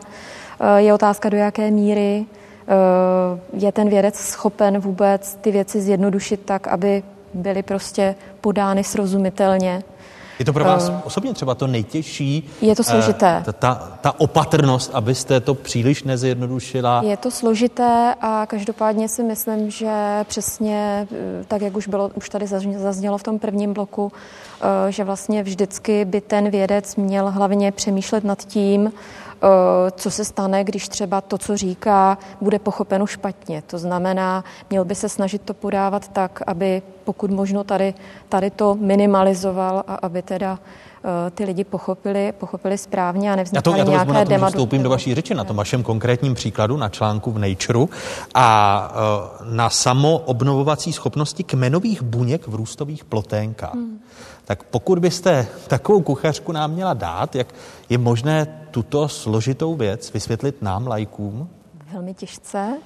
Eh, 0.59 0.81
je 0.81 0.93
otázka, 0.93 1.29
do 1.29 1.37
jaké 1.37 1.71
míry 1.71 2.25
eh, 2.25 3.39
je 3.53 3.71
ten 3.71 3.89
vědec 3.89 4.19
schopen 4.19 4.79
vůbec 4.79 5.37
ty 5.41 5.51
věci 5.51 5.81
zjednodušit 5.81 6.41
tak, 6.45 6.67
aby 6.67 7.03
byly 7.33 7.63
prostě 7.63 8.15
podány 8.41 8.83
srozumitelně. 8.83 9.83
Je 10.39 10.45
to 10.45 10.53
pro 10.53 10.63
vás 10.63 10.89
Eh, 10.89 11.01
osobně 11.03 11.33
třeba 11.33 11.55
to 11.55 11.67
nejtěžší? 11.67 12.49
Je 12.61 12.75
to 12.75 12.81
eh, 12.81 12.91
složité. 12.91 13.41
Ta, 13.45 13.51
ta, 13.53 13.97
ta 14.01 14.19
opatrnost, 14.19 14.91
abyste 14.93 15.39
to 15.39 15.53
příliš 15.53 16.03
nezjednodušila. 16.03 17.01
Je 17.05 17.17
to 17.17 17.31
složité 17.31 18.15
a 18.21 18.45
každopádně 18.45 19.09
si 19.09 19.23
myslím, 19.23 19.71
že 19.71 19.93
přesně 20.27 21.07
eh, 21.11 21.43
tak, 21.47 21.61
jak 21.61 21.75
už 21.77 21.87
bylo, 21.87 22.11
už 22.15 22.29
tady 22.29 22.45
zazně- 22.45 22.79
zaznělo 22.79 23.17
v 23.17 23.23
tom 23.23 23.39
prvním 23.39 23.73
bloku, 23.73 24.11
že 24.89 25.03
vlastně 25.03 25.43
vždycky 25.43 26.05
by 26.05 26.21
ten 26.21 26.49
vědec 26.49 26.95
měl 26.95 27.31
hlavně 27.31 27.71
přemýšlet 27.71 28.23
nad 28.23 28.45
tím, 28.45 28.91
co 29.91 30.11
se 30.11 30.25
stane, 30.25 30.63
když 30.63 30.87
třeba 30.87 31.21
to, 31.21 31.37
co 31.37 31.57
říká, 31.57 32.17
bude 32.41 32.59
pochopeno 32.59 33.07
špatně. 33.07 33.63
To 33.67 33.77
znamená, 33.77 34.43
měl 34.69 34.85
by 34.85 34.95
se 34.95 35.09
snažit 35.09 35.41
to 35.41 35.53
podávat 35.53 36.07
tak, 36.07 36.41
aby 36.47 36.81
pokud 37.03 37.31
možno 37.31 37.63
tady, 37.63 37.93
tady 38.29 38.49
to 38.49 38.75
minimalizoval 38.75 39.83
a 39.87 39.95
aby 39.95 40.21
teda 40.21 40.59
eh, 41.03 41.31
ty 41.31 41.43
lidi 41.43 41.63
pochopili, 41.63 42.31
pochopili 42.31 42.77
správně 42.77 43.27
a 43.27 43.31
Já 43.31 43.35
to, 43.35 43.37
nevznikaly 43.37 43.79
já 43.79 43.85
to 43.85 44.11
nějaké 44.11 44.35
demadu- 44.35 44.49
vstoupím 44.49 44.83
do 44.83 44.89
vaší 44.89 45.15
řeči, 45.15 45.35
na 45.35 45.43
tom 45.43 45.57
vašem 45.57 45.83
konkrétním 45.83 46.33
příkladu, 46.33 46.77
na 46.77 46.89
článku 46.89 47.31
v 47.31 47.39
Nature 47.39 47.85
a 48.35 48.91
eh, 48.91 49.55
na 49.55 49.69
samoobnovovací 49.69 50.93
schopnosti 50.93 51.43
kmenových 51.43 52.01
buněk 52.01 52.47
v 52.47 52.55
růstových 52.55 53.03
ploténkách. 53.05 53.73
Hmm. 53.73 53.99
Tak 54.45 54.63
pokud 54.63 54.99
byste 54.99 55.47
takovou 55.67 56.01
kuchařku 56.01 56.51
nám 56.51 56.71
měla 56.71 56.93
dát, 56.93 57.35
jak 57.35 57.47
je 57.89 57.97
možné 57.97 58.65
tuto 58.71 59.07
složitou 59.07 59.75
věc 59.75 60.13
vysvětlit 60.13 60.61
nám, 60.61 60.87
lajkům? 60.87 61.49
Velmi 61.93 62.13
těžce. 62.13 62.77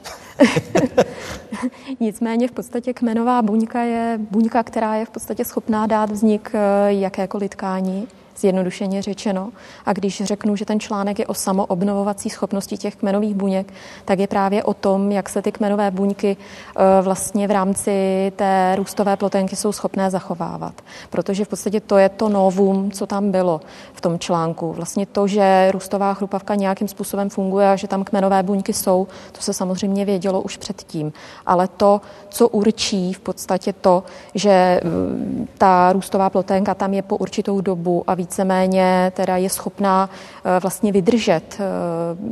Nicméně 2.00 2.48
v 2.48 2.52
podstatě 2.52 2.94
kmenová 2.94 3.42
buňka 3.42 3.82
je 3.82 4.20
buňka, 4.32 4.64
která 4.64 4.96
je 4.96 5.06
v 5.06 5.10
podstatě 5.10 5.46
schopná 5.46 5.88
dát 5.88 6.12
vznik 6.12 6.52
eh, 6.54 6.94
jakékoliv 6.94 7.50
tkání, 7.50 8.08
zjednodušeně 8.40 9.02
řečeno. 9.02 9.50
A 9.86 9.94
když 9.94 10.24
řeknu, 10.24 10.56
že 10.56 10.66
ten 10.66 10.80
článek 10.80 11.20
je 11.20 11.28
o 11.28 11.34
samoobnovovací 11.34 12.30
schopnosti 12.30 12.78
těch 12.78 12.96
kmenových 12.96 13.36
buněk, 13.36 13.74
tak 14.06 14.20
je 14.20 14.28
právě 14.28 14.64
o 14.64 14.74
tom, 14.74 15.12
jak 15.12 15.30
se 15.30 15.42
ty 15.42 15.52
kmenové 15.52 15.92
buňky 15.92 16.38
eh, 16.38 17.02
vlastně 17.02 17.48
v 17.48 17.52
rámci 17.52 17.92
té 18.36 18.74
růstové 18.76 19.18
plotenky 19.18 19.56
jsou 19.56 19.72
schopné 19.72 20.12
zachovávat. 20.12 20.82
Protože 21.10 21.46
v 21.46 21.48
podstatě 21.48 21.80
to 21.80 21.98
je 21.98 22.10
to 22.10 22.30
novum, 22.30 22.92
co 22.92 23.06
tam 23.06 23.32
bylo 23.32 23.62
v 23.94 24.02
tom 24.02 24.20
článku. 24.20 24.74
Vlastně 24.74 25.06
to, 25.06 25.28
že 25.28 25.72
růstová 25.72 26.14
chrupavka 26.14 26.56
nějakým 26.56 26.88
způsobem 26.88 27.30
funguje 27.30 27.70
a 27.70 27.76
že 27.76 27.88
tam 27.88 28.04
kmenové 28.04 28.44
buňky 28.44 28.74
jsou, 28.74 29.08
to 29.32 29.42
se 29.42 29.54
samozřejmě 29.54 30.06
vědělo 30.06 30.42
už 30.42 30.58
předtím. 30.58 31.14
Ale 31.46 31.68
to, 31.68 32.02
co 32.30 32.48
určí 32.48 33.14
v 33.14 33.20
podstatě 33.20 33.74
to, 33.74 34.04
že 34.34 34.82
mm, 34.84 35.48
ta 35.58 35.94
růstová 35.94 36.30
ploténka 36.30 36.74
tam 36.74 36.94
je 36.94 37.02
po 37.02 37.18
určitou 37.18 37.62
dobu 37.62 38.04
a 38.08 38.16
víceméně 38.38 39.12
teda 39.16 39.38
je 39.38 39.50
schopná 39.50 40.10
eh, 40.46 40.60
vlastně 40.60 40.92
vydržet 40.92 41.44
eh, 41.60 41.64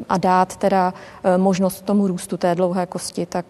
a 0.09 0.17
dát 0.17 0.55
teda 0.57 0.93
eh, 1.23 1.37
možnost 1.37 1.85
tomu 1.85 2.07
růstu 2.07 2.37
té 2.37 2.55
dlouhé 2.55 2.85
kosti, 2.85 3.25
tak 3.25 3.45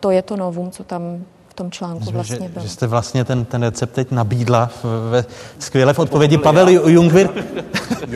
to 0.00 0.10
je 0.10 0.22
to 0.22 0.36
novum, 0.36 0.70
co 0.70 0.84
tam 0.84 1.02
v 1.48 1.54
tom 1.54 1.70
článku 1.70 1.98
Myslím, 1.98 2.14
vlastně 2.14 2.36
že, 2.46 2.48
bylo. 2.52 2.62
že 2.62 2.68
jste 2.68 2.86
vlastně 2.86 3.24
ten, 3.24 3.44
ten 3.44 3.62
recept 3.62 3.92
teď 3.92 4.10
nabídla 4.10 4.66
v- 4.66 5.10
ve 5.10 5.24
skvěle 5.58 5.94
v 5.94 5.98
odpovědi 5.98 6.38
Pavel 6.38 6.68
Jungvir. 6.68 7.28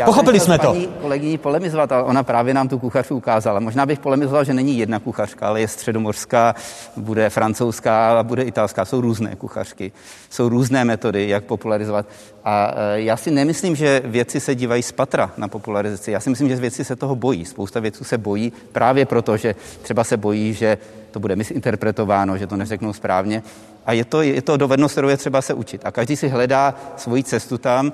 Pochopili 0.04 0.40
jsem 0.40 0.46
jsme 0.46 0.58
to. 0.58 0.68
s 0.68 0.72
Paní 0.72 0.86
kolegyní 1.00 1.38
polemizovat, 1.38 1.92
ale 1.92 2.02
ona 2.02 2.22
právě 2.22 2.54
nám 2.54 2.68
tu 2.68 2.78
kuchařku 2.78 3.16
ukázala. 3.16 3.60
Možná 3.60 3.86
bych 3.86 3.98
polemizoval, 3.98 4.44
že 4.44 4.54
není 4.54 4.78
jedna 4.78 4.98
kuchařka, 4.98 5.48
ale 5.48 5.60
je 5.60 5.68
středomořská, 5.68 6.54
bude 6.96 7.30
francouzská 7.30 8.18
a 8.18 8.22
bude 8.22 8.42
italská. 8.42 8.84
Jsou 8.84 9.00
různé 9.00 9.36
kuchařky, 9.36 9.92
jsou 10.30 10.48
různé 10.48 10.84
metody, 10.84 11.28
jak 11.28 11.44
popularizovat. 11.44 12.06
A 12.44 12.74
e, 12.76 13.02
já 13.02 13.16
si 13.16 13.30
nemyslím, 13.30 13.76
že 13.76 14.02
vědci 14.04 14.40
se 14.40 14.54
dívají 14.54 14.82
z 14.82 14.92
patra 14.92 15.32
na 15.36 15.48
popularizaci. 15.48 16.10
Já 16.10 16.20
si 16.20 16.30
myslím, 16.30 16.48
že 16.48 16.56
vědci 16.56 16.84
se 16.84 16.96
toho 16.96 17.16
bojí. 17.16 17.44
Spousta 17.44 17.80
vědců 17.80 18.04
se 18.04 18.18
bojí 18.18 18.52
právě 18.72 19.06
proto, 19.06 19.36
že 19.36 19.54
třeba 19.82 20.04
se 20.04 20.16
bojí, 20.16 20.54
že 20.54 20.78
to 21.10 21.20
bude 21.20 21.36
misinterpretováno, 21.36 22.38
že 22.38 22.46
to 22.46 22.56
neřeknou 22.56 22.92
správně. 22.92 23.42
A 23.86 23.92
je 23.92 24.04
to, 24.04 24.22
je 24.22 24.42
to 24.42 24.56
dovednost, 24.56 24.94
kterou 24.94 25.08
je 25.08 25.16
třeba 25.16 25.42
se 25.42 25.54
učit. 25.54 25.80
A 25.84 25.90
každý 25.90 26.16
si 26.16 26.28
hledá 26.28 26.74
svoji 26.96 27.24
cestu 27.24 27.58
tam. 27.58 27.92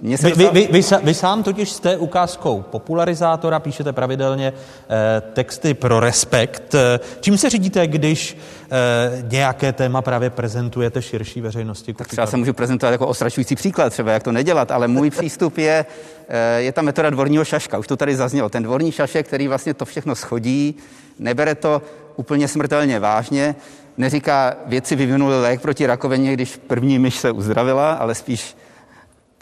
Mně 0.00 0.18
se 0.18 0.30
Vy, 0.30 0.48
vy, 0.52 0.68
vy, 0.70 0.82
vy, 1.02 1.14
sám 1.14 1.42
totiž 1.42 1.70
jste 1.70 1.96
ukázkou 1.96 2.62
popularizátora, 2.62 3.60
píšete 3.60 3.92
pravidelně 3.92 4.52
eh, 4.52 5.20
texty 5.20 5.74
pro 5.74 6.00
respekt. 6.00 6.74
Eh, 6.74 7.00
čím 7.20 7.38
se 7.38 7.50
řídíte, 7.50 7.86
když 7.86 8.38
eh, 8.70 9.22
nějaké 9.30 9.72
téma 9.72 10.02
právě 10.02 10.30
prezentujete 10.30 11.02
širší 11.02 11.40
veřejnosti? 11.40 11.94
Tak 11.94 12.08
třeba 12.08 12.26
se 12.26 12.36
můžu 12.36 12.52
prezentovat 12.52 12.92
jako 12.92 13.06
ostračující 13.06 13.56
příklad, 13.56 13.90
třeba 13.90 14.12
jak 14.12 14.22
to 14.22 14.32
nedělat, 14.32 14.70
ale 14.70 14.88
můj 14.88 15.10
přístup 15.18 15.58
je, 15.58 15.86
eh, 16.28 16.60
je 16.60 16.72
ta 16.72 16.82
metoda 16.82 17.10
dvorního 17.10 17.44
šaška. 17.44 17.78
Už 17.78 17.86
to 17.86 17.96
tady 17.96 18.16
zaznělo. 18.16 18.48
Ten 18.48 18.62
dvorní 18.62 18.92
šašek, 18.92 19.26
který 19.26 19.48
vlastně 19.48 19.74
to 19.74 19.84
všechno 19.84 20.14
schodí, 20.14 20.74
nebere 21.18 21.54
to 21.54 21.82
úplně 22.16 22.48
smrtelně 22.48 23.00
vážně, 23.00 23.54
neříká, 23.96 24.56
vědci 24.66 24.96
vyvinuli 24.96 25.40
lék 25.40 25.60
proti 25.60 25.86
rakovině, 25.86 26.32
když 26.32 26.56
první 26.66 26.98
myš 26.98 27.16
se 27.16 27.30
uzdravila, 27.30 27.92
ale 27.92 28.14
spíš 28.14 28.56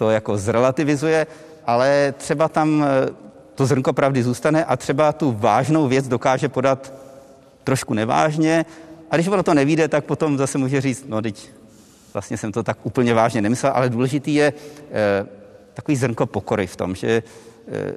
to 0.02 0.10
jako 0.10 0.38
zrelativizuje, 0.38 1.26
ale 1.66 2.14
třeba 2.18 2.48
tam 2.48 2.84
eh, 2.84 3.10
to 3.54 3.66
zrnko 3.66 3.92
pravdy 3.92 4.22
zůstane 4.22 4.64
a 4.64 4.76
třeba 4.76 5.12
tu 5.12 5.32
vážnou 5.38 5.88
věc 5.88 6.08
dokáže 6.08 6.48
podat 6.48 6.92
trošku 7.64 7.94
nevážně 7.94 8.66
a 9.10 9.16
když 9.16 9.28
ono 9.28 9.42
to 9.42 9.54
nevíde, 9.54 9.88
tak 9.88 10.04
potom 10.04 10.38
zase 10.38 10.58
může 10.58 10.80
říct, 10.80 11.04
no 11.08 11.22
teď 11.22 11.50
vlastně 12.12 12.36
jsem 12.36 12.52
to 12.52 12.62
tak 12.62 12.78
úplně 12.82 13.14
vážně 13.14 13.42
nemyslel, 13.42 13.72
ale 13.74 13.90
důležitý 13.90 14.34
je 14.34 14.52
eh, 14.90 15.26
takový 15.74 15.96
zrnko 15.96 16.26
pokory 16.26 16.66
v 16.66 16.76
tom, 16.76 16.94
že, 16.94 17.22
eh, 17.68 17.92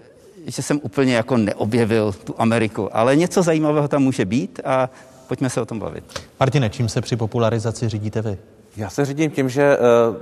že 0.46 0.62
jsem 0.62 0.80
úplně 0.84 1.16
jako 1.16 1.38
neobjevil 1.38 2.14
tu 2.14 2.36
Ameriku, 2.38 2.90
ale 2.94 3.16
něco 3.16 3.42
zajímavého 3.42 3.88
tam 3.88 4.04
může 4.04 4.26
být 4.26 4.62
a 4.66 4.90
pojďme 5.28 5.50
se 5.50 5.62
o 5.62 5.66
tom 5.66 5.80
bavit. 5.80 6.04
Martine, 6.40 6.70
čím 6.70 6.90
se 6.90 7.02
při 7.02 7.16
popularizaci 7.16 7.90
řídíte 7.90 8.22
vy? 8.22 8.38
Já 8.78 8.90
se 8.90 9.06
řídím 9.06 9.32
tím, 9.32 9.50
že 9.50 9.64
eh, 9.64 9.78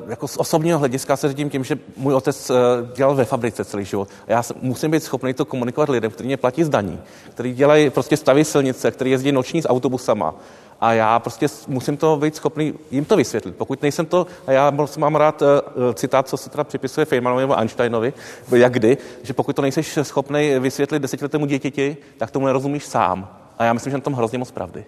jako 0.07 0.27
z 0.27 0.37
osobního 0.37 0.79
hlediska 0.79 1.17
se 1.17 1.27
řídím 1.27 1.49
tím, 1.49 1.63
že 1.63 1.77
můj 1.97 2.13
otec 2.13 2.49
eh, 2.49 2.53
dělal 2.95 3.15
ve 3.15 3.25
fabrice 3.25 3.65
celý 3.65 3.85
život. 3.85 4.09
A 4.27 4.31
já 4.31 4.43
musím 4.61 4.91
být 4.91 5.03
schopný 5.03 5.33
to 5.33 5.45
komunikovat 5.45 5.89
lidem, 5.89 6.11
kteří 6.11 6.27
mě 6.27 6.37
platí 6.37 6.63
z 6.63 6.69
daní, 6.69 6.99
kteří 7.29 7.53
dělají, 7.53 7.89
prostě 7.89 8.17
staví 8.17 8.43
silnice, 8.43 8.91
kteří 8.91 9.11
jezdí 9.11 9.31
noční 9.31 9.61
s 9.61 9.69
autobusama. 9.69 10.35
A 10.81 10.93
já 10.93 11.19
prostě 11.19 11.47
musím 11.67 11.97
to 11.97 12.17
být 12.17 12.35
schopný 12.35 12.73
jim 12.91 13.05
to 13.05 13.15
vysvětlit. 13.15 13.55
Pokud 13.55 13.81
nejsem 13.81 14.05
to, 14.05 14.27
a 14.47 14.51
já 14.51 14.73
mám 14.97 15.15
rád 15.15 15.41
uh, 15.41 15.47
citát, 15.93 16.27
co 16.27 16.37
se 16.37 16.49
teda 16.49 16.63
připisuje 16.63 17.05
Feynmanovi 17.05 17.41
nebo 17.41 17.57
Einsteinovi, 17.59 18.13
jak 18.51 18.73
kdy, 18.73 18.97
že 19.23 19.33
pokud 19.33 19.55
to 19.55 19.61
nejseš 19.61 19.99
schopný 20.01 20.59
vysvětlit 20.59 20.99
desetiletému 20.99 21.45
dítěti, 21.45 21.97
tak 22.17 22.31
tomu 22.31 22.45
nerozumíš 22.45 22.85
sám. 22.85 23.27
A 23.57 23.63
já 23.63 23.73
myslím, 23.73 23.91
že 23.91 23.97
na 23.97 24.01
tom 24.01 24.13
hrozně 24.13 24.37
moc 24.37 24.51
pravdy. 24.51 24.85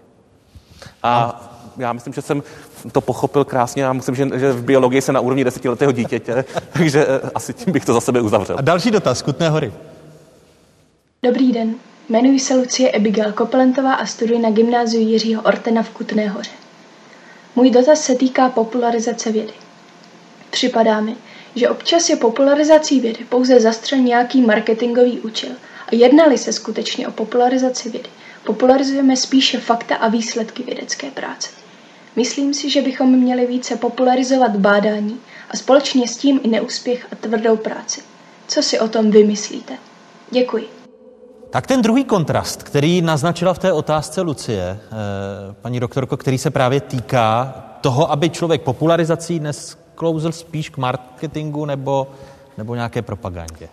A 1.04 1.42
já 1.78 1.94
myslím, 1.94 2.14
že 2.14 2.22
jsem 2.22 2.44
to 2.92 3.02
pochopil 3.02 3.44
krásně 3.44 3.88
a 3.88 3.94
myslím, 3.94 4.16
že, 4.16 4.40
že 4.40 4.52
v 4.52 4.64
biologii 4.64 5.02
jsem 5.02 5.16
na 5.16 5.20
úrovni 5.20 5.44
desetiletého 5.44 5.92
dítěte, 5.92 6.46
takže 6.74 7.08
eh, 7.08 7.30
asi 7.36 7.54
tím 7.54 7.74
bych 7.74 7.86
to 7.86 7.94
za 7.94 8.02
sebe 8.02 8.22
uzavřel. 8.22 8.56
A 8.60 8.62
další 8.62 8.92
dotaz, 8.92 9.22
Kutné 9.22 9.50
hory. 9.50 9.74
Dobrý 11.24 11.52
den, 11.52 11.76
jmenuji 12.10 12.40
se 12.40 12.56
Lucie 12.56 12.92
Abigail 12.92 13.32
Kopelentová 13.32 13.94
a 13.94 14.06
studuji 14.06 14.40
na 14.40 14.52
gymnáziu 14.52 15.10
Jiřího 15.10 15.42
Ortena 15.42 15.84
v 15.84 15.90
Kutné 15.90 16.30
hoře. 16.30 16.52
Můj 17.56 17.70
dotaz 17.70 18.02
se 18.02 18.16
týká 18.16 18.50
popularizace 18.50 19.32
vědy. 19.32 19.54
Připadá 20.50 21.02
mi, 21.02 21.16
že 21.56 21.70
občas 21.70 22.10
je 22.10 22.16
popularizací 22.16 23.00
vědy 23.00 23.26
pouze 23.30 23.60
zastřel 23.60 24.00
nějaký 24.00 24.42
marketingový 24.42 25.20
účel 25.20 25.52
a 25.88 25.96
jednali 25.96 26.38
se 26.38 26.54
skutečně 26.54 27.08
o 27.08 27.12
popularizaci 27.12 27.90
vědy. 27.90 28.10
Popularizujeme 28.46 29.18
spíše 29.18 29.60
fakta 29.60 29.96
a 29.96 30.08
výsledky 30.08 30.64
vědecké 30.64 31.12
práce. 31.12 31.50
Myslím 32.16 32.54
si, 32.54 32.70
že 32.70 32.82
bychom 32.82 33.20
měli 33.20 33.48
více 33.48 33.76
popularizovat 33.76 34.56
bádání 34.56 35.20
a 35.50 35.58
společně 35.58 36.08
s 36.08 36.18
tím 36.18 36.40
i 36.44 36.48
neúspěch 36.48 37.08
a 37.12 37.16
tvrdou 37.16 37.58
práci. 37.58 38.02
Co 38.48 38.62
si 38.62 38.80
o 38.80 38.88
tom 38.88 39.12
vymyslíte? 39.12 39.74
Děkuji. 40.32 40.68
Tak 41.50 41.68
ten 41.68 41.82
druhý 41.82 42.04
kontrast, 42.04 42.64
který 42.64 43.02
naznačila 43.02 43.54
v 43.54 43.60
té 43.60 43.74
otázce 43.74 44.22
Lucie, 44.22 44.64
eh, 44.64 44.78
paní 45.62 45.80
doktorko, 45.80 46.18
který 46.18 46.38
se 46.38 46.50
právě 46.50 46.82
týká 46.82 47.54
toho, 47.82 48.12
aby 48.12 48.30
člověk 48.30 48.62
popularizací 48.62 49.40
dnes 49.40 49.78
klouzl 49.96 50.32
spíš 50.32 50.70
k 50.70 50.78
marketingu 50.78 51.66
nebo, 51.66 52.08
nebo 52.58 52.76
nějaké 52.76 53.02
propagandě. 53.02 53.70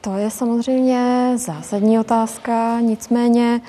To 0.00 0.16
je 0.16 0.30
samozřejmě 0.30 1.32
zásadní 1.36 1.98
otázka, 1.98 2.80
nicméně 2.80 3.60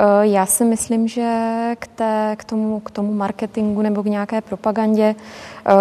eh, 0.00 0.04
já 0.20 0.46
si 0.46 0.64
myslím, 0.64 1.08
že 1.08 1.30
k, 1.78 1.86
té, 1.86 2.36
k, 2.38 2.44
tomu, 2.44 2.80
k 2.80 2.90
tomu 2.90 3.14
marketingu 3.14 3.82
nebo 3.82 4.02
k 4.02 4.06
nějaké 4.06 4.40
propagandě 4.40 5.14
eh, 5.66 5.72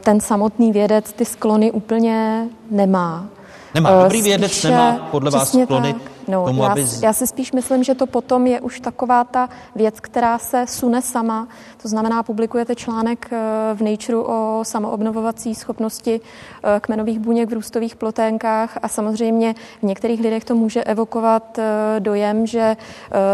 ten 0.00 0.20
samotný 0.20 0.72
vědec 0.72 1.12
ty 1.12 1.24
sklony 1.24 1.72
úplně 1.72 2.46
nemá. 2.70 3.26
Nemá. 3.74 3.90
Eh, 3.90 4.02
Dobrý 4.02 4.22
vědec 4.22 4.52
spíše- 4.52 4.70
nemá 4.70 5.08
podle 5.10 5.30
vás 5.30 5.52
sklony 5.62 5.92
tak. 5.92 6.02
No, 6.28 6.44
tomu, 6.44 6.62
já, 6.62 6.68
aby... 6.68 6.86
já 7.02 7.12
si 7.12 7.26
spíš 7.26 7.52
myslím, 7.52 7.84
že 7.84 7.94
to 7.94 8.06
potom 8.06 8.46
je 8.46 8.60
už 8.60 8.80
taková 8.80 9.24
ta 9.24 9.48
věc, 9.74 10.00
která 10.00 10.38
se 10.38 10.64
sune 10.68 11.02
sama. 11.02 11.48
To 11.82 11.88
znamená, 11.88 12.22
publikujete 12.22 12.74
článek 12.74 13.28
eh, 13.32 13.38
v 13.74 13.82
Nature 13.82 14.16
o 14.16 14.60
samoobnovovací 14.62 15.54
schopnosti 15.54 16.20
eh, 16.20 16.80
kmenových 16.80 17.18
buněk 17.18 17.50
v 17.50 17.52
růstových 17.52 17.96
ploténkách 17.96 18.78
a 18.82 18.88
samozřejmě 18.88 19.54
v 19.80 19.82
některých 19.82 20.20
lidech 20.20 20.44
to 20.44 20.54
může 20.54 20.84
evokovat 20.84 21.58
eh, 21.58 22.00
dojem, 22.00 22.46
že 22.46 22.76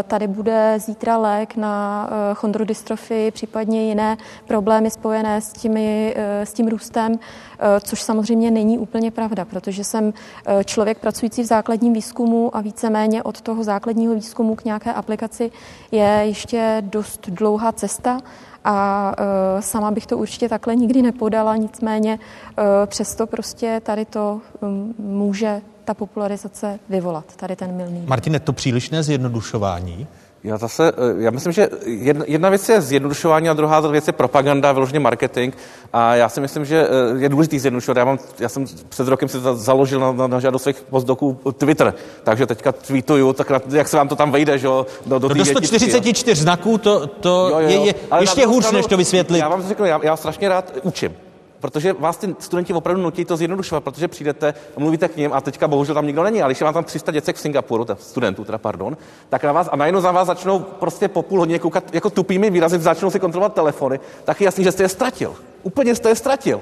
tady 0.06 0.27
bude 0.27 0.78
zítra 0.78 1.16
lék 1.16 1.56
na 1.56 2.09
chondrodystrofii, 2.35 3.31
případně 3.31 3.89
jiné 3.89 4.16
problémy 4.47 4.90
spojené 4.90 5.40
s, 5.40 5.52
těmi, 5.52 6.14
s 6.44 6.52
tím 6.52 6.69
růstem, 6.69 7.19
což 7.81 8.02
samozřejmě 8.02 8.51
není 8.51 8.78
úplně 8.78 9.10
pravda, 9.10 9.44
protože 9.44 9.85
jsem 9.85 10.12
člověk 10.64 10.98
pracující 10.98 11.43
v 11.43 11.47
základním 11.47 11.93
výzkumu 11.93 12.56
a 12.56 12.60
víceméně 12.82 13.22
od 13.22 13.40
toho 13.40 13.64
základního 13.64 14.14
výzkumu 14.14 14.54
k 14.54 14.64
nějaké 14.64 14.92
aplikaci 14.92 15.50
je 15.92 16.22
ještě 16.24 16.82
dost 16.86 17.28
dlouhá 17.28 17.72
cesta 17.72 18.20
a 18.64 19.12
e, 19.59 19.62
sama 19.62 19.90
bych 19.90 20.06
to 20.06 20.18
určitě 20.18 20.48
takhle 20.48 20.74
nikdy 20.76 21.02
nepodala, 21.02 21.56
nicméně 21.56 22.18
e, 22.18 22.86
přesto 22.86 23.26
prostě 23.26 23.80
tady 23.84 24.04
to 24.04 24.40
může 24.98 25.62
ta 25.84 25.94
popularizace 25.94 26.78
vyvolat, 26.88 27.36
tady 27.36 27.56
ten 27.56 27.76
milný. 27.76 28.04
Martine, 28.06 28.40
to 28.40 28.52
přílišné 28.52 29.02
zjednodušování 29.02 30.06
já 30.44 30.56
zase, 30.59 30.89
eh, 30.89 31.23
já 31.23 31.31
myslím, 31.31 31.52
že 31.52 31.69
jedna, 31.86 32.24
jedna 32.28 32.48
věc 32.48 32.69
je 32.69 32.81
zjednodušování 32.81 33.48
a 33.48 33.52
druhá 33.52 33.81
věc 33.81 34.06
je 34.06 34.12
propaganda, 34.12 34.73
vyloženě 34.73 35.01
marketing. 35.01 35.55
A 35.93 36.14
já 36.14 36.28
si 36.28 36.40
myslím, 36.40 36.64
že 36.64 36.89
eh, 36.89 37.19
je 37.19 37.28
důležitý 37.28 37.59
zjednodušovat. 37.59 37.97
Já, 37.97 38.05
mám, 38.05 38.19
já 38.39 38.48
jsem 38.48 38.64
před 38.89 39.09
rokem 39.09 39.28
si 39.28 39.39
založil 39.52 40.01
na, 40.01 40.12
na, 40.12 40.27
na 40.27 40.40
žádost 40.40 40.62
svých 40.62 40.77
postdoků 40.90 41.39
Twitter, 41.56 41.94
takže 42.24 42.47
teďka 42.47 42.73
tweetuju, 42.73 43.32
tak 43.32 43.51
na, 43.51 43.60
jak 43.70 43.89
se 43.89 43.97
vám 43.97 44.09
to 44.09 44.16
tam 44.16 44.31
vejde, 44.31 44.59
že 44.59 44.66
jo? 44.66 44.86
Do, 45.06 45.19
do, 45.19 45.28
no 45.28 45.35
do 45.35 45.44
144 45.44 46.35
znaků 46.35 46.78
to, 46.78 47.06
to 47.06 47.48
jo, 47.51 47.59
jo. 47.59 47.69
je, 47.69 47.86
je 47.86 47.94
ještě 48.20 48.47
hůř, 48.47 48.73
než 48.73 48.86
to 48.86 48.97
vysvětlit. 48.97 49.39
Já 49.39 49.48
vám 49.48 49.69
řeknu, 49.69 49.85
já, 49.85 50.01
já 50.02 50.16
strašně 50.16 50.48
rád 50.48 50.73
učím 50.82 51.12
protože 51.62 51.93
vás 51.93 52.16
ty 52.16 52.36
studenti 52.39 52.72
opravdu 52.72 53.02
nutí 53.02 53.24
to 53.24 53.36
zjednodušovat, 53.36 53.84
protože 53.84 54.09
přijdete, 54.09 54.55
mluvíte 54.76 55.09
k 55.09 55.16
ním 55.16 55.32
a 55.32 55.40
teďka 55.40 55.68
bohužel 55.68 55.94
tam 55.94 56.06
nikdo 56.06 56.22
není, 56.22 56.43
ale 56.43 56.52
když 56.52 56.60
je 56.60 56.64
vám 56.64 56.74
tam 56.74 56.84
300 56.84 57.12
děcek 57.12 57.36
v 57.36 57.40
Singapuru, 57.40 57.86
studentů 57.98 58.44
teda, 58.44 58.59
pardon, 58.59 58.97
tak 59.28 59.44
na 59.44 59.52
vás 59.52 59.68
a 59.72 59.76
najednou 59.76 60.01
za 60.01 60.10
vás 60.10 60.26
začnou 60.26 60.59
prostě 60.59 61.09
po 61.09 61.22
půl 61.22 61.39
hodině 61.39 61.59
koukat 61.59 61.94
jako 61.94 62.10
tupými 62.10 62.51
výrazy, 62.51 62.78
začnou 62.78 63.10
si 63.10 63.20
kontrolovat 63.20 63.55
telefony, 63.55 64.01
tak 64.24 64.40
je 64.40 64.44
jasný, 64.44 64.64
že 64.64 64.72
jste 64.72 64.82
je 64.82 64.89
ztratil. 64.89 65.34
Úplně 65.62 65.94
jste 65.94 66.09
je 66.09 66.16
ztratil. 66.16 66.60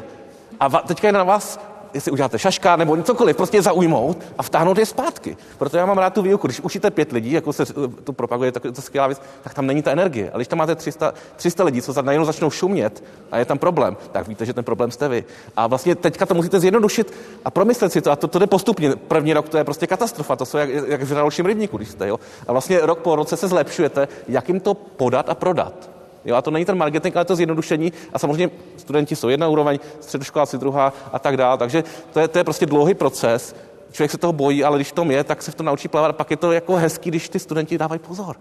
A 0.60 0.68
teďka 0.68 1.08
je 1.08 1.12
na 1.12 1.24
vás 1.24 1.60
jestli 1.94 2.10
uděláte 2.12 2.38
šaška 2.38 2.76
nebo 2.76 3.02
cokoliv, 3.02 3.36
prostě 3.36 3.62
zaujmout 3.62 4.18
a 4.38 4.42
vtáhnout 4.42 4.78
je 4.78 4.86
zpátky. 4.86 5.36
Proto 5.58 5.76
já 5.76 5.86
mám 5.86 5.98
rád 5.98 6.14
tu 6.14 6.22
výuku. 6.22 6.46
Když 6.46 6.60
učíte 6.60 6.90
pět 6.90 7.12
lidí, 7.12 7.32
jako 7.32 7.52
se 7.52 7.64
to 8.04 8.12
propaguje, 8.12 8.52
tak 8.52 8.62
to 8.62 8.82
skvělá 8.82 9.06
věc, 9.06 9.22
tak 9.42 9.54
tam 9.54 9.66
není 9.66 9.82
ta 9.82 9.90
energie. 9.90 10.30
Ale 10.30 10.38
když 10.38 10.48
tam 10.48 10.58
máte 10.58 10.74
300, 10.74 11.14
300 11.36 11.64
lidí, 11.64 11.82
co 11.82 12.02
najednou 12.02 12.24
začnou 12.24 12.50
šumět 12.50 13.04
a 13.32 13.38
je 13.38 13.44
tam 13.44 13.58
problém, 13.58 13.96
tak 14.12 14.28
víte, 14.28 14.46
že 14.46 14.52
ten 14.52 14.64
problém 14.64 14.90
jste 14.90 15.08
vy. 15.08 15.24
A 15.56 15.66
vlastně 15.66 15.94
teďka 15.94 16.26
to 16.26 16.34
musíte 16.34 16.60
zjednodušit 16.60 17.14
a 17.44 17.50
promyslet 17.50 17.92
si 17.92 18.00
to. 18.00 18.10
A 18.10 18.16
to, 18.16 18.28
to 18.28 18.38
jde 18.38 18.46
postupně. 18.46 18.96
První 18.96 19.32
rok 19.32 19.48
to 19.48 19.58
je 19.58 19.64
prostě 19.64 19.86
katastrofa, 19.86 20.36
to 20.36 20.46
jsou 20.46 20.58
jak, 20.58 20.70
jak 20.70 21.02
v 21.02 21.14
dalším 21.14 21.46
rybníku, 21.46 21.76
když 21.76 21.88
jste. 21.88 22.08
Jo? 22.08 22.20
A 22.48 22.52
vlastně 22.52 22.80
rok 22.80 22.98
po 22.98 23.16
roce 23.16 23.36
se 23.36 23.48
zlepšujete, 23.48 24.08
jak 24.28 24.48
jim 24.48 24.60
to 24.60 24.74
podat 24.74 25.28
a 25.28 25.34
prodat. 25.34 25.99
Jo, 26.24 26.36
a 26.36 26.42
to 26.42 26.50
není 26.50 26.64
ten 26.64 26.78
marketing, 26.78 27.16
ale 27.16 27.24
to 27.24 27.36
zjednodušení. 27.36 27.92
A 28.12 28.18
samozřejmě 28.18 28.50
studenti 28.76 29.16
jsou 29.16 29.28
jedna 29.28 29.48
úroveň, 29.48 29.78
středoškoláci 30.00 30.58
druhá 30.58 30.92
a 31.12 31.18
tak 31.18 31.36
dále. 31.36 31.58
Takže 31.58 31.84
to 32.12 32.20
je, 32.20 32.28
to 32.28 32.38
je 32.38 32.44
prostě 32.44 32.66
dlouhý 32.66 32.94
proces. 32.94 33.56
Člověk 33.92 34.10
se 34.10 34.18
toho 34.18 34.32
bojí, 34.32 34.64
ale 34.64 34.78
když 34.78 34.92
tom 34.92 35.10
je, 35.10 35.24
tak 35.24 35.42
se 35.42 35.50
v 35.50 35.54
tom 35.54 35.66
naučí 35.66 35.88
plavat. 35.88 36.10
A 36.10 36.12
pak 36.12 36.30
je 36.30 36.36
to 36.36 36.52
jako 36.52 36.76
hezký, 36.76 37.10
když 37.10 37.28
ty 37.28 37.38
studenti 37.38 37.78
dávají 37.78 37.98
pozor. 37.98 38.36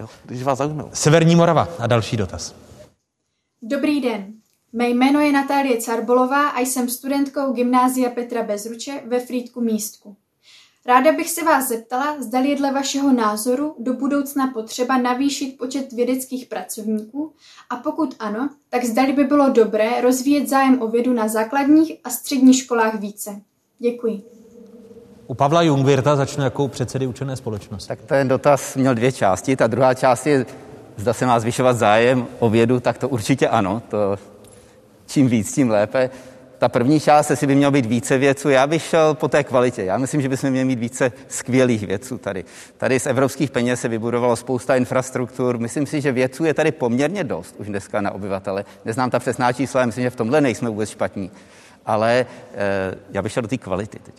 Jo, 0.00 0.06
když 0.24 0.42
vás 0.42 0.58
zaujmou. 0.58 0.90
Severní 0.92 1.36
Morava 1.36 1.68
a 1.78 1.86
další 1.86 2.16
dotaz. 2.16 2.54
Dobrý 3.62 4.00
den. 4.00 4.32
Mé 4.72 4.88
jméno 4.88 5.20
je 5.20 5.32
Natálie 5.32 5.80
Carbolová 5.80 6.48
a 6.48 6.60
jsem 6.60 6.88
studentkou 6.88 7.52
Gymnázia 7.52 8.10
Petra 8.10 8.42
Bezruče 8.42 9.02
ve 9.06 9.20
Frýdku 9.20 9.60
Místku. 9.60 10.16
Ráda 10.90 11.12
bych 11.12 11.30
se 11.30 11.44
vás 11.44 11.68
zeptala, 11.68 12.22
zda 12.22 12.38
je 12.38 12.56
dle 12.56 12.72
vašeho 12.72 13.12
názoru 13.12 13.74
do 13.78 13.94
budoucna 13.94 14.46
potřeba 14.46 14.98
navýšit 14.98 15.58
počet 15.58 15.92
vědeckých 15.92 16.46
pracovníků 16.46 17.32
a 17.70 17.76
pokud 17.76 18.16
ano, 18.18 18.48
tak 18.70 18.84
zda 18.84 19.12
by 19.12 19.24
bylo 19.24 19.48
dobré 19.48 20.00
rozvíjet 20.00 20.48
zájem 20.48 20.82
o 20.82 20.88
vědu 20.88 21.12
na 21.12 21.28
základních 21.28 21.92
a 22.04 22.10
středních 22.10 22.56
školách 22.56 22.94
více. 22.94 23.40
Děkuji. 23.78 24.22
U 25.26 25.34
Pavla 25.34 25.62
Jungvirta 25.62 26.16
začnu 26.16 26.44
jako 26.44 26.68
předsedy 26.68 27.06
učené 27.06 27.36
společnosti. 27.36 27.88
Tak 27.88 28.00
ten 28.00 28.28
dotaz 28.28 28.76
měl 28.76 28.94
dvě 28.94 29.12
části. 29.12 29.56
Ta 29.56 29.66
druhá 29.66 29.94
část 29.94 30.26
je, 30.26 30.46
zda 30.96 31.12
se 31.12 31.26
má 31.26 31.40
zvyšovat 31.40 31.76
zájem 31.76 32.26
o 32.38 32.50
vědu, 32.50 32.80
tak 32.80 32.98
to 32.98 33.08
určitě 33.08 33.48
ano. 33.48 33.82
To 33.88 34.16
čím 35.06 35.28
víc, 35.28 35.54
tím 35.54 35.70
lépe. 35.70 36.10
Ta 36.60 36.68
první 36.68 37.00
část, 37.00 37.30
jestli 37.30 37.46
by 37.46 37.54
mělo 37.54 37.72
být 37.72 37.86
více 37.86 38.18
věců, 38.18 38.48
já 38.48 38.66
bych 38.66 38.82
šel 38.82 39.14
po 39.14 39.28
té 39.28 39.44
kvalitě. 39.44 39.84
Já 39.84 39.98
myslím, 39.98 40.22
že 40.22 40.28
bychom 40.28 40.50
měli 40.50 40.64
mít 40.64 40.78
více 40.78 41.12
skvělých 41.28 41.86
věců 41.86 42.18
tady. 42.18 42.44
Tady 42.76 43.00
z 43.00 43.06
evropských 43.06 43.50
peněz 43.50 43.80
se 43.80 43.88
vybudovalo 43.88 44.36
spousta 44.36 44.76
infrastruktur. 44.76 45.58
Myslím 45.58 45.86
si, 45.86 46.00
že 46.00 46.12
věců 46.12 46.44
je 46.44 46.54
tady 46.54 46.72
poměrně 46.72 47.24
dost 47.24 47.54
už 47.58 47.66
dneska 47.66 48.00
na 48.00 48.10
obyvatele. 48.10 48.64
Neznám 48.84 49.10
ta 49.10 49.18
přesná 49.18 49.52
čísla, 49.52 49.86
myslím, 49.86 50.04
že 50.04 50.10
v 50.10 50.16
tomhle 50.16 50.40
nejsme 50.40 50.70
vůbec 50.70 50.90
špatní. 50.90 51.30
Ale 51.86 52.26
eh, 52.54 52.94
já 53.12 53.22
bych 53.22 53.32
šel 53.32 53.42
do 53.42 53.48
té 53.48 53.58
kvality 53.58 53.98
teď. 53.98 54.14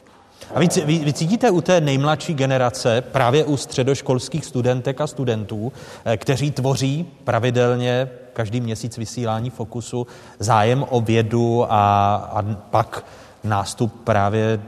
A 0.56 0.60
vy, 0.60 0.68
vy, 0.86 1.00
vy 1.00 1.14
cítíte 1.14 1.52
u 1.52 1.62
té 1.62 1.82
nejmladší 1.82 2.34
generace, 2.34 3.02
právě 3.02 3.46
u 3.46 3.58
středoškolských 3.58 4.46
studentek 4.46 5.02
a 5.02 5.08
studentů, 5.08 5.74
eh, 6.06 6.18
kteří 6.18 6.52
tvoří 6.52 7.12
pravidelně 7.24 8.10
každý 8.34 8.62
měsíc 8.62 8.98
vysílání 8.98 9.50
Fokusu 9.50 10.08
zájem 10.40 10.86
o 10.90 11.02
vědu 11.02 11.66
a, 11.70 12.16
a 12.16 12.44
pak 12.70 13.06
nástup 13.44 14.04
právě 14.04 14.60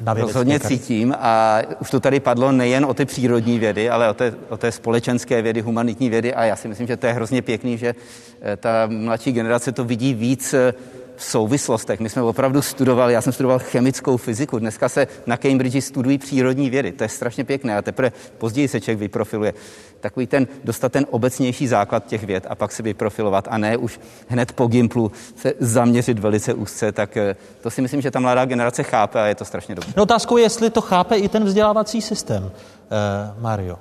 na 0.00 0.14
vědecké 0.14 0.32
Rozhodně 0.32 0.58
kar... 0.58 0.68
cítím 0.68 1.14
a 1.18 1.60
už 1.80 1.90
to 1.90 2.00
tady 2.00 2.20
padlo 2.20 2.52
nejen 2.52 2.84
o 2.84 2.94
ty 2.94 3.04
přírodní 3.04 3.58
vědy, 3.58 3.90
ale 3.90 4.10
o 4.10 4.14
té, 4.14 4.34
o 4.48 4.56
té 4.56 4.72
společenské 4.72 5.42
vědy, 5.42 5.60
humanitní 5.60 6.10
vědy 6.10 6.34
a 6.34 6.44
já 6.44 6.56
si 6.56 6.68
myslím, 6.68 6.86
že 6.86 6.96
to 6.96 7.06
je 7.06 7.12
hrozně 7.12 7.42
pěkný, 7.42 7.78
že 7.78 7.94
eh, 8.40 8.56
ta 8.56 8.86
mladší 8.86 9.32
generace 9.32 9.72
to 9.72 9.84
vidí 9.84 10.14
víc 10.14 10.54
eh, 10.54 10.74
v 11.20 11.24
souvislostech. 11.24 12.00
My 12.00 12.08
jsme 12.08 12.22
opravdu 12.22 12.62
studovali, 12.62 13.12
já 13.12 13.20
jsem 13.20 13.32
studoval 13.32 13.58
chemickou 13.58 14.16
fyziku, 14.16 14.58
dneska 14.58 14.88
se 14.88 15.06
na 15.26 15.36
Cambridge 15.36 15.84
studují 15.84 16.18
přírodní 16.18 16.70
vědy, 16.70 16.92
to 16.92 17.04
je 17.04 17.08
strašně 17.08 17.44
pěkné 17.44 17.76
a 17.76 17.82
teprve 17.82 18.12
později 18.38 18.68
se 18.68 18.80
člověk 18.80 18.98
vyprofiluje. 18.98 19.54
Takový 20.00 20.26
ten, 20.26 20.46
dostat 20.64 20.92
ten 20.92 21.06
obecnější 21.10 21.66
základ 21.66 22.06
těch 22.06 22.24
věd 22.24 22.46
a 22.48 22.54
pak 22.54 22.72
se 22.72 22.82
vyprofilovat 22.82 23.48
a 23.50 23.58
ne 23.58 23.76
už 23.76 24.00
hned 24.28 24.52
po 24.52 24.66
Gimplu 24.66 25.12
se 25.36 25.52
zaměřit 25.60 26.18
velice 26.18 26.54
úzce, 26.54 26.92
tak 26.92 27.16
eh, 27.16 27.36
to 27.60 27.70
si 27.70 27.82
myslím, 27.82 28.00
že 28.00 28.10
ta 28.10 28.20
mladá 28.20 28.44
generace 28.44 28.82
chápe 28.82 29.20
a 29.20 29.26
je 29.26 29.34
to 29.34 29.44
strašně 29.44 29.74
dobré. 29.74 29.92
No 29.96 30.02
otázkou 30.02 30.36
je, 30.36 30.42
jestli 30.42 30.70
to 30.70 30.80
chápe 30.80 31.16
i 31.16 31.28
ten 31.28 31.44
vzdělávací 31.44 32.02
systém, 32.02 32.50
eh, 32.52 33.40
Mario. 33.40 33.78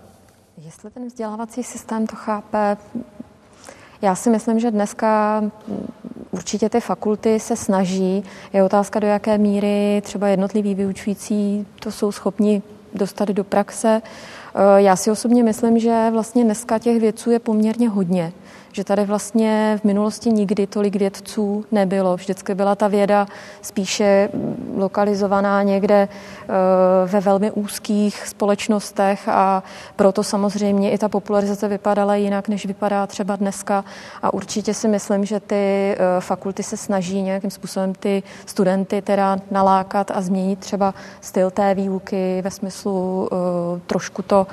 Jestli 0.57 0.91
ten 0.91 1.07
vzdělávací 1.07 1.63
systém 1.63 2.07
to 2.07 2.15
chápe, 2.15 2.77
já 4.01 4.15
si 4.15 4.29
myslím, 4.29 4.59
že 4.59 4.71
dneska 4.71 5.43
určitě 6.31 6.69
ty 6.69 6.79
fakulty 6.79 7.39
se 7.39 7.55
snaží. 7.55 8.23
Je 8.53 8.63
otázka, 8.63 8.99
do 8.99 9.07
jaké 9.07 9.37
míry 9.37 10.01
třeba 10.05 10.27
jednotliví 10.27 10.75
vyučující 10.75 11.67
to 11.79 11.91
jsou 11.91 12.11
schopni 12.11 12.61
dostat 12.93 13.29
do 13.29 13.43
praxe. 13.43 14.01
Eh, 14.55 14.81
já 14.81 14.95
si 14.95 15.11
osobně 15.11 15.43
myslím, 15.43 15.79
že 15.79 16.09
vlastně 16.11 16.43
dneska 16.43 16.79
těch 16.79 16.99
věců 16.99 17.31
je 17.31 17.39
poměrně 17.39 17.89
hodně 17.89 18.31
že 18.71 18.83
tady 18.83 19.05
vlastně 19.05 19.79
v 19.81 19.83
minulosti 19.83 20.29
nikdy 20.29 20.67
tolik 20.67 20.95
vědců 20.95 21.65
nebylo. 21.71 22.15
Vždycky 22.15 22.55
byla 22.55 22.75
ta 22.75 22.87
věda 22.87 23.27
spíše 23.61 24.29
lokalizovaná 24.75 25.63
někde 25.63 26.07
eh, 26.07 26.47
ve 27.05 27.19
velmi 27.19 27.51
úzkých 27.51 28.27
společnostech 28.27 29.29
a 29.29 29.63
proto 29.95 30.23
samozřejmě 30.23 30.91
i 30.91 30.97
ta 30.97 31.09
popularizace 31.09 31.67
vypadala 31.67 32.15
jinak, 32.15 32.47
než 32.47 32.65
vypadá 32.65 33.07
třeba 33.07 33.35
dneska. 33.35 33.85
A 34.21 34.33
určitě 34.33 34.73
si 34.73 34.87
myslím, 34.87 35.25
že 35.25 35.39
ty 35.39 35.55
eh, 35.55 35.97
fakulty 36.19 36.63
se 36.63 36.77
snaží 36.77 37.21
nějakým 37.21 37.51
způsobem 37.51 37.93
ty 37.93 38.23
studenty 38.45 39.01
teda 39.01 39.37
nalákat 39.51 40.11
a 40.11 40.21
změnit 40.21 40.59
třeba 40.59 40.93
styl 41.21 41.51
té 41.51 41.75
výuky 41.75 42.41
ve 42.41 42.51
smyslu 42.51 43.29
uh, 43.31 43.79
trošku 43.87 44.21
to 44.21 44.47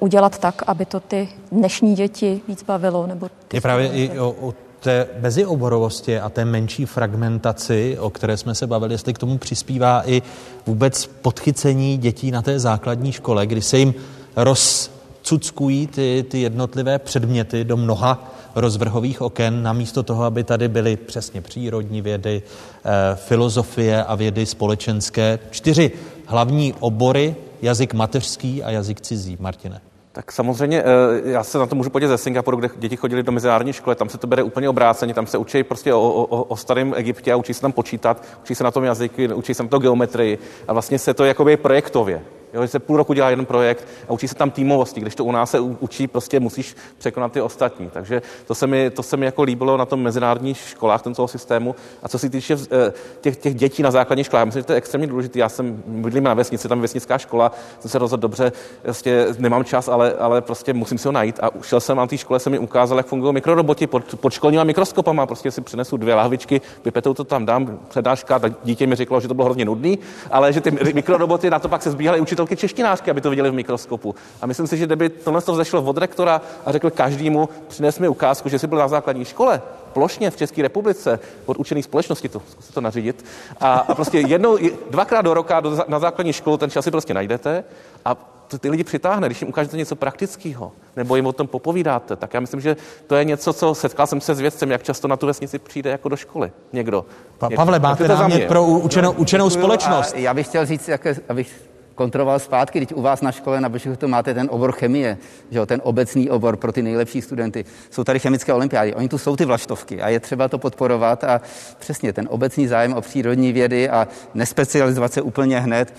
udělat 0.00 0.38
tak, 0.38 0.62
aby 0.66 0.86
to 0.86 1.00
ty 1.00 1.28
dnešní 1.52 1.94
děti 1.94 2.40
víc 2.48 2.62
bavilo 2.62 3.06
nebo 3.06 3.28
je 3.52 3.60
právě 3.60 3.88
i 3.88 4.18
o, 4.18 4.34
o 4.40 4.54
té 4.80 5.08
mezioborovosti 5.20 6.20
a 6.20 6.28
té 6.28 6.44
menší 6.44 6.86
fragmentaci, 6.86 7.96
o 8.00 8.10
které 8.10 8.36
jsme 8.36 8.54
se 8.54 8.66
bavili, 8.66 8.94
jestli 8.94 9.14
k 9.14 9.18
tomu 9.18 9.38
přispívá 9.38 10.02
i 10.06 10.22
vůbec 10.66 11.06
podchycení 11.06 11.98
dětí 11.98 12.30
na 12.30 12.42
té 12.42 12.58
základní 12.58 13.12
škole, 13.12 13.46
kdy 13.46 13.62
se 13.62 13.78
jim 13.78 13.94
rozcuckují 14.36 15.86
ty, 15.86 16.24
ty 16.28 16.40
jednotlivé 16.40 16.98
předměty 16.98 17.64
do 17.64 17.76
mnoha 17.76 18.34
rozvrhových 18.54 19.22
oken, 19.22 19.62
namísto 19.62 20.02
toho, 20.02 20.24
aby 20.24 20.44
tady 20.44 20.68
byly 20.68 20.96
přesně 20.96 21.40
přírodní 21.40 22.02
vědy, 22.02 22.42
eh, 22.42 23.16
filozofie 23.16 24.04
a 24.04 24.14
vědy 24.14 24.46
společenské. 24.46 25.38
Čtyři 25.50 25.92
hlavní 26.26 26.74
obory 26.80 27.36
jazyk 27.62 27.94
mateřský 27.94 28.62
a 28.62 28.70
jazyk 28.70 29.00
cizí, 29.00 29.36
Martine? 29.40 29.80
Tak 30.16 30.32
samozřejmě, 30.32 30.82
eh, 30.82 31.30
já 31.30 31.44
se 31.44 31.58
na 31.58 31.66
to 31.66 31.74
můžu 31.74 31.90
podívat 31.90 32.08
ze 32.08 32.18
Singapuru, 32.18 32.56
kde 32.56 32.68
děti 32.76 32.96
chodili 32.96 33.22
do 33.22 33.32
mezinárodní 33.32 33.72
školy, 33.72 33.96
tam 33.96 34.08
se 34.08 34.18
to 34.18 34.26
bere 34.26 34.42
úplně 34.42 34.68
obráceně, 34.68 35.14
tam 35.14 35.26
se 35.26 35.38
učí 35.38 35.62
prostě 35.62 35.94
o, 35.94 36.00
o, 36.00 36.42
o 36.42 36.56
starém 36.56 36.94
Egyptě 36.96 37.32
a 37.32 37.36
učí 37.36 37.54
se 37.54 37.60
tam 37.60 37.72
počítat, 37.72 38.22
učí 38.42 38.54
se 38.54 38.64
na 38.64 38.70
tom 38.70 38.84
jazyky, 38.84 39.28
učí 39.28 39.54
se 39.54 39.62
na 39.62 39.68
to 39.68 39.78
geometrii 39.78 40.38
a 40.68 40.72
vlastně 40.72 40.98
se 40.98 41.14
to 41.14 41.24
jakoby 41.24 41.56
projektově. 41.56 42.22
Jo, 42.54 42.62
že 42.62 42.68
se 42.68 42.78
půl 42.78 42.96
roku 42.96 43.12
dělá 43.12 43.30
jeden 43.30 43.46
projekt 43.46 43.88
a 44.08 44.12
učí 44.12 44.28
se 44.28 44.34
tam 44.34 44.50
týmovosti, 44.50 45.00
když 45.00 45.14
to 45.14 45.24
u 45.24 45.32
nás 45.32 45.50
se 45.50 45.60
učí, 45.60 46.06
prostě 46.06 46.40
musíš 46.40 46.76
překonat 46.98 47.32
ty 47.32 47.40
ostatní. 47.40 47.90
Takže 47.90 48.22
to 48.46 48.54
se 48.54 48.66
mi, 48.66 48.90
to 48.90 49.02
se 49.02 49.16
mi 49.16 49.26
jako 49.26 49.42
líbilo 49.42 49.76
na 49.76 49.86
tom 49.86 50.02
mezinárodních 50.02 50.58
školách, 50.58 51.02
toho 51.02 51.28
systému. 51.28 51.74
A 52.02 52.08
co 52.08 52.18
se 52.18 52.30
týče 52.30 52.56
eh, 52.70 52.92
těch, 53.20 53.36
těch 53.36 53.54
dětí 53.54 53.82
na 53.82 53.90
základní 53.90 54.24
škole, 54.24 54.40
já 54.40 54.44
myslím, 54.44 54.60
že 54.60 54.66
to 54.66 54.72
je 54.72 54.76
extrémně 54.76 55.06
důležité. 55.06 55.38
Já 55.38 55.48
jsem 55.48 55.82
bydlím 55.86 56.24
na 56.24 56.34
vesnici, 56.34 56.68
tam 56.68 56.80
vesnická 56.80 57.18
škola, 57.18 57.52
jsem 57.80 57.90
se 57.90 57.98
rozhodl 57.98 58.20
dobře, 58.20 58.52
prostě 58.82 59.26
nemám 59.38 59.64
čas, 59.64 59.88
ale, 59.88 60.14
ale 60.14 60.40
prostě 60.40 60.74
musím 60.74 60.98
si 60.98 61.08
ho 61.08 61.12
najít. 61.12 61.38
A 61.42 61.50
šel 61.62 61.80
jsem 61.80 61.96
na 61.96 62.06
té 62.06 62.18
škole, 62.18 62.40
se 62.40 62.50
mi 62.50 62.58
ukázal, 62.58 62.98
jak 62.98 63.06
fungují 63.06 63.34
mikroroboti 63.34 63.86
pod, 63.86 64.14
pod 64.20 64.32
školníma 64.32 64.64
mikroskopama. 64.64 65.26
Prostě 65.26 65.50
si 65.50 65.60
přinesu 65.60 65.96
dvě 65.96 66.14
lahvičky, 66.14 66.60
vypetou 66.84 67.14
to 67.14 67.24
tam, 67.24 67.46
dám 67.46 67.78
přednáška, 67.88 68.40
dítě 68.64 68.86
mi 68.86 68.94
řeklo, 68.94 69.20
že 69.20 69.28
to 69.28 69.34
bylo 69.34 69.44
hrozně 69.44 69.64
nudný, 69.64 69.98
ale 70.30 70.52
že 70.52 70.60
ty 70.60 70.70
mikroroboty 70.70 71.50
na 71.50 71.58
to 71.58 71.68
pak 71.68 71.82
se 71.82 71.90
zbíhaly 71.90 72.20
učitelky 72.36 72.56
češtinářky, 72.56 73.10
aby 73.10 73.20
to 73.20 73.30
viděli 73.30 73.50
v 73.50 73.54
mikroskopu. 73.54 74.14
A 74.42 74.46
myslím 74.46 74.66
si, 74.66 74.76
že 74.76 74.86
kdyby 74.86 75.08
tohle 75.08 75.42
to 75.42 75.52
vzešlo 75.52 75.82
od 75.82 75.98
rektora 75.98 76.40
a 76.66 76.72
řekl 76.72 76.90
každému, 76.90 77.48
přines 77.68 77.98
mi 77.98 78.08
ukázku, 78.08 78.48
že 78.48 78.58
jsi 78.58 78.66
byl 78.66 78.78
na 78.78 78.88
základní 78.88 79.24
škole, 79.24 79.62
plošně 79.92 80.30
v 80.30 80.36
České 80.36 80.62
republice 80.62 81.18
od 81.46 81.56
učených 81.56 81.84
společnosti, 81.84 82.28
to 82.28 82.42
zkuste 82.50 82.72
to 82.72 82.80
nařídit. 82.80 83.24
A, 83.60 83.74
a 83.74 83.94
prostě 83.94 84.18
jednou, 84.20 84.58
dvakrát 84.90 85.22
do 85.22 85.34
roka 85.34 85.60
do, 85.60 85.78
na 85.88 85.98
základní 85.98 86.32
školu 86.32 86.56
ten 86.56 86.70
čas 86.70 86.84
si 86.84 86.90
prostě 86.90 87.14
najdete 87.14 87.64
a 88.04 88.16
to 88.48 88.58
ty 88.58 88.70
lidi 88.70 88.84
přitáhne, 88.84 89.28
když 89.28 89.40
jim 89.42 89.48
ukážete 89.48 89.76
něco 89.76 89.96
praktického, 89.96 90.72
nebo 90.96 91.16
jim 91.16 91.26
o 91.26 91.32
tom 91.32 91.46
popovídáte, 91.46 92.16
tak 92.16 92.34
já 92.34 92.40
myslím, 92.40 92.60
že 92.60 92.76
to 93.06 93.14
je 93.16 93.24
něco, 93.24 93.52
co 93.52 93.74
setkal 93.74 94.06
jsem 94.06 94.20
se 94.20 94.34
s 94.34 94.40
vědcem, 94.40 94.70
jak 94.70 94.82
často 94.82 95.08
na 95.08 95.16
tu 95.16 95.26
vesnici 95.26 95.58
přijde 95.58 95.90
jako 95.90 96.08
do 96.08 96.16
školy 96.16 96.52
někdo. 96.72 97.04
Pa, 97.38 97.50
Pavle, 97.56 97.78
máte 97.78 98.08
námět 98.08 98.48
pro 98.48 98.64
učenou, 98.64 99.12
učenou 99.12 99.50
společnost. 99.50 100.14
A 100.14 100.18
já 100.18 100.34
bych 100.34 100.46
chtěl 100.46 100.66
říct, 100.66 100.88
jak, 100.88 101.06
abych 101.28 101.75
kontroloval 101.96 102.38
zpátky, 102.38 102.78
když 102.78 102.92
u 102.92 103.02
vás 103.02 103.20
na 103.20 103.32
škole 103.32 103.60
na 103.60 103.70
to 103.98 104.08
máte 104.08 104.34
ten 104.34 104.48
obor 104.50 104.72
chemie, 104.72 105.18
že 105.50 105.58
jo, 105.58 105.66
ten 105.66 105.80
obecný 105.84 106.30
obor 106.30 106.56
pro 106.56 106.72
ty 106.72 106.82
nejlepší 106.82 107.22
studenty. 107.22 107.64
Jsou 107.90 108.04
tady 108.04 108.18
chemické 108.18 108.52
olympiády, 108.52 108.94
oni 108.94 109.08
tu 109.08 109.18
jsou 109.18 109.36
ty 109.36 109.44
vlaštovky 109.44 110.02
a 110.02 110.08
je 110.08 110.20
třeba 110.20 110.48
to 110.48 110.58
podporovat 110.58 111.24
a 111.24 111.40
přesně 111.78 112.12
ten 112.12 112.28
obecný 112.30 112.66
zájem 112.66 112.94
o 112.94 113.00
přírodní 113.00 113.52
vědy 113.52 113.88
a 113.88 114.08
nespecializovat 114.34 115.12
se 115.12 115.22
úplně 115.22 115.60
hned, 115.60 115.94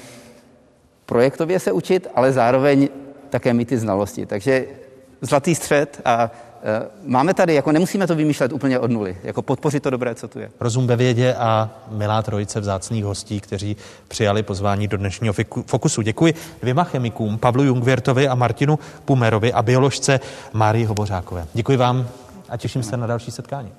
projektově 1.06 1.60
se 1.60 1.72
učit, 1.72 2.08
ale 2.16 2.32
zároveň 2.32 2.90
také 3.30 3.54
mít 3.54 3.68
ty 3.68 3.78
znalosti. 3.78 4.26
Takže 4.26 4.66
zlatý 5.22 5.56
střed 5.56 6.02
a 6.06 6.32
máme 7.06 7.34
tady, 7.34 7.54
jako 7.54 7.72
nemusíme 7.72 8.08
to 8.08 8.16
vymýšlet 8.16 8.54
úplně 8.54 8.80
od 8.80 8.92
nuly, 8.92 9.18
jako 9.24 9.42
podpořit 9.42 9.84
to 9.84 9.90
dobré, 9.90 10.16
co 10.16 10.28
tu 10.28 10.40
je. 10.40 10.50
Rozum 10.60 10.88
ve 10.88 10.96
vědě 10.96 11.34
a 11.34 11.70
milá 11.92 12.22
trojice 12.22 12.60
vzácných 12.60 13.06
hostí, 13.06 13.40
kteří 13.40 13.78
přijali 14.08 14.44
pozvání 14.44 14.88
do 14.88 14.98
dnešního 14.98 15.34
fokusu. 15.66 16.02
Děkuji 16.02 16.34
dvěma 16.62 16.84
chemikům, 16.84 17.38
Pavlu 17.38 17.64
Jungvěrtovi 17.64 18.28
a 18.28 18.36
Martinu 18.36 18.80
Pumerovi 19.06 19.54
a 19.54 19.62
bioložce 19.64 20.20
Márii 20.54 20.86
Hobořákové. 20.86 21.46
Děkuji 21.54 21.78
vám 21.78 22.08
a 22.50 22.58
těším 22.58 22.84
se 22.84 22.98
na 22.98 23.08
další 23.08 23.32
setkání. 23.32 23.72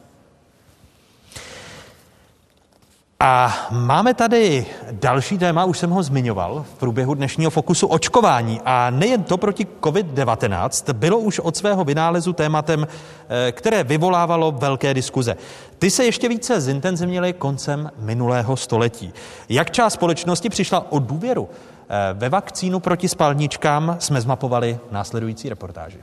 A 3.20 3.68
máme 3.70 4.14
tady 4.14 4.66
další 4.92 5.38
téma, 5.38 5.64
už 5.64 5.78
jsem 5.78 5.90
ho 5.90 6.02
zmiňoval 6.02 6.64
v 6.74 6.78
průběhu 6.78 7.14
dnešního 7.14 7.50
fokusu 7.50 7.86
očkování. 7.86 8.60
A 8.64 8.90
nejen 8.90 9.22
to 9.22 9.36
proti 9.36 9.66
COVID-19 9.80 10.92
bylo 10.92 11.18
už 11.18 11.38
od 11.38 11.56
svého 11.56 11.84
vynálezu 11.84 12.32
tématem, 12.32 12.86
eh, 13.28 13.52
které 13.52 13.84
vyvolávalo 13.84 14.52
velké 14.52 14.94
diskuze. 14.94 15.36
Ty 15.78 15.90
se 15.90 16.04
ještě 16.04 16.28
více 16.28 16.60
zintenzivnily 16.60 17.32
koncem 17.32 17.90
minulého 17.98 18.56
století. 18.56 19.12
Jak 19.48 19.70
část 19.70 19.92
společnosti 19.92 20.48
přišla 20.48 20.92
o 20.92 20.98
důvěru 20.98 21.48
eh, 21.50 21.94
ve 22.12 22.28
vakcínu 22.28 22.80
proti 22.80 23.08
spalničkám, 23.08 23.96
jsme 23.98 24.20
zmapovali 24.20 24.78
následující 24.90 25.48
reportáži. 25.48 25.98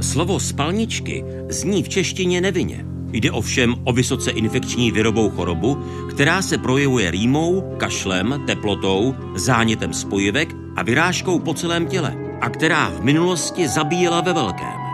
Slovo 0.00 0.40
spalničky 0.40 1.24
zní 1.48 1.82
v 1.82 1.88
češtině 1.88 2.40
nevinně. 2.40 2.95
Jde 3.12 3.30
ovšem 3.30 3.74
o 3.84 3.92
vysoce 3.92 4.30
infekční 4.30 4.90
virobou 4.90 5.30
chorobu, 5.30 5.84
která 6.10 6.42
se 6.42 6.58
projevuje 6.58 7.10
rýmou, 7.10 7.74
kašlem, 7.76 8.42
teplotou, 8.46 9.14
zánětem 9.34 9.92
spojivek 9.92 10.54
a 10.76 10.82
vyrážkou 10.82 11.38
po 11.38 11.54
celém 11.54 11.86
těle 11.86 12.16
a 12.40 12.50
která 12.50 12.88
v 12.88 13.00
minulosti 13.00 13.68
zabíjela 13.68 14.20
ve 14.20 14.32
velkém. 14.32 14.86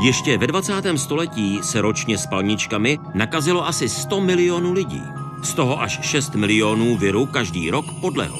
Ještě 0.00 0.38
ve 0.38 0.46
20. 0.46 0.72
století 0.96 1.58
se 1.62 1.80
ročně 1.80 2.18
spalničkami 2.18 2.98
nakazilo 3.14 3.66
asi 3.66 3.88
100 3.88 4.20
milionů 4.20 4.72
lidí. 4.72 5.02
Z 5.42 5.54
toho 5.54 5.82
až 5.82 5.98
6 6.02 6.34
milionů 6.34 6.96
viru 6.96 7.26
každý 7.26 7.70
rok 7.70 7.86
podlehl. 8.00 8.38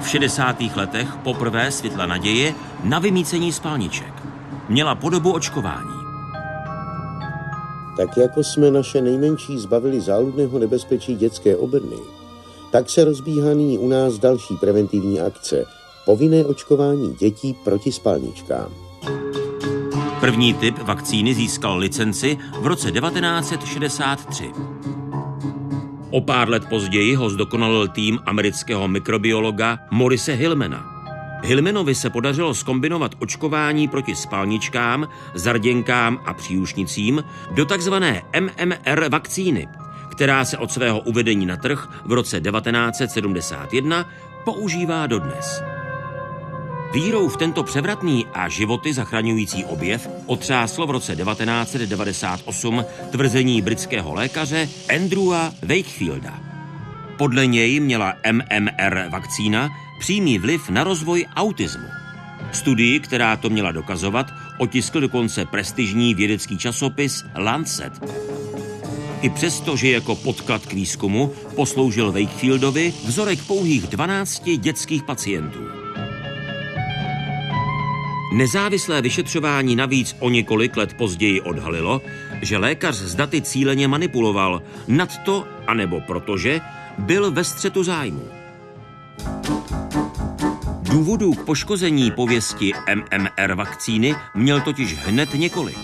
V 0.00 0.08
60. 0.08 0.60
letech 0.76 1.16
poprvé 1.16 1.70
světla 1.70 2.06
naděje 2.06 2.54
na 2.84 2.98
vymícení 2.98 3.52
spalniček. 3.52 4.12
Měla 4.68 4.94
podobu 4.94 5.32
očkování. 5.32 5.99
Tak 7.96 8.16
jako 8.16 8.44
jsme 8.44 8.70
naše 8.70 9.00
nejmenší 9.00 9.58
zbavili 9.58 10.00
záludného 10.00 10.58
nebezpečí 10.58 11.14
dětské 11.14 11.56
obrny, 11.56 11.96
tak 12.72 12.90
se 12.90 13.04
rozbíhá 13.04 13.54
nyní 13.54 13.78
u 13.78 13.88
nás 13.88 14.18
další 14.18 14.56
preventivní 14.56 15.20
akce– 15.20 15.64
povinné 16.04 16.44
očkování 16.44 17.14
dětí 17.14 17.54
proti 17.64 17.92
spalničkám. 17.92 18.72
První 20.20 20.54
typ 20.54 20.78
vakcíny 20.78 21.34
získal 21.34 21.78
licenci 21.78 22.38
v 22.60 22.66
roce 22.66 22.90
1963. 22.90 24.50
O 26.10 26.20
pár 26.20 26.48
let 26.48 26.62
později 26.68 27.14
ho 27.14 27.30
zdokonalil 27.30 27.88
tým 27.88 28.18
amerického 28.26 28.88
mikrobiologa 28.88 29.78
Morise 29.90 30.32
Hillmana– 30.32 30.84
Hilmenovi 31.42 31.94
se 31.94 32.10
podařilo 32.10 32.54
skombinovat 32.54 33.14
očkování 33.18 33.88
proti 33.88 34.14
spalničkám, 34.14 35.08
zarděnkám 35.34 36.20
a 36.24 36.34
příušnicím 36.34 37.24
do 37.50 37.66
takzvané 37.66 38.22
MMR 38.40 39.08
vakcíny, 39.08 39.68
která 40.10 40.44
se 40.44 40.58
od 40.58 40.72
svého 40.72 41.00
uvedení 41.00 41.46
na 41.46 41.56
trh 41.56 41.88
v 42.04 42.12
roce 42.12 42.40
1971 42.40 44.08
používá 44.44 45.06
dodnes. 45.06 45.62
Vírou 46.92 47.28
v 47.28 47.36
tento 47.36 47.62
převratný 47.62 48.26
a 48.34 48.48
životy 48.48 48.94
zachraňující 48.94 49.64
objev 49.64 50.08
otřáslo 50.26 50.86
v 50.86 50.90
roce 50.90 51.16
1998 51.16 52.84
tvrzení 53.10 53.62
britského 53.62 54.14
lékaře 54.14 54.68
Andrewa 54.96 55.52
Wakefielda. 55.62 56.40
Podle 57.18 57.46
něj 57.46 57.80
měla 57.80 58.14
MMR 58.32 59.08
vakcína 59.10 59.68
přímý 60.00 60.38
vliv 60.38 60.70
na 60.70 60.84
rozvoj 60.84 61.26
autismu. 61.36 61.84
Studii, 62.52 63.00
která 63.00 63.36
to 63.36 63.50
měla 63.50 63.72
dokazovat, 63.72 64.26
otiskl 64.58 65.00
dokonce 65.00 65.44
prestižní 65.44 66.14
vědecký 66.14 66.58
časopis 66.58 67.24
Lancet. 67.36 67.92
I 69.22 69.30
přesto, 69.30 69.76
že 69.76 69.90
jako 69.90 70.16
podklad 70.16 70.66
k 70.66 70.72
výzkumu 70.72 71.32
posloužil 71.56 72.12
Wakefieldovi 72.12 72.92
vzorek 73.04 73.38
pouhých 73.46 73.86
12 73.86 74.50
dětských 74.56 75.02
pacientů. 75.02 75.60
Nezávislé 78.32 79.02
vyšetřování 79.02 79.76
navíc 79.76 80.16
o 80.18 80.30
několik 80.30 80.76
let 80.76 80.94
později 80.94 81.40
odhalilo, 81.40 82.02
že 82.42 82.58
lékař 82.58 82.96
s 82.96 83.14
daty 83.14 83.42
cíleně 83.42 83.88
manipuloval, 83.88 84.62
nad 84.88 85.18
to, 85.18 85.46
anebo 85.66 86.00
protože, 86.00 86.60
byl 86.98 87.30
ve 87.30 87.44
střetu 87.44 87.82
zájmu. 87.82 88.39
Důvodů 90.82 91.32
k 91.32 91.44
poškození 91.44 92.10
pověsti 92.10 92.72
MMR 92.94 93.54
vakcíny 93.54 94.14
měl 94.34 94.60
totiž 94.60 94.96
hned 94.96 95.34
několik. 95.34 95.78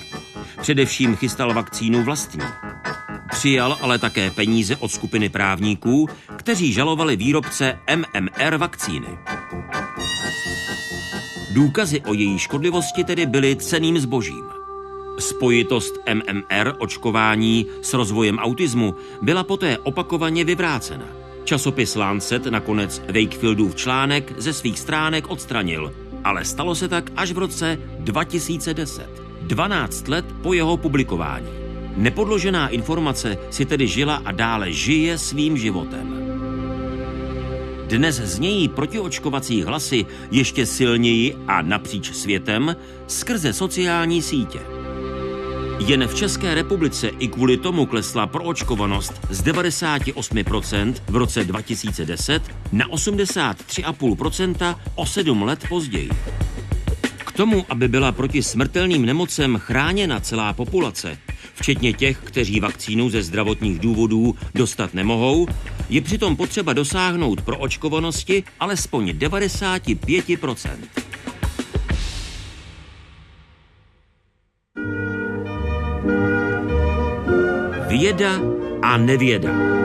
Především 0.60 1.16
chystal 1.16 1.54
vakcínu 1.54 2.02
vlastní. 2.02 2.40
Přijal 3.30 3.78
ale 3.80 3.98
také 3.98 4.30
peníze 4.30 4.76
od 4.76 4.88
skupiny 4.88 5.28
právníků, 5.28 6.08
kteří 6.36 6.72
žalovali 6.72 7.16
výrobce 7.16 7.78
MMR 7.96 8.56
vakcíny. 8.56 9.18
Důkazy 11.50 12.00
o 12.00 12.14
její 12.14 12.38
škodlivosti 12.38 13.04
tedy 13.04 13.26
byly 13.26 13.56
ceným 13.56 13.98
zbožím. 13.98 14.44
Spojitost 15.18 15.94
MMR 16.14 16.72
očkování 16.78 17.66
s 17.82 17.94
rozvojem 17.94 18.38
autismu 18.38 18.94
byla 19.22 19.44
poté 19.44 19.78
opakovaně 19.78 20.44
vyvrácena. 20.44 21.25
Časopis 21.46 21.94
Lancet 21.94 22.46
nakonec 22.46 23.02
Wakefieldův 23.06 23.74
článek 23.74 24.32
ze 24.36 24.52
svých 24.52 24.78
stránek 24.78 25.30
odstranil, 25.30 25.92
ale 26.24 26.44
stalo 26.44 26.74
se 26.74 26.88
tak 26.88 27.10
až 27.16 27.32
v 27.32 27.38
roce 27.38 27.78
2010, 27.98 29.06
12 29.42 30.08
let 30.08 30.24
po 30.42 30.52
jeho 30.52 30.76
publikování. 30.76 31.48
Nepodložená 31.96 32.68
informace 32.68 33.38
si 33.50 33.64
tedy 33.64 33.86
žila 33.86 34.22
a 34.24 34.32
dále 34.32 34.72
žije 34.72 35.18
svým 35.18 35.56
životem. 35.56 36.26
Dnes 37.86 38.16
znějí 38.16 38.68
protiočkovací 38.68 39.62
hlasy 39.62 40.06
ještě 40.30 40.66
silněji 40.66 41.36
a 41.48 41.62
napříč 41.62 42.12
světem 42.12 42.76
skrze 43.06 43.52
sociální 43.52 44.22
sítě. 44.22 44.75
Jen 45.78 46.08
v 46.08 46.14
České 46.14 46.54
republice 46.54 47.08
i 47.08 47.28
kvůli 47.28 47.56
tomu 47.56 47.86
klesla 47.86 48.26
proočkovanost 48.26 49.20
z 49.30 49.42
98% 49.42 50.94
v 51.08 51.16
roce 51.16 51.44
2010 51.44 52.42
na 52.72 52.88
83,5% 52.88 54.78
o 54.94 55.06
7 55.06 55.42
let 55.42 55.64
později. 55.68 56.10
K 57.18 57.32
tomu, 57.32 57.66
aby 57.68 57.88
byla 57.88 58.12
proti 58.12 58.42
smrtelným 58.42 59.06
nemocem 59.06 59.56
chráněna 59.58 60.20
celá 60.20 60.52
populace, 60.52 61.18
včetně 61.54 61.92
těch, 61.92 62.18
kteří 62.18 62.60
vakcínu 62.60 63.10
ze 63.10 63.22
zdravotních 63.22 63.78
důvodů 63.78 64.34
dostat 64.54 64.94
nemohou, 64.94 65.46
je 65.88 66.00
přitom 66.00 66.36
potřeba 66.36 66.72
dosáhnout 66.72 67.40
pro 67.40 67.58
očkovanosti 67.58 68.44
alespoň 68.60 69.08
95%. 69.10 70.68
Věda 77.96 78.40
a 78.82 78.96
nevěda. 78.96 79.75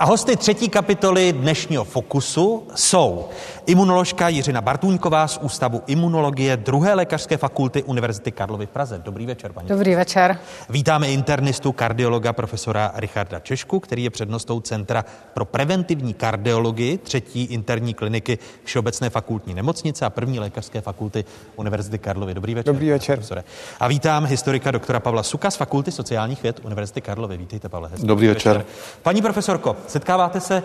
A 0.00 0.04
hosty 0.04 0.36
třetí 0.36 0.68
kapitoly 0.68 1.32
dnešního 1.32 1.84
Fokusu 1.84 2.66
jsou 2.74 3.28
imunoložka 3.66 4.28
Jiřina 4.28 4.60
Bartůňková 4.60 5.28
z 5.28 5.38
Ústavu 5.42 5.82
imunologie 5.86 6.56
druhé 6.56 6.94
lékařské 6.94 7.36
fakulty 7.36 7.82
Univerzity 7.82 8.32
Karlovy 8.32 8.66
v 8.66 8.70
Praze. 8.70 9.00
Dobrý 9.04 9.26
večer, 9.26 9.52
paní. 9.52 9.68
Dobrý 9.68 9.94
večer. 9.94 10.38
Vítáme 10.70 11.08
internistu 11.08 11.72
kardiologa 11.72 12.32
profesora 12.32 12.92
Richarda 12.94 13.40
Češku, 13.40 13.80
který 13.80 14.04
je 14.04 14.10
přednostou 14.10 14.60
Centra 14.60 15.04
pro 15.34 15.44
preventivní 15.44 16.14
kardiologii 16.14 16.98
třetí 16.98 17.44
interní 17.44 17.94
kliniky 17.94 18.38
Všeobecné 18.64 19.10
fakultní 19.10 19.54
nemocnice 19.54 20.04
a 20.04 20.10
první 20.10 20.40
lékařské 20.40 20.80
fakulty 20.80 21.24
Univerzity 21.56 21.98
Karlovy. 21.98 22.34
Dobrý 22.34 22.54
večer. 22.54 22.74
Dobrý 22.74 22.90
večer. 22.90 23.16
Profesore. 23.16 23.44
A 23.80 23.88
vítám 23.88 24.26
historika 24.26 24.70
doktora 24.70 25.00
Pavla 25.00 25.22
Suka 25.22 25.50
z 25.50 25.56
Fakulty 25.56 25.92
sociálních 25.92 26.42
věd 26.42 26.60
Univerzity 26.64 27.00
Karlovy. 27.00 27.36
Vítejte, 27.36 27.68
Pavle. 27.68 27.88
Hezký 27.88 28.06
Dobrý 28.06 28.26
večer. 28.26 28.64
Paní 29.02 29.22
profesorko, 29.22 29.76
setkáváte 29.90 30.40
se 30.40 30.62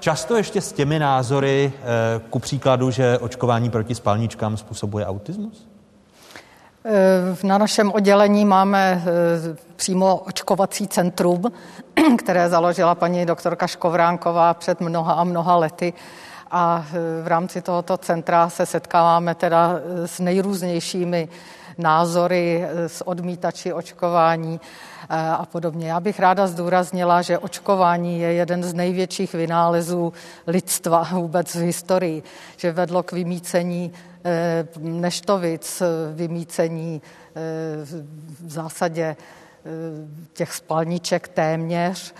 často 0.00 0.36
ještě 0.36 0.60
s 0.60 0.72
těmi 0.72 0.98
názory, 0.98 1.72
eh, 1.76 2.20
ku 2.30 2.38
příkladu, 2.38 2.90
že 2.90 3.18
očkování 3.18 3.70
proti 3.70 3.94
spalničkám 3.94 4.56
způsobuje 4.56 5.06
autismus? 5.06 5.68
Eh, 6.84 7.46
Na 7.46 7.58
našem 7.58 7.92
oddělení 7.92 8.44
máme 8.44 9.02
eh, 9.06 9.56
přímo 9.76 10.16
očkovací 10.16 10.88
centrum, 10.88 11.42
které 12.18 12.48
založila 12.48 12.94
paní 12.94 13.26
doktorka 13.26 13.66
Škovránková 13.66 14.54
před 14.54 14.80
mnoha 14.80 15.12
a 15.12 15.24
mnoha 15.24 15.56
lety. 15.56 15.92
A 16.50 16.84
v 17.22 17.26
rámci 17.26 17.62
tohoto 17.62 17.96
centra 17.96 18.48
se 18.48 18.66
setkáváme 18.66 19.34
teda 19.34 19.80
s 20.06 20.20
nejrůznějšími 20.20 21.28
názory, 21.78 22.66
s 22.86 23.08
odmítači 23.08 23.72
očkování 23.72 24.60
a 25.10 25.46
podobně. 25.46 25.90
Já 25.90 26.00
bych 26.00 26.20
ráda 26.20 26.46
zdůraznila, 26.46 27.22
že 27.22 27.38
očkování 27.38 28.20
je 28.20 28.32
jeden 28.32 28.62
z 28.62 28.74
největších 28.74 29.32
vynálezů 29.32 30.12
lidstva 30.46 31.08
vůbec 31.12 31.54
v 31.54 31.58
historii, 31.60 32.22
že 32.56 32.72
vedlo 32.72 33.02
k 33.02 33.12
vymícení 33.12 33.92
neštovic, 34.78 35.82
vymícení 36.14 37.02
v 38.40 38.50
zásadě 38.50 39.16
těch 40.32 40.52
spalniček 40.52 41.28
téměř, 41.28 42.14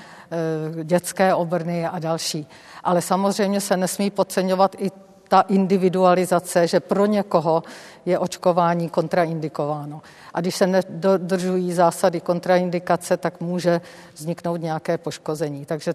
dětské 0.84 1.34
obrny 1.34 1.86
a 1.86 1.98
další. 1.98 2.46
Ale 2.84 3.02
samozřejmě 3.02 3.60
se 3.60 3.76
nesmí 3.76 4.10
podceňovat 4.10 4.76
i 4.78 4.90
ta 5.28 5.40
individualizace, 5.40 6.66
že 6.66 6.80
pro 6.80 7.06
někoho 7.06 7.62
je 8.06 8.18
očkování 8.18 8.88
kontraindikováno. 8.88 10.02
A 10.34 10.40
když 10.40 10.56
se 10.56 10.66
nedodržují 10.66 11.72
zásady 11.72 12.20
kontraindikace, 12.20 13.16
tak 13.16 13.40
může 13.40 13.80
vzniknout 14.14 14.56
nějaké 14.56 14.98
poškození. 14.98 15.64
Takže 15.64 15.94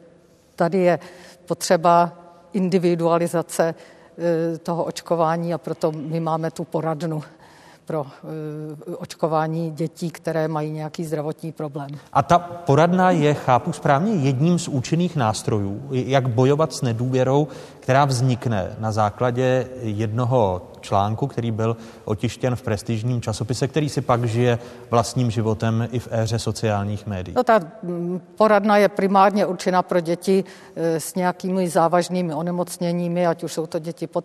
tady 0.55 0.77
je 0.77 0.99
potřeba 1.45 2.11
individualizace 2.53 3.75
toho 4.63 4.83
očkování 4.83 5.53
a 5.53 5.57
proto 5.57 5.91
my 5.91 6.19
máme 6.19 6.51
tu 6.51 6.63
poradnu 6.63 7.23
pro 7.85 8.05
očkování 8.97 9.71
dětí, 9.71 10.11
které 10.11 10.47
mají 10.47 10.71
nějaký 10.71 11.05
zdravotní 11.05 11.51
problém. 11.51 11.89
A 12.13 12.23
ta 12.23 12.39
poradna 12.39 13.11
je, 13.11 13.33
chápu 13.33 13.73
správně, 13.73 14.13
jedním 14.13 14.59
z 14.59 14.67
účinných 14.67 15.15
nástrojů, 15.15 15.81
jak 15.91 16.29
bojovat 16.29 16.73
s 16.73 16.81
nedůvěrou, 16.81 17.47
která 17.79 18.05
vznikne 18.05 18.75
na 18.79 18.91
základě 18.91 19.67
jednoho 19.81 20.61
článku, 20.83 21.27
který 21.27 21.51
byl 21.51 21.77
otištěn 22.05 22.55
v 22.55 22.61
prestižním 22.61 23.21
časopise, 23.21 23.67
který 23.67 23.89
si 23.89 24.01
pak 24.01 24.25
žije 24.25 24.59
vlastním 24.89 25.31
životem 25.31 25.87
i 25.91 25.99
v 25.99 26.07
éře 26.11 26.39
sociálních 26.39 27.07
médií. 27.07 27.35
No, 27.35 27.43
ta 27.43 27.59
poradna 28.35 28.77
je 28.77 28.89
primárně 28.89 29.45
určena 29.45 29.81
pro 29.81 29.99
děti 29.99 30.43
s 30.75 31.15
nějakými 31.15 31.69
závažnými 31.69 32.33
onemocněními, 32.33 33.27
ať 33.27 33.43
už 33.43 33.53
jsou 33.53 33.67
to 33.67 33.79
děti 33.79 34.07
po, 34.07 34.21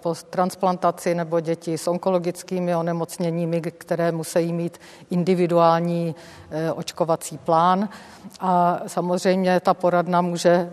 po 0.00 0.14
transplantaci 0.30 1.14
nebo 1.14 1.40
děti 1.40 1.78
s 1.78 1.88
onkologickými 1.88 2.76
onemocněními, 2.76 3.60
které 3.60 4.12
musí 4.12 4.52
mít 4.52 4.78
individuální 5.10 6.14
očkovací 6.74 7.38
plán. 7.38 7.88
A 8.40 8.80
samozřejmě 8.86 9.60
ta 9.60 9.74
poradna 9.74 10.20
může, 10.20 10.70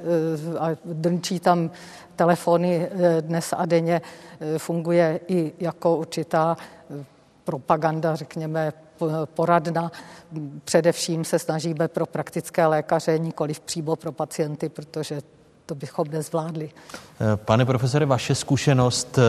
a 0.59 0.67
drnčí 0.85 1.39
tam 1.39 1.71
telefony 2.19 2.89
dnes 3.21 3.53
a 3.57 3.65
denně, 3.65 4.01
funguje 4.57 5.19
i 5.27 5.53
jako 5.59 5.95
určitá 5.95 6.57
propaganda, 7.43 8.15
řekněme, 8.15 8.73
poradna. 9.25 9.91
Především 10.63 11.25
se 11.25 11.39
snažíme 11.39 11.87
pro 11.87 12.05
praktické 12.05 12.65
lékaře, 12.65 13.19
nikoliv 13.19 13.59
přímo 13.59 13.95
pro 13.95 14.11
pacienty, 14.11 14.69
protože 14.69 15.21
to 15.65 15.75
bychom 15.75 16.07
nezvládli. 16.11 16.69
Pane 17.35 17.65
profesore, 17.65 18.05
vaše 18.05 18.35
zkušenost 18.35 19.19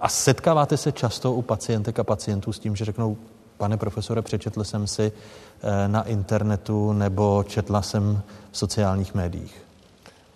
a 0.00 0.08
setkáváte 0.08 0.76
se 0.76 0.92
často 0.92 1.32
u 1.32 1.42
pacientek 1.42 1.98
a 1.98 2.04
pacientů 2.04 2.52
s 2.52 2.58
tím, 2.58 2.76
že 2.76 2.84
řeknou, 2.84 3.16
pane 3.56 3.76
profesore, 3.76 4.22
přečetl 4.22 4.64
jsem 4.64 4.86
si 4.86 5.12
na 5.86 6.02
internetu 6.02 6.92
nebo 6.92 7.44
četla 7.48 7.82
jsem 7.82 8.22
v 8.50 8.58
sociálních 8.58 9.14
médiích? 9.14 9.62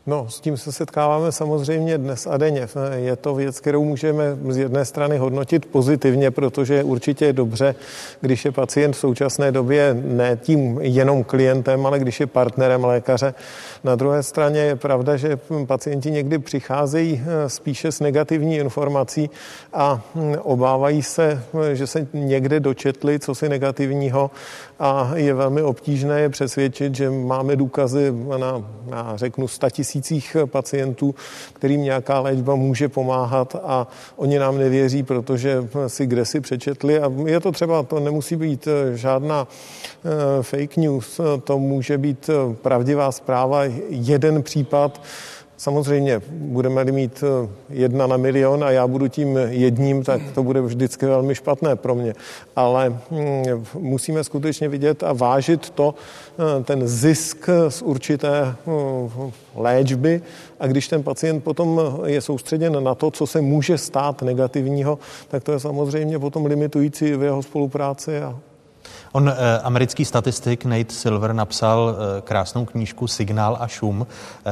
No, 0.08 0.28
s 0.30 0.40
tím 0.40 0.56
se 0.56 0.72
setkáváme 0.72 1.32
samozřejmě 1.32 1.98
dnes 1.98 2.26
a 2.26 2.36
denně. 2.36 2.68
Je 2.94 3.16
to 3.16 3.34
věc, 3.34 3.60
kterou 3.60 3.84
můžeme 3.84 4.24
z 4.48 4.56
jedné 4.56 4.84
strany 4.84 5.18
hodnotit 5.18 5.66
pozitivně, 5.66 6.30
protože 6.30 6.74
je 6.74 6.84
určitě 6.84 7.32
dobře, 7.32 7.74
když 8.20 8.44
je 8.44 8.52
pacient 8.52 8.92
v 8.92 8.98
současné 8.98 9.52
době 9.52 9.96
ne 10.04 10.38
tím 10.42 10.78
jenom 10.80 11.24
klientem, 11.24 11.86
ale 11.86 11.98
když 11.98 12.20
je 12.20 12.26
partnerem 12.26 12.84
lékaře. 12.84 13.34
Na 13.84 13.94
druhé 13.94 14.22
straně 14.22 14.60
je 14.60 14.76
pravda, 14.76 15.16
že 15.16 15.38
pacienti 15.66 16.10
někdy 16.10 16.38
přicházejí 16.38 17.22
spíše 17.46 17.92
s 17.92 18.00
negativní 18.00 18.56
informací 18.56 19.30
a 19.72 20.00
obávají 20.42 21.02
se, 21.02 21.42
že 21.72 21.86
se 21.86 22.06
někde 22.14 22.60
dočetli, 22.60 23.18
co 23.18 23.34
si 23.34 23.48
negativního 23.48 24.30
a 24.78 25.12
je 25.14 25.34
velmi 25.34 25.62
obtížné 25.62 26.20
je 26.20 26.28
přesvědčit, 26.28 26.94
že 26.94 27.10
máme 27.10 27.56
důkazy 27.56 28.12
na, 28.38 28.64
na 28.90 29.16
řeknu, 29.16 29.48
100 29.48 29.70
tisících 29.70 30.36
pacientů, 30.46 31.14
kterým 31.52 31.82
nějaká 31.82 32.20
léčba 32.20 32.54
může 32.54 32.88
pomáhat 32.88 33.56
a 33.64 33.86
oni 34.16 34.38
nám 34.38 34.58
nevěří, 34.58 35.02
protože 35.02 35.68
si 35.86 36.06
kde 36.06 36.24
si 36.24 36.40
přečetli. 36.40 37.00
A 37.00 37.12
je 37.26 37.40
to 37.40 37.52
třeba, 37.52 37.82
to 37.82 38.00
nemusí 38.00 38.36
být 38.36 38.68
žádná 38.94 39.48
fake 40.42 40.76
news, 40.76 41.20
to 41.44 41.58
může 41.58 41.98
být 41.98 42.30
pravdivá 42.62 43.12
zpráva, 43.12 43.62
jeden 43.88 44.42
případ, 44.42 45.00
Samozřejmě, 45.56 46.20
budeme-li 46.30 46.92
mít 46.92 47.24
jedna 47.70 48.06
na 48.06 48.16
milion 48.16 48.64
a 48.64 48.70
já 48.70 48.86
budu 48.86 49.08
tím 49.08 49.36
jedním, 49.36 50.04
tak 50.04 50.20
to 50.34 50.42
bude 50.42 50.60
vždycky 50.60 51.06
velmi 51.06 51.34
špatné 51.34 51.76
pro 51.76 51.94
mě. 51.94 52.14
Ale 52.56 52.98
musíme 53.74 54.24
skutečně 54.24 54.68
vidět 54.68 55.02
a 55.02 55.12
vážit 55.12 55.70
to, 55.70 55.94
ten 56.64 56.88
zisk 56.88 57.48
z 57.68 57.82
určité 57.82 58.54
léčby 59.54 60.22
a 60.60 60.66
když 60.66 60.88
ten 60.88 61.02
pacient 61.02 61.44
potom 61.44 61.80
je 62.06 62.20
soustředěn 62.20 62.84
na 62.84 62.94
to, 62.94 63.10
co 63.10 63.26
se 63.26 63.40
může 63.40 63.78
stát 63.78 64.22
negativního, 64.22 64.98
tak 65.28 65.44
to 65.44 65.52
je 65.52 65.60
samozřejmě 65.60 66.18
potom 66.18 66.46
limitující 66.46 67.12
v 67.12 67.22
jeho 67.22 67.42
spolupráci 67.42 68.20
a 68.20 68.38
On, 69.16 69.28
eh, 69.28 69.58
americký 69.62 70.04
statistik 70.04 70.64
Nate 70.64 70.94
Silver, 70.94 71.32
napsal 71.32 71.96
eh, 71.96 72.20
krásnou 72.20 72.64
knížku 72.64 73.06
Signál 73.06 73.56
a 73.60 73.66
šum. 73.66 74.06
Eh, 74.06 74.50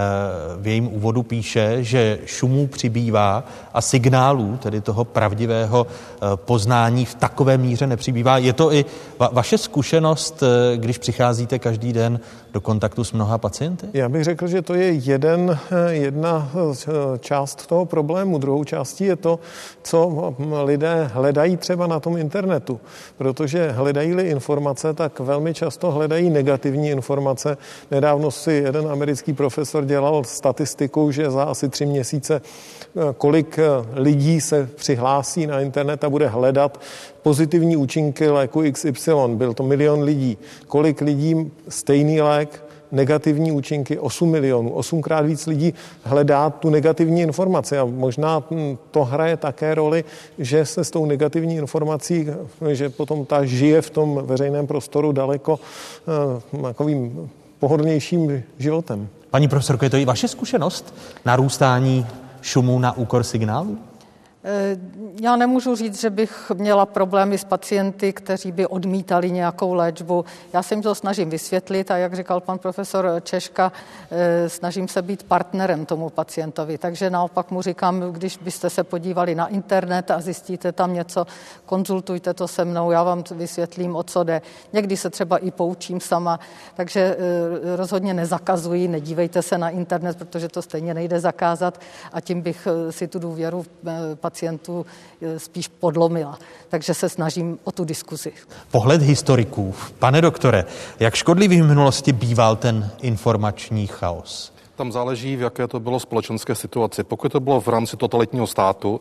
v 0.61 0.67
jejím 0.67 0.95
úvodu 0.95 1.23
píše, 1.23 1.85
že 1.85 2.19
šumů 2.27 2.67
přibývá 2.67 3.45
a 3.75 3.81
signálů, 3.81 4.57
tedy 4.63 4.81
toho 4.81 5.05
pravdivého 5.05 5.87
poznání 6.35 7.05
v 7.05 7.15
takové 7.15 7.59
míře 7.59 7.87
nepřibývá. 7.87 8.39
Je 8.39 8.53
to 8.53 8.73
i 8.73 8.85
va- 9.19 9.29
vaše 9.33 9.59
zkušenost, 9.59 10.43
když 10.77 10.99
přicházíte 10.99 11.59
každý 11.59 11.93
den 11.93 12.21
do 12.55 12.61
kontaktu 12.61 13.05
s 13.05 13.13
mnoha 13.13 13.39
pacienty? 13.39 13.87
Já 13.93 14.09
bych 14.09 14.25
řekl, 14.25 14.47
že 14.47 14.63
to 14.63 14.75
je 14.75 14.93
jeden, 14.93 15.59
jedna 15.89 16.51
eh, 16.55 17.19
část 17.19 17.67
toho 17.67 17.85
problému. 17.85 18.39
Druhou 18.39 18.65
částí 18.65 19.05
je 19.05 19.17
to, 19.17 19.39
co 19.83 20.35
lidé 20.65 21.11
hledají 21.13 21.57
třeba 21.57 21.87
na 21.87 22.01
tom 22.01 22.17
internetu. 22.17 22.81
Protože 23.19 23.71
hledají-li 23.71 24.29
informace, 24.29 24.95
tak 24.95 25.21
velmi 25.21 25.55
často 25.55 25.91
hledají 25.91 26.31
negativní 26.31 26.89
informace. 26.89 27.57
Nedávno 27.91 28.31
si 28.31 28.53
jeden 28.53 28.89
americký 28.89 29.33
profesor 29.33 29.85
dělal 29.85 30.25
statistiku, 30.25 31.11
že 31.11 31.31
za 31.31 31.43
asi 31.43 31.69
tři 31.69 31.87
měsíce 31.87 32.41
eh, 32.41 32.84
kolik 33.19 33.59
eh, 33.59 33.65
lidí 33.93 34.41
se 34.41 34.69
přihlásí 34.75 35.47
na 35.47 35.61
internet 35.61 36.05
a 36.05 36.11
bude 36.11 36.27
hledat 36.27 36.81
pozitivní 37.23 37.77
účinky 37.77 38.29
léku 38.29 38.63
XY. 38.73 39.13
Byl 39.27 39.55
to 39.55 39.63
milion 39.63 40.03
lidí. 40.03 40.39
Kolik 40.67 41.01
lidí 41.01 41.53
stejný 41.69 42.21
lék 42.21 42.65
negativní 42.93 43.53
účinky 43.53 43.99
8 43.99 44.31
milionů. 44.31 44.71
Osmkrát 44.71 45.27
víc 45.27 45.47
lidí 45.47 45.75
hledá 46.03 46.51
tu 46.51 46.71
negativní 46.71 47.21
informaci 47.21 47.79
a 47.79 47.85
možná 47.85 48.43
hm, 48.51 48.77
to 48.91 49.05
hraje 49.05 49.37
také 49.37 49.75
roli, 49.75 50.05
že 50.39 50.67
se 50.67 50.85
s 50.85 50.91
tou 50.91 51.07
negativní 51.07 51.57
informací, 51.57 52.27
že 52.73 52.89
potom 52.89 53.27
ta 53.27 53.45
žije 53.45 53.83
v 53.83 53.91
tom 53.91 54.21
veřejném 54.25 54.67
prostoru 54.67 55.13
daleko 55.13 55.61
eh, 56.59 56.63
takovým 56.63 57.31
pohodlnějším 57.59 58.43
životem. 58.59 59.09
Paní 59.31 59.49
profesorko, 59.49 59.85
je 59.85 59.91
to 59.91 59.97
i 59.97 60.05
vaše 60.05 60.29
zkušenost 60.29 60.95
narůstání 61.25 62.07
šumu 62.45 62.77
na 62.79 62.93
úkor 62.93 63.25
signálu? 63.25 63.81
Já 65.21 65.37
nemůžu 65.37 65.77
říct, 65.77 66.01
že 66.01 66.11
bych 66.11 66.53
měla 66.55 66.87
problémy 66.87 67.39
s 67.39 67.45
pacienty, 67.45 68.13
kteří 68.13 68.53
by 68.53 68.67
odmítali 68.67 69.31
nějakou 69.31 69.75
léčbu. 69.75 70.25
Já 70.53 70.63
se 70.63 70.75
jim 70.75 70.83
to 70.83 70.95
snažím 70.95 71.31
vysvětlit 71.31 71.91
a 71.91 71.97
jak 71.97 72.15
říkal 72.15 72.41
pan 72.41 72.59
profesor 72.59 73.13
Češka, 73.23 73.73
eh, 74.11 74.49
snažím 74.49 74.89
se 74.89 75.03
být 75.03 75.23
partnerem 75.23 75.87
tomu 75.87 76.11
pacientovi. 76.11 76.79
Takže 76.79 77.11
naopak 77.11 77.51
mu 77.51 77.63
říkám, 77.63 78.01
když 78.01 78.39
byste 78.39 78.71
se 78.71 78.85
podívali 78.85 79.35
na 79.35 79.47
internet 79.47 80.11
a 80.11 80.21
zjistíte 80.21 80.73
tam 80.73 80.95
něco, 80.95 81.27
konzultujte 81.67 82.35
to 82.35 82.49
se 82.49 82.65
mnou, 82.65 82.91
já 82.91 83.03
vám 83.03 83.25
vysvětlím, 83.35 83.97
o 83.97 84.03
co 84.03 84.25
jde. 84.25 84.43
Někdy 84.73 84.97
se 84.97 85.11
třeba 85.11 85.37
i 85.37 85.51
poučím 85.51 86.01
sama, 86.01 86.41
takže 86.75 87.01
eh, 87.01 87.77
rozhodně 87.77 88.15
nezakazuji, 88.15 88.89
nedívejte 88.89 89.43
se 89.43 89.59
na 89.59 89.71
internet, 89.71 90.19
protože 90.19 90.49
to 90.49 90.63
stejně 90.63 90.95
nejde 90.95 91.21
zakázat 91.21 91.81
a 92.13 92.21
tím 92.21 92.41
bych 92.41 92.69
eh, 92.71 92.93
si 92.93 93.09
tu 93.09 93.19
důvěru 93.19 93.65
pacientů 94.15 94.34
eh, 94.43 95.39
spíš 95.39 95.69
podlomila. 95.69 96.39
Takže 96.69 96.95
se 96.95 97.09
snažím 97.09 97.59
o 97.65 97.73
tu 97.73 97.85
diskuzi. 97.85 98.33
Pohled 98.71 99.03
historiků. 99.03 99.75
Pane 99.99 100.21
doktore, 100.21 100.65
jak 101.01 101.15
škodlivý 101.15 101.61
v 101.61 101.67
minulosti 101.67 102.13
býval 102.13 102.57
ten 102.57 102.91
informační 103.03 103.87
chaos? 103.87 104.53
Tam 104.77 104.93
záleží, 104.93 105.37
v 105.37 105.41
jaké 105.41 105.69
to 105.69 105.81
bylo 105.81 106.01
společenské 106.01 106.55
situaci. 106.55 107.05
Pokud 107.05 107.33
to 107.33 107.41
bylo 107.41 107.61
v 107.61 107.69
rámci 107.69 107.97
totalitního 107.97 108.47
státu, 108.47 109.01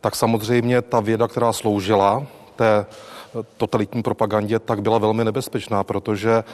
tak 0.00 0.16
samozřejmě 0.16 0.82
ta 0.82 1.00
věda, 1.00 1.28
která 1.28 1.52
sloužila 1.52 2.26
té 2.56 2.86
totalitní 3.56 4.02
propagandě, 4.02 4.58
tak 4.58 4.82
byla 4.82 4.98
velmi 4.98 5.24
nebezpečná, 5.24 5.84
protože 5.84 6.44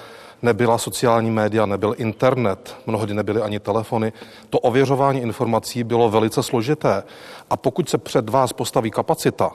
nebyla 0.43 0.79
sociální 0.79 1.31
média, 1.31 1.67
nebyl 1.67 1.95
internet, 1.99 2.77
mnohdy 2.87 3.15
nebyly 3.15 3.43
ani 3.43 3.61
telefony. 3.61 4.13
To 4.51 4.59
ověřování 4.59 5.21
informací 5.21 5.85
bylo 5.85 6.11
velice 6.11 6.43
složité. 6.43 7.03
A 7.51 7.57
pokud 7.57 7.89
se 7.89 7.99
před 7.99 8.29
vás 8.29 8.53
postaví 8.53 8.91
kapacita 8.91 9.51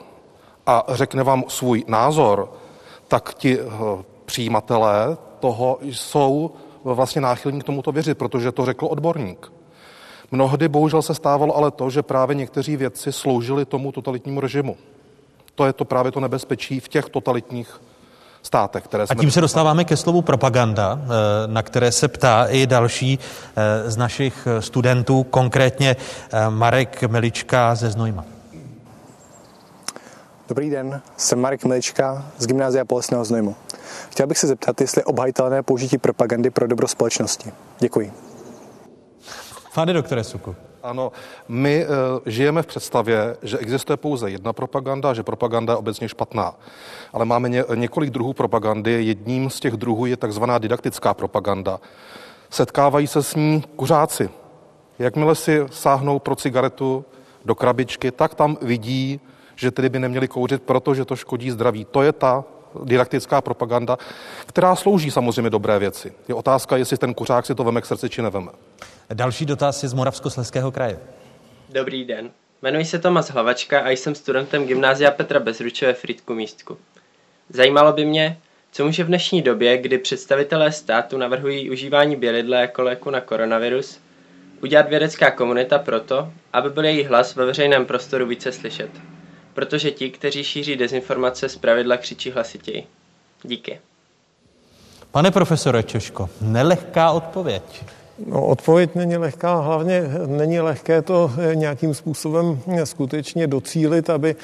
a 0.66 0.84
řekne 0.88 1.22
vám 1.22 1.44
svůj 1.48 1.84
názor, 1.88 2.52
tak 3.08 3.34
ti 3.34 3.60
eh, 3.60 3.64
přijímatelé 4.24 5.16
toho 5.40 5.78
jsou 5.82 6.50
vlastně 6.84 7.20
náchylní 7.20 7.60
k 7.60 7.64
tomuto 7.64 7.92
věřit, 7.92 8.18
protože 8.18 8.52
to 8.52 8.64
řekl 8.64 8.86
odborník. 8.90 9.52
Mnohdy 10.30 10.68
bohužel 10.68 11.02
se 11.02 11.14
stávalo 11.14 11.56
ale 11.56 11.70
to, 11.70 11.90
že 11.90 12.02
právě 12.02 12.34
někteří 12.34 12.76
vědci 12.76 13.12
sloužili 13.12 13.64
tomu 13.64 13.92
totalitnímu 13.92 14.40
režimu. 14.40 14.76
To 15.58 15.66
je 15.66 15.72
to 15.72 15.84
právě 15.84 16.12
to 16.12 16.20
nebezpečí 16.20 16.80
v 16.80 16.88
těch 16.88 17.04
totalitních 17.04 17.80
státech, 18.42 18.84
které 18.84 19.04
A 19.10 19.14
tím 19.14 19.30
se 19.30 19.40
dostáváme 19.40 19.84
ke 19.84 19.96
slovu 19.96 20.22
propaganda, 20.22 21.00
eh, 21.02 21.08
na 21.46 21.62
které 21.62 21.92
se 21.92 22.08
ptá 22.08 22.46
i 22.46 22.66
další 22.66 23.18
eh, 23.18 23.90
z 23.90 23.96
našich 23.96 24.48
studentů, 24.60 25.22
konkrétně 25.22 25.96
eh, 25.96 26.50
Marek 26.50 27.02
Milička 27.02 27.74
ze 27.74 27.90
Znojma. 27.90 28.24
Dobrý 30.48 30.70
den, 30.70 31.00
jsem 31.16 31.40
Marek 31.40 31.64
Milička 31.64 32.26
z 32.38 32.46
Gymnázia 32.46 32.84
Polesného 32.84 33.24
Znojmu. 33.24 33.56
Chtěl 34.10 34.26
bych 34.26 34.38
se 34.38 34.46
zeptat, 34.46 34.80
jestli 34.80 35.00
je 35.00 35.04
obhajitelné 35.04 35.62
použití 35.62 35.98
propagandy 35.98 36.50
pro 36.50 36.66
dobro 36.66 36.88
společnosti. 36.88 37.52
Děkuji. 37.78 38.12
Pane 39.74 39.92
doktore 39.92 40.24
Suku. 40.24 40.67
Ano, 40.82 41.12
my 41.48 41.86
uh, 41.86 41.92
žijeme 42.26 42.62
v 42.62 42.66
představě, 42.66 43.36
že 43.42 43.58
existuje 43.58 43.96
pouze 43.96 44.30
jedna 44.30 44.52
propaganda, 44.52 45.14
že 45.14 45.22
propaganda 45.22 45.72
je 45.72 45.76
obecně 45.76 46.08
špatná. 46.08 46.54
Ale 47.12 47.24
máme 47.24 47.48
ně, 47.48 47.64
několik 47.74 48.10
druhů 48.10 48.32
propagandy. 48.32 49.04
Jedním 49.04 49.50
z 49.50 49.60
těch 49.60 49.74
druhů 49.74 50.06
je 50.06 50.16
takzvaná 50.16 50.58
didaktická 50.58 51.14
propaganda. 51.14 51.80
Setkávají 52.50 53.06
se 53.06 53.22
s 53.22 53.34
ní 53.34 53.64
kuřáci. 53.76 54.30
Jakmile 54.98 55.34
si 55.34 55.66
sáhnou 55.70 56.18
pro 56.18 56.36
cigaretu 56.36 57.04
do 57.44 57.54
krabičky, 57.54 58.10
tak 58.10 58.34
tam 58.34 58.56
vidí, 58.62 59.20
že 59.56 59.70
tedy 59.70 59.88
by 59.88 59.98
neměli 59.98 60.28
kouřit, 60.28 60.62
protože 60.62 61.04
to 61.04 61.16
škodí 61.16 61.50
zdraví. 61.50 61.84
To 61.84 62.02
je 62.02 62.12
ta 62.12 62.44
didaktická 62.84 63.40
propaganda, 63.40 63.98
která 64.46 64.76
slouží 64.76 65.10
samozřejmě 65.10 65.50
dobré 65.50 65.78
věci. 65.78 66.12
Je 66.28 66.34
otázka, 66.34 66.76
jestli 66.76 66.98
ten 66.98 67.14
kuřák 67.14 67.46
si 67.46 67.54
to 67.54 67.64
veme 67.64 67.80
k 67.80 67.86
srdci, 67.86 68.08
či 68.08 68.22
neveme. 68.22 68.48
Další 69.14 69.46
dotaz 69.46 69.82
je 69.82 69.88
z 69.88 69.94
Moravskoslezského 69.94 70.72
kraje. 70.72 70.98
Dobrý 71.68 72.04
den. 72.04 72.30
Jmenuji 72.62 72.84
se 72.84 72.98
Tomas 72.98 73.30
Hlavačka 73.30 73.80
a 73.80 73.90
jsem 73.90 74.14
studentem 74.14 74.66
Gymnázia 74.66 75.10
Petra 75.10 75.40
Bezruče 75.40 75.86
ve 75.86 75.94
Frýdku 75.94 76.34
Místku. 76.34 76.76
Zajímalo 77.48 77.92
by 77.92 78.04
mě, 78.04 78.38
co 78.72 78.84
může 78.84 79.04
v 79.04 79.06
dnešní 79.06 79.42
době, 79.42 79.78
kdy 79.78 79.98
představitelé 79.98 80.72
státu 80.72 81.18
navrhují 81.18 81.70
užívání 81.70 82.16
bělidle 82.16 82.60
jako 82.60 82.82
léku 82.82 83.10
na 83.10 83.20
koronavirus, 83.20 84.00
udělat 84.62 84.88
vědecká 84.88 85.30
komunita 85.30 85.78
proto, 85.78 86.32
aby 86.52 86.70
byl 86.70 86.84
její 86.84 87.04
hlas 87.04 87.36
ve 87.36 87.46
veřejném 87.46 87.86
prostoru 87.86 88.26
více 88.26 88.52
slyšet. 88.52 88.90
Protože 89.58 89.90
ti, 89.90 90.10
kteří 90.10 90.44
šíří 90.44 90.76
dezinformace, 90.76 91.48
zpravidla 91.48 91.96
křičí 91.96 92.30
hlasitěji. 92.30 92.86
Díky. 93.42 93.80
Pane 95.10 95.30
profesore 95.30 95.82
Češko, 95.82 96.30
nelehká 96.40 97.10
odpověď. 97.10 97.84
No, 98.26 98.46
odpověď 98.46 98.94
není 98.94 99.16
lehká, 99.16 99.54
hlavně 99.54 100.02
není 100.26 100.60
lehké 100.60 101.02
to 101.02 101.30
nějakým 101.54 101.94
způsobem 101.94 102.60
skutečně 102.84 103.46
docílit, 103.46 104.10
aby 104.10 104.36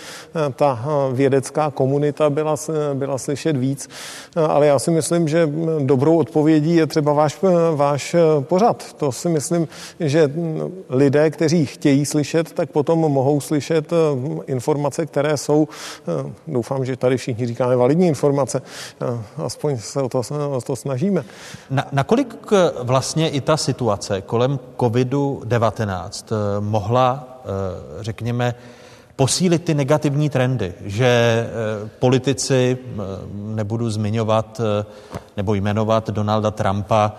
ta 0.57 0.87
vědecká 1.13 1.71
komunita 1.71 2.31
byla, 2.31 2.57
byla 2.95 3.19
slyšet 3.19 3.57
víc. 3.57 3.89
Ale 4.37 4.67
já 4.67 4.79
si 4.79 4.91
myslím, 4.91 5.29
že 5.29 5.51
dobrou 5.79 6.19
odpovědí 6.19 6.77
je 6.77 6.87
třeba 6.87 7.13
váš, 7.13 7.39
váš 7.75 8.17
pořad. 8.41 8.93
To 8.93 9.13
si 9.13 9.29
myslím, 9.29 9.69
že 10.01 10.33
lidé, 10.89 11.31
kteří 11.31 11.67
chtějí 11.67 12.07
slyšet, 12.07 12.53
tak 12.53 12.71
potom 12.71 12.99
mohou 12.99 13.41
slyšet 13.41 13.93
informace, 14.47 15.07
které 15.07 15.37
jsou, 15.37 15.69
doufám, 16.47 16.85
že 16.85 16.97
tady 16.97 17.17
všichni 17.17 17.47
říkáme 17.47 17.77
validní 17.77 18.07
informace, 18.07 18.63
aspoň 19.37 19.79
se 19.79 20.03
o 20.03 20.09
to, 20.09 20.23
o 20.51 20.61
to 20.61 20.77
snažíme. 20.77 21.25
Na, 21.71 21.87
nakolik 21.93 22.35
vlastně 22.83 23.29
i 23.29 23.41
ta 23.41 23.57
situace 23.65 24.21
kolem 24.21 24.59
COVID-19 24.77 26.35
mohla, 26.61 27.41
řekněme, 28.01 28.55
posílit 29.17 29.65
ty 29.65 29.75
negativní 29.75 30.31
trendy, 30.31 30.75
že 30.85 31.47
politici, 31.99 32.79
nebudu 33.33 33.91
zmiňovat 33.91 34.61
nebo 35.37 35.55
jmenovat 35.55 36.11
Donalda 36.11 36.51
Trumpa, 36.51 37.13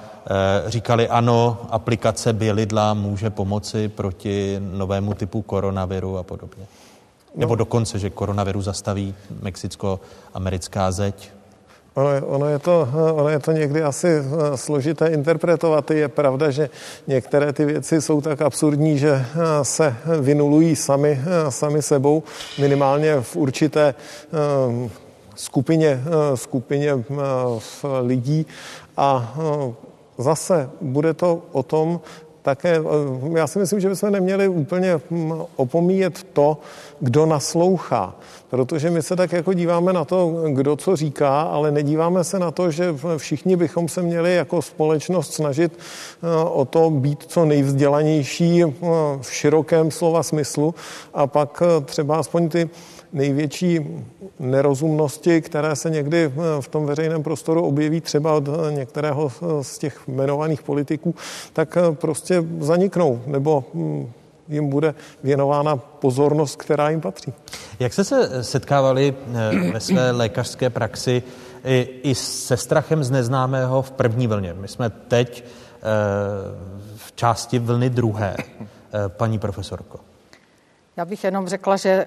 říkali 0.68 1.10
ano, 1.10 1.58
aplikace 1.70 2.34
bělidla 2.34 2.94
může 2.94 3.30
pomoci 3.30 3.88
proti 3.88 4.60
novému 4.60 5.14
typu 5.14 5.42
koronaviru 5.42 6.18
a 6.18 6.24
podobně. 6.24 6.66
Nebo 7.36 7.56
dokonce, 7.56 8.00
že 8.00 8.10
koronavirus 8.10 8.66
zastaví 8.66 9.16
mexicko-americká 9.42 10.92
zeď. 10.92 11.32
Ono 11.96 12.10
ono, 12.28 12.48
je 12.50 12.60
to, 12.60 12.90
ono 13.14 13.30
je 13.30 13.40
to 13.40 13.52
někdy 13.52 13.84
asi 13.84 14.08
složité 14.56 15.08
interpretovat. 15.08 15.92
Je 15.92 16.08
pravda, 16.08 16.52
že 16.52 16.70
některé 17.08 17.54
ty 17.54 17.66
věci 17.66 18.02
jsou 18.02 18.22
tak 18.22 18.42
absurdní, 18.42 18.98
že 18.98 19.26
se 19.64 19.96
vynulují 20.20 20.76
sami, 20.76 21.22
sami 21.50 21.82
sebou, 21.82 22.24
minimálně 22.60 23.22
v 23.22 23.36
určité 23.36 23.96
skupině, 25.36 26.04
skupině 26.36 27.04
lidí 28.02 28.46
a 28.98 29.36
zase 30.18 30.70
bude 30.82 31.14
to 31.14 31.42
o 31.52 31.64
tom, 31.64 32.00
také 32.46 32.82
já 33.36 33.48
si 33.48 33.60
myslím, 33.60 33.80
že 33.80 33.90
bychom 33.90 34.12
neměli 34.12 34.48
úplně 34.48 35.02
hm, 35.12 35.34
opomíjet 35.56 36.24
to, 36.34 36.58
kdo 37.00 37.26
naslouchá. 37.26 38.16
Protože 38.50 38.90
my 38.90 39.02
se 39.02 39.16
tak 39.16 39.32
jako 39.32 39.54
díváme 39.54 39.94
na 39.94 40.06
to, 40.06 40.44
kdo 40.54 40.76
co 40.76 40.96
říká, 40.96 41.42
ale 41.42 41.72
nedíváme 41.72 42.24
se 42.24 42.40
na 42.40 42.52
to, 42.52 42.72
že 42.72 42.96
všichni 43.18 43.56
bychom 43.56 43.88
se 43.88 44.02
měli 44.02 44.36
jako 44.36 44.62
společnost 44.62 45.34
snažit 45.34 45.80
o 46.46 46.66
to 46.66 46.90
být 46.90 47.24
co 47.28 47.46
nejvzdělanější 47.46 48.64
v 49.22 49.34
širokém 49.34 49.92
slova 49.92 50.24
smyslu 50.24 50.76
a 51.14 51.28
pak 51.28 51.64
třeba 51.86 52.18
aspoň 52.18 52.50
ty 52.50 52.70
největší 53.16 53.80
nerozumnosti, 54.40 55.42
které 55.42 55.76
se 55.76 55.90
někdy 55.90 56.26
eh, 56.26 56.32
v 56.62 56.68
tom 56.68 56.86
veřejném 56.86 57.24
prostoru 57.24 57.66
objeví 57.66 58.02
třeba 58.02 58.34
od 58.34 58.48
eh, 58.48 58.72
některého 58.72 59.32
z 59.62 59.78
těch 59.78 60.02
jmenovaných 60.08 60.64
politiků, 60.64 61.16
tak 61.54 61.78
eh, 61.78 61.96
prostě 61.96 62.44
zaniknou 62.60 63.22
nebo 63.26 63.64
hm, 63.74 64.12
jim 64.48 64.70
bude 64.70 64.96
věnována 65.24 65.76
pozornost, 65.76 66.56
která 66.56 66.90
jim 66.90 67.02
patří. 67.02 67.34
Jak 67.80 67.94
jste 67.94 68.04
se 68.04 68.44
setkávali 68.44 69.16
ve 69.74 69.80
své 69.80 70.12
lékařské 70.12 70.70
praxi 70.70 71.24
i, 71.66 71.90
i 72.04 72.16
se 72.16 72.58
strachem 72.58 73.04
z 73.04 73.12
neznámého 73.12 73.82
v 73.82 73.92
první 73.92 74.28
vlně? 74.28 74.54
My 74.54 74.68
jsme 74.68 74.90
teď 74.90 75.44
v 76.96 77.12
části 77.16 77.60
vlny 77.60 77.90
druhé, 77.90 78.36
paní 79.08 79.40
profesorko. 79.40 80.00
Já 80.98 81.06
bych 81.06 81.24
jenom 81.24 81.48
řekla, 81.48 81.78
že 81.78 82.06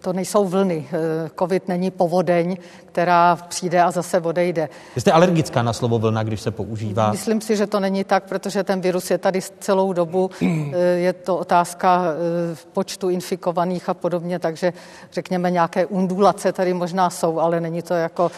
to 0.00 0.12
nejsou 0.12 0.44
vlny. 0.44 0.86
Eh, 0.92 1.30
covid 1.38 1.68
není 1.68 1.90
povodeň, 1.90 2.56
která 2.86 3.36
přijde 3.36 3.82
a 3.82 3.90
zase 3.90 4.20
odejde. 4.20 4.68
Jste 4.96 5.12
alergická 5.12 5.62
na 5.62 5.72
slovo 5.72 5.98
vlna, 5.98 6.22
když 6.22 6.40
se 6.40 6.50
používá? 6.50 7.10
Myslím 7.10 7.40
si, 7.40 7.56
že 7.56 7.66
to 7.66 7.80
není 7.80 8.04
tak, 8.04 8.24
protože 8.28 8.64
ten 8.64 8.80
virus 8.80 9.10
je 9.10 9.18
tady 9.18 9.40
celou 9.60 9.92
dobu. 9.92 10.30
Eh, 10.42 10.78
je 10.78 11.12
to 11.12 11.36
otázka 11.36 12.04
eh, 12.04 12.56
počtu 12.72 13.08
infikovaných 13.08 13.88
a 13.88 13.94
podobně, 13.94 14.38
takže 14.38 14.72
řekněme 15.12 15.50
nějaké 15.50 15.86
undulace 15.86 16.52
tady 16.52 16.74
možná 16.74 17.10
jsou, 17.10 17.40
ale 17.40 17.60
není 17.60 17.82
to 17.82 17.94
jako, 17.94 18.30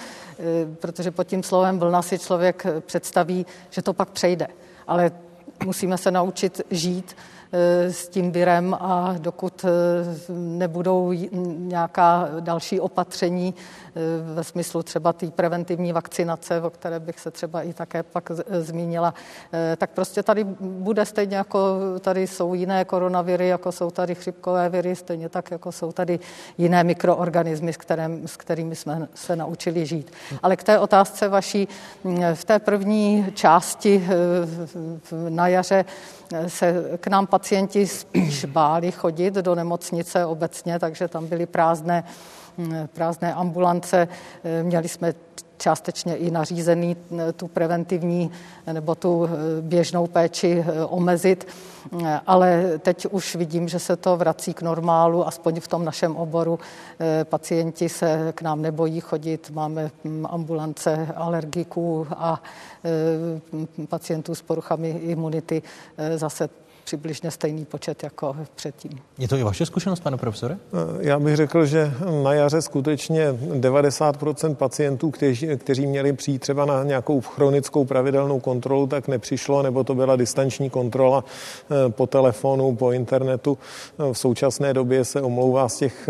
protože 0.80 1.10
pod 1.10 1.24
tím 1.24 1.42
slovem 1.42 1.78
vlna 1.78 2.02
si 2.02 2.18
člověk 2.18 2.66
představí, 2.86 3.46
že 3.70 3.82
to 3.82 3.92
pak 3.92 4.10
přejde. 4.10 4.46
Ale 4.86 5.10
musíme 5.64 5.98
se 5.98 6.10
naučit 6.10 6.60
žít 6.70 7.16
s 7.90 8.08
tím 8.08 8.32
virem 8.32 8.76
a 8.80 9.14
dokud 9.18 9.64
eh, 9.64 9.68
nebudou 10.32 11.12
nějaká 11.58 12.28
další 12.40 12.80
opatření 12.80 13.54
eh, 13.54 14.00
ve 14.34 14.44
smyslu 14.44 14.82
třeba 14.82 15.12
té 15.12 15.30
preventivní 15.30 15.92
vakcinace, 15.92 16.60
o 16.60 16.70
které 16.70 17.00
bych 17.00 17.20
se 17.20 17.30
třeba 17.30 17.62
i 17.62 17.72
také 17.72 18.02
pak 18.02 18.30
zmínila, 18.60 19.14
tak 19.76 19.90
prostě 19.90 20.22
tady 20.22 20.44
bude 20.60 21.06
stejně 21.06 21.36
jako 21.36 21.78
tady 22.00 22.26
jsou 22.26 22.54
jiné 22.54 22.84
koronaviry, 22.84 23.48
jako 23.48 23.72
jsou 23.72 23.90
tady 23.90 24.14
chřipkové 24.14 24.68
viry, 24.68 24.96
stejně 24.96 25.28
tak 25.28 25.50
jako 25.50 25.72
jsou 25.72 25.92
tady 25.92 26.18
jiné 26.58 26.84
mikroorganismy, 26.84 27.72
s, 27.72 27.76
kterým, 27.76 28.28
s 28.28 28.36
kterými 28.36 28.76
jsme 28.76 29.08
se 29.14 29.36
naučili 29.36 29.86
žít. 29.86 30.12
Ale 30.42 30.56
k 30.56 30.62
té 30.62 30.78
otázce 30.78 31.28
vaší, 31.28 31.68
mm, 32.04 32.22
v 32.34 32.44
té 32.44 32.58
první 32.58 33.26
části 33.34 34.08
na 35.28 35.48
jaře 35.48 35.84
se 36.46 36.98
k 37.00 37.06
nám 37.06 37.26
pacienti 37.26 37.86
spíš 37.86 38.44
báli 38.44 38.92
chodit 38.92 39.34
do 39.34 39.54
nemocnice 39.54 40.26
obecně, 40.26 40.78
takže 40.78 41.08
tam 41.08 41.26
byly 41.26 41.46
prázdné, 41.46 42.04
mm, 42.56 42.88
prázdné 42.92 43.34
ambulance. 43.34 44.08
Měli 44.62 44.88
jsme 44.88 45.14
částečně 45.60 46.16
i 46.16 46.30
nařízený 46.30 46.96
eh, 46.96 47.32
tu 47.32 47.48
preventivní 47.48 48.30
nebo 48.72 48.94
tu 48.94 49.24
eh, 49.24 49.28
běžnou 49.60 50.06
péči 50.06 50.64
eh, 50.66 50.84
omezit, 50.84 51.46
ale 52.26 52.78
teď 52.78 53.06
už 53.10 53.36
vidím, 53.36 53.68
že 53.68 53.78
se 53.78 53.96
to 53.96 54.16
vrací 54.16 54.54
k 54.54 54.62
normálu, 54.62 55.26
aspoň 55.26 55.60
v 55.60 55.68
tom 55.68 55.84
našem 55.84 56.16
oboru. 56.16 56.58
Pacienti 57.24 57.88
se 57.88 58.32
k 58.34 58.42
nám 58.42 58.62
nebojí 58.62 59.00
chodit, 59.00 59.50
máme 59.50 59.90
hm, 60.04 60.26
ambulance 60.30 61.08
alergiků 61.16 62.06
a 62.16 62.42
pacientů 63.88 64.34
s 64.34 64.42
poruchami 64.42 64.88
imunity 64.88 65.62
zase 66.16 66.48
přibližně 66.90 67.30
stejný 67.30 67.64
počet 67.64 68.02
jako 68.02 68.36
předtím. 68.54 68.98
Je 69.18 69.28
to 69.28 69.36
i 69.36 69.42
vaše 69.42 69.66
zkušenost, 69.66 70.00
pane 70.00 70.16
profesore? 70.16 70.54
Eh, 70.54 70.78
já 71.00 71.18
bych 71.18 71.36
řekl, 71.36 71.66
že 71.66 71.92
na 72.22 72.32
jaře 72.32 72.62
skutečně 72.62 73.32
90% 73.32 74.54
pacientů, 74.54 75.10
kteří, 75.10 75.46
kteří 75.56 75.86
měli 75.86 76.12
přijít 76.12 76.38
třeba 76.38 76.64
na 76.64 76.84
nějakou 76.84 77.20
chronickou 77.20 77.84
pravidelnou 77.84 78.40
kontrolu, 78.40 78.86
tak 78.86 79.08
nepřišlo, 79.08 79.62
nebo 79.62 79.84
to 79.84 79.94
byla 79.94 80.16
distanční 80.16 80.70
kontrola 80.70 81.24
eh, 81.24 81.90
po 81.90 82.06
telefonu, 82.06 82.76
po 82.76 82.92
internetu. 82.92 83.58
Eh, 83.58 84.12
v 84.12 84.18
současné 84.18 84.74
době 84.74 85.04
se 85.04 85.22
omlouvá 85.22 85.68
z 85.68 85.76
těch 85.76 86.08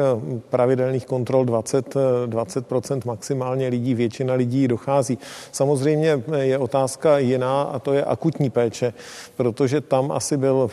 pravidelných 0.49 1.07
kontrol 1.07 1.45
20, 1.45 1.95
20% 2.27 3.01
maximálně 3.05 3.69
lidí, 3.69 3.95
většina 3.95 4.35
lidí 4.35 4.69
dochází. 4.69 5.19
Samozřejmě 5.53 6.23
je 6.37 6.59
otázka 6.59 7.19
jiná 7.19 7.63
a 7.63 7.79
to 7.79 7.93
je 7.93 8.05
akutní 8.05 8.51
péče, 8.51 8.93
protože 9.37 9.81
tam 9.81 10.13
asi 10.13 10.37
byl 10.37 10.70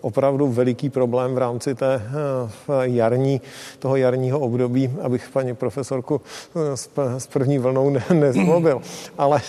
opravdu 0.00 0.48
veliký 0.48 0.90
problém 0.90 1.34
v 1.34 1.38
rámci 1.38 1.74
té 1.74 1.94
eh, 1.94 2.00
jarní, 2.82 3.40
toho 3.78 3.96
jarního 3.96 4.40
období, 4.40 4.92
abych 5.02 5.28
paní 5.32 5.54
profesorku 5.54 6.20
eh, 6.56 7.20
s 7.20 7.26
první 7.26 7.58
vlnou 7.58 7.96
nezlobil. 8.12 8.82
Ale 9.18 9.40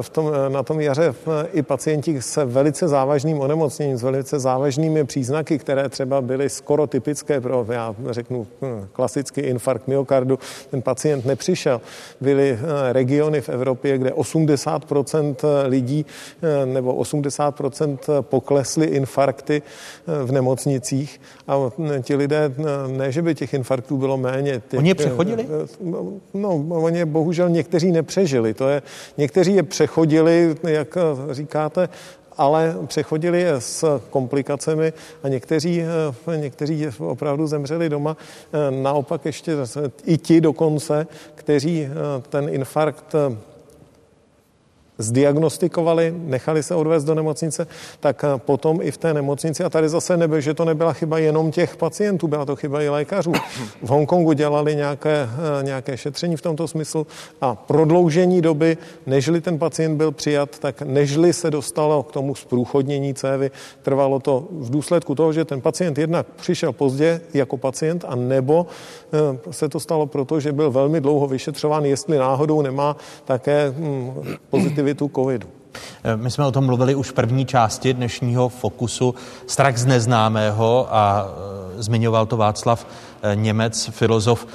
v 0.00 0.08
tom, 0.08 0.32
na 0.48 0.62
tom 0.62 0.80
jaře 0.80 1.14
i 1.52 1.62
pacienti 1.62 2.22
se 2.22 2.44
velice 2.44 2.88
závažným 2.88 3.40
onemocněním, 3.40 3.96
s 3.96 4.02
velice 4.02 4.38
závažnými 4.38 5.04
příznaky, 5.04 5.58
které 5.58 5.88
třeba 5.88 6.20
byly 6.20 6.48
skoro 6.48 6.86
typické 6.86 7.40
pro, 7.40 7.66
já 7.70 7.94
řeknu, 8.10 8.46
klasický 8.92 9.40
infarkt 9.40 9.88
myokardu, 9.88 10.38
ten 10.70 10.82
pacient 10.82 11.24
nepřišel. 11.24 11.80
Byly 12.20 12.58
regiony 12.92 13.40
v 13.40 13.48
Evropě, 13.48 13.98
kde 13.98 14.10
80% 14.10 15.36
lidí 15.66 16.06
nebo 16.64 16.94
80% 16.96 17.98
poklesly 18.20 18.86
infarkty 18.86 19.62
v 20.24 20.32
nemocnicích 20.32 21.20
a 21.48 21.56
ti 22.02 22.16
lidé, 22.16 22.52
ne, 22.86 23.12
že 23.12 23.22
by 23.22 23.34
těch 23.34 23.54
infarktů 23.54 23.96
bylo 23.96 24.16
méně. 24.16 24.62
Těch, 24.68 24.78
oni 24.78 24.88
je 24.88 24.94
přechodili? 24.94 25.46
No, 26.34 26.66
oni 26.68 27.04
bohužel 27.04 27.48
někteří 27.48 27.92
nepřežili. 27.92 28.54
To 28.54 28.68
je, 28.68 28.82
někteří 29.18 29.54
je 29.54 29.62
přechodili, 29.70 30.56
jak 30.62 30.98
říkáte, 31.30 31.88
ale 32.36 32.76
přechodili 32.86 33.40
je 33.40 33.60
s 33.60 34.00
komplikacemi 34.10 34.92
a 35.22 35.28
někteří, 35.28 35.82
někteří 36.36 36.86
opravdu 36.98 37.46
zemřeli 37.46 37.88
doma. 37.88 38.16
Naopak 38.70 39.26
ještě 39.26 39.52
i 40.04 40.18
ti 40.18 40.40
dokonce, 40.40 41.06
kteří 41.34 41.88
ten 42.28 42.48
infarkt 42.48 43.14
zdiagnostikovali, 45.00 46.14
nechali 46.16 46.62
se 46.62 46.74
odvést 46.74 47.04
do 47.04 47.14
nemocnice, 47.14 47.66
tak 48.00 48.24
eh, 48.24 48.38
potom 48.38 48.78
i 48.82 48.90
v 48.90 48.96
té 48.96 49.14
nemocnici, 49.14 49.64
a 49.64 49.70
tady 49.70 49.88
zase 49.88 50.16
nebyl, 50.16 50.40
že 50.40 50.54
to 50.54 50.64
nebyla 50.64 50.92
chyba 50.92 51.18
jenom 51.18 51.50
těch 51.50 51.76
pacientů, 51.76 52.28
byla 52.28 52.44
to 52.44 52.56
chyba 52.56 52.82
i 52.82 52.88
lékařů. 52.88 53.32
V 53.82 53.88
Hongkongu 53.88 54.32
dělali 54.32 54.76
nějaké, 54.76 55.28
eh, 55.60 55.62
nějaké 55.62 55.96
šetření 55.96 56.36
v 56.36 56.42
tomto 56.42 56.68
smyslu 56.68 57.06
a 57.40 57.54
prodloužení 57.54 58.40
doby, 58.42 58.76
nežli 59.06 59.40
ten 59.40 59.58
pacient 59.58 59.96
byl 59.96 60.12
přijat, 60.12 60.58
tak 60.58 60.82
nežli 60.82 61.32
se 61.32 61.50
dostalo 61.50 62.02
k 62.02 62.12
tomu 62.12 62.34
zprůchodnění 62.34 63.14
cévy, 63.14 63.50
trvalo 63.82 64.20
to 64.20 64.48
v 64.50 64.70
důsledku 64.70 65.14
toho, 65.14 65.32
že 65.32 65.44
ten 65.44 65.60
pacient 65.60 65.98
jednak 65.98 66.26
přišel 66.36 66.72
pozdě 66.72 67.20
jako 67.34 67.56
pacient 67.56 68.04
a 68.08 68.14
nebo 68.14 68.66
eh, 69.12 69.52
se 69.52 69.68
to 69.68 69.80
stalo 69.80 70.06
proto, 70.06 70.40
že 70.40 70.52
byl 70.52 70.70
velmi 70.70 71.00
dlouho 71.00 71.26
vyšetřován, 71.26 71.84
jestli 71.84 72.18
náhodou 72.18 72.62
nemá 72.62 72.96
také 73.24 73.74
hm, 73.76 74.12
pozitivní 74.50 74.89
efektivitu 74.90 75.10
covidu. 75.14 75.48
Eh, 76.04 76.16
my 76.16 76.30
jsme 76.30 76.46
o 76.46 76.52
tom 76.52 76.66
mluvili 76.66 76.94
už 76.94 77.10
v 77.10 77.12
první 77.12 77.46
části 77.46 77.94
dnešního 77.94 78.48
fokusu. 78.48 79.14
Strach 79.46 79.76
z 79.76 79.86
neznámého 79.86 80.88
a 80.90 81.26
eh, 81.78 81.82
zmiňoval 81.82 82.26
to 82.26 82.36
Václav 82.36 82.86
eh, 83.22 83.36
Němec, 83.36 83.90
filozof, 83.90 84.46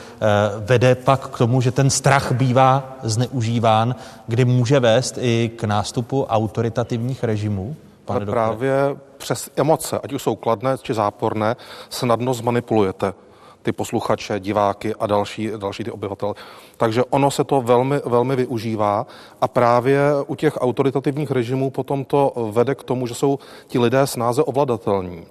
vede 0.65 0.95
pak 0.95 1.27
k 1.27 1.37
tomu, 1.37 1.61
že 1.61 1.71
ten 1.71 1.89
strach 1.89 2.31
bývá 2.31 2.97
zneužíván, 3.03 3.95
kdy 4.27 4.45
může 4.45 4.79
vést 4.79 5.17
i 5.21 5.51
k 5.55 5.63
nástupu 5.63 6.23
autoritativních 6.23 7.23
režimů. 7.23 7.75
Pane 8.05 8.17
Ale 8.17 8.25
právě 8.25 8.95
přes 9.17 9.49
emoce, 9.55 9.99
ať 10.03 10.13
už 10.13 10.21
jsou 10.21 10.35
kladné 10.35 10.77
či 10.81 10.93
záporné, 10.93 11.55
snadno 11.89 12.33
zmanipulujete 12.33 13.13
ty 13.65 13.71
posluchače, 13.71 14.39
diváky 14.39 14.95
a 14.95 15.07
další, 15.07 15.51
další 15.57 15.83
ty 15.83 15.91
obyvatele. 15.91 16.33
Takže 16.77 17.03
ono 17.03 17.31
se 17.31 17.43
to 17.43 17.61
velmi, 17.61 18.01
velmi 18.05 18.35
využívá 18.35 19.07
a 19.41 19.47
právě 19.47 19.99
u 20.27 20.35
těch 20.35 20.57
autoritativních 20.61 21.31
režimů 21.31 21.69
potom 21.69 22.05
to 22.05 22.33
vede 22.51 22.75
k 22.75 22.83
tomu, 22.83 23.07
že 23.07 23.15
jsou 23.15 23.39
ti 23.67 23.79
lidé 23.79 24.07
snáze 24.07 24.43
ovladatelní. 24.43 25.25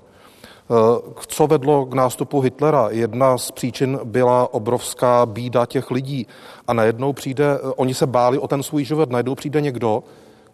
Co 1.27 1.47
vedlo 1.47 1.87
k 1.87 1.95
nástupu 1.95 2.41
Hitlera? 2.41 2.89
Jedna 2.91 3.39
z 3.39 3.51
příčin 3.51 3.99
byla 4.05 4.55
obrovská 4.55 5.27
bída 5.27 5.67
těch 5.67 5.91
lidí. 5.91 6.27
A 6.67 6.73
najednou 6.73 7.13
přijde, 7.13 7.59
oni 7.77 7.95
se 7.95 8.07
báli 8.07 8.39
o 8.39 8.49
ten 8.49 8.63
svůj 8.63 8.85
život, 8.85 9.11
najednou 9.11 9.35
přijde 9.35 9.61
někdo, 9.61 10.03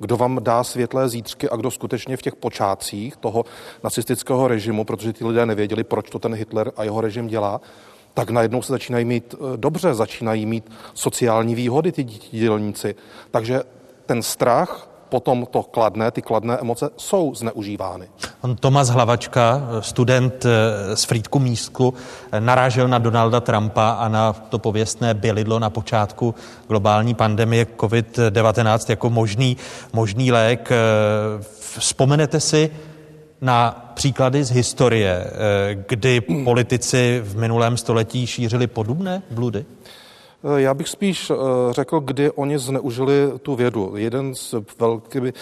kdo 0.01 0.17
vám 0.17 0.39
dá 0.43 0.65
světlé 0.65 1.09
zítřky 1.09 1.49
a 1.49 1.57
kdo 1.57 1.71
skutečně 1.71 2.17
v 2.17 2.23
těch 2.23 2.37
počátcích 2.37 3.17
toho 3.17 3.45
nacistického 3.85 4.49
režimu, 4.49 4.85
protože 4.85 5.13
ty 5.13 5.25
lidé 5.25 5.47
nevěděli, 5.47 5.85
proč 5.85 6.11
to 6.11 6.19
ten 6.19 6.35
Hitler 6.35 6.73
a 6.77 6.85
jeho 6.85 7.01
režim 7.01 7.27
dělá, 7.27 7.61
tak 8.15 8.31
najednou 8.31 8.63
se 8.63 8.73
začínají 8.73 9.05
mít 9.05 9.35
eh, 9.35 9.57
dobře, 9.57 9.95
začínají 9.95 10.47
mít 10.47 10.71
sociální 10.95 11.55
výhody 11.55 11.93
ty 11.93 12.05
dělníci. 12.31 12.95
Takže 13.31 13.63
ten 14.07 14.23
strach 14.23 14.90
potom 15.11 15.47
to 15.51 15.63
kladné, 15.63 16.11
ty 16.11 16.23
kladné 16.23 16.59
emoce 16.59 16.91
jsou 16.97 17.35
zneužívány. 17.35 18.09
Tomas 18.61 18.89
Hlavačka, 18.89 19.63
student 19.81 20.45
eh, 20.45 20.97
z 20.97 21.05
Frýdku 21.05 21.39
Místku, 21.39 21.95
eh, 22.33 22.41
narážel 22.41 22.89
na 22.89 22.99
Donalda 22.99 23.41
Trumpa 23.41 23.91
a 23.91 24.09
na 24.09 24.33
to 24.33 24.59
pověstné 24.59 25.15
bylidlo 25.15 25.59
na 25.59 25.71
počátku 25.71 26.35
globální 26.69 27.15
pandemie 27.15 27.67
COVID-19 27.77 28.91
jako 28.91 29.11
možný, 29.11 29.57
možný 29.93 30.33
lék. 30.33 30.71
Vzpomenete 31.79 32.41
si 32.41 32.71
na 33.41 33.91
příklady 33.95 34.45
z 34.45 34.51
historie, 34.51 35.31
kdy 35.89 36.21
politici 36.21 37.21
v 37.25 37.37
minulém 37.37 37.77
století 37.77 38.27
šířili 38.27 38.67
podobné 38.67 39.23
bludy? 39.31 39.65
Eh, 40.45 40.61
já 40.61 40.75
bych 40.75 40.89
spíš 40.89 41.31
eh, 41.31 41.35
řekl, 41.71 42.01
kdy 42.01 42.31
oni 42.31 42.59
zneužili 42.59 43.33
tu 43.43 43.55
vědu. 43.55 43.93
Jeden 43.97 44.35
z 44.35 44.55
velkými 44.79 45.33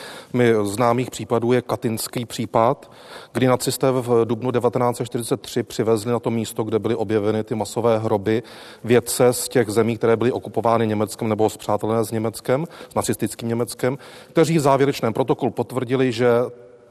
známých 0.62 1.10
případů 1.10 1.52
je 1.52 1.62
katinský 1.62 2.24
případ, 2.24 2.90
kdy 3.32 3.46
nacisté 3.46 3.90
v 3.90 4.24
dubnu 4.24 4.50
1943 4.52 5.62
přivezli 5.62 6.12
na 6.12 6.18
to 6.18 6.30
místo, 6.30 6.64
kde 6.64 6.78
byly 6.78 6.94
objeveny 6.94 7.44
ty 7.44 7.54
masové 7.54 7.98
hroby, 7.98 8.42
vědce 8.84 9.32
z 9.32 9.48
těch 9.48 9.70
zemí, 9.70 9.96
které 9.96 10.16
byly 10.16 10.32
okupovány 10.32 10.86
Německem 10.86 11.28
nebo 11.28 11.50
zpřátelené 11.50 12.04
s 12.04 12.10
Německem, 12.10 12.66
s 12.88 12.94
nacistickým 12.94 13.48
Německem, 13.48 13.98
kteří 14.28 14.58
v 14.58 14.60
závěrečném 14.60 15.12
protokolu 15.12 15.50
potvrdili, 15.50 16.12
že 16.12 16.28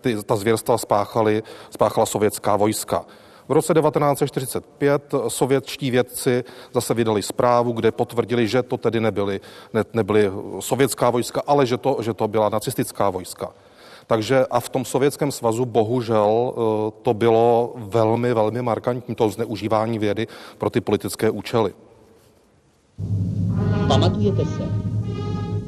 ty, 0.02 0.24
ta 0.24 0.36
zvěrstva 0.36 0.78
spáchali, 0.78 1.44
spáchala 1.70 2.06
sovětská 2.06 2.56
vojska. 2.56 3.06
V 3.48 3.52
roce 3.52 3.74
1945 3.74 5.15
sovětští 5.28 5.91
vědci 5.91 6.44
zase 6.74 6.94
vydali 6.94 7.22
zprávu, 7.22 7.72
kde 7.72 7.91
potvrdili, 7.91 8.48
že 8.48 8.64
to 8.64 8.78
tedy 8.78 8.99
nebyly, 8.99 9.40
ne, 9.74 9.84
nebyly 9.94 10.32
sovětská 10.60 11.10
vojska, 11.10 11.41
ale 11.48 11.65
že 11.65 11.78
to, 11.78 11.98
že 12.02 12.14
to 12.14 12.28
byla 12.28 12.49
nacistická 12.49 13.10
vojska. 13.10 13.53
Takže 14.07 14.45
a 14.45 14.60
v 14.60 14.69
tom 14.69 14.86
Sovětském 14.86 15.32
svazu 15.32 15.65
bohužel 15.65 16.53
eh, 16.53 16.91
to 17.02 17.14
bylo 17.14 17.74
velmi, 17.76 18.34
velmi 18.34 18.61
markantní, 18.61 19.15
to 19.15 19.30
zneužívání 19.30 19.99
vědy 19.99 20.28
pro 20.57 20.69
ty 20.69 20.82
politické 20.82 21.30
účely. 21.30 21.74
Pamatujete 23.88 24.45
se? 24.45 24.64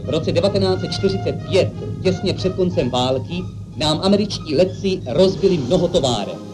V 0.03 0.09
roce 0.09 0.31
1945, 0.31 1.71
těsně 2.03 2.33
před 2.33 2.55
koncem 2.55 2.89
války, 2.89 3.43
nám 3.77 3.99
američtí 4.03 4.55
letci 4.55 5.01
rozbili 5.07 5.57
mnoho 5.57 5.87
továren 5.87 6.48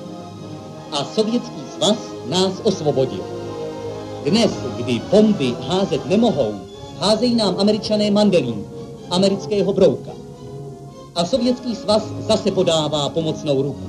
a 0.95 1.03
Sovětský 1.03 1.61
svaz 1.75 1.97
nás 2.29 2.53
osvobodil. 2.63 3.23
Dnes, 4.23 4.51
kdy 4.77 5.01
bomby 5.11 5.55
házet 5.67 6.05
nemohou, 6.05 6.53
házejí 6.99 7.35
nám 7.35 7.55
američané 7.57 8.11
mandelín, 8.11 8.65
amerického 9.11 9.73
brouka. 9.73 10.11
A 11.15 11.25
Sovětský 11.25 11.75
svaz 11.75 12.03
zase 12.27 12.51
podává 12.51 13.09
pomocnou 13.09 13.61
ruku. 13.61 13.87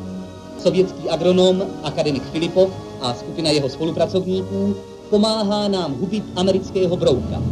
Sovětský 0.58 1.08
agronom, 1.08 1.62
akademik 1.82 2.22
Filipov 2.32 2.70
a 3.00 3.14
skupina 3.14 3.50
jeho 3.50 3.68
spolupracovníků 3.68 4.76
pomáhá 5.10 5.68
nám 5.68 5.94
hubit 6.00 6.24
amerického 6.36 6.96
brouka. 6.96 7.42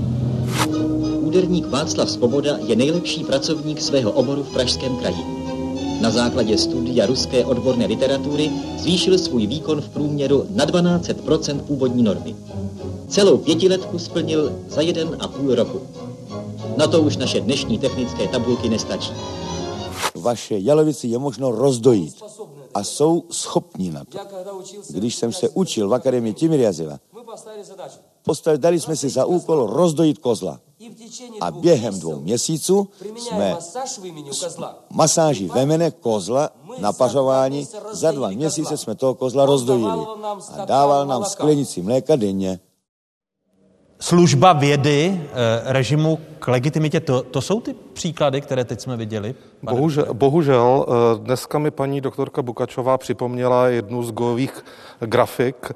Úderník 1.20 1.66
Václav 1.66 2.10
Svoboda 2.10 2.58
je 2.66 2.76
nejlepší 2.76 3.24
pracovník 3.24 3.80
svého 3.80 4.12
oboru 4.12 4.42
v 4.42 4.52
Pražském 4.52 4.96
kraji. 4.96 5.33
Na 6.04 6.10
základě 6.10 6.58
studia 6.58 7.06
ruské 7.06 7.44
odborné 7.44 7.86
literatury 7.86 8.50
zvýšil 8.78 9.18
svůj 9.18 9.46
výkon 9.46 9.80
v 9.80 9.88
průměru 9.88 10.46
na 10.50 10.66
12% 10.66 11.60
původní 11.60 12.02
normy. 12.02 12.36
Celou 13.08 13.38
pětiletku 13.38 13.98
splnil 13.98 14.52
za 14.68 14.80
jeden 14.80 15.16
a 15.20 15.28
půl 15.28 15.54
roku. 15.54 15.80
Na 16.76 16.86
to 16.86 17.02
už 17.02 17.16
naše 17.16 17.40
dnešní 17.40 17.78
technické 17.78 18.28
tabulky 18.28 18.68
nestačí. 18.68 19.12
Vaše 20.14 20.58
jalovici 20.58 21.08
je 21.08 21.18
možno 21.18 21.50
rozdojit 21.50 22.14
a 22.74 22.84
jsou 22.84 23.24
schopní 23.30 23.90
na 23.90 24.04
to. 24.04 24.18
Když 24.90 25.14
jsem 25.14 25.32
se 25.32 25.48
učil 25.48 25.88
v 25.88 25.94
Akademii 25.94 26.34
Timiryazeva, 26.34 26.98
dali 28.56 28.80
jsme 28.80 28.96
si 28.96 29.08
za 29.08 29.24
úkol 29.24 29.66
rozdojit 29.66 30.18
kozla. 30.18 30.60
A 31.40 31.50
během 31.50 32.00
dvou 32.00 32.20
měsíců 32.20 32.88
jsme 33.16 33.56
masáží 34.90 35.48
vemene 35.48 35.90
kozla 35.90 36.50
na 36.78 36.92
pařování. 36.92 37.68
Za 37.92 38.12
dva 38.12 38.28
měsíce 38.28 38.76
jsme 38.76 38.94
toho 38.94 39.14
kozla 39.14 39.46
rozdojili. 39.46 40.06
A 40.58 40.64
dával 40.64 41.06
nám 41.06 41.24
sklenici 41.24 41.82
mléka 41.82 42.16
denně. 42.16 42.60
Služba 44.00 44.52
vědy 44.52 45.20
eh, 45.20 45.72
režimu 45.72 46.18
k 46.38 46.48
legitimitě, 46.48 47.00
to, 47.00 47.22
to 47.22 47.40
jsou 47.40 47.60
ty 47.60 47.74
příklady, 47.92 48.40
které 48.40 48.64
teď 48.64 48.80
jsme 48.80 48.96
viděli? 48.96 49.34
Bohužel, 49.62 50.06
bohužel, 50.12 50.86
eh, 50.88 51.18
dneska 51.18 51.58
mi 51.58 51.70
paní 51.70 52.00
doktorka 52.00 52.42
Bukačová 52.42 52.98
připomněla 52.98 53.68
jednu 53.68 54.02
z 54.02 54.10
gojových 54.10 54.64
grafik, 55.00 55.72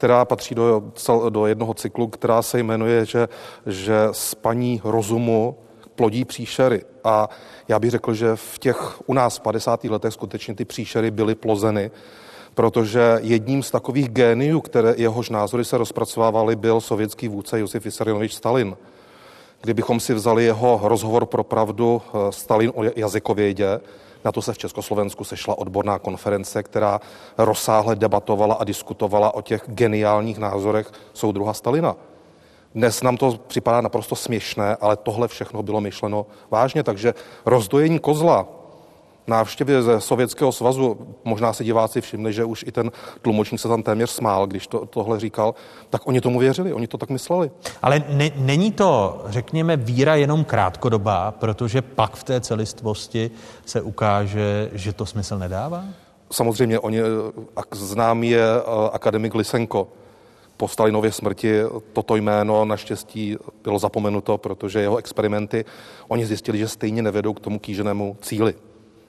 která 0.00 0.24
patří 0.24 0.54
do, 0.54 0.82
do 1.28 1.46
jednoho 1.46 1.74
cyklu, 1.74 2.08
která 2.08 2.42
se 2.42 2.58
jmenuje, 2.58 3.06
že, 3.06 3.28
že 3.66 3.94
spaní 4.12 4.80
rozumu 4.84 5.56
plodí 5.94 6.24
příšery. 6.24 6.84
A 7.04 7.28
já 7.68 7.78
bych 7.78 7.90
řekl, 7.90 8.14
že 8.14 8.36
v 8.36 8.58
těch 8.58 9.00
u 9.06 9.14
nás 9.14 9.38
v 9.38 9.40
50. 9.40 9.84
letech 9.84 10.12
skutečně 10.12 10.54
ty 10.54 10.64
příšery 10.64 11.10
byly 11.10 11.34
plozeny, 11.34 11.90
protože 12.54 13.18
jedním 13.22 13.62
z 13.62 13.70
takových 13.70 14.08
géniů, 14.08 14.60
které 14.60 14.94
jehož 14.96 15.30
názory 15.30 15.64
se 15.64 15.78
rozpracovávaly, 15.78 16.56
byl 16.56 16.80
sovětský 16.80 17.28
vůdce 17.28 17.60
Josef 17.60 17.84
Vissarionovič 17.84 18.34
Stalin. 18.34 18.76
Kdybychom 19.60 20.00
si 20.00 20.14
vzali 20.14 20.44
jeho 20.44 20.80
rozhovor 20.82 21.26
pro 21.26 21.44
pravdu 21.44 22.02
eh, 22.02 22.32
Stalin 22.32 22.72
o 22.74 22.82
jazykovědě, 22.96 23.80
na 24.24 24.32
to 24.32 24.42
se 24.42 24.52
v 24.52 24.58
Československu 24.58 25.24
sešla 25.24 25.58
odborná 25.58 25.98
konference, 25.98 26.62
která 26.62 27.00
rozsáhle 27.38 27.96
debatovala 27.96 28.54
a 28.54 28.64
diskutovala 28.64 29.34
o 29.34 29.42
těch 29.42 29.62
geniálních 29.66 30.38
názorech 30.38 30.92
soudruha 31.12 31.54
Stalina. 31.54 31.96
Dnes 32.74 33.02
nám 33.02 33.16
to 33.16 33.40
připadá 33.46 33.80
naprosto 33.80 34.16
směšné, 34.16 34.76
ale 34.80 34.96
tohle 34.96 35.28
všechno 35.28 35.62
bylo 35.62 35.80
myšleno 35.80 36.26
vážně, 36.50 36.82
takže 36.82 37.14
rozdojení 37.46 37.98
kozla 37.98 38.59
návštěvě 39.30 39.82
ze 39.82 40.00
Sovětského 40.00 40.52
svazu, 40.52 40.98
možná 41.24 41.52
se 41.52 41.64
diváci 41.64 42.00
všimli, 42.00 42.32
že 42.32 42.44
už 42.44 42.64
i 42.68 42.72
ten 42.72 42.90
tlumočník 43.22 43.60
se 43.60 43.68
tam 43.68 43.82
téměř 43.82 44.10
smál, 44.10 44.46
když 44.46 44.66
to, 44.66 44.86
tohle 44.86 45.20
říkal, 45.20 45.54
tak 45.90 46.02
oni 46.04 46.20
tomu 46.20 46.38
věřili, 46.38 46.72
oni 46.72 46.86
to 46.86 46.98
tak 46.98 47.10
mysleli. 47.10 47.50
Ale 47.82 48.04
ne, 48.08 48.30
není 48.36 48.72
to, 48.72 49.22
řekněme, 49.26 49.76
víra 49.76 50.14
jenom 50.14 50.44
krátkodobá, 50.44 51.30
protože 51.32 51.82
pak 51.82 52.16
v 52.16 52.24
té 52.24 52.40
celistvosti 52.40 53.30
se 53.66 53.82
ukáže, 53.82 54.70
že 54.72 54.92
to 54.92 55.06
smysl 55.06 55.38
nedává? 55.38 55.84
Samozřejmě, 56.32 56.78
oni, 56.78 56.98
známý 57.72 58.30
je 58.30 58.44
eh, 58.44 58.90
akademik 58.92 59.34
Lisenko, 59.34 59.88
po 60.60 60.68
Stalinově 60.68 61.12
smrti 61.12 61.60
toto 61.92 62.16
jméno 62.16 62.64
naštěstí 62.64 63.36
bylo 63.64 63.78
zapomenuto, 63.78 64.38
protože 64.38 64.80
jeho 64.80 64.96
experimenty, 64.96 65.64
oni 66.08 66.26
zjistili, 66.26 66.58
že 66.58 66.68
stejně 66.68 67.02
nevedou 67.02 67.34
k 67.34 67.40
tomu 67.40 67.58
kýženému 67.58 68.16
cíli. 68.20 68.54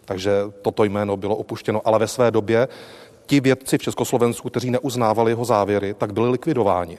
Takže 0.05 0.31
toto 0.61 0.83
jméno 0.83 1.17
bylo 1.17 1.35
opuštěno, 1.35 1.81
ale 1.85 1.99
ve 1.99 2.07
své 2.07 2.31
době 2.31 2.67
ti 3.25 3.39
vědci 3.39 3.77
v 3.77 3.81
Československu, 3.81 4.49
kteří 4.49 4.71
neuznávali 4.71 5.31
jeho 5.31 5.45
závěry, 5.45 5.93
tak 5.93 6.13
byli 6.13 6.29
likvidováni. 6.29 6.97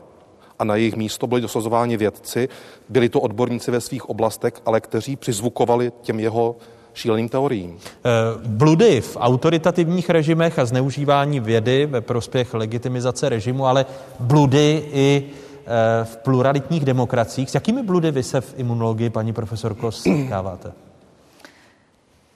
A 0.59 0.65
na 0.65 0.77
jejich 0.77 0.97
místo 0.97 1.27
byli 1.27 1.41
dosazováni 1.41 1.97
vědci, 1.97 2.49
byli 2.89 3.09
to 3.09 3.21
odborníci 3.21 3.71
ve 3.71 3.81
svých 3.81 4.09
oblastech, 4.11 4.55
ale 4.67 4.81
kteří 4.81 5.17
přizvukovali 5.17 5.93
těm 6.03 6.21
jeho 6.21 6.57
šíleným 6.95 7.29
teoriím. 7.29 7.77
Eh, 7.77 8.11
bludy 8.47 9.01
v 9.01 9.17
autoritativních 9.21 10.11
režimech 10.11 10.59
a 10.59 10.65
zneužívání 10.65 11.41
vědy 11.41 11.87
ve 11.87 12.01
prospěch 12.01 12.55
legitimizace 12.55 13.29
režimu, 13.29 13.67
ale 13.67 13.87
bludy 14.21 14.89
i 14.93 15.25
eh, 15.25 16.05
v 16.05 16.17
pluralitních 16.17 16.85
demokraciích. 16.85 17.51
S 17.51 17.55
jakými 17.55 17.83
bludy 17.83 18.11
vy 18.11 18.23
se 18.23 18.41
v 18.41 18.55
imunologii, 18.57 19.11
paní 19.11 19.33
profesorko, 19.33 19.93
setkáváte? 19.93 20.73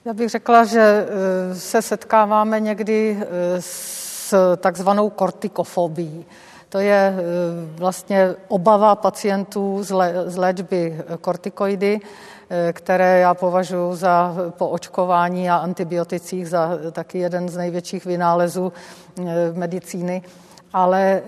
Já 0.07 0.13
bych 0.13 0.29
řekla, 0.29 0.63
že 0.63 1.07
eh, 1.09 1.55
se 1.55 1.81
setkáváme 1.81 2.59
někdy 2.59 3.17
eh, 3.19 3.25
s 3.59 4.55
takzvanou 4.57 5.09
kortikofobií. 5.09 6.25
To 6.69 6.79
je 6.79 7.15
eh, 7.17 7.23
vlastně 7.79 8.35
obava 8.47 8.95
pacientů 8.95 9.83
z 10.25 10.37
léčby 10.37 11.01
kortikoidy, 11.21 11.99
které 12.73 13.19
já 13.19 13.33
považuji 13.33 13.95
za 13.95 14.35
po 14.49 14.67
očkování 14.67 15.49
a 15.49 15.55
antibioticích 15.55 16.49
za 16.49 16.79
taky 16.91 17.19
jeden 17.19 17.49
z 17.49 17.57
největších 17.57 18.05
vynálezů 18.05 18.73
medicíny. 19.53 20.21
Ale 20.73 21.21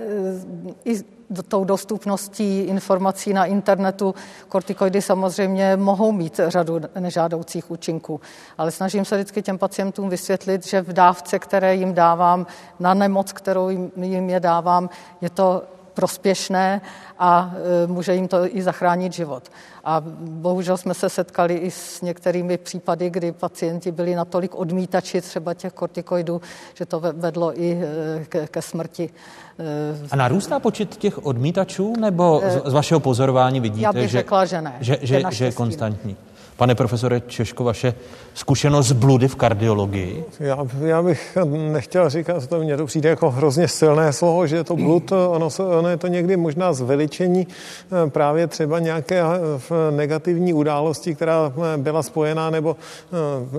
i 0.86 1.04
tou 1.48 1.64
dostupností 1.64 2.60
informací 2.60 3.34
na 3.34 3.46
internetu 3.46 4.16
kortikoidy 4.48 5.02
samozřejmě 5.02 5.78
mohou 5.78 6.12
mít 6.12 6.40
řadu 6.48 6.82
nežádoucích 7.00 7.72
účinků. 7.72 8.22
Ale 8.58 8.72
snažím 8.72 9.06
se 9.06 9.16
vždycky 9.16 9.42
těm 9.42 9.58
pacientům 9.58 10.10
vysvětlit, 10.10 10.68
že 10.68 10.82
v 10.82 10.94
dávce, 10.94 11.40
které 11.40 11.76
jim 11.76 11.94
dávám, 11.94 12.48
na 12.80 12.94
nemoc, 12.94 13.32
kterou 13.32 13.70
jim 13.96 14.30
je 14.30 14.40
dávám, 14.40 14.90
je 15.22 15.30
to 15.30 15.64
prospěšné 16.00 16.82
a 17.20 17.54
e, 17.84 17.88
může 17.88 18.16
jim 18.16 18.28
to 18.28 18.56
i 18.56 18.62
zachránit 18.62 19.14
život. 19.14 19.52
A 19.84 20.04
bohužel 20.20 20.78
jsme 20.78 20.94
se 20.94 21.10
setkali 21.10 21.54
i 21.56 21.72
s 21.72 22.02
některými 22.02 22.58
případy, 22.58 23.10
kdy 23.10 23.32
pacienti 23.32 23.92
byli 23.92 24.16
natolik 24.16 24.56
odmítači 24.56 25.22
třeba 25.22 25.54
těch 25.54 25.74
kortikoidů, 25.74 26.42
že 26.74 26.86
to 26.86 27.00
vedlo 27.00 27.62
i 27.62 27.72
e, 27.72 28.26
ke, 28.26 28.48
ke 28.48 28.62
smrti. 28.62 29.10
E, 29.60 30.08
a 30.12 30.16
narůstá 30.16 30.60
počet 30.60 30.98
těch 30.98 31.26
odmítačů, 31.26 31.94
nebo 32.00 32.42
z, 32.48 32.70
z 32.70 32.74
vašeho 32.74 33.00
pozorování 33.00 33.60
vidíte, 33.60 33.82
Já 33.82 33.94
bych 33.94 34.10
že, 34.10 34.18
řekla, 34.18 34.46
že 34.46 34.62
ne. 34.62 34.74
Že, 34.80 34.98
že, 35.02 35.24
že 35.32 35.46
je 35.46 35.52
konstantní? 35.52 36.16
Pane 36.60 36.76
profesore 36.76 37.22
Češko, 37.28 37.64
vaše 37.64 37.94
zkušenost 38.34 38.88
z 38.88 38.92
bludy 38.92 39.28
v 39.28 39.36
kardiologii? 39.36 40.24
Já, 40.40 40.68
já 40.82 41.02
bych 41.02 41.38
nechtěl 41.72 42.10
říkat, 42.10 42.48
to 42.48 42.60
mně 42.60 42.78
to 42.78 42.86
přijde 42.86 43.10
jako 43.10 43.32
hrozně 43.32 43.68
silné 43.68 44.14
slovo, 44.14 44.48
že 44.48 44.56
je 44.56 44.64
to 44.64 44.76
blud, 44.76 45.12
ono, 45.12 45.50
ono 45.78 45.90
je 45.90 45.98
to 45.98 46.08
někdy 46.08 46.38
možná 46.38 46.74
zveličení 46.74 47.48
eh, 47.48 48.10
právě 48.10 48.48
třeba 48.48 48.80
nějaké 48.80 49.22
eh, 49.22 49.92
negativní 49.92 50.54
události, 50.54 51.16
která 51.16 51.54
eh, 51.56 51.78
byla 51.78 52.04
spojená, 52.04 52.50
nebo 52.50 52.76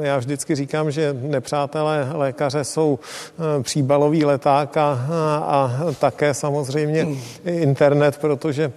já 0.01 0.19
vždycky 0.19 0.55
říkám, 0.55 0.91
že 0.91 1.17
nepřátelé 1.21 2.09
lékaře 2.13 2.65
jsou 2.65 2.99
příbalový 3.63 4.25
leták 4.25 4.77
a, 4.77 4.99
a 5.47 5.73
také 5.99 6.35
samozřejmě 6.35 7.09
internet, 7.45 8.19
protože 8.21 8.73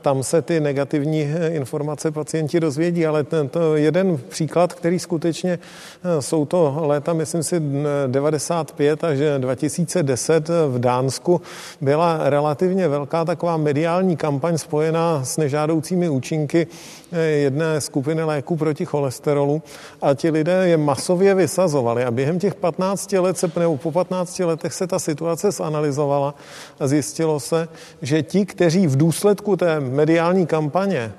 tam 0.00 0.22
se 0.22 0.42
ty 0.42 0.60
negativní 0.60 1.28
informace 1.48 2.10
pacienti 2.10 2.60
dozvědí, 2.60 3.06
ale 3.06 3.24
ten, 3.24 3.48
to 3.52 3.76
jeden 3.76 4.18
příklad, 4.28 4.72
který 4.72 4.98
skutečně 4.98 5.58
eh, 5.58 6.22
jsou 6.22 6.44
to 6.44 6.76
léta, 6.80 7.12
myslím 7.12 7.42
si, 7.42 7.62
95 8.06 9.04
až 9.04 9.18
2010 9.38 10.48
v 10.48 10.78
Dánsku 10.78 11.40
byla 11.80 12.30
relativně 12.30 12.88
velká 12.88 13.24
taková 13.24 13.56
mediální 13.56 14.16
kampaň 14.16 14.58
spojená 14.58 15.24
s 15.24 15.36
nežádoucími 15.36 16.08
účinky 16.08 16.66
eh, 17.12 17.20
jedné 17.20 17.80
skupiny 17.80 18.22
léků 18.22 18.56
proti 18.56 18.84
cholesterolu. 18.84 19.62
A 20.02 20.14
ti 20.14 20.30
lidé 20.30 20.68
je 20.68 20.76
masově 20.76 21.34
vysazovali 21.34 22.04
a 22.04 22.10
během 22.10 22.38
těch 22.38 22.54
15 22.54 23.12
let 23.12 23.38
se, 23.38 23.50
nebo 23.56 23.76
po 23.76 23.92
15 23.92 24.38
letech 24.38 24.72
se 24.72 24.86
ta 24.86 24.98
situace 24.98 25.50
zanalizovala 25.50 26.34
a 26.80 26.86
zjistilo 26.86 27.40
se, 27.40 27.68
že 28.02 28.22
ti, 28.22 28.46
kteří 28.46 28.86
v 28.86 28.96
důsledku 28.96 29.56
té 29.56 29.80
mediální 29.80 30.46
kampaně 30.46 31.12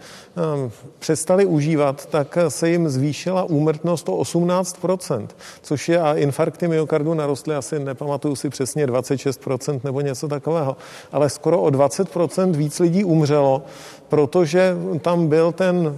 přestali 0.99 1.45
užívat, 1.45 2.05
tak 2.05 2.37
se 2.47 2.69
jim 2.69 2.89
zvýšila 2.89 3.43
úmrtnost 3.43 4.09
o 4.09 4.11
18%, 4.11 5.27
což 5.61 5.89
je 5.89 6.01
a 6.01 6.13
infarkty 6.13 6.67
myokardu 6.67 7.13
narostly 7.13 7.55
asi, 7.55 7.79
nepamatuju 7.79 8.35
si 8.35 8.49
přesně, 8.49 8.87
26% 8.87 9.81
nebo 9.83 10.01
něco 10.01 10.27
takového, 10.27 10.77
ale 11.11 11.29
skoro 11.29 11.61
o 11.61 11.69
20% 11.69 12.51
víc 12.51 12.79
lidí 12.79 13.03
umřelo, 13.03 13.61
protože 14.09 14.75
tam 15.01 15.27
byl 15.27 15.51
ten 15.51 15.97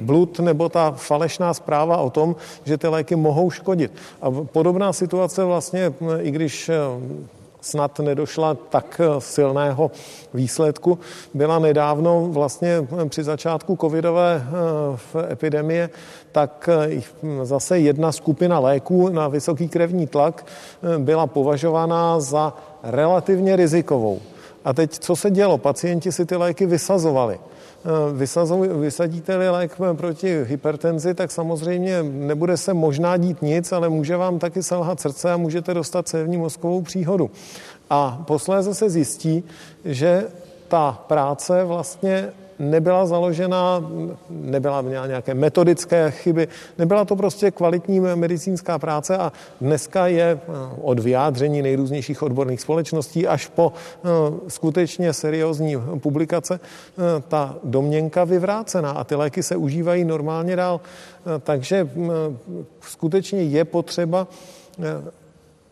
blud 0.00 0.38
nebo 0.38 0.68
ta 0.68 0.90
falešná 0.90 1.54
zpráva 1.54 1.96
o 1.96 2.10
tom, 2.10 2.36
že 2.64 2.78
ty 2.78 2.88
léky 2.88 3.16
mohou 3.16 3.50
škodit. 3.50 3.92
A 4.22 4.30
podobná 4.30 4.92
situace 4.92 5.44
vlastně, 5.44 5.92
i 6.20 6.30
když 6.30 6.70
snad 7.60 7.98
nedošla 7.98 8.54
tak 8.54 9.00
eh, 9.00 9.20
silného 9.20 9.90
výsledku, 10.34 10.98
byla 11.34 11.58
nedávno 11.58 12.28
vlastně 12.30 12.86
eh, 13.02 13.08
při 13.08 13.24
začátku 13.24 13.78
covidové 13.80 14.42
eh, 14.42 15.32
epidemie, 15.32 15.90
tak 16.32 16.68
zase 17.42 17.78
jedna 17.78 18.12
skupina 18.12 18.58
léků 18.58 19.08
na 19.08 19.28
vysoký 19.28 19.68
krevní 19.68 20.06
tlak 20.06 20.46
byla 20.98 21.26
považovaná 21.26 22.20
za 22.20 22.52
relativně 22.82 23.56
rizikovou. 23.56 24.20
A 24.64 24.72
teď, 24.72 24.98
co 24.98 25.16
se 25.16 25.30
dělo? 25.30 25.58
Pacienti 25.58 26.12
si 26.12 26.26
ty 26.26 26.36
léky 26.36 26.66
vysazovali. 26.66 27.38
Vysadíte-li 28.80 29.50
lék 29.50 29.76
proti 29.92 30.44
hypertenzi, 30.44 31.14
tak 31.14 31.30
samozřejmě 31.30 32.02
nebude 32.02 32.56
se 32.56 32.74
možná 32.74 33.16
dít 33.16 33.42
nic, 33.42 33.72
ale 33.72 33.88
může 33.88 34.16
vám 34.16 34.38
taky 34.38 34.62
selhat 34.62 35.00
srdce 35.00 35.32
a 35.32 35.36
můžete 35.36 35.74
dostat 35.74 36.08
cévní 36.08 36.36
mozkovou 36.36 36.82
příhodu. 36.82 37.30
A 37.90 38.24
posléze 38.26 38.74
se 38.74 38.90
zjistí, 38.90 39.44
že 39.84 40.24
ta 40.68 41.04
práce 41.06 41.64
vlastně 41.64 42.32
nebyla 42.58 43.06
založena, 43.06 43.84
nebyla 44.30 44.82
měla 44.82 45.06
nějaké 45.06 45.34
metodické 45.34 46.10
chyby, 46.10 46.48
nebyla 46.78 47.04
to 47.04 47.16
prostě 47.16 47.50
kvalitní 47.50 48.00
medicínská 48.00 48.78
práce 48.78 49.18
a 49.18 49.32
dneska 49.60 50.06
je 50.06 50.24
eh, 50.24 50.52
od 50.82 50.98
vyjádření 50.98 51.62
nejrůznějších 51.62 52.22
odborných 52.22 52.60
společností 52.60 53.26
až 53.26 53.46
po 53.46 53.72
eh, 53.72 54.08
skutečně 54.48 55.12
seriózní 55.12 55.76
publikace 55.98 56.60
eh, 56.60 57.22
ta 57.28 57.56
domněnka 57.64 58.24
vyvrácená 58.24 58.90
a 58.90 59.04
ty 59.04 59.14
léky 59.14 59.42
se 59.42 59.56
užívají 59.56 60.04
normálně 60.04 60.56
dál. 60.56 60.80
Takže 61.42 61.88
skutečně 62.80 63.42
je 63.42 63.64
potřeba 63.64 64.26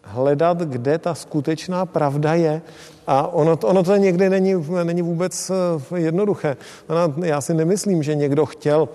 hledat, 0.07 0.59
kde 0.59 0.99
ta 0.99 1.15
skutečná 1.15 1.87
pravda 1.87 2.35
je. 2.35 2.63
A 3.07 3.27
ono, 3.27 3.59
ono 3.65 3.83
to 3.83 3.97
někdy 3.97 4.31
není, 4.31 4.55
není 4.83 5.03
vůbec 5.03 5.51
eh, 5.51 5.99
jednoduché. 5.99 6.57
Já 7.25 7.41
si 7.41 7.55
nemyslím, 7.55 8.03
že 8.03 8.15
někdo 8.15 8.47
chtěl 8.47 8.89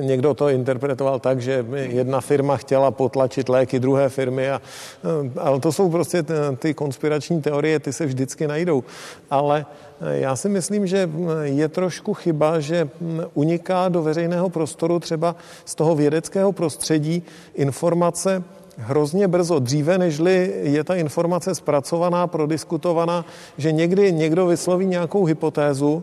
Někdo 0.00 0.34
to 0.34 0.48
interpretoval 0.48 1.20
tak, 1.20 1.40
že 1.40 1.66
jedna 1.72 2.20
firma 2.20 2.56
chtěla 2.56 2.90
potlačit 2.90 3.48
léky 3.48 3.80
druhé 3.80 4.08
firmy, 4.08 4.50
a, 4.50 4.60
eh, 5.04 5.40
ale 5.40 5.60
to 5.60 5.72
jsou 5.72 5.90
prostě 5.90 6.24
ty 6.58 6.74
konspirační 6.74 7.42
teorie, 7.42 7.80
ty 7.80 7.92
se 7.92 8.06
vždycky 8.06 8.46
najdou. 8.46 8.84
Ale 9.30 9.66
eh, 10.00 10.18
já 10.18 10.36
si 10.36 10.48
myslím, 10.48 10.86
že 10.86 11.10
je 11.42 11.68
trošku 11.68 12.14
chyba, 12.14 12.60
že 12.60 12.88
uniká 13.34 13.88
do 13.88 14.02
veřejného 14.02 14.50
prostoru 14.50 15.00
třeba 15.00 15.36
z 15.64 15.74
toho 15.74 15.94
vědeckého 15.94 16.52
prostředí 16.52 17.22
informace, 17.54 18.42
hrozně 18.76 19.28
brzo, 19.28 19.58
dříve 19.58 19.98
nežli 19.98 20.52
je 20.62 20.84
ta 20.84 20.94
informace 20.94 21.54
zpracovaná, 21.54 22.26
prodiskutovaná, 22.26 23.24
že 23.58 23.72
někdy 23.72 24.12
někdo 24.12 24.46
vysloví 24.46 24.86
nějakou 24.86 25.24
hypotézu, 25.24 26.02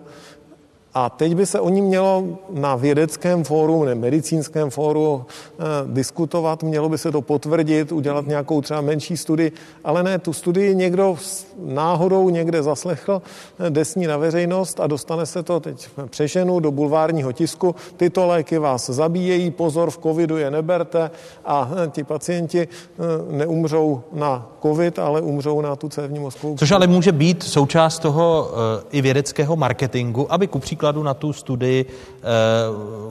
a 0.93 1.09
teď 1.09 1.35
by 1.35 1.45
se 1.45 1.59
o 1.59 1.69
ní 1.69 1.81
mělo 1.81 2.23
na 2.49 2.75
vědeckém 2.75 3.43
fóru, 3.43 3.83
ne 3.83 3.95
medicínském 3.95 4.69
fóru 4.69 5.25
eh, 5.25 5.63
diskutovat, 5.85 6.63
mělo 6.63 6.89
by 6.89 6.97
se 6.97 7.11
to 7.11 7.21
potvrdit, 7.21 7.91
udělat 7.91 8.27
nějakou 8.27 8.61
třeba 8.61 8.81
menší 8.81 9.17
studii, 9.17 9.51
ale 9.83 10.03
ne, 10.03 10.19
tu 10.19 10.33
studii 10.33 10.75
někdo 10.75 11.17
náhodou 11.65 12.29
někde 12.29 12.63
zaslechl, 12.63 13.21
eh, 13.59 13.69
jde 13.69 13.85
s 13.85 13.95
ní 13.95 14.07
na 14.07 14.17
veřejnost 14.17 14.79
a 14.79 14.87
dostane 14.87 15.25
se 15.25 15.43
to 15.43 15.59
teď 15.59 15.89
přeženu 16.09 16.59
do 16.59 16.71
bulvárního 16.71 17.31
tisku. 17.31 17.75
Tyto 17.97 18.27
léky 18.27 18.57
vás 18.57 18.89
zabíjejí, 18.89 19.51
pozor, 19.51 19.91
v 19.91 19.97
covidu 19.97 20.37
je 20.37 20.51
neberte 20.51 21.11
a 21.45 21.71
eh, 21.71 21.87
ti 21.89 22.03
pacienti 22.03 22.67
eh, 22.67 23.37
neumřou 23.37 24.01
na 24.13 24.47
covid, 24.61 24.99
ale 24.99 25.21
umřou 25.21 25.61
na 25.61 25.75
tu 25.75 25.89
cévní 25.89 26.19
mozkovou. 26.19 26.57
Což 26.57 26.71
ale 26.71 26.87
může 26.87 27.11
být 27.11 27.43
součást 27.43 27.99
toho 27.99 28.51
i 28.91 29.01
vědeckého 29.01 29.55
marketingu, 29.55 30.33
aby 30.33 30.47
ku 30.47 30.59
na 31.03 31.13
tu 31.13 31.33
studii, 31.33 31.85
eh, 31.85 32.23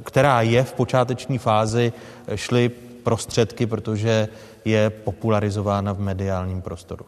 která 0.04 0.42
je 0.42 0.64
v 0.64 0.72
počáteční 0.72 1.38
fázi, 1.38 1.92
šly 2.34 2.70
prostředky, 3.02 3.66
protože 3.66 4.28
je 4.64 4.90
popularizována 4.90 5.92
v 5.92 6.00
mediálním 6.00 6.62
prostoru. 6.62 7.04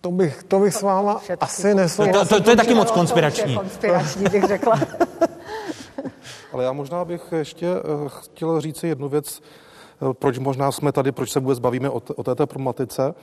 To 0.00 0.10
bych, 0.10 0.42
to 0.42 0.58
bych 0.58 0.74
s 0.74 0.82
váma 0.82 1.20
asi 1.40 1.74
nesouhlasil. 1.74 2.24
To, 2.28 2.34
to, 2.34 2.40
to 2.40 2.50
je 2.50 2.56
taky 2.56 2.74
moc 2.74 2.90
konspirační. 2.90 3.56
Konspirační 3.56 4.24
bych 4.24 4.44
řekla. 4.44 4.80
Ale 6.52 6.64
já 6.64 6.72
možná 6.72 7.04
bych 7.04 7.22
ještě 7.32 7.66
chtěl 8.06 8.60
říct 8.60 8.82
jednu 8.82 9.08
věc, 9.08 9.42
proč 10.12 10.38
možná 10.38 10.72
jsme 10.72 10.92
tady, 10.92 11.12
proč 11.12 11.30
se 11.30 11.40
vůbec 11.40 11.58
bavíme 11.58 11.90
o, 11.90 12.02
o 12.16 12.22
této 12.22 12.46
problematice. 12.46 13.14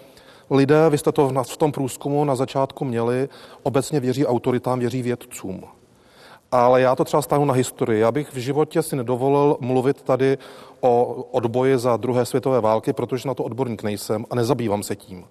Lidé, 0.49 0.89
vy 0.89 0.97
jste 0.97 1.11
to 1.11 1.43
v 1.43 1.57
tom 1.57 1.71
průzkumu 1.71 2.25
na 2.25 2.35
začátku 2.35 2.85
měli, 2.85 3.29
obecně 3.63 3.99
věří 3.99 4.25
autoritám, 4.25 4.79
věří 4.79 5.01
vědcům. 5.01 5.63
Ale 6.51 6.81
já 6.81 6.95
to 6.95 7.03
třeba 7.03 7.21
stáhnu 7.21 7.45
na 7.45 7.53
historii. 7.53 7.99
Já 7.99 8.11
bych 8.11 8.33
v 8.33 8.37
životě 8.37 8.81
si 8.81 8.95
nedovolil 8.95 9.57
mluvit 9.59 10.01
tady 10.01 10.37
o 10.79 11.05
odboji 11.31 11.77
za 11.77 11.97
druhé 11.97 12.25
světové 12.25 12.61
války, 12.61 12.93
protože 12.93 13.27
na 13.27 13.33
to 13.33 13.43
odborník 13.43 13.83
nejsem 13.83 14.25
a 14.29 14.35
nezabývám 14.35 14.83
se 14.83 14.95
tím. 14.95 15.25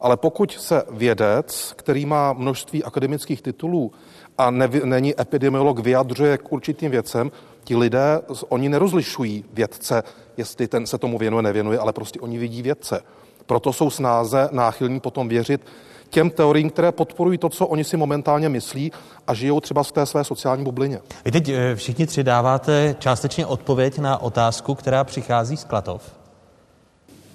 Ale 0.00 0.16
pokud 0.16 0.52
se 0.52 0.82
vědec, 0.90 1.72
který 1.76 2.06
má 2.06 2.32
množství 2.32 2.84
akademických 2.84 3.42
titulů 3.42 3.92
a 4.38 4.50
ne, 4.50 4.68
není 4.84 5.20
epidemiolog, 5.20 5.78
vyjadřuje 5.78 6.38
k 6.38 6.52
určitým 6.52 6.90
věcem, 6.90 7.32
ti 7.64 7.76
lidé, 7.76 8.20
oni 8.48 8.68
nerozlišují 8.68 9.44
vědce, 9.52 10.02
jestli 10.36 10.68
ten 10.68 10.86
se 10.86 10.98
tomu 10.98 11.18
věnuje, 11.18 11.42
nevěnuje, 11.42 11.78
ale 11.78 11.92
prostě 11.92 12.20
oni 12.20 12.38
vidí 12.38 12.62
vědce. 12.62 13.02
Proto 13.46 13.72
jsou 13.72 13.90
snáze 13.90 14.48
náchylní 14.52 15.00
potom 15.00 15.28
věřit 15.28 15.60
těm 16.08 16.30
teoriím, 16.30 16.70
které 16.70 16.92
podporují 16.92 17.38
to, 17.38 17.48
co 17.48 17.66
oni 17.66 17.84
si 17.84 17.96
momentálně 17.96 18.48
myslí 18.48 18.92
a 19.26 19.34
žijou 19.34 19.60
třeba 19.60 19.82
v 19.82 19.92
té 19.92 20.06
své 20.06 20.24
sociální 20.24 20.64
bublině. 20.64 21.00
Vy 21.24 21.30
teď 21.30 21.48
eh, 21.48 21.74
všichni 21.76 22.06
tři 22.06 22.24
dáváte 22.24 22.96
částečně 22.98 23.46
odpověď 23.46 23.98
na 23.98 24.22
otázku, 24.22 24.74
která 24.74 25.04
přichází 25.04 25.56
z 25.56 25.64
Klatov. 25.64 26.02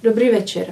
Dobrý 0.04 0.30
večer. 0.30 0.68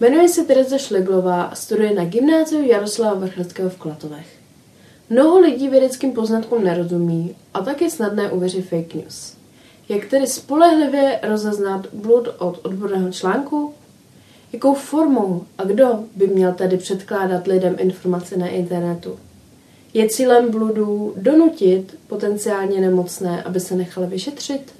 Jmenuji 0.00 0.28
se 0.28 0.44
Tereza 0.44 0.78
Šleglová 0.78 1.42
a 1.42 1.54
studuji 1.54 1.94
na 1.94 2.04
gymnáziu 2.04 2.62
Jaroslava 2.62 3.14
Vrchleckého 3.14 3.70
v 3.70 3.76
Klatovech. 3.76 4.26
Mnoho 5.10 5.38
lidí 5.38 5.68
vědeckým 5.68 6.12
poznatkům 6.12 6.64
nerozumí 6.64 7.36
a 7.54 7.60
tak 7.62 7.82
je 7.82 7.90
snadné 7.90 8.30
uvěřit 8.30 8.68
fake 8.68 8.94
news. 8.94 9.36
Jak 9.88 10.04
tedy 10.04 10.26
spolehlivě 10.26 11.20
rozeznat 11.22 11.86
blud 11.92 12.28
od 12.38 12.60
odborného 12.66 13.12
článku? 13.12 13.74
Jakou 14.54 14.74
formou 14.74 15.42
a 15.58 15.64
kdo 15.64 15.98
by 16.16 16.26
měl 16.26 16.52
tady 16.52 16.76
předkládat 16.76 17.46
lidem 17.46 17.76
informace 17.78 18.36
na 18.36 18.46
internetu? 18.46 19.18
Je 19.94 20.08
cílem 20.08 20.50
bludů 20.50 21.14
donutit 21.16 21.98
potenciálně 22.06 22.80
nemocné, 22.80 23.42
aby 23.42 23.60
se 23.60 23.74
nechali 23.74 24.06
vyšetřit? 24.06 24.74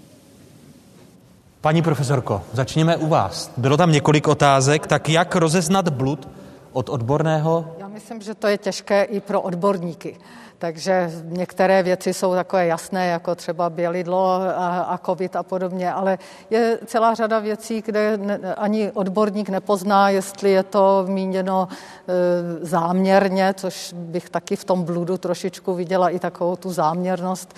Paní 1.61 1.83
profesorko, 1.83 2.43
začněme 2.53 2.97
u 2.97 3.07
vás. 3.07 3.53
Bylo 3.57 3.77
tam 3.77 3.93
několik 3.93 4.29
otázek, 4.29 4.87
tak 4.87 5.09
jak 5.09 5.37
rozeznat 5.37 5.89
blud 5.89 6.29
od 6.73 6.89
odborného? 6.89 7.77
Já 7.79 7.89
myslím, 7.89 8.21
že 8.21 8.35
to 8.35 8.47
je 8.47 8.59
těžké 8.59 9.03
i 9.03 9.21
pro 9.21 9.41
odborníky. 9.41 10.17
Takže 10.59 11.11
některé 11.25 11.83
věci 11.83 12.15
jsou 12.15 12.35
takové 12.35 12.67
jasné, 12.67 13.07
jako 13.07 13.35
třeba 13.35 13.71
bělidlo 13.71 14.41
a, 14.57 15.01
covid 15.07 15.37
a 15.37 15.43
podobně, 15.43 15.93
ale 15.93 16.19
je 16.51 16.79
celá 16.87 17.15
řada 17.15 17.39
věcí, 17.39 17.83
kde 17.87 18.19
ani 18.57 18.91
odborník 18.93 19.49
nepozná, 19.49 20.09
jestli 20.09 20.51
je 20.51 20.63
to 20.63 21.05
míněno 21.09 21.69
e, 21.69 22.67
záměrně, 22.67 23.55
což 23.57 23.95
bych 23.97 24.31
taky 24.31 24.57
v 24.57 24.65
tom 24.65 24.85
bludu 24.85 25.19
trošičku 25.19 25.75
viděla 25.75 26.09
i 26.09 26.19
takovou 26.19 26.57
tu 26.57 26.73
záměrnost, 26.73 27.55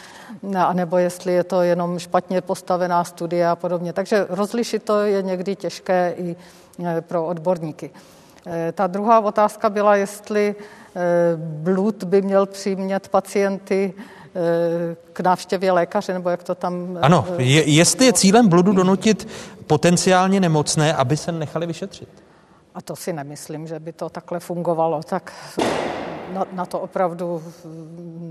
anebo 0.56 0.98
jestli 0.98 1.32
je 1.32 1.44
to 1.44 1.62
jenom 1.62 1.98
špatně 1.98 2.40
postavená 2.40 3.04
studie 3.04 3.48
a 3.48 3.56
podobně. 3.56 3.92
Takže 3.92 4.26
rozlišit 4.28 4.82
to 4.82 5.00
je 5.00 5.22
někdy 5.22 5.56
těžké 5.56 6.14
i 6.16 6.36
e, 6.84 7.00
pro 7.00 7.26
odborníky. 7.26 7.90
E, 8.46 8.72
ta 8.72 8.86
druhá 8.86 9.20
otázka 9.20 9.70
byla, 9.70 9.96
jestli 9.96 10.54
blud 11.36 12.04
by 12.04 12.22
měl 12.22 12.46
přimět 12.46 13.08
pacienty 13.08 13.94
eh, 13.96 14.96
k 15.12 15.20
návštěvě 15.20 15.72
lékaře, 15.72 16.12
nebo 16.12 16.30
jak 16.30 16.42
to 16.42 16.54
tam... 16.54 16.96
Eh, 16.96 17.00
ano, 17.00 17.26
je, 17.38 17.70
jestli 17.70 18.06
je 18.06 18.12
cílem 18.12 18.48
bludu 18.48 18.72
donutit 18.72 19.28
potenciálně 19.66 20.40
nemocné, 20.40 20.94
aby 20.94 21.16
se 21.16 21.32
nechali 21.32 21.66
vyšetřit? 21.66 22.08
A 22.74 22.80
to 22.80 22.96
si 22.96 23.12
nemyslím, 23.12 23.66
že 23.66 23.80
by 23.80 23.92
to 23.92 24.08
takhle 24.08 24.40
fungovalo. 24.40 25.02
Tak 25.02 25.32
na, 26.34 26.46
na 26.52 26.66
to 26.66 26.80
opravdu 26.80 27.42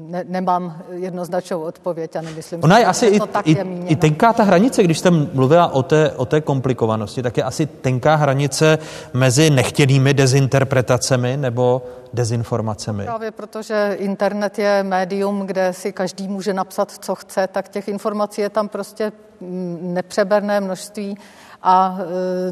ne, 0.07 0.23
nemám 0.27 0.81
jednoznačnou 0.91 1.61
odpověď 1.61 2.15
a 2.15 2.21
nemyslím, 2.21 2.59
Ona 2.63 2.77
je 2.77 2.83
že 2.83 2.89
asi 2.89 3.19
to 3.19 3.25
i, 3.25 3.27
tak 3.27 3.47
i, 3.47 3.51
je 3.51 3.65
i 3.87 3.95
tenká 3.95 4.33
ta 4.33 4.43
hranice, 4.43 4.83
když 4.83 4.99
jste 4.99 5.11
mluvila 5.11 5.73
o 5.73 5.83
té, 5.83 6.11
o 6.11 6.25
té 6.25 6.41
komplikovanosti, 6.41 7.23
tak 7.23 7.37
je 7.37 7.43
asi 7.43 7.65
tenká 7.65 8.15
hranice 8.15 8.77
mezi 9.13 9.49
nechtěnými 9.49 10.13
dezinterpretacemi 10.13 11.37
nebo 11.37 11.81
dezinformacemi. 12.13 13.03
Právě 13.03 13.31
protože 13.31 13.95
internet 13.99 14.59
je 14.59 14.83
médium, 14.83 15.47
kde 15.47 15.73
si 15.73 15.91
každý 15.91 16.27
může 16.27 16.53
napsat, 16.53 16.91
co 16.91 17.15
chce, 17.15 17.47
tak 17.47 17.69
těch 17.69 17.87
informací 17.87 18.41
je 18.41 18.49
tam 18.49 18.69
prostě 18.69 19.11
mm, 19.41 19.79
nepřeberné 19.81 20.61
množství 20.61 21.17
a 21.65 21.97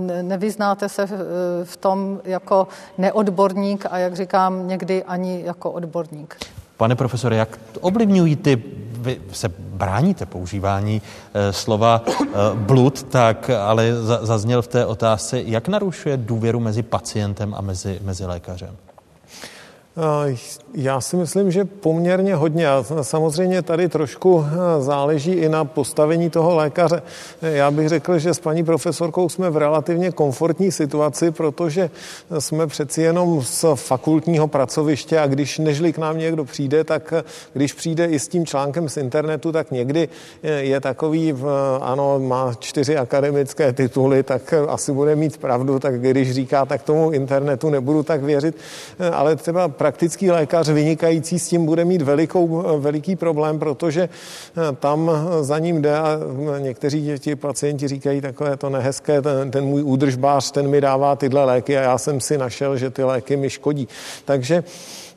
e, 0.10 0.24
nevyznáte 0.24 0.90
se 0.90 1.08
v 1.64 1.78
tom 1.78 2.22
jako 2.24 2.68
neodborník 2.98 3.86
a 3.92 3.98
jak 3.98 4.16
říkám, 4.16 4.68
někdy 4.68 5.04
ani 5.04 5.42
jako 5.46 5.72
odborník. 5.72 6.38
Pane 6.78 6.96
profesore, 6.96 7.36
jak 7.36 7.60
ovlivňují 7.82 8.36
ty, 8.36 8.64
vy 8.92 9.22
se 9.32 9.50
bráníte 9.60 10.26
používání 10.26 11.02
e, 11.34 11.54
slova 11.54 12.02
e, 12.08 12.26
blud, 12.54 13.04
tak 13.04 13.50
ale 13.50 13.94
zazněl 14.22 14.62
v 14.62 14.68
té 14.68 14.86
otázce, 14.86 15.42
jak 15.42 15.68
narušuje 15.68 16.18
důvěru 16.18 16.60
mezi 16.60 16.84
pacientem 16.84 17.56
a 17.58 17.62
mezi, 17.62 18.00
mezi 18.04 18.26
lékařem? 18.26 18.76
Já 20.76 21.02
si 21.02 21.16
myslím, 21.16 21.52
že 21.52 21.66
poměrně 21.66 22.36
hodně. 22.36 22.68
A 22.68 22.84
samozřejmě 23.02 23.62
tady 23.62 23.90
trošku 23.90 24.46
eh, 24.46 24.82
záleží 24.82 25.32
i 25.32 25.50
na 25.50 25.66
postavení 25.66 26.30
toho 26.30 26.56
lékaře. 26.56 27.02
Já 27.42 27.72
bych 27.72 27.90
řekl, 27.90 28.20
že 28.20 28.34
s 28.34 28.40
paní 28.40 28.64
profesorkou 28.64 29.30
jsme 29.30 29.50
v 29.50 29.58
relativně 29.58 30.12
komfortní 30.12 30.72
situaci, 30.72 31.32
protože 31.32 31.90
jsme 32.40 32.68
přeci 32.68 33.02
jenom 33.02 33.42
z 33.42 33.66
fakultního 33.76 34.48
pracoviště 34.48 35.20
a 35.20 35.28
když 35.28 35.60
nežli 35.60 35.94
k 35.94 35.98
nám 35.98 36.18
někdo 36.18 36.46
přijde, 36.46 36.84
tak 36.84 37.14
eh, 37.14 37.24
když 37.54 37.74
přijde 37.74 38.06
i 38.06 38.20
s 38.20 38.28
tím 38.28 38.46
článkem 38.46 38.90
z 38.90 38.98
internetu, 38.98 39.52
tak 39.52 39.72
někdy 39.72 40.10
eh, 40.44 40.50
je 40.52 40.80
takový, 40.82 41.34
ano, 41.82 42.20
má 42.20 42.54
čtyři 42.60 42.98
akademické 42.98 43.74
tituly, 43.74 44.24
tak 44.24 44.54
asi 44.68 44.92
bude 44.92 45.16
mít 45.16 45.38
pravdu, 45.38 45.80
tak 45.80 46.02
když 46.02 46.32
říká, 46.32 46.66
tak 46.66 46.84
tomu 46.84 47.12
internetu 47.12 47.70
nebudu 47.70 48.04
tak 48.04 48.24
věřit, 48.24 48.56
ale 49.12 49.36
třeba 49.36 49.68
praktický 49.84 50.32
lékař 50.32 50.70
vynikající 50.70 51.40
s 51.40 51.48
tím 51.48 51.66
bude 51.66 51.86
mít 51.86 52.02
velikou, 52.02 52.64
veliký 52.80 53.16
problém, 53.16 53.60
protože 53.60 54.02
eh, 54.02 54.76
tam 54.80 55.12
za 55.42 55.60
ním 55.60 55.82
jde 55.82 55.98
a 55.98 56.20
někteří 56.60 57.12
ti 57.20 57.36
pacienti 57.36 57.88
říkají 57.88 58.22
takové 58.22 58.58
to 58.58 58.70
nehezké, 58.70 59.22
ten, 59.22 59.52
ten 59.52 59.66
můj 59.66 59.84
údržbář, 59.84 60.52
ten 60.52 60.68
mi 60.68 60.82
dává 60.82 61.16
tyhle 61.16 61.46
léky 61.46 61.78
a 61.78 61.82
já 61.82 61.98
jsem 61.98 62.22
si 62.22 62.38
našel, 62.38 62.78
že 62.78 62.90
ty 62.90 63.04
léky 63.04 63.38
mi 63.38 63.50
škodí. 63.50 63.88
Takže 64.26 64.64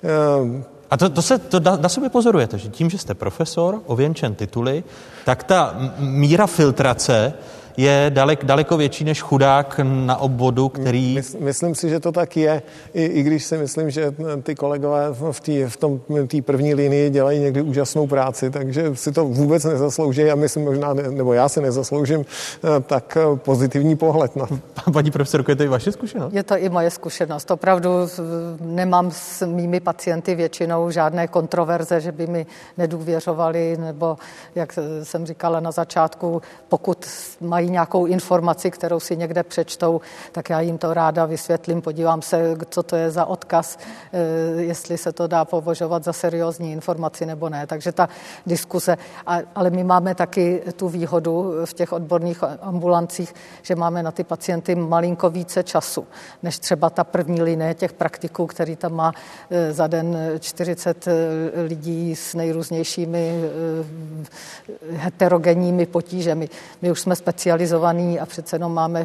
eh, 0.04 0.62
a 0.90 0.96
to, 0.96 1.10
to 1.10 1.22
se 1.22 1.38
to 1.38 1.60
na, 1.60 1.76
na 1.76 1.88
sobě 1.88 2.10
pozorujete, 2.10 2.58
že 2.58 2.68
tím, 2.68 2.90
že 2.90 2.98
jste 2.98 3.14
profesor, 3.14 3.82
ověnčen 3.86 4.34
tituly, 4.34 4.84
tak 5.24 5.44
ta 5.44 5.76
míra 5.98 6.46
filtrace 6.46 7.34
je 7.76 8.06
dalek, 8.14 8.44
daleko 8.44 8.76
větší 8.76 9.04
než 9.04 9.22
chudák 9.22 9.80
na 9.82 10.16
obvodu, 10.16 10.68
který... 10.68 11.20
Myslím 11.38 11.74
si, 11.74 11.88
že 11.88 12.00
to 12.00 12.12
tak 12.12 12.36
je, 12.36 12.62
i, 12.94 13.04
i 13.04 13.22
když 13.22 13.44
si 13.44 13.58
myslím, 13.58 13.90
že 13.90 14.14
ty 14.42 14.54
kolegové 14.54 15.08
v 15.32 15.40
té 15.40 15.68
v 15.68 15.76
tom, 15.76 16.00
tý 16.26 16.42
první 16.42 16.74
linii 16.74 17.10
dělají 17.10 17.40
někdy 17.40 17.62
úžasnou 17.62 18.06
práci, 18.06 18.50
takže 18.50 18.96
si 18.96 19.12
to 19.12 19.24
vůbec 19.24 19.64
nezaslouží 19.64 20.30
a 20.30 20.34
myslím 20.34 20.64
možná, 20.64 20.94
nebo 20.94 21.32
já 21.32 21.48
si 21.48 21.60
nezasloužím 21.60 22.24
eh, 22.24 22.80
tak 22.80 23.16
eh, 23.20 23.36
pozitivní 23.36 23.96
pohled 23.96 24.36
na 24.36 24.46
Paní 24.92 25.10
profesorko, 25.10 25.50
je 25.50 25.56
to 25.56 25.62
i 25.62 25.68
vaše 25.68 25.92
zkušenost? 25.92 26.34
Je 26.34 26.42
to 26.42 26.56
i 26.56 26.68
moje 26.68 26.90
zkušenost. 26.90 27.50
Opravdu 27.50 27.90
nemám 28.60 29.10
s 29.10 29.46
mými 29.46 29.80
pacienty 29.80 30.34
většinou 30.34 30.90
žádné 30.90 31.28
kontroverze, 31.28 32.00
že 32.00 32.12
by 32.12 32.26
mi 32.26 32.46
nedůvěřovali, 32.78 33.76
nebo 33.80 34.16
jak 34.54 34.78
jsem 35.02 35.26
říkala 35.26 35.60
na 35.60 35.70
začátku, 35.70 36.42
pokud 36.68 37.06
mají 37.40 37.65
mají 37.66 37.72
nějakou 37.72 38.06
informaci, 38.06 38.70
kterou 38.70 39.00
si 39.00 39.16
někde 39.16 39.42
přečtou, 39.42 40.00
tak 40.32 40.50
já 40.50 40.60
jim 40.60 40.78
to 40.78 40.94
ráda 40.94 41.26
vysvětlím, 41.26 41.82
podívám 41.82 42.22
se, 42.22 42.56
co 42.70 42.82
to 42.82 42.96
je 42.96 43.10
za 43.10 43.24
odkaz, 43.26 43.78
eh, 44.12 44.62
jestli 44.62 44.98
se 44.98 45.12
to 45.12 45.26
dá 45.26 45.44
považovat 45.44 46.04
za 46.04 46.12
seriózní 46.12 46.72
informaci 46.72 47.26
nebo 47.26 47.48
ne. 47.48 47.66
Takže 47.66 47.92
ta 47.92 48.08
diskuse, 48.46 48.96
ale 49.54 49.70
my 49.70 49.84
máme 49.84 50.14
taky 50.14 50.62
tu 50.76 50.88
výhodu 50.88 51.52
v 51.64 51.72
těch 51.74 51.92
odborných 51.92 52.44
ambulancích, 52.62 53.34
že 53.62 53.74
máme 53.74 54.02
na 54.02 54.12
ty 54.12 54.24
pacienty 54.24 54.74
malinko 54.74 55.30
více 55.30 55.62
času, 55.62 56.06
než 56.42 56.58
třeba 56.58 56.90
ta 56.90 57.04
první 57.04 57.42
linie 57.42 57.74
těch 57.74 57.92
praktiků, 57.92 58.46
který 58.46 58.76
tam 58.76 58.94
má 58.94 59.12
eh, 59.50 59.72
za 59.72 59.86
den 59.86 60.38
40 60.38 61.08
eh, 61.08 61.14
lidí 61.66 62.16
s 62.16 62.34
nejrůznějšími 62.34 63.50
heterogenními 64.96 65.86
potížemi. 65.86 66.48
My 66.82 66.90
už 66.90 67.00
jsme 67.00 67.16
speciální 67.16 67.55
specializovaný 67.56 68.20
a 68.20 68.26
přece 68.26 68.56
jenom 68.56 68.74
máme 68.74 69.04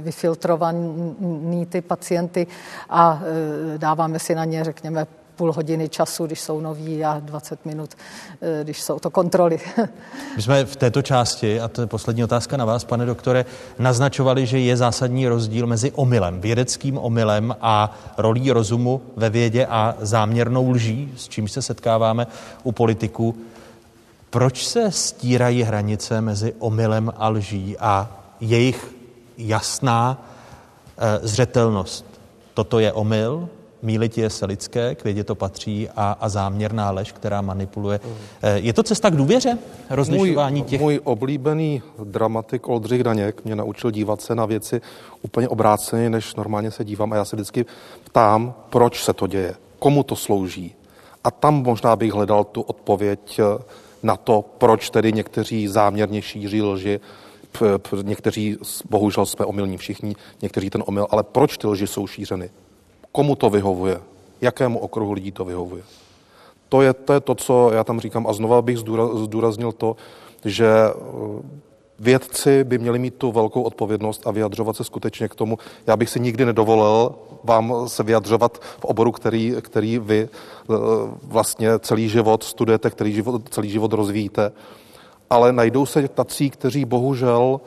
vyfiltrovaný 0.00 1.66
ty 1.68 1.80
pacienty 1.80 2.46
a 2.90 3.22
e, 3.74 3.78
dáváme 3.78 4.18
si 4.18 4.34
na 4.34 4.44
ně, 4.44 4.64
řekněme, 4.64 5.06
půl 5.36 5.52
hodiny 5.52 5.88
času, 5.88 6.26
když 6.26 6.40
jsou 6.40 6.60
noví 6.60 7.04
a 7.04 7.20
20 7.24 7.66
minut, 7.66 7.90
e, 8.40 8.64
když 8.64 8.82
jsou 8.82 8.98
to 8.98 9.10
kontroly. 9.10 9.60
My 10.36 10.42
jsme 10.42 10.64
v 10.64 10.76
této 10.76 11.02
části, 11.02 11.60
a 11.60 11.68
to 11.68 11.80
je 11.80 11.86
poslední 11.86 12.24
otázka 12.24 12.56
na 12.56 12.64
vás, 12.64 12.84
pane 12.84 13.06
doktore, 13.06 13.44
naznačovali, 13.78 14.46
že 14.46 14.58
je 14.58 14.76
zásadní 14.76 15.28
rozdíl 15.28 15.66
mezi 15.66 15.92
omylem, 15.92 16.40
vědeckým 16.40 16.98
omylem 16.98 17.56
a 17.60 17.98
rolí 18.18 18.50
rozumu 18.50 19.00
ve 19.16 19.30
vědě 19.30 19.66
a 19.66 19.94
záměrnou 20.00 20.70
lží, 20.70 21.12
s 21.16 21.28
čím 21.28 21.48
se 21.48 21.62
setkáváme 21.62 22.26
u 22.62 22.72
politiků. 22.72 23.34
Proč 24.36 24.66
se 24.66 24.90
stírají 24.90 25.62
hranice 25.62 26.20
mezi 26.20 26.54
omylem 26.58 27.12
a 27.16 27.28
lží 27.28 27.78
a 27.78 28.10
jejich 28.40 28.94
jasná 29.38 30.26
e, 30.98 31.28
zřetelnost? 31.28 32.04
Toto 32.54 32.78
je 32.78 32.92
omyl, 32.92 33.48
Mýlit 33.82 34.18
se 34.28 34.46
lidské, 34.46 34.94
k 34.94 35.04
vědě 35.04 35.24
to 35.24 35.34
patří 35.34 35.88
a, 35.96 36.16
a 36.20 36.28
záměrná 36.28 36.90
lež, 36.90 37.12
která 37.12 37.40
manipuluje. 37.40 38.00
Eh, 38.42 38.58
je 38.58 38.72
to 38.72 38.82
cesta 38.82 39.10
k 39.10 39.16
důvěře? 39.16 39.58
Rozlišování 39.90 40.60
můj, 40.60 40.68
těch... 40.68 40.80
Můj 40.80 41.00
oblíbený 41.04 41.82
dramatik 42.04 42.68
Oldřich 42.68 43.02
Daněk 43.02 43.44
mě 43.44 43.56
naučil 43.56 43.90
dívat 43.90 44.20
se 44.20 44.34
na 44.34 44.46
věci 44.46 44.80
úplně 45.22 45.48
obráceně, 45.48 46.10
než 46.10 46.34
normálně 46.34 46.70
se 46.70 46.84
dívám 46.84 47.12
a 47.12 47.16
já 47.16 47.24
se 47.24 47.36
vždycky 47.36 47.66
ptám, 48.04 48.54
proč 48.70 49.04
se 49.04 49.12
to 49.12 49.26
děje, 49.26 49.54
komu 49.78 50.02
to 50.02 50.16
slouží. 50.16 50.74
A 51.24 51.30
tam 51.30 51.62
možná 51.62 51.96
bych 51.96 52.12
hledal 52.12 52.44
tu 52.44 52.60
odpověď 52.60 53.38
eh, 53.38 53.64
na 54.02 54.16
to, 54.16 54.44
proč 54.58 54.90
tedy 54.90 55.12
někteří 55.12 55.68
záměrně 55.68 56.22
šíří 56.22 56.62
lži, 56.62 57.00
někteří, 58.02 58.56
bohužel 58.90 59.26
jsme 59.26 59.44
omylní 59.44 59.76
všichni, 59.76 60.16
někteří 60.42 60.70
ten 60.70 60.82
omyl, 60.86 61.06
ale 61.10 61.22
proč 61.22 61.58
ty 61.58 61.66
lži 61.66 61.86
jsou 61.86 62.06
šířeny? 62.06 62.50
Komu 63.12 63.36
to 63.36 63.50
vyhovuje? 63.50 64.00
Jakému 64.40 64.78
okruhu 64.78 65.12
lidí 65.12 65.32
to 65.32 65.44
vyhovuje? 65.44 65.82
To 66.68 66.82
je, 66.82 66.94
to 66.94 67.12
je 67.12 67.20
to, 67.20 67.34
co 67.34 67.70
já 67.72 67.84
tam 67.84 68.00
říkám. 68.00 68.26
A 68.26 68.32
znova 68.32 68.62
bych 68.62 68.78
zdůraznil 69.14 69.72
to, 69.72 69.96
že 70.44 70.68
vědci 71.98 72.64
by 72.64 72.78
měli 72.78 72.98
mít 72.98 73.14
tu 73.14 73.32
velkou 73.32 73.62
odpovědnost 73.62 74.26
a 74.26 74.30
vyjadřovat 74.30 74.76
se 74.76 74.84
skutečně 74.84 75.28
k 75.28 75.34
tomu. 75.34 75.58
Já 75.86 75.96
bych 75.96 76.10
si 76.10 76.20
nikdy 76.20 76.44
nedovolil 76.44 77.14
vám 77.44 77.88
se 77.88 78.02
vyjadřovat 78.02 78.58
v 78.58 78.84
oboru, 78.84 79.12
který, 79.12 79.54
který 79.60 79.98
vy 79.98 80.28
eh, 80.28 80.74
vlastně 81.22 81.78
celý 81.78 82.08
život 82.08 82.42
studujete, 82.42 82.90
který 82.90 83.12
život, 83.12 83.48
celý 83.48 83.70
život 83.70 83.92
rozvíjíte. 83.92 84.52
Ale 85.30 85.52
najdou 85.52 85.86
se 85.86 86.08
tací, 86.08 86.50
kteří 86.50 86.84
bohužel 86.84 87.60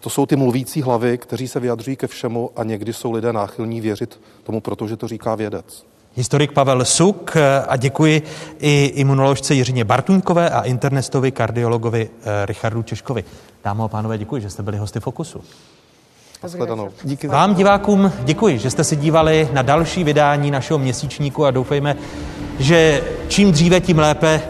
to 0.00 0.10
jsou 0.10 0.26
ty 0.26 0.36
mluvící 0.36 0.82
hlavy, 0.82 1.18
kteří 1.18 1.48
se 1.48 1.60
vyjadřují 1.60 1.96
ke 1.96 2.06
všemu 2.06 2.50
a 2.56 2.64
někdy 2.64 2.92
jsou 2.92 3.12
lidé 3.12 3.32
náchylní 3.32 3.80
věřit 3.80 4.20
tomu, 4.42 4.60
protože 4.60 4.96
to 4.96 5.08
říká 5.08 5.34
vědec. 5.34 5.86
Historik 6.18 6.52
Pavel 6.52 6.84
Suk 6.84 7.36
a 7.68 7.76
děkuji 7.76 8.22
i 8.58 8.84
imunoložce 8.84 9.54
Jiřině 9.54 9.84
Bartuňkové 9.84 10.50
a 10.50 10.62
internestovi 10.62 11.30
kardiologovi 11.32 12.10
eh, 12.10 12.46
Richardu 12.46 12.82
Češkovi. 12.82 13.24
Dámy 13.64 13.82
a 13.82 13.88
pánové, 13.88 14.18
děkuji, 14.18 14.42
že 14.42 14.50
jste 14.50 14.62
byli 14.62 14.78
hosty 14.78 15.00
Fokusu. 15.00 15.40
Díky 17.04 17.28
Vám 17.28 17.54
divákům 17.54 18.12
děkuji, 18.24 18.58
že 18.58 18.70
jste 18.70 18.84
si 18.84 18.96
dívali 18.96 19.48
na 19.52 19.62
další 19.62 20.04
vydání 20.04 20.50
našeho 20.50 20.78
měsíčníku 20.78 21.44
a 21.44 21.50
doufejme, 21.50 21.96
že 22.58 23.02
čím 23.28 23.52
dříve, 23.52 23.80
tím 23.80 23.98
lépe 23.98 24.42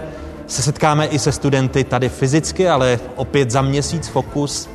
se 0.47 0.62
setkáme 0.62 1.07
i 1.07 1.19
se 1.19 1.32
studenty 1.32 1.85
tady 1.85 2.09
fyzicky, 2.09 2.69
ale 2.69 3.01
opět 3.16 3.51
za 3.51 3.62
měsíc 3.62 4.09
Fokus 4.09 4.69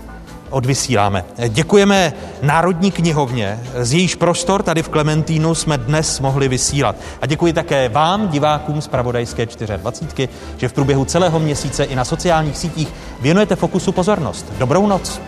odvysíláme. 0.53 1.25
Děkujeme 1.49 2.13
Národní 2.41 2.91
knihovně, 2.91 3.59
z 3.81 3.93
jejíž 3.93 4.15
prostor 4.15 4.63
tady 4.63 4.83
v 4.83 4.89
Klementínu 4.89 5.55
jsme 5.55 5.77
dnes 5.77 6.19
mohli 6.19 6.47
vysílat. 6.47 6.95
A 7.21 7.25
děkuji 7.25 7.53
také 7.53 7.89
vám, 7.89 8.27
divákům 8.27 8.81
z 8.81 8.87
Pravodajské 8.87 9.45
24, 9.77 10.29
že 10.57 10.67
v 10.67 10.73
průběhu 10.73 11.05
celého 11.05 11.39
měsíce 11.39 11.83
i 11.83 11.95
na 11.95 12.05
sociálních 12.05 12.57
sítích 12.57 12.93
věnujete 13.21 13.55
Fokusu 13.55 13.91
pozornost. 13.91 14.45
Dobrou 14.57 14.87
noc. 14.87 15.21